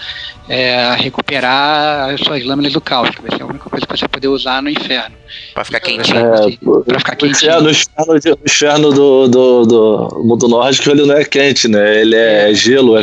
é, 0.49 0.95
recuperar 0.97 2.09
as 2.13 2.19
suas 2.21 2.43
lâminas 2.43 2.73
do 2.73 2.81
caos, 2.81 3.09
que 3.11 3.21
vai 3.21 3.35
ser 3.37 3.43
a 3.43 3.45
única 3.45 3.69
coisa 3.69 3.85
que 3.85 3.97
você 3.97 4.01
vai 4.01 4.09
poder 4.09 4.27
usar 4.27 4.61
no 4.61 4.69
inferno. 4.69 5.15
Pra 5.53 5.63
ficar 5.63 5.79
quentinho. 5.79 6.17
É, 6.17 6.83
Pra 6.85 6.99
ficar 6.99 7.11
no 7.13 7.17
quentinho. 7.17 7.49
inferno, 7.51 7.61
no 7.63 7.69
inferno, 7.71 8.13
no 8.13 8.45
inferno 8.45 8.91
do, 8.91 9.27
do, 9.27 9.65
do 9.65 10.23
mundo 10.25 10.47
nórdico 10.47 10.89
ele 10.89 11.05
não 11.05 11.15
é 11.15 11.23
quente, 11.23 11.67
né? 11.67 12.01
Ele 12.01 12.15
é 12.15 12.53
gelo, 12.53 12.97
é, 12.97 13.01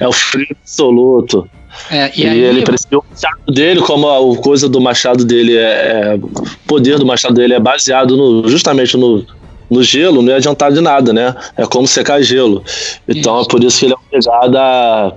é 0.00 0.08
o 0.08 0.12
frio 0.12 0.46
absoluto. 0.62 1.48
É, 1.90 2.10
e 2.16 2.22
E, 2.22 2.28
aí, 2.28 2.40
ele 2.40 2.62
precisa 2.62 2.96
o 2.98 3.02
machado 3.10 3.52
dele, 3.54 3.80
como 3.80 4.08
a, 4.08 4.36
coisa 4.42 4.68
do 4.68 4.80
machado 4.80 5.24
dele 5.24 5.56
é, 5.56 5.60
é- 5.62 6.14
O 6.16 6.44
poder 6.66 6.98
do 6.98 7.06
machado 7.06 7.34
dele 7.34 7.54
é 7.54 7.60
baseado 7.60 8.16
no, 8.16 8.48
justamente 8.48 8.96
no, 8.96 9.24
no 9.70 9.82
gelo, 9.82 10.22
não 10.22 10.30
ia 10.30 10.36
adiantar 10.36 10.72
de 10.72 10.80
nada, 10.80 11.12
né? 11.12 11.34
É 11.56 11.64
como 11.66 11.86
secar 11.86 12.22
gelo. 12.22 12.62
Então 13.08 13.36
Isso. 13.40 13.46
é 13.46 13.50
por 13.50 13.64
isso 13.64 13.78
que 13.78 13.84
ele 13.86 13.94
é 13.94 13.96
obrigado 14.18 14.56
a. 14.56 15.12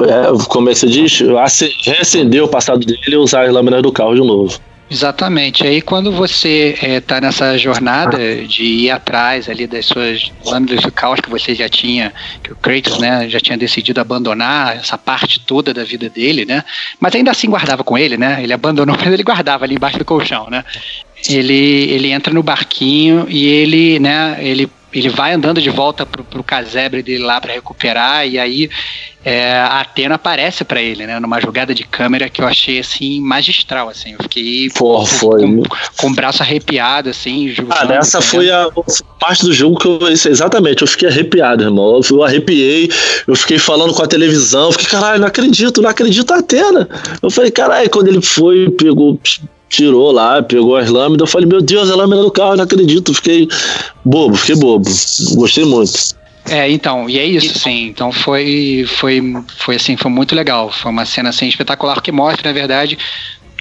é, 0.00 0.46
como 0.48 0.68
é 0.68 0.72
que 0.72 0.78
se 0.78 0.86
diz? 0.88 1.20
Ace- 1.44 1.72
Reacender 1.84 2.42
o 2.44 2.48
passado 2.48 2.80
dele 2.84 3.00
e 3.08 3.16
usar 3.16 3.44
as 3.46 3.52
lâminas 3.52 3.82
do 3.82 3.92
carro 3.92 4.14
de 4.14 4.20
novo. 4.20 4.58
Exatamente. 4.92 5.66
Aí 5.66 5.80
quando 5.80 6.12
você 6.12 6.76
está 6.82 7.18
nessa 7.18 7.56
jornada 7.56 8.18
de 8.44 8.62
ir 8.62 8.90
atrás 8.90 9.48
ali 9.48 9.66
das 9.66 9.86
suas 9.86 10.30
lâminas 10.44 10.82
do 10.82 10.92
caos 10.92 11.18
que 11.18 11.30
você 11.30 11.54
já 11.54 11.66
tinha, 11.66 12.12
que 12.42 12.52
o 12.52 12.56
Kratos 12.56 12.98
né, 12.98 13.26
já 13.26 13.40
tinha 13.40 13.56
decidido 13.56 14.02
abandonar 14.02 14.76
essa 14.76 14.98
parte 14.98 15.40
toda 15.40 15.72
da 15.72 15.82
vida 15.82 16.10
dele, 16.10 16.44
né? 16.44 16.62
Mas 17.00 17.14
ainda 17.14 17.30
assim 17.30 17.48
guardava 17.48 17.82
com 17.82 17.96
ele, 17.96 18.18
né? 18.18 18.42
Ele 18.42 18.52
abandonou, 18.52 18.94
mas 19.00 19.10
ele 19.10 19.22
guardava 19.22 19.64
ali 19.64 19.76
embaixo 19.76 19.98
do 19.98 20.04
colchão, 20.04 20.50
né? 20.50 20.62
Ele, 21.26 21.90
ele 21.90 22.10
entra 22.10 22.34
no 22.34 22.42
barquinho 22.42 23.24
e 23.30 23.46
ele, 23.46 23.98
né, 23.98 24.36
ele, 24.40 24.68
ele 24.92 25.08
vai 25.08 25.32
andando 25.32 25.60
de 25.60 25.70
volta 25.70 26.04
pro, 26.04 26.22
pro 26.24 26.42
casebre 26.42 27.02
dele 27.02 27.24
lá 27.24 27.40
para 27.40 27.52
recuperar 27.52 28.26
e 28.26 28.38
aí 28.38 28.70
é, 29.24 29.52
a 29.54 29.80
Atena 29.80 30.16
aparece 30.16 30.64
para 30.64 30.82
ele, 30.82 31.06
né, 31.06 31.20
numa 31.20 31.40
jogada 31.40 31.72
de 31.72 31.84
câmera 31.84 32.28
que 32.28 32.42
eu 32.42 32.46
achei 32.46 32.80
assim 32.80 33.20
magistral, 33.20 33.88
assim, 33.88 34.12
eu 34.12 34.18
fiquei 34.22 34.68
Pô, 34.70 35.06
foi. 35.06 35.42
com, 35.42 35.62
com 35.96 36.06
o 36.08 36.14
braço 36.14 36.42
arrepiado, 36.42 37.08
assim, 37.08 37.48
Ah, 37.48 37.52
julgando, 37.54 37.88
nessa 37.88 38.18
né? 38.18 38.24
foi 38.24 38.50
a 38.50 38.68
parte 39.20 39.44
do 39.44 39.52
jogo 39.52 39.78
que 39.78 39.86
eu. 39.86 40.12
isso, 40.12 40.28
Exatamente, 40.28 40.82
eu 40.82 40.88
fiquei 40.88 41.08
arrepiado, 41.08 41.62
irmão. 41.62 42.00
Eu, 42.00 42.16
eu 42.16 42.24
arrepiei, 42.24 42.90
eu 43.28 43.36
fiquei 43.36 43.58
falando 43.58 43.94
com 43.94 44.02
a 44.02 44.06
televisão, 44.08 44.66
eu 44.66 44.72
fiquei, 44.72 44.88
caralho, 44.88 45.20
não 45.20 45.28
acredito, 45.28 45.80
não 45.80 45.90
acredito 45.90 46.32
a 46.32 46.38
Atena. 46.38 46.88
Eu 47.22 47.30
falei, 47.30 47.50
caralho, 47.52 47.88
quando 47.90 48.08
ele 48.08 48.22
foi, 48.22 48.70
pegou, 48.70 49.20
tirou 49.72 50.12
lá, 50.12 50.42
pegou 50.42 50.76
as 50.76 50.90
lâminas, 50.90 51.20
eu 51.20 51.26
falei, 51.26 51.48
meu 51.48 51.62
Deus, 51.62 51.90
a 51.90 51.96
lâmina 51.96 52.22
do 52.22 52.30
carro, 52.30 52.56
não 52.56 52.64
acredito. 52.64 53.14
Fiquei 53.14 53.48
bobo, 54.04 54.36
fiquei 54.36 54.56
bobo. 54.56 54.88
Gostei 55.34 55.64
muito. 55.64 56.22
É, 56.48 56.70
então, 56.70 57.08
e 57.08 57.18
é 57.18 57.24
isso, 57.24 57.56
assim, 57.56 57.86
então 57.86 58.10
foi, 58.10 58.84
foi, 58.98 59.22
foi 59.58 59.76
assim, 59.76 59.96
foi 59.96 60.10
muito 60.10 60.34
legal, 60.34 60.72
foi 60.72 60.90
uma 60.90 61.04
cena, 61.04 61.28
assim, 61.28 61.46
espetacular 61.46 62.02
que 62.02 62.10
mostra, 62.10 62.48
na 62.48 62.52
verdade, 62.52 62.98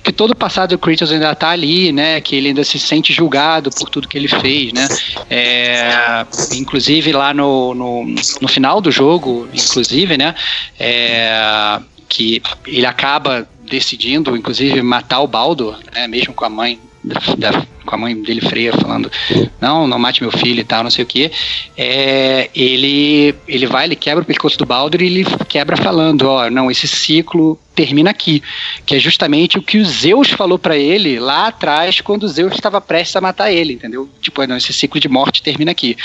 que 0.03 0.11
todo 0.11 0.31
o 0.31 0.35
passado 0.35 0.71
do 0.71 0.79
Kratos 0.79 1.11
ainda 1.11 1.35
tá 1.35 1.49
ali, 1.49 1.91
né, 1.91 2.19
que 2.19 2.35
ele 2.35 2.47
ainda 2.47 2.63
se 2.63 2.79
sente 2.79 3.13
julgado 3.13 3.69
por 3.69 3.87
tudo 3.87 4.07
que 4.07 4.17
ele 4.17 4.27
fez, 4.27 4.73
né, 4.73 4.87
é, 5.29 6.25
inclusive 6.53 7.11
lá 7.11 7.35
no, 7.35 7.75
no, 7.75 8.15
no 8.41 8.47
final 8.47 8.81
do 8.81 8.91
jogo, 8.91 9.47
inclusive, 9.53 10.17
né, 10.17 10.33
é, 10.79 11.79
que 12.11 12.43
ele 12.67 12.85
acaba 12.85 13.47
decidindo, 13.63 14.35
inclusive, 14.35 14.81
matar 14.81 15.21
o 15.21 15.27
Baldo, 15.27 15.77
né, 15.93 16.09
mesmo 16.09 16.33
com 16.33 16.43
a 16.43 16.49
mãe 16.49 16.77
da, 17.03 17.65
com 17.85 17.95
a 17.95 17.97
mãe 17.97 18.21
dele 18.21 18.41
freia, 18.41 18.73
falando, 18.73 19.11
não, 19.59 19.87
não 19.87 19.97
mate 19.97 20.21
meu 20.21 20.31
filho 20.31 20.59
e 20.59 20.63
tal, 20.63 20.83
não 20.83 20.91
sei 20.91 21.03
o 21.03 21.07
que. 21.07 21.31
É, 21.75 22.49
ele, 22.53 23.35
ele 23.47 23.65
vai, 23.65 23.85
ele 23.85 23.95
quebra 23.95 24.21
o 24.21 24.25
pescoço 24.25 24.57
do 24.57 24.65
Baldur 24.65 25.01
e 25.01 25.07
ele 25.07 25.25
quebra 25.47 25.75
falando, 25.75 26.23
ó, 26.27 26.49
não, 26.49 26.69
esse 26.69 26.87
ciclo 26.87 27.59
termina 27.73 28.11
aqui, 28.11 28.43
que 28.85 28.95
é 28.95 28.99
justamente 28.99 29.57
o 29.57 29.61
que 29.61 29.79
o 29.79 29.85
Zeus 29.85 30.29
falou 30.29 30.59
para 30.59 30.77
ele 30.77 31.19
lá 31.19 31.47
atrás, 31.47 32.01
quando 32.01 32.27
Zeus 32.27 32.53
estava 32.53 32.79
prestes 32.79 33.15
a 33.15 33.21
matar 33.21 33.51
ele, 33.51 33.73
entendeu? 33.73 34.07
Tipo, 34.21 34.45
não, 34.45 34.57
esse 34.57 34.73
ciclo 34.73 34.99
de 34.99 35.09
morte 35.09 35.41
termina 35.41 35.71
aqui. 35.71 35.97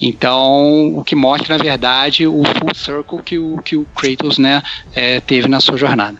Então, 0.00 0.96
o 0.96 1.04
que 1.04 1.14
mostra, 1.14 1.58
na 1.58 1.62
verdade, 1.62 2.26
o 2.26 2.42
full 2.44 2.74
circle 2.74 3.22
que 3.22 3.38
o, 3.38 3.58
que 3.58 3.76
o 3.76 3.86
Kratos, 3.94 4.38
né, 4.38 4.62
é, 4.94 5.20
teve 5.20 5.48
na 5.48 5.60
sua 5.60 5.76
jornada. 5.76 6.16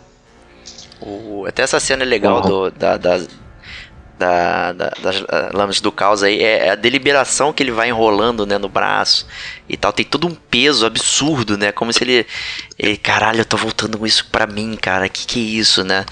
O, 1.00 1.46
até 1.46 1.62
essa 1.62 1.78
cena 1.78 2.02
é 2.02 2.06
legal 2.06 2.42
do, 2.42 2.70
da, 2.72 2.96
das, 2.96 3.28
da, 4.18 4.72
da, 4.72 4.92
das 5.00 5.20
uh, 5.20 5.26
lâminas 5.52 5.80
do 5.80 5.92
caos 5.92 6.22
aí 6.22 6.42
é, 6.42 6.66
é 6.66 6.70
a 6.70 6.74
deliberação 6.74 7.52
que 7.52 7.62
ele 7.62 7.70
vai 7.70 7.88
enrolando 7.88 8.44
né, 8.44 8.58
no 8.58 8.68
braço 8.68 9.26
e 9.68 9.76
tal. 9.76 9.92
Tem 9.92 10.04
todo 10.04 10.26
um 10.26 10.34
peso 10.34 10.84
absurdo, 10.84 11.56
né? 11.56 11.72
Como 11.72 11.92
se 11.92 12.02
ele. 12.02 12.26
ele 12.78 12.96
caralho, 12.96 13.40
eu 13.40 13.44
tô 13.44 13.56
voltando 13.56 13.98
com 13.98 14.06
isso 14.06 14.26
pra 14.30 14.46
mim, 14.46 14.76
cara. 14.80 15.08
Que 15.08 15.26
que 15.26 15.40
é 15.40 15.60
isso, 15.60 15.84
né? 15.84 16.04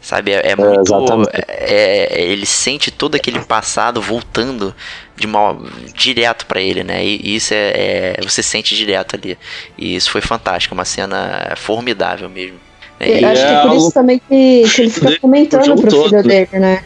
Sabe, 0.00 0.32
é, 0.32 0.52
é 0.52 0.56
muito. 0.56 0.94
É, 1.32 2.20
é, 2.20 2.22
ele 2.22 2.46
sente 2.46 2.90
todo 2.90 3.14
aquele 3.16 3.40
passado 3.40 4.00
voltando 4.00 4.74
de 5.16 5.26
mal, 5.26 5.60
direto 5.92 6.46
para 6.46 6.60
ele, 6.60 6.84
né? 6.84 7.04
E, 7.04 7.20
e 7.22 7.36
isso 7.36 7.52
é, 7.52 8.14
é, 8.16 8.22
Você 8.22 8.42
sente 8.42 8.76
direto 8.76 9.16
ali. 9.16 9.36
E 9.76 9.96
isso 9.96 10.10
foi 10.10 10.20
fantástico, 10.20 10.74
uma 10.74 10.84
cena 10.84 11.52
formidável 11.56 12.28
mesmo. 12.28 12.58
Eu 13.00 13.28
acho 13.28 13.46
que 13.46 13.52
é 13.52 13.62
por 13.62 13.76
isso 13.76 13.92
também 13.92 14.18
que, 14.18 14.62
que 14.68 14.80
ele 14.82 14.90
fica 14.90 15.18
comentando 15.20 15.80
pro 15.80 15.90
filho 15.90 16.10
todo. 16.10 16.22
dele, 16.22 16.48
né? 16.52 16.82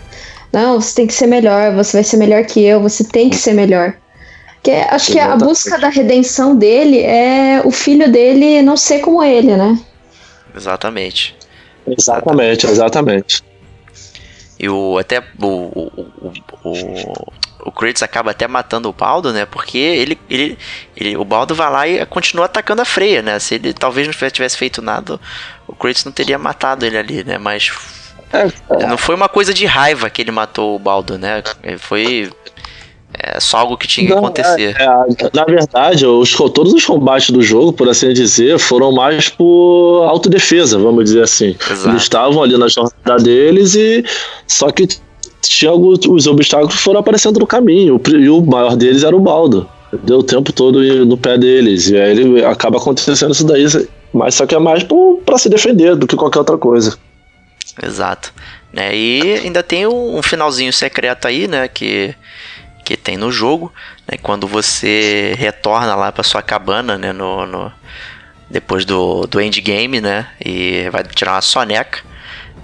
Não, 0.53 0.81
você 0.81 0.95
tem 0.95 1.07
que 1.07 1.15
ser 1.15 1.27
melhor, 1.27 1.75
você 1.75 1.97
vai 1.97 2.05
ser 2.05 2.19
melhor 2.19 2.45
que 2.45 2.63
eu, 2.63 2.81
você 2.81 3.03
tem 3.03 3.31
que 3.31 3.37
ser 3.37 3.55
melhor. 3.55 3.95
Que 4.63 4.71
acho 4.71 5.13
que 5.13 5.19
a 5.19 5.35
busca 5.35 5.79
da 5.79 5.89
redenção 5.89 6.55
dele 6.55 7.01
é 7.01 7.63
o 7.65 7.71
filho 7.71 8.11
dele 8.13 8.63
não 8.63 8.77
ser 8.77 9.01
como 9.01 9.23
ele, 9.23 9.57
né? 9.57 9.77
Exatamente. 10.55 11.35
Exatamente, 11.87 12.67
exatamente. 12.67 13.43
E 14.61 14.69
o 14.69 14.99
até 14.99 15.19
o, 15.41 15.47
o, 15.47 16.37
o, 16.63 17.29
o, 17.65 17.73
Kratos 17.73 18.03
acaba 18.05 18.31
até 18.31 18.47
matando 18.47 18.89
o 18.89 18.93
Baldo, 18.93 19.33
né? 19.33 19.45
Porque 19.45 19.79
ele, 19.79 20.17
ele, 20.31 20.57
ele 20.97 21.17
o 21.17 21.25
Baldo 21.25 21.57
vai 21.57 21.71
lá 21.71 21.89
e 21.89 22.07
continua 22.07 22.45
atacando 22.45 22.83
a 22.83 22.85
Freya, 22.85 23.23
né? 23.23 23.41
Se 23.41 23.57
ele 23.57 23.73
talvez 23.73 24.07
não 24.07 24.15
tivesse 24.15 24.57
feito 24.57 24.81
nada, 24.81 25.19
o 25.67 25.75
Kratos 25.75 26.05
não 26.05 26.13
teria 26.13 26.39
matado 26.39 26.87
ele 26.87 26.97
ali, 26.97 27.25
né? 27.25 27.39
Mas 27.39 27.73
não 28.89 28.97
foi 28.97 29.15
uma 29.15 29.29
coisa 29.29 29.53
de 29.53 29.67
raiva 29.67 30.09
que 30.09 30.23
ele 30.23 30.31
matou 30.31 30.77
o 30.77 30.79
Baldo, 30.79 31.19
né? 31.19 31.43
Foi 31.79 32.31
é 33.15 33.39
só 33.41 33.59
algo 33.59 33.77
que 33.77 33.87
tinha 33.87 34.07
que 34.07 34.13
acontecer. 34.13 34.75
É, 34.79 34.85
é, 34.85 35.31
na 35.35 35.45
verdade, 35.45 36.07
os, 36.07 36.33
todos 36.33 36.73
os 36.73 36.85
combates 36.85 37.31
do 37.31 37.43
jogo, 37.43 37.73
por 37.73 37.89
assim 37.89 38.13
dizer, 38.13 38.59
foram 38.59 38.91
mais 38.91 39.29
por 39.29 40.05
autodefesa, 40.09 40.79
vamos 40.79 41.05
dizer 41.05 41.23
assim. 41.23 41.55
Exato. 41.71 41.91
Eles 41.91 42.03
estavam 42.03 42.43
ali 42.43 42.57
na 42.57 42.69
jornada 42.69 43.23
deles 43.23 43.75
e. 43.75 44.05
Só 44.47 44.71
que 44.71 44.89
tinha 45.43 45.71
alguns, 45.71 46.01
os 46.07 46.27
obstáculos 46.27 46.75
foram 46.75 47.01
aparecendo 47.01 47.39
no 47.39 47.47
caminho. 47.47 48.01
E 48.09 48.29
o 48.31 48.41
maior 48.41 48.77
deles 48.77 49.05
era 49.05 49.15
o 49.15 49.21
Baldo. 49.21 49.69
Deu 50.05 50.19
o 50.19 50.23
tempo 50.23 50.51
todo 50.53 50.83
no 51.05 51.19
pé 51.19 51.37
deles. 51.37 51.91
E 51.91 51.97
aí 51.97 52.11
ele 52.13 52.45
acaba 52.45 52.79
acontecendo 52.79 53.33
isso 53.33 53.45
daí. 53.45 53.67
Mas 54.13 54.35
só 54.35 54.47
que 54.47 54.55
é 54.55 54.59
mais 54.59 54.85
para 55.25 55.39
se 55.39 55.51
defender 55.51 55.97
do 55.97 56.07
que 56.07 56.17
qualquer 56.17 56.39
outra 56.39 56.57
coisa. 56.57 56.97
Exato. 57.83 58.33
Né? 58.73 58.95
E 58.95 59.35
ainda 59.45 59.63
tem 59.63 59.87
um 59.87 60.23
finalzinho 60.23 60.73
secreto 60.73 61.29
aí, 61.29 61.47
né? 61.47 61.69
Que, 61.69 62.15
que 62.85 62.97
tem 62.97 63.17
no 63.17 63.31
jogo. 63.31 63.73
Né? 64.11 64.19
Quando 64.21 64.47
você 64.47 65.35
retorna 65.39 65.95
lá 65.95 66.11
para 66.11 66.23
sua 66.23 66.43
cabana, 66.43 66.99
né? 66.99 67.13
No, 67.13 67.47
no, 67.47 67.73
depois 68.51 68.85
do, 68.85 69.27
do 69.27 69.41
endgame, 69.41 70.01
né? 70.01 70.29
E 70.45 70.89
vai 70.91 71.03
tirar 71.05 71.33
uma 71.33 71.43
soneca. 71.43 72.01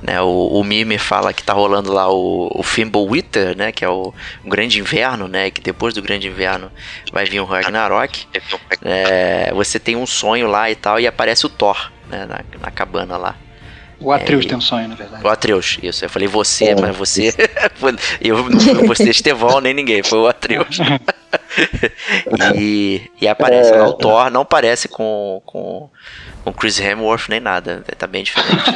Né, 0.00 0.20
o, 0.20 0.46
o 0.52 0.62
Mime 0.62 0.96
fala 0.96 1.32
que 1.32 1.42
tá 1.42 1.52
rolando 1.52 1.92
lá 1.92 2.08
o, 2.08 2.48
o 2.54 2.62
Fimbulwinter, 2.62 3.56
né, 3.56 3.72
que 3.72 3.84
é 3.84 3.88
o, 3.88 4.14
o, 4.44 4.48
grande 4.48 4.78
inverno, 4.78 5.26
né, 5.26 5.50
que 5.50 5.60
depois 5.60 5.92
do 5.92 6.00
grande 6.00 6.28
inverno 6.28 6.70
vai 7.12 7.24
vir 7.24 7.40
o 7.40 7.44
Ragnarok. 7.44 8.28
É, 8.80 9.52
você 9.52 9.80
tem 9.80 9.96
um 9.96 10.06
sonho 10.06 10.46
lá 10.46 10.70
e 10.70 10.76
tal, 10.76 11.00
e 11.00 11.06
aparece 11.08 11.46
o 11.46 11.48
Thor, 11.48 11.90
né, 12.08 12.26
na, 12.26 12.44
na 12.60 12.70
cabana 12.70 13.16
lá. 13.16 13.34
O 14.00 14.12
Atreus 14.12 14.44
é, 14.44 14.48
tem 14.48 14.56
um 14.56 14.60
sonho, 14.60 14.88
na 14.88 14.94
verdade. 14.94 15.24
O 15.24 15.28
Atreus, 15.28 15.78
isso. 15.82 16.04
Eu 16.04 16.08
falei 16.08 16.28
você, 16.28 16.66
é. 16.66 16.80
mas 16.80 16.96
você. 16.96 17.34
eu 18.20 18.48
não 18.48 18.60
fui 18.60 18.86
você, 18.86 19.10
Estevão, 19.10 19.60
nem 19.60 19.74
ninguém, 19.74 20.02
foi 20.02 20.20
o 20.20 20.28
Atreus. 20.28 20.78
e, 22.56 23.02
e 23.20 23.26
aparece 23.26 23.72
é. 23.72 23.82
o 23.82 23.92
Thor, 23.94 24.30
não 24.30 24.44
parece 24.44 24.86
com, 24.88 25.42
com, 25.44 25.90
com 26.44 26.52
Chris 26.52 26.78
Hemsworth 26.78 27.28
nem 27.28 27.40
nada, 27.40 27.82
tá 27.98 28.06
bem 28.06 28.22
diferente. 28.22 28.54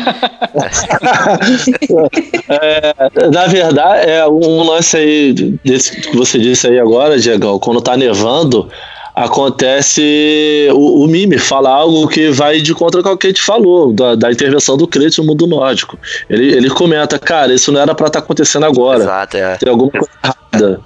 é, 2.49 3.31
na 3.31 3.47
verdade, 3.47 4.11
é 4.11 4.27
um 4.27 4.65
lance 4.65 4.97
aí 4.97 5.33
desse 5.65 6.01
que 6.01 6.17
você 6.17 6.37
disse 6.39 6.67
aí 6.67 6.81
agora, 6.81 7.19
Diego, 7.19 7.61
quando 7.61 7.81
tá 7.81 7.97
nevando 7.97 8.69
acontece 9.15 10.69
o, 10.73 11.05
o 11.05 11.07
Mime 11.07 11.39
fala 11.39 11.71
algo 11.71 12.09
que 12.09 12.31
vai 12.31 12.61
de 12.61 12.75
contra 12.75 13.03
com 13.03 13.11
o 13.11 13.17
que 13.17 13.27
a 13.27 13.31
gente 13.31 13.43
falou, 13.43 13.93
da, 13.93 14.15
da 14.15 14.33
intervenção 14.33 14.77
do 14.77 14.87
Kratos 14.87 15.19
no 15.19 15.25
mundo 15.25 15.47
nórdico. 15.47 15.99
Ele, 16.29 16.53
ele 16.53 16.71
comenta, 16.71 17.19
cara, 17.19 17.53
isso 17.53 17.71
não 17.71 17.81
era 17.81 17.95
para 17.95 18.07
estar 18.07 18.21
tá 18.21 18.25
acontecendo 18.25 18.65
agora. 18.65 19.03
Exato, 19.03 19.37
é. 19.37 19.57
Tem 19.57 19.69
alguma 19.69 19.91
coisa 19.91 20.09
errada. 20.23 20.81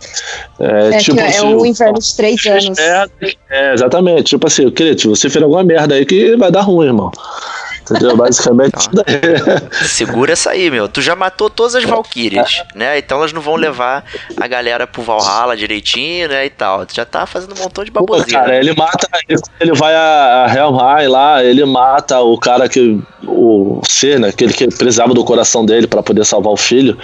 É, 0.59 0.89
é, 0.95 0.99
tipo, 0.99 1.21
é 1.21 1.29
assim, 1.29 1.55
o 1.55 1.67
inverno 1.67 1.99
de 1.99 2.17
três 2.17 2.47
anos. 2.47 2.79
É, 2.79 3.07
é, 3.51 3.75
exatamente. 3.75 4.25
Tipo 4.25 4.47
assim, 4.47 4.71
Kratos, 4.71 5.05
você 5.05 5.31
fez 5.31 5.43
alguma 5.43 5.63
merda 5.63 5.95
aí 5.95 6.05
que 6.05 6.37
vai 6.37 6.51
dar 6.51 6.63
ruim, 6.63 6.87
irmão. 6.87 7.11
Entendeu? 7.89 8.17
Basicamente 8.17 8.77
isso 8.79 8.91
daí. 8.93 9.87
Segura 9.87 10.33
essa 10.33 10.51
aí, 10.51 10.71
meu. 10.71 10.89
Tu 10.89 11.01
já 11.01 11.15
matou 11.15 11.49
todas 11.49 11.77
as 11.77 11.85
Valkyrias, 11.85 12.65
né? 12.75 12.99
Então 12.99 13.19
elas 13.19 13.33
não 13.33 13.41
vão 13.41 13.55
levar 13.55 14.05
a 14.37 14.47
galera 14.49 14.87
pro 14.87 15.03
Valhalla 15.03 15.57
direitinho, 15.57 16.29
né? 16.29 16.47
E 16.47 16.51
tal. 16.51 16.85
Tu 16.85 16.97
já 16.97 17.05
tá 17.05 17.27
fazendo 17.27 17.55
um 17.55 17.63
montão 17.63 17.85
de 17.85 17.91
baboseira. 17.91 18.41
cara, 18.41 18.59
ele 18.59 18.75
mata. 18.75 19.09
Ele 19.61 19.73
vai 19.75 19.95
a 19.95 20.53
Helmheim 20.55 21.09
lá, 21.09 21.45
ele 21.45 21.65
mata 21.65 22.21
o 22.21 22.37
cara 22.39 22.69
que. 22.69 23.01
O 23.25 23.81
ser, 23.89 24.19
né? 24.19 24.29
Aquele 24.29 24.53
que 24.53 24.67
precisava 24.69 25.15
do 25.15 25.25
coração 25.25 25.65
dele 25.65 25.87
para 25.87 26.03
poder 26.03 26.25
salvar 26.25 26.53
o 26.53 26.57
filho. 26.57 26.99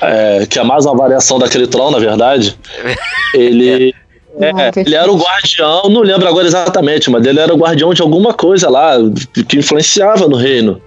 É, 0.00 0.46
que 0.46 0.58
é 0.58 0.62
mais 0.62 0.84
uma 0.84 0.96
variação 0.96 1.38
daquele 1.38 1.66
troll, 1.66 1.90
na 1.90 1.98
verdade. 1.98 2.58
Ele. 3.34 3.94
É 4.40 4.80
ele 4.80 4.94
era 4.94 5.10
o 5.10 5.16
guardião, 5.16 5.82
não 5.88 6.00
lembro 6.00 6.26
agora 6.26 6.46
exatamente, 6.46 7.10
mas 7.10 7.24
ele 7.24 7.38
era 7.38 7.54
o 7.54 7.56
guardião 7.56 7.94
de 7.94 8.02
alguma 8.02 8.34
coisa 8.34 8.68
lá 8.68 8.96
que 9.48 9.58
influenciava 9.58 10.26
no 10.28 10.36
reino. 10.36 10.80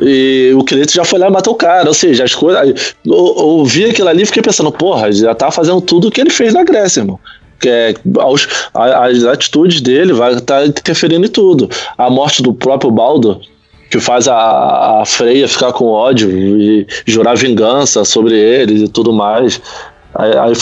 E 0.00 0.52
o 0.56 0.64
Kratos 0.64 0.94
já 0.94 1.04
foi 1.04 1.18
lá 1.18 1.28
e 1.28 1.30
matou 1.30 1.52
o 1.52 1.56
cara, 1.56 1.86
ou 1.88 1.94
seja, 1.94 2.24
as 2.24 2.34
coisas. 2.34 2.94
Eu, 3.04 3.14
ouvi 3.14 3.84
aquilo 3.84 4.08
ali 4.08 4.22
e 4.22 4.26
fiquei 4.26 4.42
pensando, 4.42 4.72
porra, 4.72 5.12
já 5.12 5.34
tá 5.34 5.50
fazendo 5.50 5.80
tudo 5.80 6.08
o 6.08 6.10
que 6.10 6.20
ele 6.20 6.30
fez 6.30 6.54
na 6.54 6.64
Grécia, 6.64 7.00
irmão. 7.00 7.18
Que 7.60 7.68
é, 7.68 7.94
aos, 8.18 8.48
as 8.72 9.24
atitudes 9.24 9.82
dele 9.82 10.14
vai 10.14 10.32
estar 10.32 10.60
tá 10.60 10.66
interferindo 10.66 11.26
em 11.26 11.30
tudo. 11.30 11.68
A 11.98 12.08
morte 12.08 12.42
do 12.42 12.54
próprio 12.54 12.90
Baldo, 12.90 13.42
que 13.90 14.00
faz 14.00 14.26
a, 14.26 15.00
a 15.02 15.04
Freya 15.04 15.46
ficar 15.46 15.72
com 15.74 15.86
ódio 15.86 16.30
e 16.30 16.86
jurar 17.04 17.36
vingança 17.36 18.02
sobre 18.02 18.34
eles 18.34 18.80
e 18.80 18.88
tudo 18.88 19.12
mais. 19.12 19.60
Aí, 20.14 20.36
aí, 20.36 20.52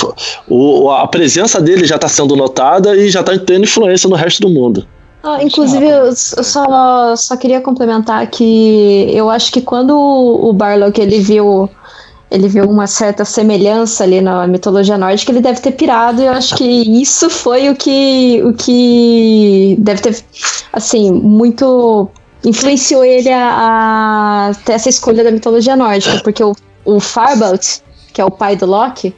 o, 0.49 0.91
a 0.91 1.07
presença 1.07 1.61
dele 1.61 1.85
já 1.85 1.97
está 1.97 2.09
sendo 2.09 2.37
notada 2.37 2.97
e 2.97 3.09
já 3.09 3.21
está 3.21 3.39
tendo 3.39 3.65
influência 3.65 4.09
no 4.09 4.17
resto 4.17 4.41
do 4.43 4.51
mundo. 4.51 4.87
Ah, 5.23 5.43
inclusive, 5.43 5.85
eu 5.85 6.15
só, 6.15 7.17
só 7.17 7.37
queria 7.37 7.61
complementar 7.61 8.27
que 8.29 9.11
eu 9.13 9.29
acho 9.29 9.51
que 9.51 9.61
quando 9.61 9.97
o 9.99 10.53
Barlock 10.53 11.01
ele 11.01 11.21
viu 11.21 11.69
ele 12.31 12.47
viu 12.47 12.65
uma 12.65 12.87
certa 12.87 13.25
semelhança 13.25 14.05
ali 14.05 14.21
na 14.21 14.47
mitologia 14.47 14.99
nórdica, 14.99 15.33
ele 15.33 15.41
deve 15.41 15.61
ter 15.61 15.73
pirado, 15.73 16.21
e 16.21 16.27
eu 16.27 16.33
acho 16.33 16.55
que 16.57 16.65
isso 16.65 17.31
foi 17.31 17.71
o 17.71 17.75
que 17.75 18.43
o 18.45 18.53
que 18.53 19.77
deve 19.79 20.03
ter 20.03 20.25
assim, 20.73 21.11
muito 21.11 22.09
influenciou 22.45 23.05
ele 23.05 23.31
a, 23.31 24.51
a 24.51 24.55
ter 24.65 24.75
essa 24.75 24.89
escolha 24.89 25.25
da 25.25 25.31
mitologia 25.31 25.75
nórdica, 25.75 26.21
porque 26.23 26.45
o, 26.45 26.55
o 26.85 27.01
Farbalt, 27.01 27.79
que 28.13 28.21
é 28.21 28.25
o 28.25 28.31
pai 28.31 28.57
do 28.57 28.67
Loki, 28.67 29.15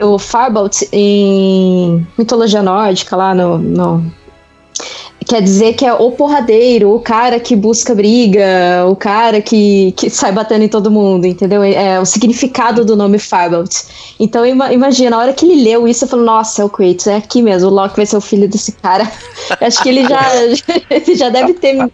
o 0.00 0.18
Farbalt 0.18 0.82
em 0.92 2.06
mitologia 2.16 2.62
nórdica 2.62 3.16
lá 3.16 3.34
no, 3.34 3.58
no, 3.58 4.04
quer 5.28 5.42
dizer 5.42 5.74
que 5.74 5.84
é 5.84 5.92
o 5.92 6.10
porradeiro, 6.12 6.94
o 6.94 7.00
cara 7.00 7.38
que 7.38 7.54
busca 7.54 7.94
briga, 7.94 8.86
o 8.88 8.96
cara 8.96 9.42
que, 9.42 9.92
que 9.92 10.08
sai 10.08 10.32
batendo 10.32 10.64
em 10.64 10.68
todo 10.68 10.90
mundo, 10.90 11.26
entendeu? 11.26 11.62
É 11.62 12.00
o 12.00 12.06
significado 12.06 12.84
do 12.84 12.96
nome 12.96 13.18
Farbalt. 13.18 13.82
Então 14.18 14.44
imagina, 14.46 15.10
na 15.10 15.18
hora 15.18 15.32
que 15.34 15.44
ele 15.44 15.62
leu 15.62 15.86
isso, 15.86 16.04
eu 16.04 16.08
falei, 16.08 16.24
nossa, 16.24 16.62
é 16.62 16.64
o 16.64 16.70
Kratos, 16.70 17.06
é 17.06 17.16
aqui 17.16 17.42
mesmo, 17.42 17.68
o 17.68 17.72
Loki 17.72 17.96
vai 17.96 18.06
ser 18.06 18.16
o 18.16 18.22
filho 18.22 18.48
desse 18.48 18.72
cara. 18.72 19.10
Acho 19.60 19.82
que 19.82 19.90
ele 19.90 20.08
já, 20.08 20.22
ele 20.90 21.14
já 21.14 21.28
deve 21.28 21.52
ter 21.52 21.92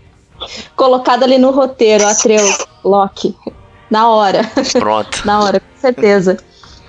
colocado 0.77 1.25
ali 1.25 1.37
no 1.37 1.51
roteiro, 1.51 2.07
Atreu, 2.07 2.47
Loki, 2.85 3.35
na 3.91 4.09
hora. 4.11 4.43
Pronto. 4.79 5.23
na 5.27 5.41
hora, 5.41 5.59
com 5.59 5.81
certeza. 5.81 6.37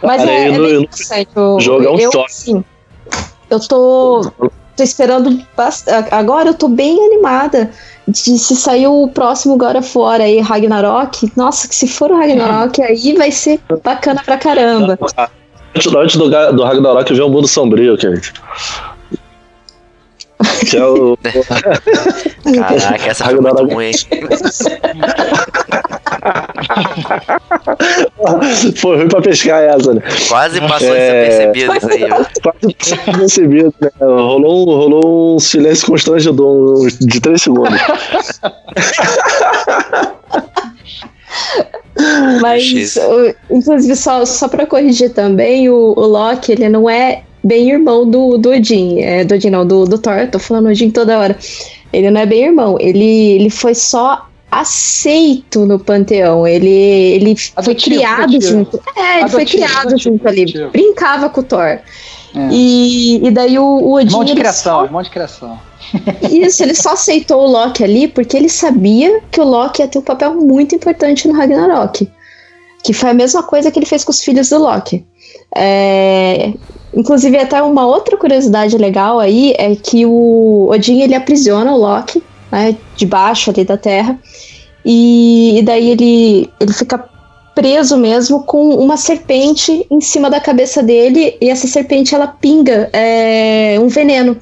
Mas 0.04 0.18
Cara, 0.18 0.32
é, 0.32 0.50
eu 0.50 0.54
é 0.54 0.58
não- 0.58 0.66
eu 0.68 0.82
interessante. 0.82 1.30
O, 1.36 1.60
jogo 1.60 1.86
é 1.86 1.90
um 1.90 2.00
eu, 2.00 2.10
toque. 2.12 2.26
assim, 2.32 2.64
eu 3.50 3.60
tô, 3.60 4.32
tô 4.76 4.84
esperando. 4.84 5.42
Agora 6.12 6.50
eu 6.50 6.54
tô 6.54 6.68
bem 6.68 7.00
animada 7.06 7.72
de 8.08 8.38
se 8.38 8.56
sair 8.56 8.88
o 8.88 9.08
próximo 9.08 9.58
God 9.58 9.78
of 9.78 9.98
War 9.98 10.22
aí, 10.22 10.40
Ragnarok. 10.40 11.32
Nossa, 11.36 11.68
que 11.68 11.76
se 11.76 11.88
for 11.88 12.12
o 12.12 12.18
Ragnarok 12.18 12.82
aí 12.84 13.16
vai 13.18 13.32
ser 13.32 13.60
bacana 13.84 14.22
pra 14.24 14.38
caramba. 14.38 14.98
Antes, 15.76 15.94
antes 15.94 16.16
do, 16.18 16.30
do 16.30 16.64
Ragnarok 16.64 17.12
veio 17.14 17.28
o 17.28 17.30
mundo 17.30 17.48
sombrio, 17.48 17.98
Kate. 17.98 18.34
Que 20.70 20.78
é. 20.78 20.82
Caraca, 22.60 23.10
essa 23.10 23.26
foi 23.26 23.40
muito 23.40 23.66
ruim? 23.74 23.92
Foi 28.78 28.98
ruim 28.98 29.08
pra 29.08 29.22
pescar 29.22 29.62
essa, 29.64 29.94
né? 29.94 30.02
Quase 30.28 30.60
passou 30.62 30.94
É. 30.94 31.28
desapercebido 31.28 31.78
isso 31.78 31.90
aí, 31.90 32.12
ó. 32.12 32.26
Quase 32.44 33.18
percebido, 33.18 33.74
né? 33.82 33.90
Rolou 34.00 34.62
um, 34.62 34.66
rolou 34.66 35.36
um 35.36 35.40
silêncio 35.40 35.88
constrangedor 35.88 36.88
de 37.00 37.22
3 37.22 37.42
segundos. 37.42 37.80
Mas, 42.42 42.98
inclusive, 43.50 43.96
só, 43.96 44.26
só 44.26 44.48
pra 44.48 44.66
corrigir 44.66 45.14
também, 45.14 45.70
o, 45.70 45.94
o 45.96 46.06
Loki, 46.06 46.52
ele 46.52 46.68
não 46.70 46.90
é 46.90 47.24
bem 47.46 47.70
irmão 47.70 48.10
do, 48.10 48.38
do 48.38 48.50
Odin. 48.50 49.00
É, 49.00 49.24
do 49.24 49.36
Odin 49.36 49.50
não, 49.52 49.66
do, 49.66 49.86
do 49.86 49.98
Thor. 49.98 50.28
Tô 50.32 50.40
falando 50.40 50.70
Odin 50.70 50.90
toda 50.90 51.20
hora. 51.20 51.38
Ele 51.94 52.10
não 52.10 52.20
é 52.20 52.26
bem 52.26 52.46
irmão. 52.46 52.78
Ele, 52.80 53.32
ele 53.34 53.50
foi 53.50 53.76
só 53.76 54.28
aceito 54.52 55.66
no 55.66 55.78
panteão. 55.78 56.48
Ele, 56.48 56.70
ele 56.70 57.36
foi 57.64 57.76
criado 57.76 58.42
junto. 58.42 58.82
É, 58.98 59.22
ele 59.22 59.30
foi 59.30 59.46
criado 59.46 59.98
junto 59.98 60.28
ali. 60.28 60.46
Brincava 60.72 61.30
com 61.30 61.42
o 61.42 61.44
Thor. 61.44 61.62
É. 61.62 61.82
E, 62.52 63.26
e 63.26 63.32
daí 63.32 63.58
o, 63.60 63.64
o 63.64 63.94
Odin. 63.94 64.08
Irmão 64.08 64.24
de 64.24 64.36
criação, 64.36 64.84
irmão 64.84 65.02
de 65.02 65.10
criação. 65.10 65.60
isso, 66.32 66.64
ele 66.64 66.74
só 66.74 66.94
aceitou 66.94 67.44
o 67.44 67.48
Loki 67.48 67.84
ali 67.84 68.08
porque 68.08 68.36
ele 68.36 68.50
sabia 68.50 69.22
que 69.32 69.40
o 69.40 69.44
Loki 69.44 69.82
ia 69.82 69.88
ter 69.88 70.00
um 70.00 70.02
papel 70.02 70.34
muito 70.34 70.76
importante 70.76 71.28
no 71.28 71.34
Ragnarok. 71.34 72.10
Que 72.84 72.94
foi 72.94 73.12
a 73.12 73.14
mesma 73.14 73.42
coisa 73.44 73.72
que 73.72 73.80
ele 73.80 73.86
fez 73.86 74.04
com 74.04 74.12
os 74.12 74.22
filhos 74.22 74.50
do 74.50 74.60
Loki. 74.60 75.06
É, 75.56 76.54
Inclusive, 76.96 77.38
até 77.38 77.62
uma 77.62 77.86
outra 77.86 78.16
curiosidade 78.16 78.78
legal 78.78 79.20
aí 79.20 79.54
é 79.58 79.76
que 79.76 80.06
o 80.06 80.70
Odin 80.72 81.02
ele 81.02 81.14
aprisiona 81.14 81.74
o 81.74 81.78
Loki, 81.78 82.24
né, 82.52 82.76
debaixo 82.96 83.50
ali 83.50 83.66
da 83.66 83.76
terra, 83.76 84.18
e, 84.86 85.60
e 85.60 85.62
daí 85.62 85.90
ele, 85.90 86.50
ele 86.60 86.74
fica 86.74 87.04
preso 87.54 87.98
mesmo 87.98 88.44
com 88.44 88.76
uma 88.76 88.98
serpente 88.98 89.86
em 89.90 90.00
cima 90.00 90.30
da 90.30 90.40
cabeça 90.40 90.82
dele, 90.82 91.38
e 91.42 91.50
essa 91.50 91.68
serpente 91.68 92.16
ela 92.16 92.28
pinga 92.28 92.90
é, 92.94 93.78
um 93.80 93.88
veneno. 93.88 94.38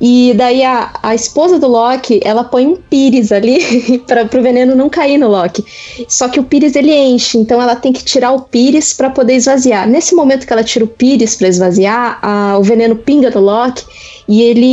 E 0.00 0.34
daí 0.36 0.62
a, 0.62 0.90
a 1.02 1.14
esposa 1.14 1.58
do 1.58 1.66
Loki, 1.66 2.20
ela 2.22 2.44
põe 2.44 2.66
um 2.66 2.76
pires 2.76 3.32
ali 3.32 3.98
para 4.06 4.24
o 4.24 4.42
veneno 4.42 4.74
não 4.74 4.90
cair 4.90 5.16
no 5.16 5.28
Loki. 5.28 5.64
Só 6.06 6.28
que 6.28 6.38
o 6.38 6.44
pires 6.44 6.76
ele 6.76 6.92
enche, 6.94 7.38
então 7.38 7.60
ela 7.62 7.74
tem 7.74 7.92
que 7.92 8.04
tirar 8.04 8.32
o 8.32 8.42
pires 8.42 8.92
para 8.92 9.08
poder 9.08 9.34
esvaziar. 9.34 9.88
Nesse 9.88 10.14
momento 10.14 10.46
que 10.46 10.52
ela 10.52 10.62
tira 10.62 10.84
o 10.84 10.88
pires 10.88 11.34
para 11.36 11.48
esvaziar, 11.48 12.18
a- 12.20 12.58
o 12.58 12.62
veneno 12.62 12.94
pinga 12.96 13.30
no 13.30 13.40
Loki 13.40 13.84
e 14.28 14.42
ele, 14.42 14.64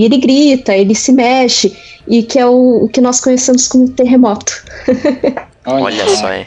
e 0.00 0.04
ele 0.04 0.18
grita, 0.18 0.76
ele 0.76 0.94
se 0.94 1.12
mexe, 1.12 1.74
e 2.06 2.22
que 2.22 2.38
é 2.38 2.44
o, 2.46 2.84
o 2.84 2.88
que 2.88 3.00
nós 3.00 3.20
conhecemos 3.20 3.66
como 3.68 3.88
terremoto. 3.88 4.52
Olha 5.64 6.08
só, 6.08 6.32
hein? 6.32 6.46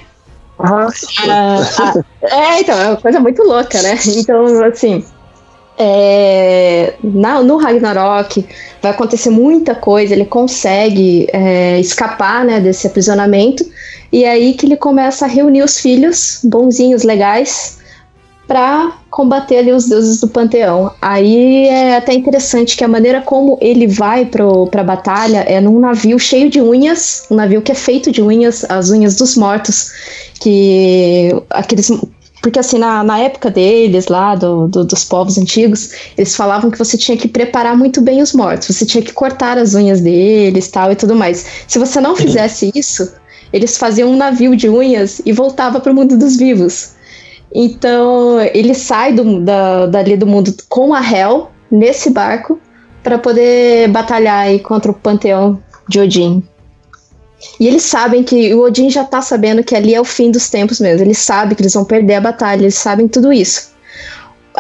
Ah, 0.60 0.88
ah, 1.28 1.94
é, 2.22 2.62
então, 2.62 2.80
é 2.80 2.88
uma 2.90 2.98
coisa 2.98 3.20
muito 3.20 3.42
louca, 3.44 3.82
né? 3.82 3.98
Então, 4.08 4.64
assim, 4.64 5.04
é, 5.78 6.94
na, 7.04 7.42
no 7.42 7.58
Ragnarok 7.58 8.46
vai 8.82 8.92
acontecer 8.92 9.30
muita 9.30 9.76
coisa, 9.76 10.14
ele 10.14 10.26
consegue 10.26 11.28
é, 11.34 11.80
escapar 11.80 12.46
né, 12.46 12.60
desse 12.60 12.88
aprisionamento, 12.88 13.66
e 14.12 14.24
é 14.24 14.32
aí 14.32 14.54
que 14.54 14.66
ele 14.66 14.78
começa 14.78 15.26
a 15.26 15.28
reunir 15.28 15.64
os 15.64 15.80
filhos 15.80 16.40
bonzinhos, 16.44 17.04
legais, 17.04 17.80
para 18.48 19.00
combater 19.10 19.58
ali 19.58 19.72
os 19.72 19.88
deuses 19.88 20.20
do 20.20 20.28
panteão. 20.28 20.92
Aí 21.02 21.68
é 21.68 21.98
até 21.98 22.14
interessante 22.14 22.78
que 22.78 22.84
a 22.84 22.88
maneira 22.88 23.22
como 23.22 23.58
ele 23.60 23.88
vai 23.88 24.26
para 24.26 24.82
a 24.82 24.84
batalha 24.84 25.40
é 25.48 25.60
num 25.60 25.80
navio 25.80 26.20
cheio 26.20 26.50
de 26.50 26.62
unhas, 26.62 27.26
um 27.32 27.36
navio 27.36 27.62
que 27.62 27.72
é 27.72 27.76
feito 27.76 28.12
de 28.12 28.22
unhas, 28.22 28.64
as 28.70 28.92
unhas 28.92 29.16
dos 29.16 29.36
mortos, 29.36 29.92
que 30.40 31.32
aqueles 31.50 31.90
porque 32.46 32.60
assim, 32.60 32.78
na, 32.78 33.04
na 33.04 33.18
época 33.18 33.50
deles, 33.50 34.06
lá, 34.08 34.36
do, 34.36 34.68
do- 34.68 34.86
dos 34.86 35.04
povos 35.04 35.36
antigos, 35.36 35.90
eles 36.16 36.36
falavam 36.36 36.70
que 36.70 36.78
você 36.78 36.96
tinha 36.96 37.18
que 37.18 37.28
preparar 37.28 37.76
muito 37.76 38.02
bem 38.02 38.22
os 38.22 38.34
mortos, 38.34 38.68
você 38.68 38.86
tinha 38.86 39.02
que 39.04 39.12
cortar 39.12 39.58
as 39.58 39.74
unhas 39.74 40.00
deles 40.00 40.68
tal 40.68 40.92
e 40.92 40.96
tudo 40.96 41.16
mais. 41.16 41.44
Se 41.68 41.80
você 41.80 42.00
não 42.00 42.16
fizesse 42.16 42.72
isso, 42.76 43.12
eles 43.52 43.80
faziam 43.80 44.12
um 44.12 44.16
navio 44.16 44.56
de 44.56 44.70
unhas 44.70 45.24
e 45.26 45.32
voltava 45.34 45.80
para 45.80 45.92
o 45.92 45.96
mundo 45.96 46.16
dos 46.20 46.38
vivos. 46.38 46.92
Então, 47.52 48.40
ele 48.54 48.76
sai 48.76 49.12
do, 49.14 49.40
da, 49.40 49.88
dali 49.88 50.16
do 50.16 50.28
mundo 50.28 50.54
com 50.70 50.94
a 50.94 51.02
Hel 51.02 51.50
nesse 51.72 52.12
barco 52.12 52.60
para 53.02 53.18
poder 53.18 53.88
batalhar 53.90 54.42
aí 54.44 54.60
contra 54.60 54.92
o 54.92 54.94
panteão 54.94 55.60
de 55.90 56.00
Odin. 56.00 56.44
E 57.60 57.68
eles 57.68 57.84
sabem 57.84 58.24
que 58.24 58.54
o 58.54 58.62
Odin 58.62 58.90
já 58.90 59.04
tá 59.04 59.22
sabendo 59.22 59.64
que 59.64 59.76
ali 59.76 59.94
é 59.94 60.02
o 60.02 60.06
fim 60.06 60.32
dos 60.32 60.50
tempos 60.50 60.80
mesmo. 60.80 61.06
Eles 61.06 61.18
sabem 61.18 61.56
que 61.56 61.62
eles 61.62 61.74
vão 61.74 61.86
perder 61.86 62.16
a 62.16 62.22
batalha, 62.22 62.62
eles 62.62 62.76
sabem 62.76 63.08
tudo 63.08 63.32
isso. 63.32 63.74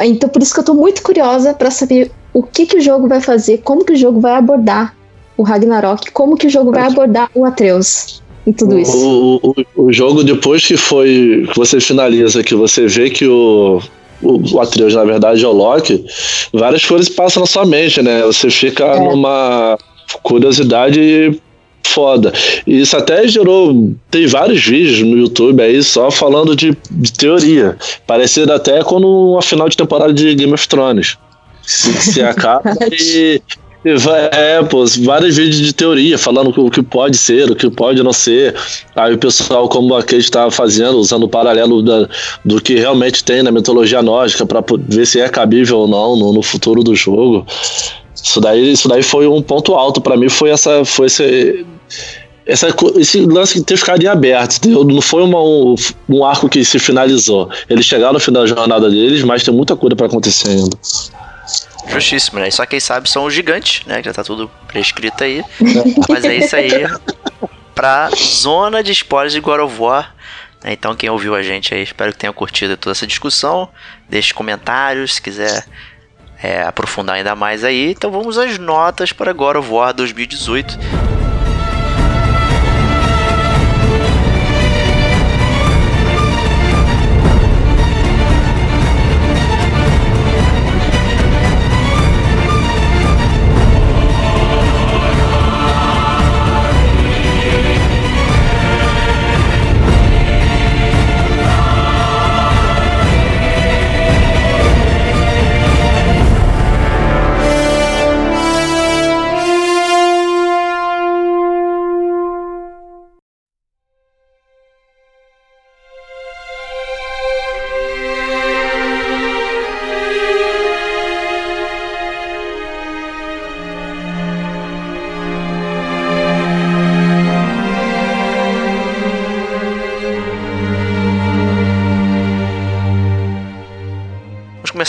Então 0.02 0.30
por 0.30 0.42
isso 0.42 0.54
que 0.54 0.60
eu 0.60 0.66
tô 0.66 0.74
muito 0.74 1.02
curiosa 1.02 1.54
para 1.54 1.72
saber 1.72 2.12
o 2.34 2.44
que 2.44 2.66
que 2.66 2.78
o 2.78 2.82
jogo 2.82 3.08
vai 3.08 3.22
fazer, 3.22 3.60
como 3.60 3.86
que 3.86 3.94
o 3.94 3.98
jogo 3.98 4.20
vai 4.20 4.34
abordar 4.36 4.94
o 5.38 5.44
Ragnarok, 5.44 6.12
como 6.12 6.36
que 6.38 6.48
o 6.48 6.50
jogo 6.50 6.72
vai 6.72 6.86
abordar 6.88 7.30
o 7.34 7.46
Atreus 7.46 8.22
em 8.46 8.54
tudo 8.54 8.78
isso. 8.78 8.96
O, 8.98 9.40
o, 9.76 9.86
o 9.88 9.94
jogo, 9.94 10.24
depois 10.24 10.66
que 10.66 10.78
foi. 10.78 11.48
que 11.52 11.58
você 11.58 11.80
finaliza, 11.80 12.44
que 12.44 12.56
você 12.56 12.88
vê 12.88 13.10
que 13.10 13.28
o. 13.28 13.82
O, 14.22 14.56
o 14.56 14.62
Atreus, 14.62 14.96
na 14.96 15.04
verdade, 15.04 15.44
é 15.44 15.48
o 15.48 15.52
Loki, 15.52 16.06
várias 16.54 16.86
coisas 16.86 17.10
passam 17.10 17.42
na 17.42 17.48
sua 17.48 17.66
mente, 17.66 18.02
né? 18.02 18.22
Você 18.24 18.50
fica 18.50 18.86
É. 18.86 19.00
numa 19.00 19.78
curiosidade 20.24 21.40
foda. 21.88 22.32
E 22.66 22.82
isso 22.82 22.95
até 22.98 23.28
gerou. 23.28 23.94
Tem 24.12 24.26
vários 24.28 24.64
vídeos 24.66 25.02
no 25.02 25.18
YouTube 25.18 25.62
aí 25.62 25.82
só 25.84 26.10
falando 26.12 26.56
de, 26.56 26.76
de 26.91 27.14
teoria. 27.14 27.78
Parecido 28.07 28.52
até 28.53 28.84
quando 28.84 29.07
uma 29.07 29.41
final 29.41 29.70
de 29.70 29.78
temporada 29.78 30.14
de 30.14 30.34
Game 30.36 30.53
of 30.53 30.68
Thrones. 30.68 31.18
Se, 31.64 31.91
se 32.14 32.22
acaba 32.22 32.64
e. 32.91 33.41
vai- 33.98 34.30
É, 34.32 34.64
pô, 34.64 34.84
vários 35.03 35.36
vídeos 35.36 35.57
de 35.57 35.74
teoria 35.74 36.18
falando 36.18 36.49
o 36.57 36.70
que 36.72 36.82
pode 36.84 37.18
ser, 37.18 37.49
o 37.52 37.56
que 37.56 37.70
pode 37.70 38.02
não 38.03 38.14
ser. 38.14 38.56
Aí 38.95 39.14
o 39.14 39.18
pessoal, 39.18 39.68
como 39.70 39.94
a 39.95 40.02
Kate 40.02 40.18
estava 40.18 40.49
fazendo, 40.52 40.98
usando 40.98 41.24
o 41.24 41.30
paralelo 41.30 41.82
da- 41.82 42.07
do 42.44 42.60
que 42.62 42.76
realmente 42.76 43.24
tem 43.24 43.41
na 43.44 43.52
mitologia 43.52 44.02
nórdica 44.02 44.45
para 44.45 44.64
ver 44.88 45.06
se 45.07 45.20
é 45.20 45.28
cabível 45.30 45.80
ou 45.80 45.88
não 45.88 46.16
no, 46.16 46.34
no 46.34 46.41
futuro 46.44 46.84
do 46.84 46.95
jogo. 46.95 47.45
Isso 48.26 48.42
daí, 48.42 48.72
isso 48.72 48.88
daí 48.88 49.04
foi 49.04 49.28
um 49.28 49.40
ponto 49.42 49.76
alto 49.76 50.02
para 50.02 50.18
mim, 50.18 50.30
foi 50.30 50.50
essa, 50.50 50.84
foi 50.84 51.06
esse, 51.06 51.64
essa, 52.44 52.68
esse 52.96 53.20
lance 53.24 53.60
de 53.60 53.64
ter 53.64 53.78
ficado 53.78 54.02
em 54.02 54.08
aberto. 54.08 54.58
entendeu? 54.58 54.84
Não 54.84 55.00
foi 55.02 55.22
uma- 55.22 55.44
um, 55.44 55.76
um 56.10 56.26
arco 56.26 56.50
que 56.50 56.66
se 56.66 56.80
finalizou. 56.80 57.50
Eles 57.70 57.86
chegaram 57.86 58.14
no 58.14 58.20
final 58.20 58.42
da 58.42 58.48
jornada 58.48 58.90
deles, 58.90 59.24
mas 59.24 59.44
tem 59.44 59.54
muita 59.54 59.76
coisa 59.76 59.96
para 59.96 60.08
acontecer 60.08 60.50
ainda. 60.50 60.76
Justíssimo, 61.88 62.40
né? 62.40 62.50
Só 62.50 62.66
quem 62.66 62.80
sabe 62.80 63.08
são 63.08 63.26
os 63.26 63.34
gigantes, 63.34 63.86
né? 63.86 64.02
Que 64.02 64.08
já 64.10 64.14
tá 64.14 64.24
tudo 64.24 64.50
prescrito 64.68 65.24
aí. 65.24 65.44
Mas 66.10 66.26
é 66.26 66.38
isso 66.38 66.56
aí. 66.56 66.72
Pra 67.76 68.10
zona 68.10 68.82
de 68.82 68.92
spoilers 68.92 69.34
de 69.34 69.40
God 69.40 69.60
of 69.62 69.80
War. 69.80 70.16
né? 70.64 70.74
Então, 70.74 70.96
quem 70.96 71.12
ouviu 71.12 71.36
a 71.36 71.44
gente 71.44 71.76
aí, 71.76 71.84
espero 71.84 72.12
que 72.12 72.18
tenha 72.18 72.34
curtido 72.34 72.76
toda 72.76 72.94
essa 72.94 73.06
discussão. 73.06 73.70
Deixe 74.10 74.34
comentários 74.34 75.14
se 75.16 75.22
quiser 75.22 75.64
é, 76.46 76.62
aprofundar 76.62 77.16
ainda 77.16 77.36
mais 77.36 77.64
aí. 77.64 77.92
Então, 77.92 78.12
vamos 78.12 78.38
às 78.38 78.60
notas 78.60 79.12
para 79.12 79.34
God 79.34 79.58
of 79.58 79.72
War 79.72 79.94
2018. 79.94 81.15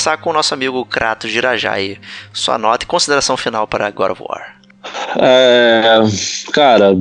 Começar 0.06 0.16
com 0.18 0.30
o 0.30 0.32
nosso 0.32 0.54
amigo 0.54 0.84
Kratos 0.84 1.30
Girajai. 1.30 1.98
Sua 2.32 2.56
nota 2.56 2.84
e 2.84 2.86
consideração 2.86 3.36
final 3.36 3.66
para 3.66 3.90
God 3.90 4.12
of 4.12 4.22
War. 4.22 4.56
É, 5.18 5.98
cara, 6.52 6.96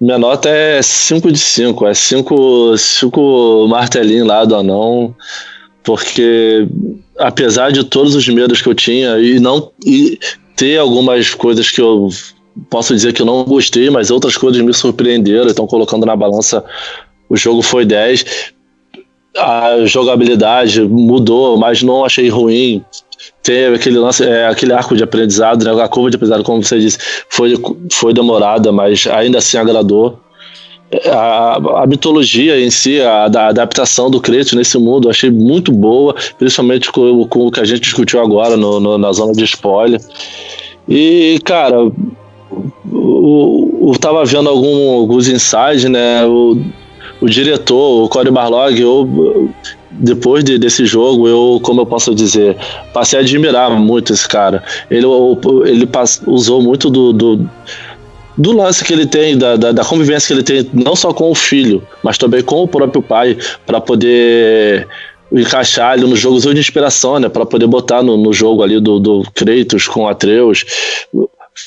minha 0.00 0.18
nota 0.18 0.48
é 0.48 0.80
5 0.80 1.30
de 1.30 1.38
5. 1.38 1.86
É 1.86 1.92
5 1.92 2.78
cinco 2.78 3.66
martelinhos 3.68 4.26
lá 4.26 4.46
do 4.46 4.56
anão. 4.56 5.14
Porque 5.84 6.66
apesar 7.18 7.70
de 7.70 7.84
todos 7.84 8.14
os 8.14 8.26
medos 8.28 8.62
que 8.62 8.68
eu 8.68 8.74
tinha 8.74 9.18
e 9.18 9.38
não 9.38 9.70
e 9.84 10.18
ter 10.56 10.78
algumas 10.78 11.34
coisas 11.34 11.70
que 11.70 11.82
eu 11.82 12.08
posso 12.70 12.94
dizer 12.94 13.12
que 13.12 13.20
eu 13.20 13.26
não 13.26 13.44
gostei, 13.44 13.90
mas 13.90 14.10
outras 14.10 14.36
coisas 14.36 14.62
me 14.62 14.72
surpreenderam, 14.72 15.50
então 15.50 15.66
colocando 15.66 16.06
na 16.06 16.16
balança 16.16 16.64
o 17.28 17.36
jogo 17.36 17.60
foi 17.62 17.84
10. 17.84 18.24
A 19.36 19.86
jogabilidade 19.86 20.82
mudou, 20.82 21.56
mas 21.56 21.82
não 21.82 22.04
achei 22.04 22.28
ruim. 22.28 22.84
Teve 23.42 23.76
aquele 23.76 23.98
lance, 23.98 24.24
é, 24.24 24.46
aquele 24.46 24.72
arco 24.72 24.96
de 24.96 25.02
aprendizado, 25.02 25.64
né? 25.64 25.82
a 25.82 25.88
curva 25.88 26.10
de 26.10 26.16
aprendizado, 26.16 26.44
como 26.44 26.62
você 26.62 26.78
disse, 26.78 26.98
foi, 27.28 27.54
foi 27.90 28.12
demorada, 28.12 28.70
mas 28.70 29.06
ainda 29.06 29.38
assim 29.38 29.56
agradou. 29.56 30.20
A, 31.10 31.82
a 31.82 31.86
mitologia 31.86 32.60
em 32.60 32.70
si, 32.70 33.00
a, 33.00 33.24
a, 33.24 33.48
adaptação 33.48 34.10
do 34.10 34.20
Kratos 34.20 34.52
nesse 34.52 34.76
mundo, 34.76 35.08
achei 35.08 35.30
muito 35.30 35.72
boa, 35.72 36.14
principalmente 36.38 36.92
com, 36.92 37.26
com 37.26 37.46
o 37.46 37.50
que 37.50 37.60
a 37.60 37.64
gente 37.64 37.80
discutiu 37.80 38.20
agora 38.20 38.56
no, 38.56 38.78
no, 38.78 38.98
na 38.98 39.10
zona 39.12 39.32
de 39.32 39.44
spoiler. 39.44 40.00
E, 40.86 41.40
cara, 41.44 41.76
eu, 41.76 41.94
tava 43.98 44.24
vendo 44.24 44.48
algum, 44.48 44.98
alguns 44.98 45.28
insights, 45.28 45.84
né? 45.84 46.22
O 47.22 47.26
diretor, 47.26 48.04
o 48.04 48.08
Corey 48.08 48.32
Barlog, 48.32 48.80
eu, 48.80 49.48
depois 49.92 50.42
de, 50.42 50.58
desse 50.58 50.84
jogo, 50.84 51.28
eu, 51.28 51.60
como 51.62 51.82
eu 51.82 51.86
posso 51.86 52.12
dizer, 52.16 52.56
passei 52.92 53.20
a 53.20 53.22
admirar 53.22 53.70
muito 53.70 54.12
esse 54.12 54.28
cara. 54.28 54.60
Ele, 54.90 55.06
ele 55.64 55.88
usou 56.26 56.60
muito 56.60 56.90
do, 56.90 57.12
do, 57.12 57.48
do, 58.36 58.52
lance 58.52 58.84
que 58.84 58.92
ele 58.92 59.06
tem, 59.06 59.38
da, 59.38 59.56
da, 59.56 59.70
da, 59.70 59.84
convivência 59.84 60.26
que 60.26 60.32
ele 60.32 60.42
tem, 60.42 60.70
não 60.72 60.96
só 60.96 61.12
com 61.12 61.30
o 61.30 61.34
filho, 61.34 61.80
mas 62.02 62.18
também 62.18 62.42
com 62.42 62.64
o 62.64 62.66
próprio 62.66 63.00
pai, 63.00 63.38
para 63.64 63.80
poder 63.80 64.88
encaixar 65.30 65.96
ele 65.96 66.08
nos 66.08 66.18
jogos 66.18 66.42
de 66.42 66.58
inspiração, 66.58 67.20
né? 67.20 67.28
Para 67.28 67.46
poder 67.46 67.68
botar 67.68 68.02
no, 68.02 68.16
no 68.16 68.32
jogo 68.32 68.64
ali 68.64 68.80
do, 68.80 68.98
do 68.98 69.22
Kratos 69.32 69.86
com 69.86 70.08
Atreus 70.08 70.64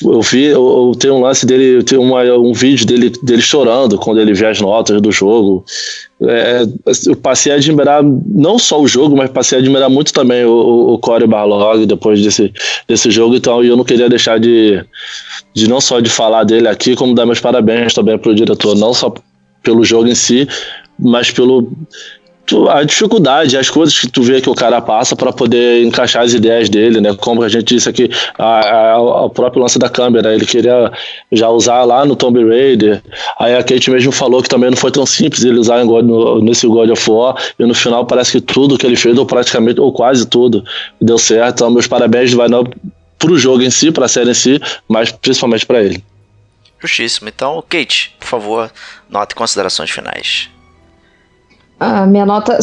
eu 0.02 0.20
vi, 0.20 0.44
eu, 0.44 0.90
eu 0.90 0.92
tenho 0.98 1.14
um 1.14 1.20
lance 1.20 1.46
dele, 1.46 1.82
tem 1.82 1.98
uma, 1.98 2.22
um 2.34 2.52
vídeo 2.52 2.84
dele, 2.84 3.10
dele 3.22 3.40
chorando 3.40 3.96
quando 3.96 4.20
ele 4.20 4.34
vê 4.34 4.46
as 4.46 4.60
notas 4.60 5.00
do 5.00 5.12
jogo. 5.12 5.64
É, 6.22 6.66
eu 7.06 7.16
passei 7.16 7.52
a 7.52 7.54
admirar 7.54 8.02
não 8.02 8.58
só 8.58 8.80
o 8.80 8.88
jogo, 8.88 9.16
mas 9.16 9.30
passei 9.30 9.58
a 9.58 9.60
admirar 9.60 9.88
muito 9.88 10.12
também 10.12 10.44
o, 10.44 10.94
o 10.94 10.98
Corey 10.98 11.26
Barlog 11.26 11.86
depois 11.86 12.20
desse, 12.20 12.52
desse 12.88 13.10
jogo. 13.10 13.36
Então 13.36 13.62
eu 13.62 13.76
não 13.76 13.84
queria 13.84 14.08
deixar 14.08 14.40
de, 14.40 14.84
de 15.54 15.68
não 15.68 15.80
só 15.80 16.00
de 16.00 16.10
falar 16.10 16.44
dele 16.44 16.68
aqui, 16.68 16.96
como 16.96 17.14
dar 17.14 17.24
meus 17.24 17.40
parabéns 17.40 17.94
também 17.94 18.18
para 18.18 18.32
o 18.32 18.34
diretor, 18.34 18.74
não 18.74 18.92
só 18.92 19.14
pelo 19.62 19.84
jogo 19.84 20.08
em 20.08 20.14
si, 20.14 20.48
mas 20.98 21.30
pelo 21.30 21.70
a 22.70 22.84
dificuldade, 22.84 23.56
as 23.56 23.68
coisas 23.68 23.98
que 23.98 24.08
tu 24.08 24.22
vê 24.22 24.40
que 24.40 24.48
o 24.48 24.54
cara 24.54 24.80
passa 24.80 25.16
para 25.16 25.32
poder 25.32 25.84
encaixar 25.84 26.22
as 26.22 26.32
ideias 26.32 26.68
dele, 26.68 27.00
né? 27.00 27.14
Como 27.14 27.42
a 27.42 27.48
gente 27.48 27.74
disse 27.74 27.88
aqui, 27.88 28.10
a, 28.38 28.92
a, 28.92 29.24
o 29.24 29.30
próprio 29.30 29.62
lance 29.62 29.78
da 29.78 29.88
câmera, 29.88 30.34
ele 30.34 30.46
queria 30.46 30.92
já 31.32 31.48
usar 31.48 31.82
lá 31.84 32.04
no 32.04 32.14
Tomb 32.14 32.44
Raider. 32.44 33.02
Aí 33.38 33.54
a 33.54 33.62
Kate 33.62 33.90
mesmo 33.90 34.12
falou 34.12 34.42
que 34.42 34.48
também 34.48 34.70
não 34.70 34.76
foi 34.76 34.90
tão 34.90 35.04
simples 35.04 35.44
ele 35.44 35.58
usar 35.58 35.84
no, 35.84 36.40
nesse 36.40 36.66
God 36.66 36.90
of 36.90 37.10
War, 37.10 37.36
e 37.58 37.64
no 37.64 37.74
final 37.74 38.06
parece 38.06 38.32
que 38.32 38.40
tudo 38.40 38.78
que 38.78 38.86
ele 38.86 38.96
fez, 38.96 39.16
ou 39.18 39.26
praticamente, 39.26 39.80
ou 39.80 39.92
quase 39.92 40.26
tudo, 40.26 40.64
deu 41.00 41.18
certo. 41.18 41.56
Então, 41.56 41.70
meus 41.70 41.86
parabéns 41.86 42.32
vai 42.32 42.48
não 42.48 42.64
pro 43.18 43.38
jogo 43.38 43.62
em 43.62 43.70
si, 43.70 43.90
pra 43.90 44.08
série 44.08 44.30
em 44.30 44.34
si, 44.34 44.60
mas 44.88 45.10
principalmente 45.10 45.66
para 45.66 45.82
ele. 45.82 46.02
Justíssimo. 46.80 47.28
Então, 47.28 47.62
Kate, 47.68 48.14
por 48.20 48.26
favor, 48.26 48.72
nota 49.08 49.34
e 49.34 49.36
considerações 49.36 49.90
finais. 49.90 50.50
A 51.78 52.06
minha 52.06 52.26
nota. 52.26 52.58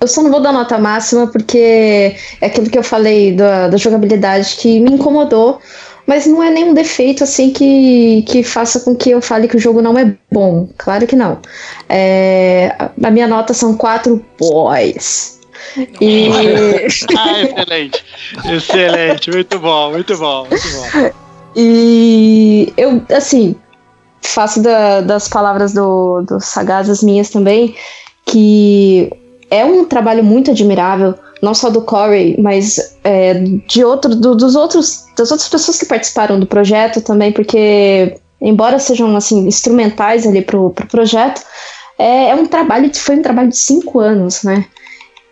Eu 0.00 0.08
só 0.08 0.22
não 0.22 0.30
vou 0.30 0.40
dar 0.40 0.52
nota 0.52 0.78
máxima 0.78 1.26
porque 1.26 2.14
é 2.40 2.46
aquilo 2.46 2.68
que 2.68 2.78
eu 2.78 2.82
falei 2.82 3.32
da, 3.32 3.68
da 3.68 3.76
jogabilidade 3.76 4.56
que 4.56 4.80
me 4.80 4.92
incomodou, 4.92 5.60
mas 6.06 6.26
não 6.26 6.42
é 6.42 6.50
nenhum 6.50 6.74
defeito 6.74 7.24
assim 7.24 7.50
que, 7.50 8.22
que 8.28 8.42
faça 8.42 8.80
com 8.80 8.94
que 8.94 9.10
eu 9.10 9.22
fale 9.22 9.48
que 9.48 9.56
o 9.56 9.60
jogo 9.60 9.80
não 9.80 9.98
é 9.98 10.14
bom. 10.30 10.68
Claro 10.76 11.06
que 11.06 11.16
não. 11.16 11.38
É, 11.88 12.74
a 13.02 13.10
minha 13.10 13.26
nota 13.26 13.54
são 13.54 13.76
quatro 13.76 14.22
boys. 14.38 15.40
E... 16.00 16.28
ah, 17.16 17.40
excelente. 17.42 18.04
Excelente. 18.44 19.30
Muito 19.30 19.58
bom, 19.58 19.90
muito 19.92 20.18
bom, 20.18 20.46
muito 20.50 20.68
bom. 20.68 21.10
E 21.56 22.72
eu, 22.76 23.02
assim, 23.10 23.54
faço 24.20 24.60
da, 24.60 25.00
das 25.00 25.28
palavras 25.28 25.72
do, 25.72 26.22
do 26.22 26.40
Sagaz 26.40 26.90
as 26.90 27.02
minhas 27.02 27.30
também 27.30 27.74
que 28.26 29.10
é 29.50 29.64
um 29.64 29.84
trabalho 29.84 30.24
muito 30.24 30.50
admirável, 30.50 31.14
não 31.42 31.54
só 31.54 31.70
do 31.70 31.82
Corey, 31.82 32.36
mas 32.40 32.96
é, 33.04 33.34
de 33.34 33.84
outro, 33.84 34.14
do, 34.14 34.34
dos 34.34 34.54
outros, 34.56 35.04
das 35.16 35.30
outras 35.30 35.48
pessoas 35.48 35.78
que 35.78 35.86
participaram 35.86 36.40
do 36.40 36.46
projeto 36.46 37.00
também, 37.00 37.30
porque 37.32 38.16
embora 38.40 38.78
sejam 38.78 39.14
assim 39.16 39.46
instrumentais 39.46 40.26
ali 40.26 40.42
pro, 40.42 40.70
pro 40.70 40.86
projeto, 40.86 41.42
é, 41.98 42.30
é 42.30 42.34
um 42.34 42.46
trabalho, 42.46 42.90
foi 42.94 43.16
um 43.16 43.22
trabalho 43.22 43.50
de 43.50 43.56
cinco 43.56 44.00
anos, 44.00 44.42
né? 44.42 44.64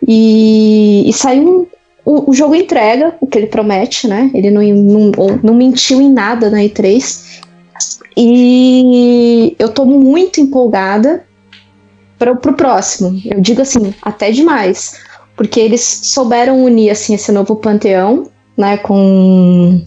E, 0.07 1.07
e 1.07 1.13
saiu 1.13 1.67
o, 2.05 2.31
o, 2.31 2.33
jogo 2.33 2.55
entrega 2.55 3.15
o 3.21 3.27
que 3.27 3.37
ele 3.37 3.47
promete, 3.47 4.07
né? 4.07 4.29
Ele 4.33 4.51
não, 4.51 4.61
não, 4.61 5.39
não 5.41 5.53
mentiu 5.53 6.01
em 6.01 6.11
nada 6.11 6.49
na 6.49 6.59
E3. 6.59 7.41
E 8.15 9.55
eu 9.57 9.69
tô 9.69 9.85
muito 9.85 10.39
empolgada 10.39 11.23
para 12.37 12.51
o 12.51 12.55
próximo. 12.55 13.21
Eu 13.25 13.41
digo 13.41 13.61
assim, 13.61 13.93
até 14.01 14.31
demais. 14.31 14.99
Porque 15.35 15.59
eles 15.59 15.81
souberam 15.81 16.63
unir 16.63 16.91
assim 16.91 17.15
esse 17.15 17.31
novo 17.31 17.55
panteão, 17.55 18.29
né, 18.57 18.77
com 18.77 19.81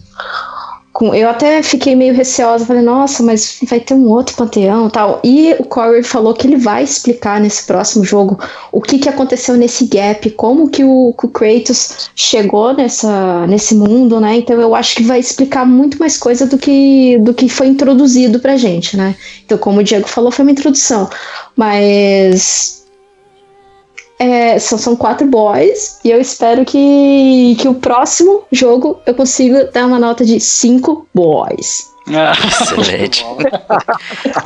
com, 0.97 1.13
eu 1.13 1.29
até 1.29 1.61
fiquei 1.61 1.95
meio 1.95 2.11
receosa, 2.11 2.65
falei, 2.65 2.81
nossa, 2.81 3.21
mas 3.21 3.59
vai 3.69 3.79
ter 3.79 3.93
um 3.93 4.07
outro 4.09 4.35
panteão 4.35 4.89
tal. 4.89 5.21
E 5.23 5.55
o 5.59 5.63
Corey 5.63 6.01
falou 6.01 6.33
que 6.33 6.47
ele 6.47 6.57
vai 6.57 6.83
explicar 6.83 7.39
nesse 7.39 7.67
próximo 7.67 8.03
jogo 8.03 8.39
o 8.71 8.81
que, 8.81 8.97
que 8.97 9.07
aconteceu 9.07 9.55
nesse 9.55 9.85
gap, 9.85 10.27
como 10.31 10.67
que 10.67 10.83
o, 10.83 11.09
o 11.09 11.13
Kratos 11.13 12.09
chegou 12.15 12.73
nessa, 12.73 13.45
nesse 13.45 13.75
mundo, 13.75 14.19
né? 14.19 14.37
Então 14.37 14.59
eu 14.59 14.73
acho 14.73 14.95
que 14.95 15.03
vai 15.03 15.19
explicar 15.19 15.67
muito 15.67 15.99
mais 15.99 16.17
coisa 16.17 16.47
do 16.47 16.57
que, 16.57 17.19
do 17.19 17.31
que 17.31 17.47
foi 17.47 17.67
introduzido 17.67 18.39
pra 18.39 18.57
gente, 18.57 18.97
né? 18.97 19.15
Então, 19.45 19.55
como 19.55 19.81
o 19.81 19.83
Diego 19.83 20.07
falou, 20.07 20.31
foi 20.31 20.45
uma 20.45 20.51
introdução. 20.51 21.07
Mas 21.55 22.76
é, 24.19 24.57
são, 24.59 24.77
são 24.77 24.95
quatro 24.95 25.27
boys 25.27 25.99
e 26.03 26.09
eu 26.09 26.19
espero 26.19 26.65
que, 26.65 27.55
que 27.59 27.67
o 27.67 27.75
próximo 27.75 28.45
jogo 28.51 28.99
eu 29.05 29.13
consiga 29.13 29.65
dar 29.65 29.85
uma 29.85 29.99
nota 29.99 30.25
de 30.25 30.39
cinco 30.39 31.07
boys. 31.13 31.91
Excelente. 32.07 33.25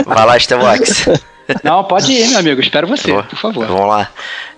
Vai 0.05 0.25
lá, 0.25 0.39
Stevox. 0.39 1.05
Não, 1.63 1.83
pode 1.83 2.11
ir, 2.11 2.29
meu 2.29 2.39
amigo. 2.39 2.61
Espero 2.61 2.87
você, 2.87 3.13
por, 3.13 3.25
por 3.25 3.37
favor. 3.37 3.67
Vamos 3.67 3.87
lá. 3.87 4.09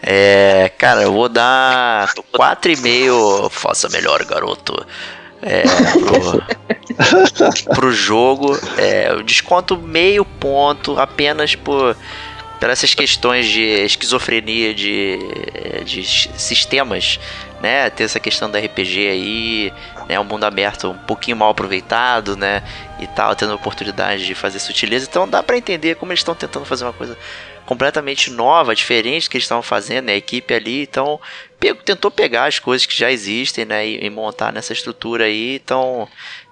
É, 0.02 0.72
cara, 0.78 1.02
eu 1.02 1.12
vou 1.12 1.28
dar 1.28 2.08
4,5. 2.34 3.50
Faça 3.50 3.90
melhor, 3.90 4.24
garoto. 4.26 4.86
É, 5.42 5.64
pro, 6.00 7.76
pro 7.76 7.92
jogo. 7.92 8.58
É, 8.78 9.10
eu 9.12 9.24
desconto 9.24 9.78
meio 9.78 10.24
ponto 10.24 11.00
apenas 11.00 11.56
por 11.56 11.96
pelas 12.64 12.80
essas 12.80 12.94
questões 12.94 13.46
de 13.50 13.62
esquizofrenia 13.62 14.74
de, 14.74 15.20
de 15.84 16.06
sistemas, 16.06 17.20
né? 17.62 17.90
Ter 17.90 18.06
essa 18.06 18.22
questão 18.22 18.50
da 18.50 18.58
RPG 18.58 19.06
aí, 19.06 19.74
né? 20.08 20.18
Um 20.18 20.24
mundo 20.24 20.46
aberto 20.46 20.92
um 20.92 20.98
pouquinho 20.98 21.36
mal 21.36 21.50
aproveitado, 21.50 22.38
né? 22.38 22.64
E 23.02 23.08
tal, 23.08 23.36
tendo 23.36 23.52
a 23.52 23.56
oportunidade 23.56 24.26
de 24.26 24.34
fazer 24.34 24.60
sutileza. 24.60 25.06
Então 25.10 25.28
dá 25.28 25.44
para 25.44 25.58
entender 25.58 25.96
como 25.96 26.14
eles 26.14 26.22
estão 26.22 26.34
tentando 26.34 26.66
fazer 26.66 26.86
uma 26.86 26.94
coisa 26.94 27.18
completamente 27.66 28.32
nova, 28.32 28.74
diferente 28.74 29.28
do 29.28 29.32
que 29.32 29.36
eles 29.36 29.44
estavam 29.44 29.62
fazendo, 29.62 30.06
né? 30.06 30.14
A 30.14 30.16
equipe 30.16 30.54
ali, 30.54 30.84
então 30.84 31.20
pego, 31.60 31.84
tentou 31.84 32.10
pegar 32.10 32.46
as 32.46 32.60
coisas 32.60 32.86
que 32.86 32.98
já 32.98 33.12
existem, 33.12 33.66
né? 33.66 33.86
E, 33.86 34.06
e, 34.06 34.10
montar 34.10 34.54
nessa 34.54 34.72
estrutura 34.72 35.26
aí. 35.26 35.56
Então 35.56 36.08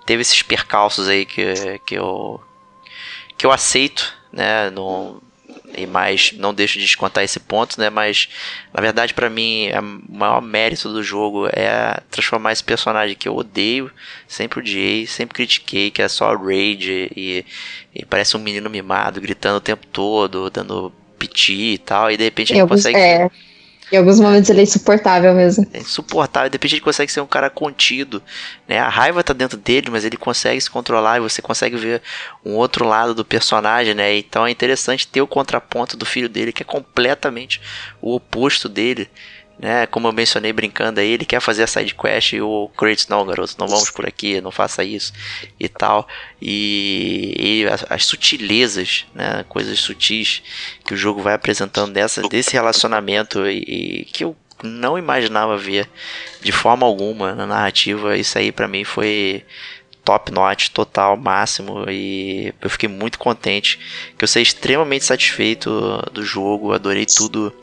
teve 0.06 0.24
esses 0.24 0.42
percalços 0.42 1.08
aí 1.08 1.26
que, 1.26 1.80
que 1.86 1.96
eu 1.96 2.42
que 3.38 3.46
eu 3.46 3.52
aceito, 3.54 4.14
né? 4.30 4.70
No, 4.72 5.24
e 5.78 5.86
mais 5.86 6.34
não 6.34 6.54
deixo 6.54 6.80
de 6.80 6.86
descontar 6.86 7.24
esse 7.24 7.40
ponto, 7.40 7.80
né? 7.80 7.90
Mas 7.90 8.30
na 8.74 8.82
verdade 8.82 9.14
para 9.14 9.30
mim 9.30 9.68
é 9.68 9.80
o 9.80 10.02
maior 10.10 10.42
mérito 10.42 10.92
do 10.92 11.04
jogo 11.04 11.48
é 11.48 12.00
transformar 12.10 12.52
esse 12.52 12.64
personagem 12.64 13.16
que 13.16 13.28
eu 13.28 13.36
odeio, 13.36 13.92
sempre 14.28 14.60
odiei, 14.60 15.08
sempre 15.08 15.36
critiquei, 15.36 15.92
que 15.92 16.02
é 16.02 16.08
só 16.08 16.36
rage 16.36 17.12
e, 17.16 17.46
e 17.94 18.06
parece 18.06 18.36
um 18.36 18.40
menino 18.40 18.70
mimado 18.70 19.22
gritando 19.22 19.58
o 19.58 19.62
tempo 19.62 19.86
todo, 19.88 20.50
dando 20.50 20.92
piti 21.18 21.74
e 21.74 21.78
tal, 21.78 22.12
e 22.12 22.18
de 22.18 22.24
repente 22.24 22.54
ele 22.54 22.68
consegue 22.68 22.98
é. 22.98 23.30
Em 23.92 23.98
alguns 23.98 24.20
momentos 24.20 24.50
ele 24.50 24.62
é 24.62 24.64
insuportável 24.64 25.34
mesmo. 25.34 25.68
É 25.74 25.80
insuportável. 25.80 26.50
De 26.50 26.56
repente 26.56 26.76
ele 26.76 26.82
consegue 26.82 27.12
ser 27.12 27.20
um 27.20 27.28
cara 27.28 27.50
contido. 27.50 28.24
Né? 28.68 28.80
A 28.80 28.88
raiva 28.88 29.24
tá 29.24 29.34
dentro 29.34 29.58
dele, 29.58 29.90
mas 29.90 30.06
ele 30.06 30.16
consegue 30.16 30.62
se 30.62 30.70
controlar 30.70 31.18
e 31.18 31.22
você 31.22 31.42
consegue 31.42 31.76
ver 31.76 32.02
um 32.46 32.54
outro 32.54 32.88
lado 32.88 33.14
do 33.14 33.26
personagem, 33.26 33.94
né? 33.94 34.16
Então 34.16 34.48
é 34.48 34.52
interessante 34.52 35.08
ter 35.08 35.22
o 35.22 35.28
contraponto 35.28 35.98
do 35.98 36.06
filho 36.06 36.30
dele, 36.30 36.54
que 36.54 36.64
é 36.64 36.66
completamente 36.66 37.62
o 38.02 38.16
oposto 38.16 38.70
dele 38.70 39.10
né? 39.62 39.86
Como 39.86 40.08
eu 40.08 40.12
mencionei 40.12 40.52
brincando 40.52 41.00
aí, 41.00 41.12
ele 41.12 41.24
quer 41.24 41.40
fazer 41.40 41.62
a 41.62 41.68
side 41.68 41.94
quest 41.94 42.34
e 42.34 42.42
o 42.42 42.68
Kratos, 42.76 43.08
não, 43.08 43.24
garoto, 43.24 43.56
não 43.60 43.68
vamos 43.68 43.92
por 43.92 44.08
aqui, 44.08 44.42
não 44.42 44.50
faça 44.50 44.84
isso 44.84 45.14
e 45.60 45.70
tal. 45.70 46.08
E, 46.42 47.36
e 47.38 47.68
as, 47.68 47.86
as, 47.88 48.06
sutilezas, 48.06 49.06
né? 49.14 49.46
Coisas 49.48 49.80
sutis 49.80 50.42
que 50.84 50.96
o 50.96 50.98
jogo 50.98 51.22
vai 51.22 51.36
apresentando 51.36 51.94
dessa, 51.94 52.24
desse 52.28 52.54
relacionamento 52.54 53.48
e, 53.48 53.60
e 54.02 54.06
que 54.06 54.24
eu 54.24 54.36
não 54.64 54.98
imaginava 54.98 55.56
ver 55.58 55.88
de 56.42 56.52
forma 56.52 56.86
alguma 56.88 57.36
na 57.36 57.46
narrativa. 57.46 58.18
Isso 58.18 58.40
aí 58.40 58.52
para 58.52 58.68
mim 58.68 58.84
foi 58.84 59.46
top 60.04 60.32
notch, 60.32 60.70
total, 60.70 61.16
máximo. 61.16 61.86
E 61.88 62.52
eu 62.60 62.70
fiquei 62.70 62.90
muito 62.90 63.20
contente. 63.20 63.80
Que 64.18 64.24
eu 64.24 64.28
sei 64.28 64.42
extremamente 64.42 65.06
satisfeito 65.06 65.70
do 66.12 66.24
jogo. 66.24 66.74
Adorei 66.74 67.06
tudo 67.06 67.54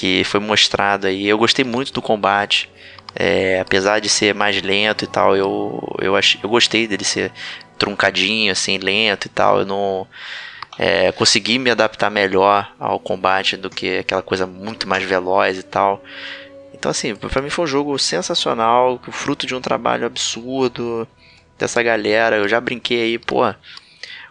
que 0.00 0.24
foi 0.24 0.40
mostrado 0.40 1.06
aí. 1.06 1.28
Eu 1.28 1.36
gostei 1.36 1.62
muito 1.62 1.92
do 1.92 2.00
combate. 2.00 2.70
É, 3.14 3.60
apesar 3.60 4.00
de 4.00 4.08
ser 4.08 4.34
mais 4.34 4.62
lento 4.62 5.04
e 5.04 5.06
tal, 5.06 5.36
eu, 5.36 5.78
eu, 6.00 6.16
ach, 6.16 6.38
eu 6.42 6.48
gostei 6.48 6.86
dele 6.86 7.04
ser 7.04 7.30
truncadinho, 7.78 8.50
assim, 8.50 8.78
lento 8.78 9.26
e 9.26 9.28
tal. 9.28 9.58
Eu 9.58 9.66
não 9.66 10.06
é, 10.78 11.12
consegui 11.12 11.58
me 11.58 11.70
adaptar 11.70 12.10
melhor 12.10 12.72
ao 12.78 12.98
combate 12.98 13.58
do 13.58 13.68
que 13.68 13.98
aquela 13.98 14.22
coisa 14.22 14.46
muito 14.46 14.88
mais 14.88 15.04
veloz 15.04 15.58
e 15.58 15.62
tal. 15.62 16.02
Então, 16.72 16.90
assim, 16.90 17.14
para 17.14 17.42
mim 17.42 17.50
foi 17.50 17.66
um 17.66 17.68
jogo 17.68 17.98
sensacional, 17.98 18.98
fruto 19.10 19.46
de 19.46 19.54
um 19.54 19.60
trabalho 19.60 20.06
absurdo 20.06 21.06
dessa 21.58 21.82
galera. 21.82 22.36
Eu 22.36 22.48
já 22.48 22.58
brinquei 22.58 23.02
aí, 23.02 23.18
pô 23.18 23.42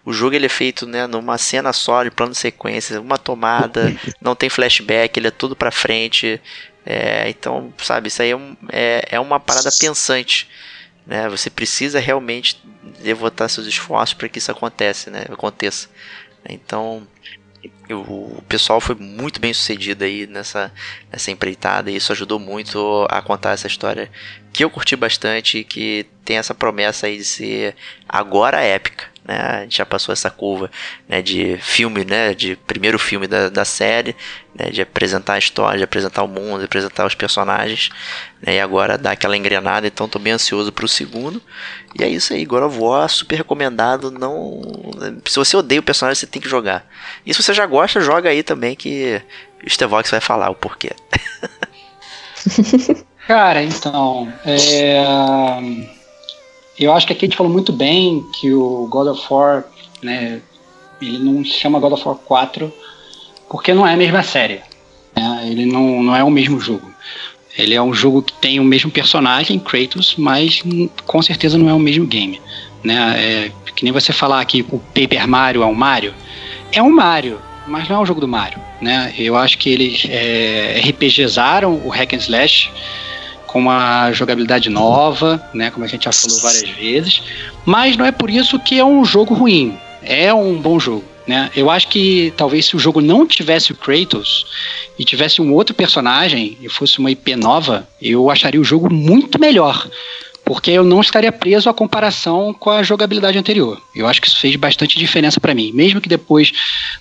o 0.05 0.13
jogo 0.13 0.35
ele 0.35 0.45
é 0.45 0.49
feito 0.49 0.87
né, 0.87 1.07
numa 1.07 1.37
cena 1.37 1.73
só, 1.73 2.03
de 2.03 2.11
plano 2.11 2.31
de 2.31 2.37
sequência, 2.37 2.99
uma 3.01 3.17
tomada, 3.17 3.93
não 4.21 4.35
tem 4.35 4.49
flashback, 4.49 5.17
ele 5.17 5.27
é 5.27 5.31
tudo 5.31 5.55
pra 5.55 5.71
frente. 5.71 6.41
É, 6.85 7.29
então, 7.29 7.73
sabe, 7.77 8.07
isso 8.07 8.21
aí 8.21 8.31
é, 8.31 8.35
um, 8.35 8.55
é, 8.69 9.07
é 9.11 9.19
uma 9.19 9.39
parada 9.39 9.69
pensante. 9.79 10.49
Né? 11.05 11.27
Você 11.29 11.49
precisa 11.49 11.99
realmente 11.99 12.61
devotar 13.01 13.49
seus 13.49 13.67
esforços 13.67 14.13
para 14.13 14.29
que 14.29 14.39
isso 14.39 14.51
aconteça, 14.51 15.11
né? 15.11 15.25
aconteça. 15.29 15.89
Então, 16.47 17.05
o 17.89 18.41
pessoal 18.47 18.79
foi 18.79 18.95
muito 18.95 19.41
bem 19.41 19.53
sucedido 19.53 20.03
aí 20.03 20.25
nessa, 20.27 20.71
nessa 21.11 21.31
empreitada 21.31 21.91
e 21.91 21.95
isso 21.95 22.11
ajudou 22.11 22.39
muito 22.39 23.05
a 23.09 23.21
contar 23.21 23.51
essa 23.51 23.67
história 23.67 24.09
que 24.53 24.63
eu 24.63 24.69
curti 24.69 24.95
bastante 24.95 25.59
e 25.59 25.63
que 25.63 26.05
tem 26.23 26.37
essa 26.37 26.55
promessa 26.55 27.07
aí 27.07 27.17
de 27.17 27.25
ser 27.25 27.75
agora 28.07 28.61
épica 28.61 29.05
né? 29.29 29.39
A 29.39 29.61
gente 29.61 29.77
já 29.77 29.85
passou 29.85 30.11
essa 30.11 30.31
curva 30.31 30.71
né, 31.07 31.21
de 31.21 31.55
filme, 31.57 32.03
né, 32.03 32.33
de 32.33 32.55
primeiro 32.55 32.97
filme 32.97 33.27
da, 33.27 33.47
da 33.47 33.63
série, 33.63 34.15
né, 34.55 34.71
de 34.71 34.81
apresentar 34.81 35.33
a 35.33 35.37
história, 35.37 35.77
de 35.77 35.83
apresentar 35.83 36.23
o 36.23 36.27
mundo, 36.27 36.57
de 36.57 36.65
apresentar 36.65 37.05
os 37.05 37.13
personagens, 37.13 37.91
né, 38.41 38.55
e 38.55 38.59
agora 38.59 38.97
dá 38.97 39.11
aquela 39.11 39.37
engrenada, 39.37 39.85
então 39.85 40.07
estou 40.07 40.19
bem 40.19 40.33
ansioso 40.33 40.71
para 40.71 40.83
o 40.83 40.89
segundo. 40.89 41.39
E 41.99 42.03
é 42.03 42.09
isso 42.09 42.33
aí, 42.33 42.43
God 42.43 42.63
of 42.63 42.79
War, 42.79 43.07
super 43.07 43.35
recomendado, 43.35 44.09
não... 44.09 44.63
Se 45.27 45.35
você 45.35 45.55
odeia 45.55 45.79
o 45.79 45.83
personagem, 45.83 46.19
você 46.19 46.25
tem 46.25 46.41
que 46.41 46.49
jogar. 46.49 46.89
E 47.23 47.31
se 47.31 47.43
você 47.43 47.53
já 47.53 47.67
gosta, 47.67 48.01
joga 48.01 48.31
aí 48.31 48.41
também 48.41 48.75
que 48.75 49.21
o 49.63 49.69
Stevox 49.69 50.09
vai 50.09 50.19
falar 50.19 50.49
o 50.49 50.55
porquê. 50.55 50.89
Cara, 53.27 53.61
então, 53.61 54.33
é 54.43 55.98
eu 56.85 56.93
acho 56.93 57.05
que 57.05 57.13
aqui 57.13 57.25
a 57.25 57.27
gente 57.27 57.37
falou 57.37 57.51
muito 57.51 57.71
bem 57.71 58.25
que 58.39 58.53
o 58.53 58.87
God 58.89 59.07
of 59.07 59.21
War, 59.29 59.65
né, 60.01 60.41
ele 61.01 61.19
não 61.19 61.43
se 61.43 61.51
chama 61.51 61.79
God 61.79 61.93
of 61.93 62.07
War 62.07 62.15
4 62.17 62.71
porque 63.49 63.73
não 63.73 63.85
é 63.85 63.93
a 63.93 63.97
mesma 63.97 64.23
série. 64.23 64.61
Né? 65.15 65.47
Ele 65.49 65.65
não, 65.65 66.03
não 66.03 66.15
é 66.15 66.23
o 66.23 66.29
mesmo 66.29 66.59
jogo. 66.59 66.89
Ele 67.57 67.73
é 67.73 67.81
um 67.81 67.93
jogo 67.93 68.21
que 68.21 68.31
tem 68.33 68.59
o 68.59 68.63
mesmo 68.63 68.91
personagem, 68.91 69.59
Kratos, 69.59 70.15
mas 70.17 70.63
com 71.05 71.21
certeza 71.21 71.57
não 71.57 71.69
é 71.69 71.73
o 71.73 71.79
mesmo 71.79 72.05
game. 72.05 72.39
Né? 72.83 73.15
É, 73.17 73.51
que 73.75 73.83
nem 73.83 73.91
você 73.91 74.13
falar 74.13 74.43
que 74.45 74.61
o 74.71 74.79
Paper 74.79 75.27
Mario 75.27 75.63
é 75.63 75.65
um 75.65 75.73
Mario. 75.73 76.13
É 76.71 76.81
um 76.81 76.91
Mario, 76.91 77.39
mas 77.67 77.89
não 77.89 77.97
é 77.97 77.99
o 77.99 78.05
jogo 78.05 78.21
do 78.21 78.27
Mario. 78.27 78.59
Né? 78.81 79.13
Eu 79.17 79.35
acho 79.35 79.57
que 79.57 79.69
eles 79.69 80.05
é, 80.09 80.79
RPGizaram 80.85 81.81
o 81.83 81.89
Hack 81.89 82.13
and 82.13 82.17
Slash 82.17 82.69
com 83.49 83.59
uma 83.59 84.11
jogabilidade 84.11 84.69
nova, 84.69 85.43
né, 85.53 85.71
como 85.71 85.83
a 85.83 85.87
gente 85.87 86.05
já 86.05 86.11
falou 86.11 86.39
várias 86.39 86.69
vezes, 86.69 87.23
mas 87.65 87.97
não 87.97 88.05
é 88.05 88.11
por 88.11 88.29
isso 88.29 88.59
que 88.59 88.79
é 88.79 88.85
um 88.85 89.03
jogo 89.03 89.33
ruim. 89.33 89.75
É 90.03 90.31
um 90.31 90.55
bom 90.55 90.79
jogo. 90.79 91.03
Né? 91.27 91.49
Eu 91.55 91.69
acho 91.69 91.87
que 91.87 92.31
talvez 92.37 92.65
se 92.65 92.75
o 92.75 92.79
jogo 92.79 93.01
não 93.01 93.25
tivesse 93.25 93.71
o 93.71 93.75
Kratos 93.75 94.45
e 94.97 95.03
tivesse 95.03 95.41
um 95.41 95.53
outro 95.53 95.75
personagem 95.75 96.57
e 96.61 96.69
fosse 96.69 96.99
uma 96.99 97.11
IP 97.11 97.35
nova, 97.35 97.87
eu 98.01 98.29
acharia 98.29 98.61
o 98.61 98.63
jogo 98.63 98.91
muito 98.91 99.39
melhor 99.39 99.87
porque 100.45 100.71
eu 100.71 100.83
não 100.83 100.99
estaria 100.99 101.31
preso 101.31 101.69
à 101.69 101.73
comparação 101.73 102.55
com 102.55 102.71
a 102.71 102.81
jogabilidade 102.81 103.37
anterior. 103.37 103.79
Eu 103.95 104.07
acho 104.07 104.19
que 104.19 104.27
isso 104.27 104.39
fez 104.39 104.55
bastante 104.55 104.97
diferença 104.97 105.39
para 105.39 105.53
mim. 105.53 105.71
Mesmo 105.71 106.01
que 106.01 106.09
depois 106.09 106.51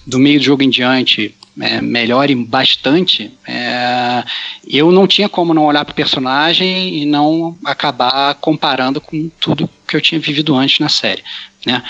do 0.07 0.19
meio 0.19 0.39
do 0.39 0.45
jogo 0.45 0.63
em 0.63 0.69
diante 0.69 1.35
é, 1.61 1.81
melhore 1.81 2.35
bastante, 2.35 3.33
é, 3.47 4.25
eu 4.67 4.91
não 4.93 5.07
tinha 5.07 5.29
como 5.29 5.55
não 5.55 5.65
olhar 5.65 5.85
para 5.85 5.93
o 5.93 5.97
personagem 5.97 7.03
e 7.03 7.07
não 7.07 7.57
acabar 7.65 8.35
comparando 8.37 9.01
com 9.01 9.29
tudo 9.41 9.69
que 9.89 9.97
eu 9.97 10.01
tinha 10.01 10.21
vivido 10.21 10.55
antes 10.55 10.79
na 10.79 10.89
série. 10.89 11.23
Né? 11.67 11.83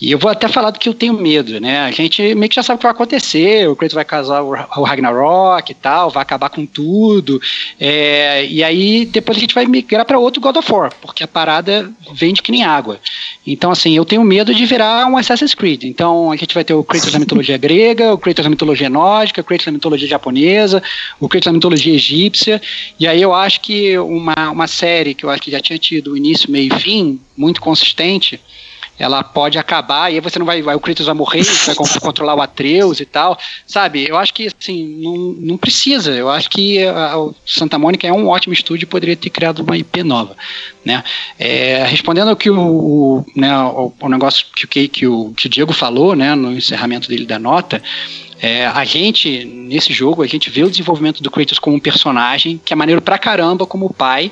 E 0.00 0.12
eu 0.12 0.18
vou 0.18 0.30
até 0.30 0.46
falar 0.48 0.70
do 0.70 0.78
que 0.78 0.88
eu 0.88 0.92
tenho 0.92 1.14
medo, 1.14 1.58
né? 1.58 1.80
A 1.80 1.90
gente 1.90 2.34
meio 2.34 2.48
que 2.48 2.54
já 2.54 2.62
sabe 2.62 2.76
o 2.76 2.78
que 2.78 2.84
vai 2.84 2.92
acontecer, 2.92 3.66
o 3.68 3.74
Kratos 3.74 3.94
vai 3.94 4.04
casar 4.04 4.42
o 4.42 4.82
Ragnarok 4.82 5.72
e 5.72 5.74
tal, 5.74 6.10
vai 6.10 6.22
acabar 6.22 6.50
com 6.50 6.66
tudo, 6.66 7.40
é, 7.80 8.44
e 8.46 8.62
aí 8.62 9.06
depois 9.06 9.38
a 9.38 9.40
gente 9.40 9.54
vai 9.54 9.64
migrar 9.64 10.04
para 10.04 10.18
outro 10.18 10.42
God 10.42 10.56
of 10.56 10.70
War, 10.70 10.92
porque 11.00 11.24
a 11.24 11.28
parada 11.28 11.90
vende 12.12 12.42
que 12.42 12.52
nem 12.52 12.64
água. 12.64 13.00
Então, 13.46 13.70
assim, 13.70 13.96
eu 13.96 14.04
tenho 14.04 14.22
medo 14.22 14.54
de 14.54 14.66
virar 14.66 15.06
um 15.06 15.16
Assassin's 15.16 15.54
Creed. 15.54 15.84
Então, 15.84 16.30
a 16.30 16.36
gente 16.36 16.54
vai 16.54 16.62
ter 16.62 16.74
o 16.74 16.84
Kratos 16.84 17.10
da 17.10 17.18
mitologia 17.18 17.56
grega, 17.56 18.12
o 18.12 18.18
Kratos 18.18 18.44
da 18.44 18.50
mitologia 18.50 18.90
nórdica, 18.90 19.40
o 19.40 19.44
Kratos 19.44 19.66
da 19.66 19.72
mitologia 19.72 20.06
japonesa, 20.06 20.82
o 21.18 21.28
Kratos 21.28 21.46
da 21.46 21.52
mitologia 21.52 21.94
egípcia, 21.94 22.60
e 23.00 23.06
aí 23.06 23.22
eu 23.22 23.34
acho 23.34 23.62
que 23.62 23.98
uma, 23.98 24.50
uma 24.50 24.66
série 24.66 25.14
que 25.14 25.24
eu 25.24 25.30
acho 25.30 25.42
que 25.42 25.50
já 25.50 25.60
tinha 25.60 25.78
tido 25.78 26.16
início, 26.16 26.50
meio 26.50 26.74
e 26.74 26.80
fim, 26.80 27.20
muito 27.36 27.60
consistente, 27.60 28.40
ela 28.98 29.22
pode 29.24 29.58
acabar 29.58 30.10
e 30.10 30.14
aí 30.14 30.20
você 30.20 30.38
não 30.38 30.46
vai, 30.46 30.62
vai 30.62 30.74
o 30.74 30.80
Kratos 30.80 31.06
vai 31.06 31.14
morrer, 31.14 31.42
você 31.42 31.74
vai 31.74 31.74
controlar 32.00 32.34
o 32.34 32.40
Atreus 32.40 33.00
e 33.00 33.04
tal, 33.04 33.38
sabe? 33.66 34.08
Eu 34.08 34.16
acho 34.16 34.32
que 34.32 34.46
assim 34.46 35.00
não, 35.00 35.16
não 35.40 35.56
precisa. 35.56 36.12
Eu 36.12 36.30
acho 36.30 36.48
que 36.48 36.84
a, 36.84 37.14
a 37.14 37.30
Santa 37.44 37.78
Mônica 37.78 38.06
é 38.06 38.12
um 38.12 38.28
ótimo 38.28 38.54
estúdio, 38.54 38.86
poderia 38.86 39.16
ter 39.16 39.30
criado 39.30 39.60
uma 39.60 39.76
IP 39.76 40.02
nova, 40.02 40.36
né? 40.84 41.02
É, 41.38 41.84
respondendo 41.86 42.28
ao 42.28 42.36
que 42.36 42.50
o, 42.50 42.56
o 42.56 43.26
né, 43.34 43.56
o, 43.58 43.92
o, 44.00 44.08
negócio 44.08 44.46
que, 44.54 44.66
que, 44.66 44.88
que, 44.88 45.06
o, 45.06 45.32
que 45.36 45.46
o 45.46 45.50
Diego 45.50 45.72
falou, 45.72 46.14
né, 46.14 46.34
no 46.34 46.52
encerramento 46.52 47.08
dele 47.08 47.26
da 47.26 47.38
nota. 47.38 47.82
É, 48.40 48.66
a 48.66 48.84
gente, 48.84 49.44
nesse 49.44 49.92
jogo, 49.92 50.22
a 50.22 50.26
gente 50.26 50.50
vê 50.50 50.62
o 50.62 50.70
desenvolvimento 50.70 51.22
do 51.22 51.30
Kratos 51.30 51.58
como 51.58 51.76
um 51.76 51.80
personagem 51.80 52.60
que 52.62 52.74
é 52.74 52.76
maneiro 52.76 53.00
pra 53.00 53.16
caramba 53.16 53.66
como 53.66 53.92
pai, 53.92 54.30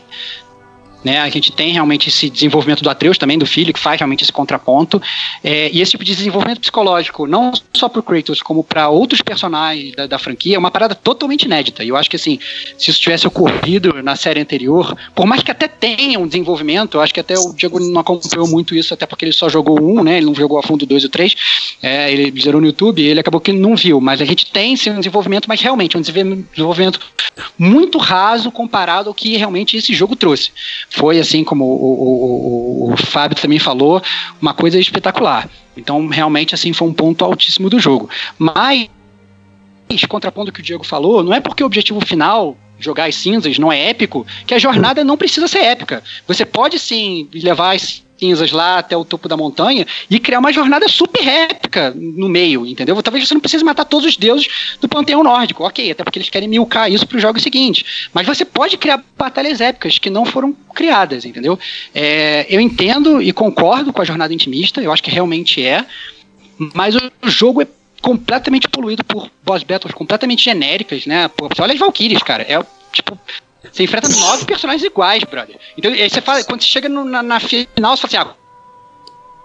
né? 1.05 1.21
A 1.21 1.29
gente 1.29 1.51
tem 1.53 1.73
realmente 1.73 2.09
esse 2.09 2.31
desenvolvimento 2.31 2.83
do 2.83 2.91
Atreus 2.91 3.19
também, 3.19 3.39
do 3.39 3.47
filho, 3.47 3.73
que 3.73 3.81
faz 3.81 3.99
realmente 3.99 4.23
esse 4.23 4.33
contraponto. 4.33 5.01
É, 5.43 5.71
e 5.73 5.81
esse 5.81 5.93
tipo 5.93 6.05
de 6.05 6.15
desenvolvimento 6.15 6.61
psicológico, 6.61 7.27
não 7.27 7.53
só 7.75 7.89
para 7.89 8.01
o 8.01 8.03
Kratos, 8.03 8.43
como 8.43 8.63
para 8.63 8.89
outros 8.89 9.21
personagens 9.21 9.95
da, 9.95 10.07
da, 10.07 10.19
franquia, 10.19 10.57
é 10.57 10.59
uma 10.59 10.71
parada 10.71 10.95
totalmente 10.95 11.45
inédita. 11.45 11.83
E 11.83 11.89
eu 11.89 11.97
acho 11.97 12.09
que, 12.09 12.17
assim, 12.17 12.39
se 12.79 12.91
isso 12.91 13.01
tivesse 13.01 13.27
ocorrido 13.27 14.03
na 14.03 14.17
série 14.17 14.41
anterior, 14.41 14.97
por 15.15 15.27
mais 15.27 15.43
que 15.43 15.51
até 15.51 15.67
tenha 15.67 16.19
um 16.19 16.27
desenvolvimento, 16.27 16.97
eu 16.97 17.01
acho 17.01 17.13
que 17.13 17.21
até 17.21 17.39
o 17.39 17.53
Diego 17.53 17.81
não 17.81 18.01
acompanhou 18.01 18.47
muito 18.47 18.75
isso, 18.75 18.95
até 18.95 19.07
porque 19.07 19.25
ele 19.25 19.33
só 19.33 19.49
jogou 19.49 19.81
um, 19.81 20.03
né? 20.03 20.19
Ele 20.19 20.27
não 20.27 20.35
jogou 20.35 20.59
a 20.59 20.63
fundo 20.63 20.87
dois 20.87 21.05
ou 21.05 21.11
três. 21.11 21.35
É, 21.83 22.13
ele 22.13 22.41
zerou 22.41 22.61
no 22.61 22.67
YouTube, 22.67 23.03
ele 23.03 23.21
acabou 23.21 23.41
que 23.41 23.53
não 23.53 23.75
viu. 23.75 24.01
Mas 24.01 24.21
a 24.21 24.25
gente 24.25 24.51
tem 24.53 24.77
sim 24.77 24.91
um 24.91 24.99
desenvolvimento, 24.99 25.49
mas 25.49 25.61
realmente 25.61 25.97
um 25.97 26.01
desenvolvimento 26.01 27.01
muito 27.59 27.99
raso 27.99 28.51
comparado 28.51 29.09
ao 29.09 29.15
que 29.15 29.37
realmente 29.37 29.77
esse 29.77 29.95
jogo 29.95 30.15
trouxe 30.15 30.53
foi, 30.93 31.19
assim 31.19 31.43
como 31.43 31.65
o, 31.65 32.91
o, 32.91 32.93
o 32.93 32.97
Fábio 32.97 33.37
também 33.37 33.59
falou, 33.59 34.03
uma 34.41 34.53
coisa 34.53 34.79
espetacular. 34.79 35.49
Então, 35.77 36.07
realmente, 36.07 36.55
assim, 36.55 36.73
foi 36.73 36.87
um 36.87 36.93
ponto 36.93 37.25
altíssimo 37.25 37.71
do 37.71 37.81
jogo. 37.81 38.11
Mas, 38.39 38.89
contrapondo 40.09 40.51
o 40.51 40.53
que 40.53 40.61
o 40.61 40.63
Diego 40.63 40.85
falou, 40.85 41.23
não 41.23 41.33
é 41.33 41.41
porque 41.41 41.63
o 41.63 41.67
objetivo 41.67 42.01
final 42.01 42.57
jogar 42.79 43.07
as 43.07 43.15
cinzas 43.15 43.59
não 43.59 43.73
é 43.73 43.89
épico, 43.89 44.27
que 44.47 44.55
a 44.55 44.59
jornada 44.59 45.05
não 45.05 45.17
precisa 45.17 45.49
ser 45.49 45.61
épica. 45.61 46.03
Você 46.27 46.45
pode 46.45 46.79
sim 46.79 47.29
levar 47.33 47.75
as 47.77 48.03
cinzas 48.23 48.53
lá 48.53 48.79
até 48.79 48.97
o 48.97 49.05
topo 49.05 49.29
da 49.29 49.37
montanha 49.37 49.85
e 50.09 50.21
criar 50.21 50.39
uma 50.39 50.53
jornada 50.53 50.89
super 50.89 51.27
épica 51.27 51.93
no 51.97 52.29
meio, 52.29 52.65
entendeu? 52.65 53.03
Talvez 53.03 53.27
você 53.27 53.35
não 53.35 53.41
precise 53.41 53.65
matar 53.65 53.85
todos 53.85 54.07
os 54.07 54.17
deuses 54.17 54.77
do 54.81 54.89
panteão 54.89 55.25
nórdico, 55.25 55.65
ok, 55.65 55.91
até 55.91 56.05
porque 56.05 56.21
eles 56.21 56.31
querem 56.31 56.49
milcar 56.49 56.91
isso 56.91 57.05
para 57.05 57.17
os 57.17 57.23
jogos 57.23 57.43
seguintes. 57.43 58.09
Mas 58.15 58.25
você 58.25 58.45
pode 58.45 58.77
criar 58.77 59.03
batalhas 59.19 59.61
épicas 59.61 59.99
que 59.99 60.09
não 60.09 60.25
foram 60.25 60.53
criadas, 60.73 61.25
entendeu? 61.25 61.59
É, 61.93 62.47
eu 62.49 62.61
entendo 62.61 63.21
e 63.21 63.33
concordo 63.33 63.93
com 63.93 64.01
a 64.01 64.05
jornada 64.05 64.33
intimista, 64.33 64.81
eu 64.81 64.93
acho 64.93 65.03
que 65.03 65.11
realmente 65.11 65.65
é, 65.65 65.85
mas 66.75 66.95
o 66.95 67.29
jogo 67.29 67.63
é 67.63 67.67
completamente 68.01 68.69
poluído 68.69 69.03
por 69.03 69.29
boss 69.45 69.65
battles 69.65 69.95
completamente 69.95 70.45
genéricas, 70.45 71.07
né? 71.07 71.27
Pô, 71.29 71.49
você 71.49 71.61
olha 71.61 71.75
as 71.75 71.81
Valkyries, 71.81 72.23
cara, 72.23 72.45
é 72.45 72.65
tipo 72.93 73.19
você 73.71 73.85
enfrenta 73.85 74.09
nove 74.09 74.45
personagens 74.45 74.85
iguais, 74.85 75.23
brother. 75.25 75.57
Então, 75.77 75.93
aí 75.93 76.09
você 76.09 76.21
fala, 76.21 76.43
quando 76.45 76.63
você 76.63 76.69
chega 76.69 76.89
no, 76.89 77.05
na, 77.05 77.23
na, 77.23 77.39
final, 77.39 77.97
você 77.97 78.07
fala 78.07 78.07
assim, 78.07 78.17
ah, 78.17 78.35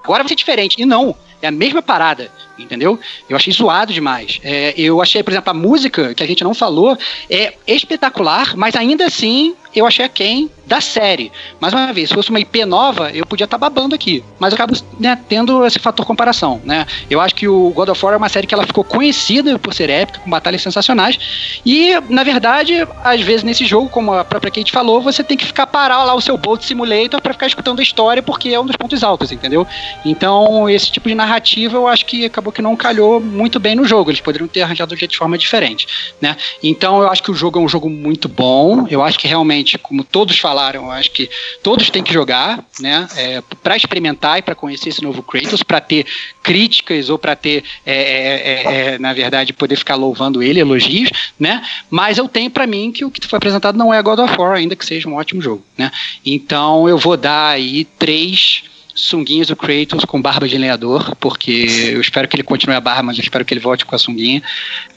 agora 0.03 0.23
vai 0.23 0.29
ser 0.29 0.35
diferente. 0.35 0.81
E 0.81 0.85
não, 0.85 1.15
é 1.41 1.47
a 1.47 1.51
mesma 1.51 1.81
parada, 1.81 2.31
entendeu? 2.57 2.99
Eu 3.29 3.35
achei 3.35 3.53
zoado 3.53 3.93
demais. 3.93 4.39
É, 4.43 4.73
eu 4.75 5.01
achei, 5.01 5.21
por 5.21 5.31
exemplo, 5.31 5.51
a 5.51 5.53
música, 5.53 6.13
que 6.15 6.23
a 6.23 6.27
gente 6.27 6.43
não 6.43 6.53
falou, 6.53 6.97
é 7.29 7.53
espetacular, 7.67 8.55
mas 8.55 8.75
ainda 8.75 9.05
assim 9.05 9.55
eu 9.79 9.85
achei 9.85 10.05
a 10.05 10.09
quem 10.09 10.49
da 10.65 10.81
série. 10.81 11.31
Mais 11.59 11.73
uma 11.73 11.93
vez, 11.93 12.09
se 12.09 12.15
fosse 12.15 12.29
uma 12.29 12.39
IP 12.39 12.65
nova, 12.65 13.09
eu 13.11 13.25
podia 13.25 13.45
estar 13.45 13.57
tá 13.57 13.69
babando 13.69 13.95
aqui. 13.95 14.23
Mas 14.37 14.51
eu 14.51 14.55
acabo 14.55 14.73
né, 14.99 15.17
tendo 15.27 15.65
esse 15.65 15.79
fator 15.79 16.05
comparação, 16.05 16.61
né? 16.63 16.85
Eu 17.09 17.21
acho 17.21 17.33
que 17.33 17.47
o 17.47 17.69
God 17.69 17.89
of 17.89 18.03
War 18.03 18.13
é 18.13 18.17
uma 18.17 18.29
série 18.29 18.45
que 18.45 18.53
ela 18.53 18.65
ficou 18.65 18.83
conhecida 18.83 19.57
por 19.57 19.73
ser 19.73 19.89
épica, 19.89 20.19
com 20.19 20.29
batalhas 20.29 20.61
sensacionais. 20.61 21.17
E, 21.65 21.93
na 22.09 22.23
verdade, 22.23 22.87
às 23.03 23.21
vezes 23.21 23.43
nesse 23.43 23.65
jogo, 23.65 23.89
como 23.89 24.13
a 24.13 24.25
própria 24.25 24.51
Kate 24.51 24.71
falou, 24.71 25.01
você 25.01 25.23
tem 25.23 25.37
que 25.37 25.45
ficar 25.45 25.67
parar 25.67 26.03
lá 26.03 26.13
o 26.13 26.21
seu 26.21 26.37
Bolt 26.37 26.63
Simulator 26.63 27.21
para 27.21 27.33
ficar 27.33 27.47
escutando 27.47 27.79
a 27.79 27.83
história, 27.83 28.21
porque 28.21 28.49
é 28.49 28.59
um 28.59 28.65
dos 28.65 28.75
pontos 28.75 29.03
altos, 29.03 29.31
entendeu? 29.31 29.65
Então, 30.05 30.69
esse 30.69 30.91
tipo 30.91 31.07
de 31.07 31.15
narrativa 31.15 31.77
eu 31.77 31.87
acho 31.87 32.05
que 32.05 32.25
acabou 32.25 32.51
que 32.51 32.61
não 32.61 32.75
calhou 32.75 33.19
muito 33.19 33.59
bem 33.59 33.75
no 33.75 33.85
jogo. 33.85 34.11
Eles 34.11 34.21
poderiam 34.21 34.47
ter 34.47 34.61
arranjado 34.61 34.95
de 34.95 35.17
forma 35.17 35.37
diferente, 35.37 35.87
né? 36.21 36.35
Então, 36.61 37.01
eu 37.01 37.09
acho 37.09 37.23
que 37.23 37.31
o 37.31 37.33
jogo 37.33 37.59
é 37.59 37.61
um 37.61 37.69
jogo 37.69 37.89
muito 37.89 38.27
bom. 38.27 38.85
Eu 38.89 39.03
acho 39.03 39.17
que 39.19 39.27
realmente, 39.27 39.66
como 39.75 40.03
todos 40.03 40.37
falaram, 40.37 40.91
acho 40.91 41.09
que 41.09 41.29
todos 41.63 41.89
têm 41.89 42.03
que 42.03 42.13
jogar, 42.13 42.63
né? 42.79 43.07
É, 43.17 43.41
para 43.63 43.75
experimentar 43.75 44.37
e 44.37 44.41
para 44.43 44.53
conhecer 44.53 44.89
esse 44.89 45.01
novo 45.01 45.23
Kratos, 45.23 45.63
para 45.63 45.81
ter 45.81 46.05
críticas 46.43 47.09
ou 47.09 47.17
para 47.17 47.35
ter, 47.35 47.63
é 47.85 47.97
é, 47.97 48.35
é, 48.35 48.93
é, 48.93 48.99
na 48.99 49.13
verdade, 49.13 49.53
poder 49.53 49.75
ficar 49.75 49.95
louvando 49.95 50.43
ele, 50.43 50.59
elogios, 50.59 51.09
né? 51.39 51.65
Mas 51.89 52.17
eu 52.17 52.27
tenho 52.27 52.51
para 52.51 52.67
mim 52.67 52.91
que 52.91 53.03
o 53.03 53.09
que 53.09 53.25
foi 53.25 53.37
apresentado 53.37 53.77
não 53.77 53.93
é 53.93 54.01
God 54.01 54.19
of 54.19 54.39
War, 54.39 54.55
ainda 54.55 54.75
que 54.75 54.85
seja 54.85 55.09
um 55.09 55.15
ótimo 55.15 55.41
jogo, 55.41 55.63
né? 55.77 55.91
Então 56.23 56.87
eu 56.87 56.97
vou 56.97 57.17
dar 57.17 57.49
aí 57.49 57.85
três 57.97 58.63
sunguinhas 58.97 59.47
do 59.47 59.55
Kratos 59.55 60.03
com 60.05 60.19
barba 60.19 60.47
de 60.47 60.57
lenhador, 60.57 61.15
porque 61.17 61.67
eu 61.93 62.01
espero 62.01 62.27
que 62.27 62.35
ele 62.35 62.43
continue 62.43 62.75
a 62.75 62.81
barba, 62.81 63.03
mas 63.03 63.17
eu 63.17 63.21
espero 63.21 63.45
que 63.45 63.53
ele 63.53 63.61
volte 63.61 63.85
com 63.85 63.95
a 63.95 63.99
sunguinha 63.99 64.41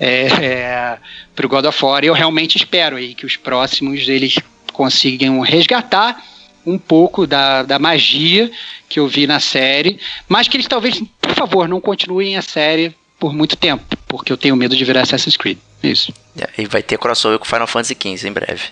é, 0.00 0.26
é, 0.26 0.98
pro 1.36 1.48
God 1.48 1.66
of 1.66 1.84
War. 1.84 2.02
E 2.02 2.06
eu 2.06 2.14
realmente 2.14 2.56
espero 2.56 2.96
aí 2.96 3.14
que 3.14 3.26
os 3.26 3.36
próximos 3.36 4.08
eles 4.08 4.38
consigam 4.80 5.40
resgatar 5.40 6.24
um 6.64 6.78
pouco 6.78 7.26
da, 7.26 7.62
da 7.62 7.78
magia 7.78 8.50
que 8.88 8.98
eu 8.98 9.06
vi 9.06 9.26
na 9.26 9.38
série, 9.38 10.00
mas 10.26 10.48
que 10.48 10.56
eles 10.56 10.66
talvez, 10.66 11.02
por 11.20 11.34
favor, 11.34 11.68
não 11.68 11.82
continuem 11.82 12.38
a 12.38 12.40
série 12.40 12.94
por 13.18 13.34
muito 13.34 13.56
tempo, 13.56 13.84
porque 14.08 14.32
eu 14.32 14.38
tenho 14.38 14.56
medo 14.56 14.74
de 14.74 14.82
virar 14.82 15.02
Assassin's 15.02 15.36
Creed. 15.36 15.58
Isso. 15.82 16.14
É, 16.38 16.62
e 16.62 16.66
vai 16.66 16.82
ter 16.82 16.96
crossover 16.96 17.38
com 17.38 17.44
Final 17.44 17.66
Fantasy 17.66 17.94
XV 17.94 18.26
em 18.26 18.32
breve. 18.32 18.62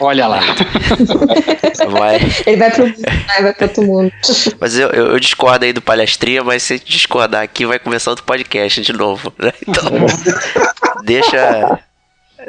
Olha 0.00 0.26
lá. 0.26 0.40
vai. 1.88 2.16
Ele 2.46 2.56
vai 2.56 2.70
pro, 2.72 2.92
vai 3.40 3.54
pro 3.54 3.66
outro 3.66 3.84
mundo. 3.84 4.12
Mas 4.58 4.76
eu, 4.76 4.88
eu, 4.90 5.06
eu, 5.12 5.20
discordo 5.20 5.64
aí 5.64 5.72
do 5.72 5.80
palestrinha, 5.80 6.42
mas 6.42 6.64
se 6.64 6.80
discordar 6.80 7.44
aqui, 7.44 7.64
vai 7.64 7.78
começar 7.78 8.10
outro 8.10 8.24
podcast 8.24 8.80
de 8.82 8.92
novo. 8.92 9.32
Né? 9.38 9.52
Então, 9.62 9.84
deixa, 11.04 11.80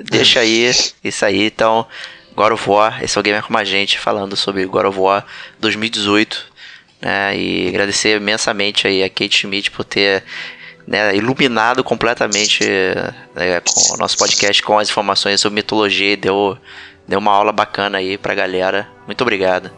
deixa 0.10 0.40
aí 0.40 0.72
isso 1.03 1.23
aí. 1.23 1.45
Então, 1.45 1.86
God 2.36 2.52
of 2.53 2.70
War, 2.70 3.03
esse 3.03 3.18
é 3.18 3.20
o 3.20 3.24
Gamer 3.24 3.44
Como 3.44 3.57
a 3.57 3.64
Gente, 3.64 3.98
falando 3.98 4.36
sobre 4.36 4.66
God 4.66 4.86
of 4.86 4.99
War 4.99 5.26
2018. 5.60 6.53
Né, 7.02 7.38
e 7.38 7.68
agradecer 7.68 8.18
imensamente 8.18 8.88
aí 8.88 9.03
a 9.03 9.10
Kate 9.10 9.38
Schmidt 9.38 9.70
por 9.70 9.84
ter 9.84 10.24
né, 10.88 11.16
iluminado 11.16 11.84
completamente 11.84 12.64
né, 13.36 13.62
com 13.62 13.94
o 13.94 13.98
nosso 13.98 14.18
podcast 14.18 14.62
com 14.64 14.80
as 14.80 14.90
informações 14.90 15.41
sobre 15.41 15.56
mitologia 15.56 16.14
e 16.14 16.16
deu, 16.16 16.57
deu 17.07 17.20
uma 17.20 17.32
aula 17.32 17.52
bacana 17.52 17.98
aí 17.98 18.18
pra 18.18 18.34
galera. 18.34 18.88
Muito 19.06 19.22
obrigado. 19.22 19.72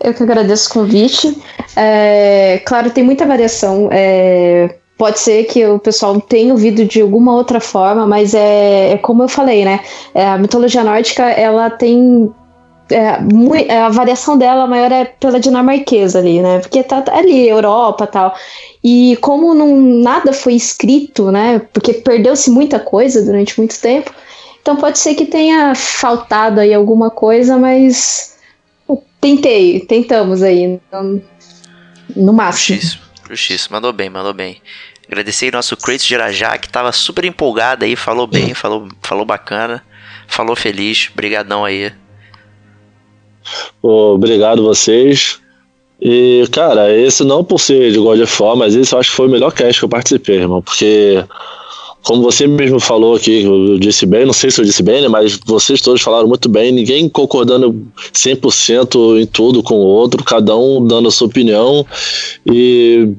Eu 0.00 0.14
que 0.14 0.22
agradeço 0.22 0.70
o 0.70 0.72
convite. 0.72 1.36
É, 1.74 2.62
claro, 2.64 2.90
tem 2.90 3.02
muita 3.02 3.26
variação. 3.26 3.88
É, 3.92 4.76
Pode 4.98 5.20
ser 5.20 5.44
que 5.44 5.64
o 5.64 5.78
pessoal 5.78 6.20
tenha 6.20 6.52
ouvido 6.52 6.84
de 6.84 7.00
alguma 7.00 7.32
outra 7.32 7.60
forma, 7.60 8.06
mas 8.06 8.34
é, 8.34 8.92
é 8.92 8.98
como 8.98 9.22
eu 9.22 9.28
falei, 9.28 9.64
né? 9.64 9.80
É, 10.12 10.26
a 10.26 10.36
mitologia 10.36 10.82
nórdica, 10.82 11.22
ela 11.22 11.70
tem 11.70 12.30
é, 12.90 13.76
a 13.78 13.88
variação 13.90 14.36
dela 14.36 14.66
maior 14.66 14.90
é 14.90 15.04
pela 15.04 15.38
dinamarquesa 15.38 16.18
ali, 16.18 16.40
né? 16.40 16.58
Porque 16.58 16.82
tá, 16.82 17.02
tá 17.02 17.16
ali, 17.16 17.48
Europa 17.48 18.06
tal. 18.06 18.34
E 18.82 19.16
como 19.20 19.54
não, 19.54 19.76
nada 19.80 20.32
foi 20.32 20.54
escrito, 20.54 21.30
né? 21.30 21.60
Porque 21.72 21.92
perdeu-se 21.92 22.50
muita 22.50 22.80
coisa 22.80 23.22
durante 23.22 23.58
muito 23.58 23.78
tempo. 23.80 24.12
Então 24.60 24.76
pode 24.76 24.98
ser 24.98 25.14
que 25.14 25.26
tenha 25.26 25.74
faltado 25.74 26.60
aí 26.60 26.74
alguma 26.74 27.10
coisa, 27.10 27.56
mas 27.56 28.36
tentei, 29.20 29.80
tentamos 29.80 30.42
aí. 30.42 30.80
No, 30.90 31.22
no 32.16 32.32
máximo. 32.32 32.76
Justíssimo, 32.76 33.02
justíssimo. 33.28 33.76
Mandou 33.76 33.92
bem, 33.92 34.10
mandou 34.10 34.32
bem. 34.32 34.60
Agradecer 35.08 35.52
nosso 35.52 35.76
Kratos 35.76 36.04
de 36.04 36.14
Irajá, 36.14 36.58
que 36.58 36.68
tava 36.68 36.92
super 36.92 37.24
empolgado 37.24 37.84
aí, 37.84 37.96
falou 37.96 38.26
bem, 38.26 38.52
falou, 38.52 38.86
falou 39.02 39.24
bacana, 39.24 39.82
falou 40.26 40.54
feliz. 40.54 41.10
Brigadão 41.14 41.64
aí. 41.64 41.90
Obrigado 43.82 44.62
vocês. 44.62 45.40
E, 46.00 46.46
cara, 46.52 46.94
esse 46.94 47.24
não 47.24 47.42
por 47.42 47.58
ser 47.58 47.90
de 47.90 47.98
God 47.98 48.20
of 48.20 48.42
War, 48.42 48.54
mas 48.54 48.76
esse 48.76 48.94
eu 48.94 49.00
acho 49.00 49.10
que 49.10 49.16
foi 49.16 49.26
o 49.26 49.30
melhor 49.30 49.52
cast 49.52 49.80
que 49.80 49.84
eu 49.84 49.88
participei, 49.88 50.36
irmão. 50.36 50.62
Porque 50.62 51.24
como 52.08 52.22
você 52.22 52.46
mesmo 52.46 52.80
falou 52.80 53.16
aqui, 53.16 53.42
eu 53.42 53.78
disse 53.78 54.06
bem, 54.06 54.24
não 54.24 54.32
sei 54.32 54.50
se 54.50 54.58
eu 54.58 54.64
disse 54.64 54.82
bem, 54.82 55.02
né, 55.02 55.08
mas 55.08 55.38
vocês 55.44 55.78
todos 55.82 56.00
falaram 56.00 56.26
muito 56.26 56.48
bem, 56.48 56.72
ninguém 56.72 57.06
concordando 57.06 57.86
100% 58.14 59.20
em 59.20 59.26
tudo 59.26 59.62
com 59.62 59.74
o 59.74 59.84
outro, 59.84 60.24
cada 60.24 60.56
um 60.56 60.86
dando 60.86 61.08
a 61.08 61.10
sua 61.10 61.26
opinião 61.26 61.86
e 62.46 63.12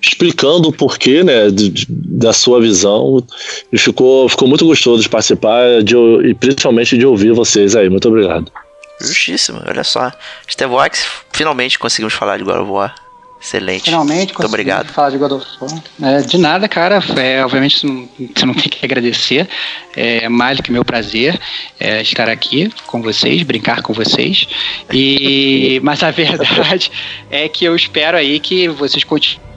explicando 0.00 0.70
o 0.70 0.72
porquê, 0.72 1.22
né, 1.22 1.50
de, 1.50 1.86
da 1.86 2.32
sua 2.32 2.58
visão. 2.58 3.22
E 3.70 3.76
ficou, 3.76 4.26
ficou 4.30 4.48
muito 4.48 4.64
gostoso 4.64 5.02
de 5.02 5.10
participar 5.10 5.82
de, 5.82 5.94
e 6.24 6.32
principalmente 6.32 6.96
de 6.96 7.04
ouvir 7.04 7.34
vocês 7.34 7.76
aí. 7.76 7.90
Muito 7.90 8.08
obrigado. 8.08 8.50
Justíssimo, 8.98 9.60
olha 9.68 9.84
só. 9.84 10.10
Steve 10.50 10.72
Wax, 10.72 11.06
finalmente 11.30 11.78
conseguimos 11.78 12.14
falar 12.14 12.38
de 12.38 12.44
God 12.44 12.62
of 12.62 12.70
War. 12.70 12.94
Excelente. 13.42 13.86
Finalmente, 13.86 14.32
Muito 14.34 14.46
obrigado. 14.46 14.92
falar 14.92 15.10
de 15.10 15.18
God 15.18 15.32
of 15.32 15.46
War. 15.60 15.82
É, 16.00 16.20
de 16.20 16.38
nada, 16.38 16.68
cara. 16.68 17.02
É, 17.16 17.44
obviamente 17.44 17.80
você 17.80 17.86
não, 17.88 18.08
você 18.32 18.46
não 18.46 18.54
tem 18.54 18.68
que 18.68 18.84
agradecer. 18.84 19.48
É 19.96 20.28
mais 20.28 20.58
do 20.58 20.62
que 20.62 20.70
meu 20.70 20.84
prazer 20.84 21.40
é, 21.80 22.00
estar 22.00 22.28
aqui 22.28 22.72
com 22.86 23.02
vocês, 23.02 23.42
brincar 23.42 23.82
com 23.82 23.92
vocês. 23.92 24.46
E, 24.92 25.80
mas 25.82 26.04
a 26.04 26.12
verdade 26.12 26.92
é 27.30 27.48
que 27.48 27.64
eu 27.64 27.74
espero 27.74 28.16
aí 28.16 28.38
que 28.38 28.68
vocês 28.68 29.02
continuem 29.02 29.52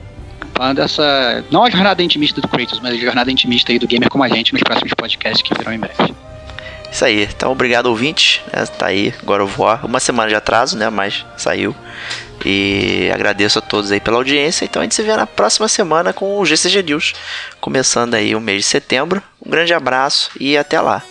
essa. 0.81 1.43
Não 1.51 1.63
a 1.63 1.69
jornada 1.69 2.01
intimista 2.01 2.41
do 2.41 2.47
Kratos, 2.47 2.79
mas 2.79 2.95
a 2.95 2.97
jornada 2.97 3.31
intimista 3.31 3.71
aí 3.71 3.77
do 3.77 3.87
gamer 3.87 4.09
como 4.09 4.23
a 4.23 4.29
gente 4.29 4.51
nos 4.51 4.63
próximos 4.63 4.93
podcasts 4.95 5.41
que 5.43 5.53
virão 5.53 5.73
em 5.73 5.79
breve. 5.79 6.15
Isso 6.91 7.03
aí. 7.03 7.23
Então, 7.23 7.51
obrigado, 7.51 7.87
ouvinte. 7.87 8.41
Né? 8.53 8.65
Tá 8.65 8.87
aí, 8.87 9.13
agora 9.21 9.43
eu 9.43 9.47
vou. 9.47 9.67
Uma 9.83 9.99
semana 9.99 10.29
de 10.29 10.35
atraso, 10.35 10.77
né? 10.77 10.89
Mas 10.89 11.25
saiu. 11.37 11.75
E 12.45 13.09
agradeço 13.11 13.57
a 13.57 13.61
todos 13.61 13.91
aí 13.91 13.99
pela 13.99 14.17
audiência. 14.17 14.65
Então 14.65 14.81
a 14.81 14.85
gente 14.85 14.93
se 14.93 15.01
vê 15.01 15.15
na 15.15 15.25
próxima 15.25 15.67
semana 15.67 16.13
com 16.13 16.37
o 16.37 16.45
GCG 16.45 16.83
News, 16.83 17.13
começando 17.59 18.13
aí 18.13 18.35
o 18.35 18.39
mês 18.39 18.59
de 18.59 18.67
setembro. 18.67 19.21
Um 19.43 19.49
grande 19.49 19.73
abraço 19.73 20.29
e 20.39 20.55
até 20.55 20.79
lá. 20.79 21.01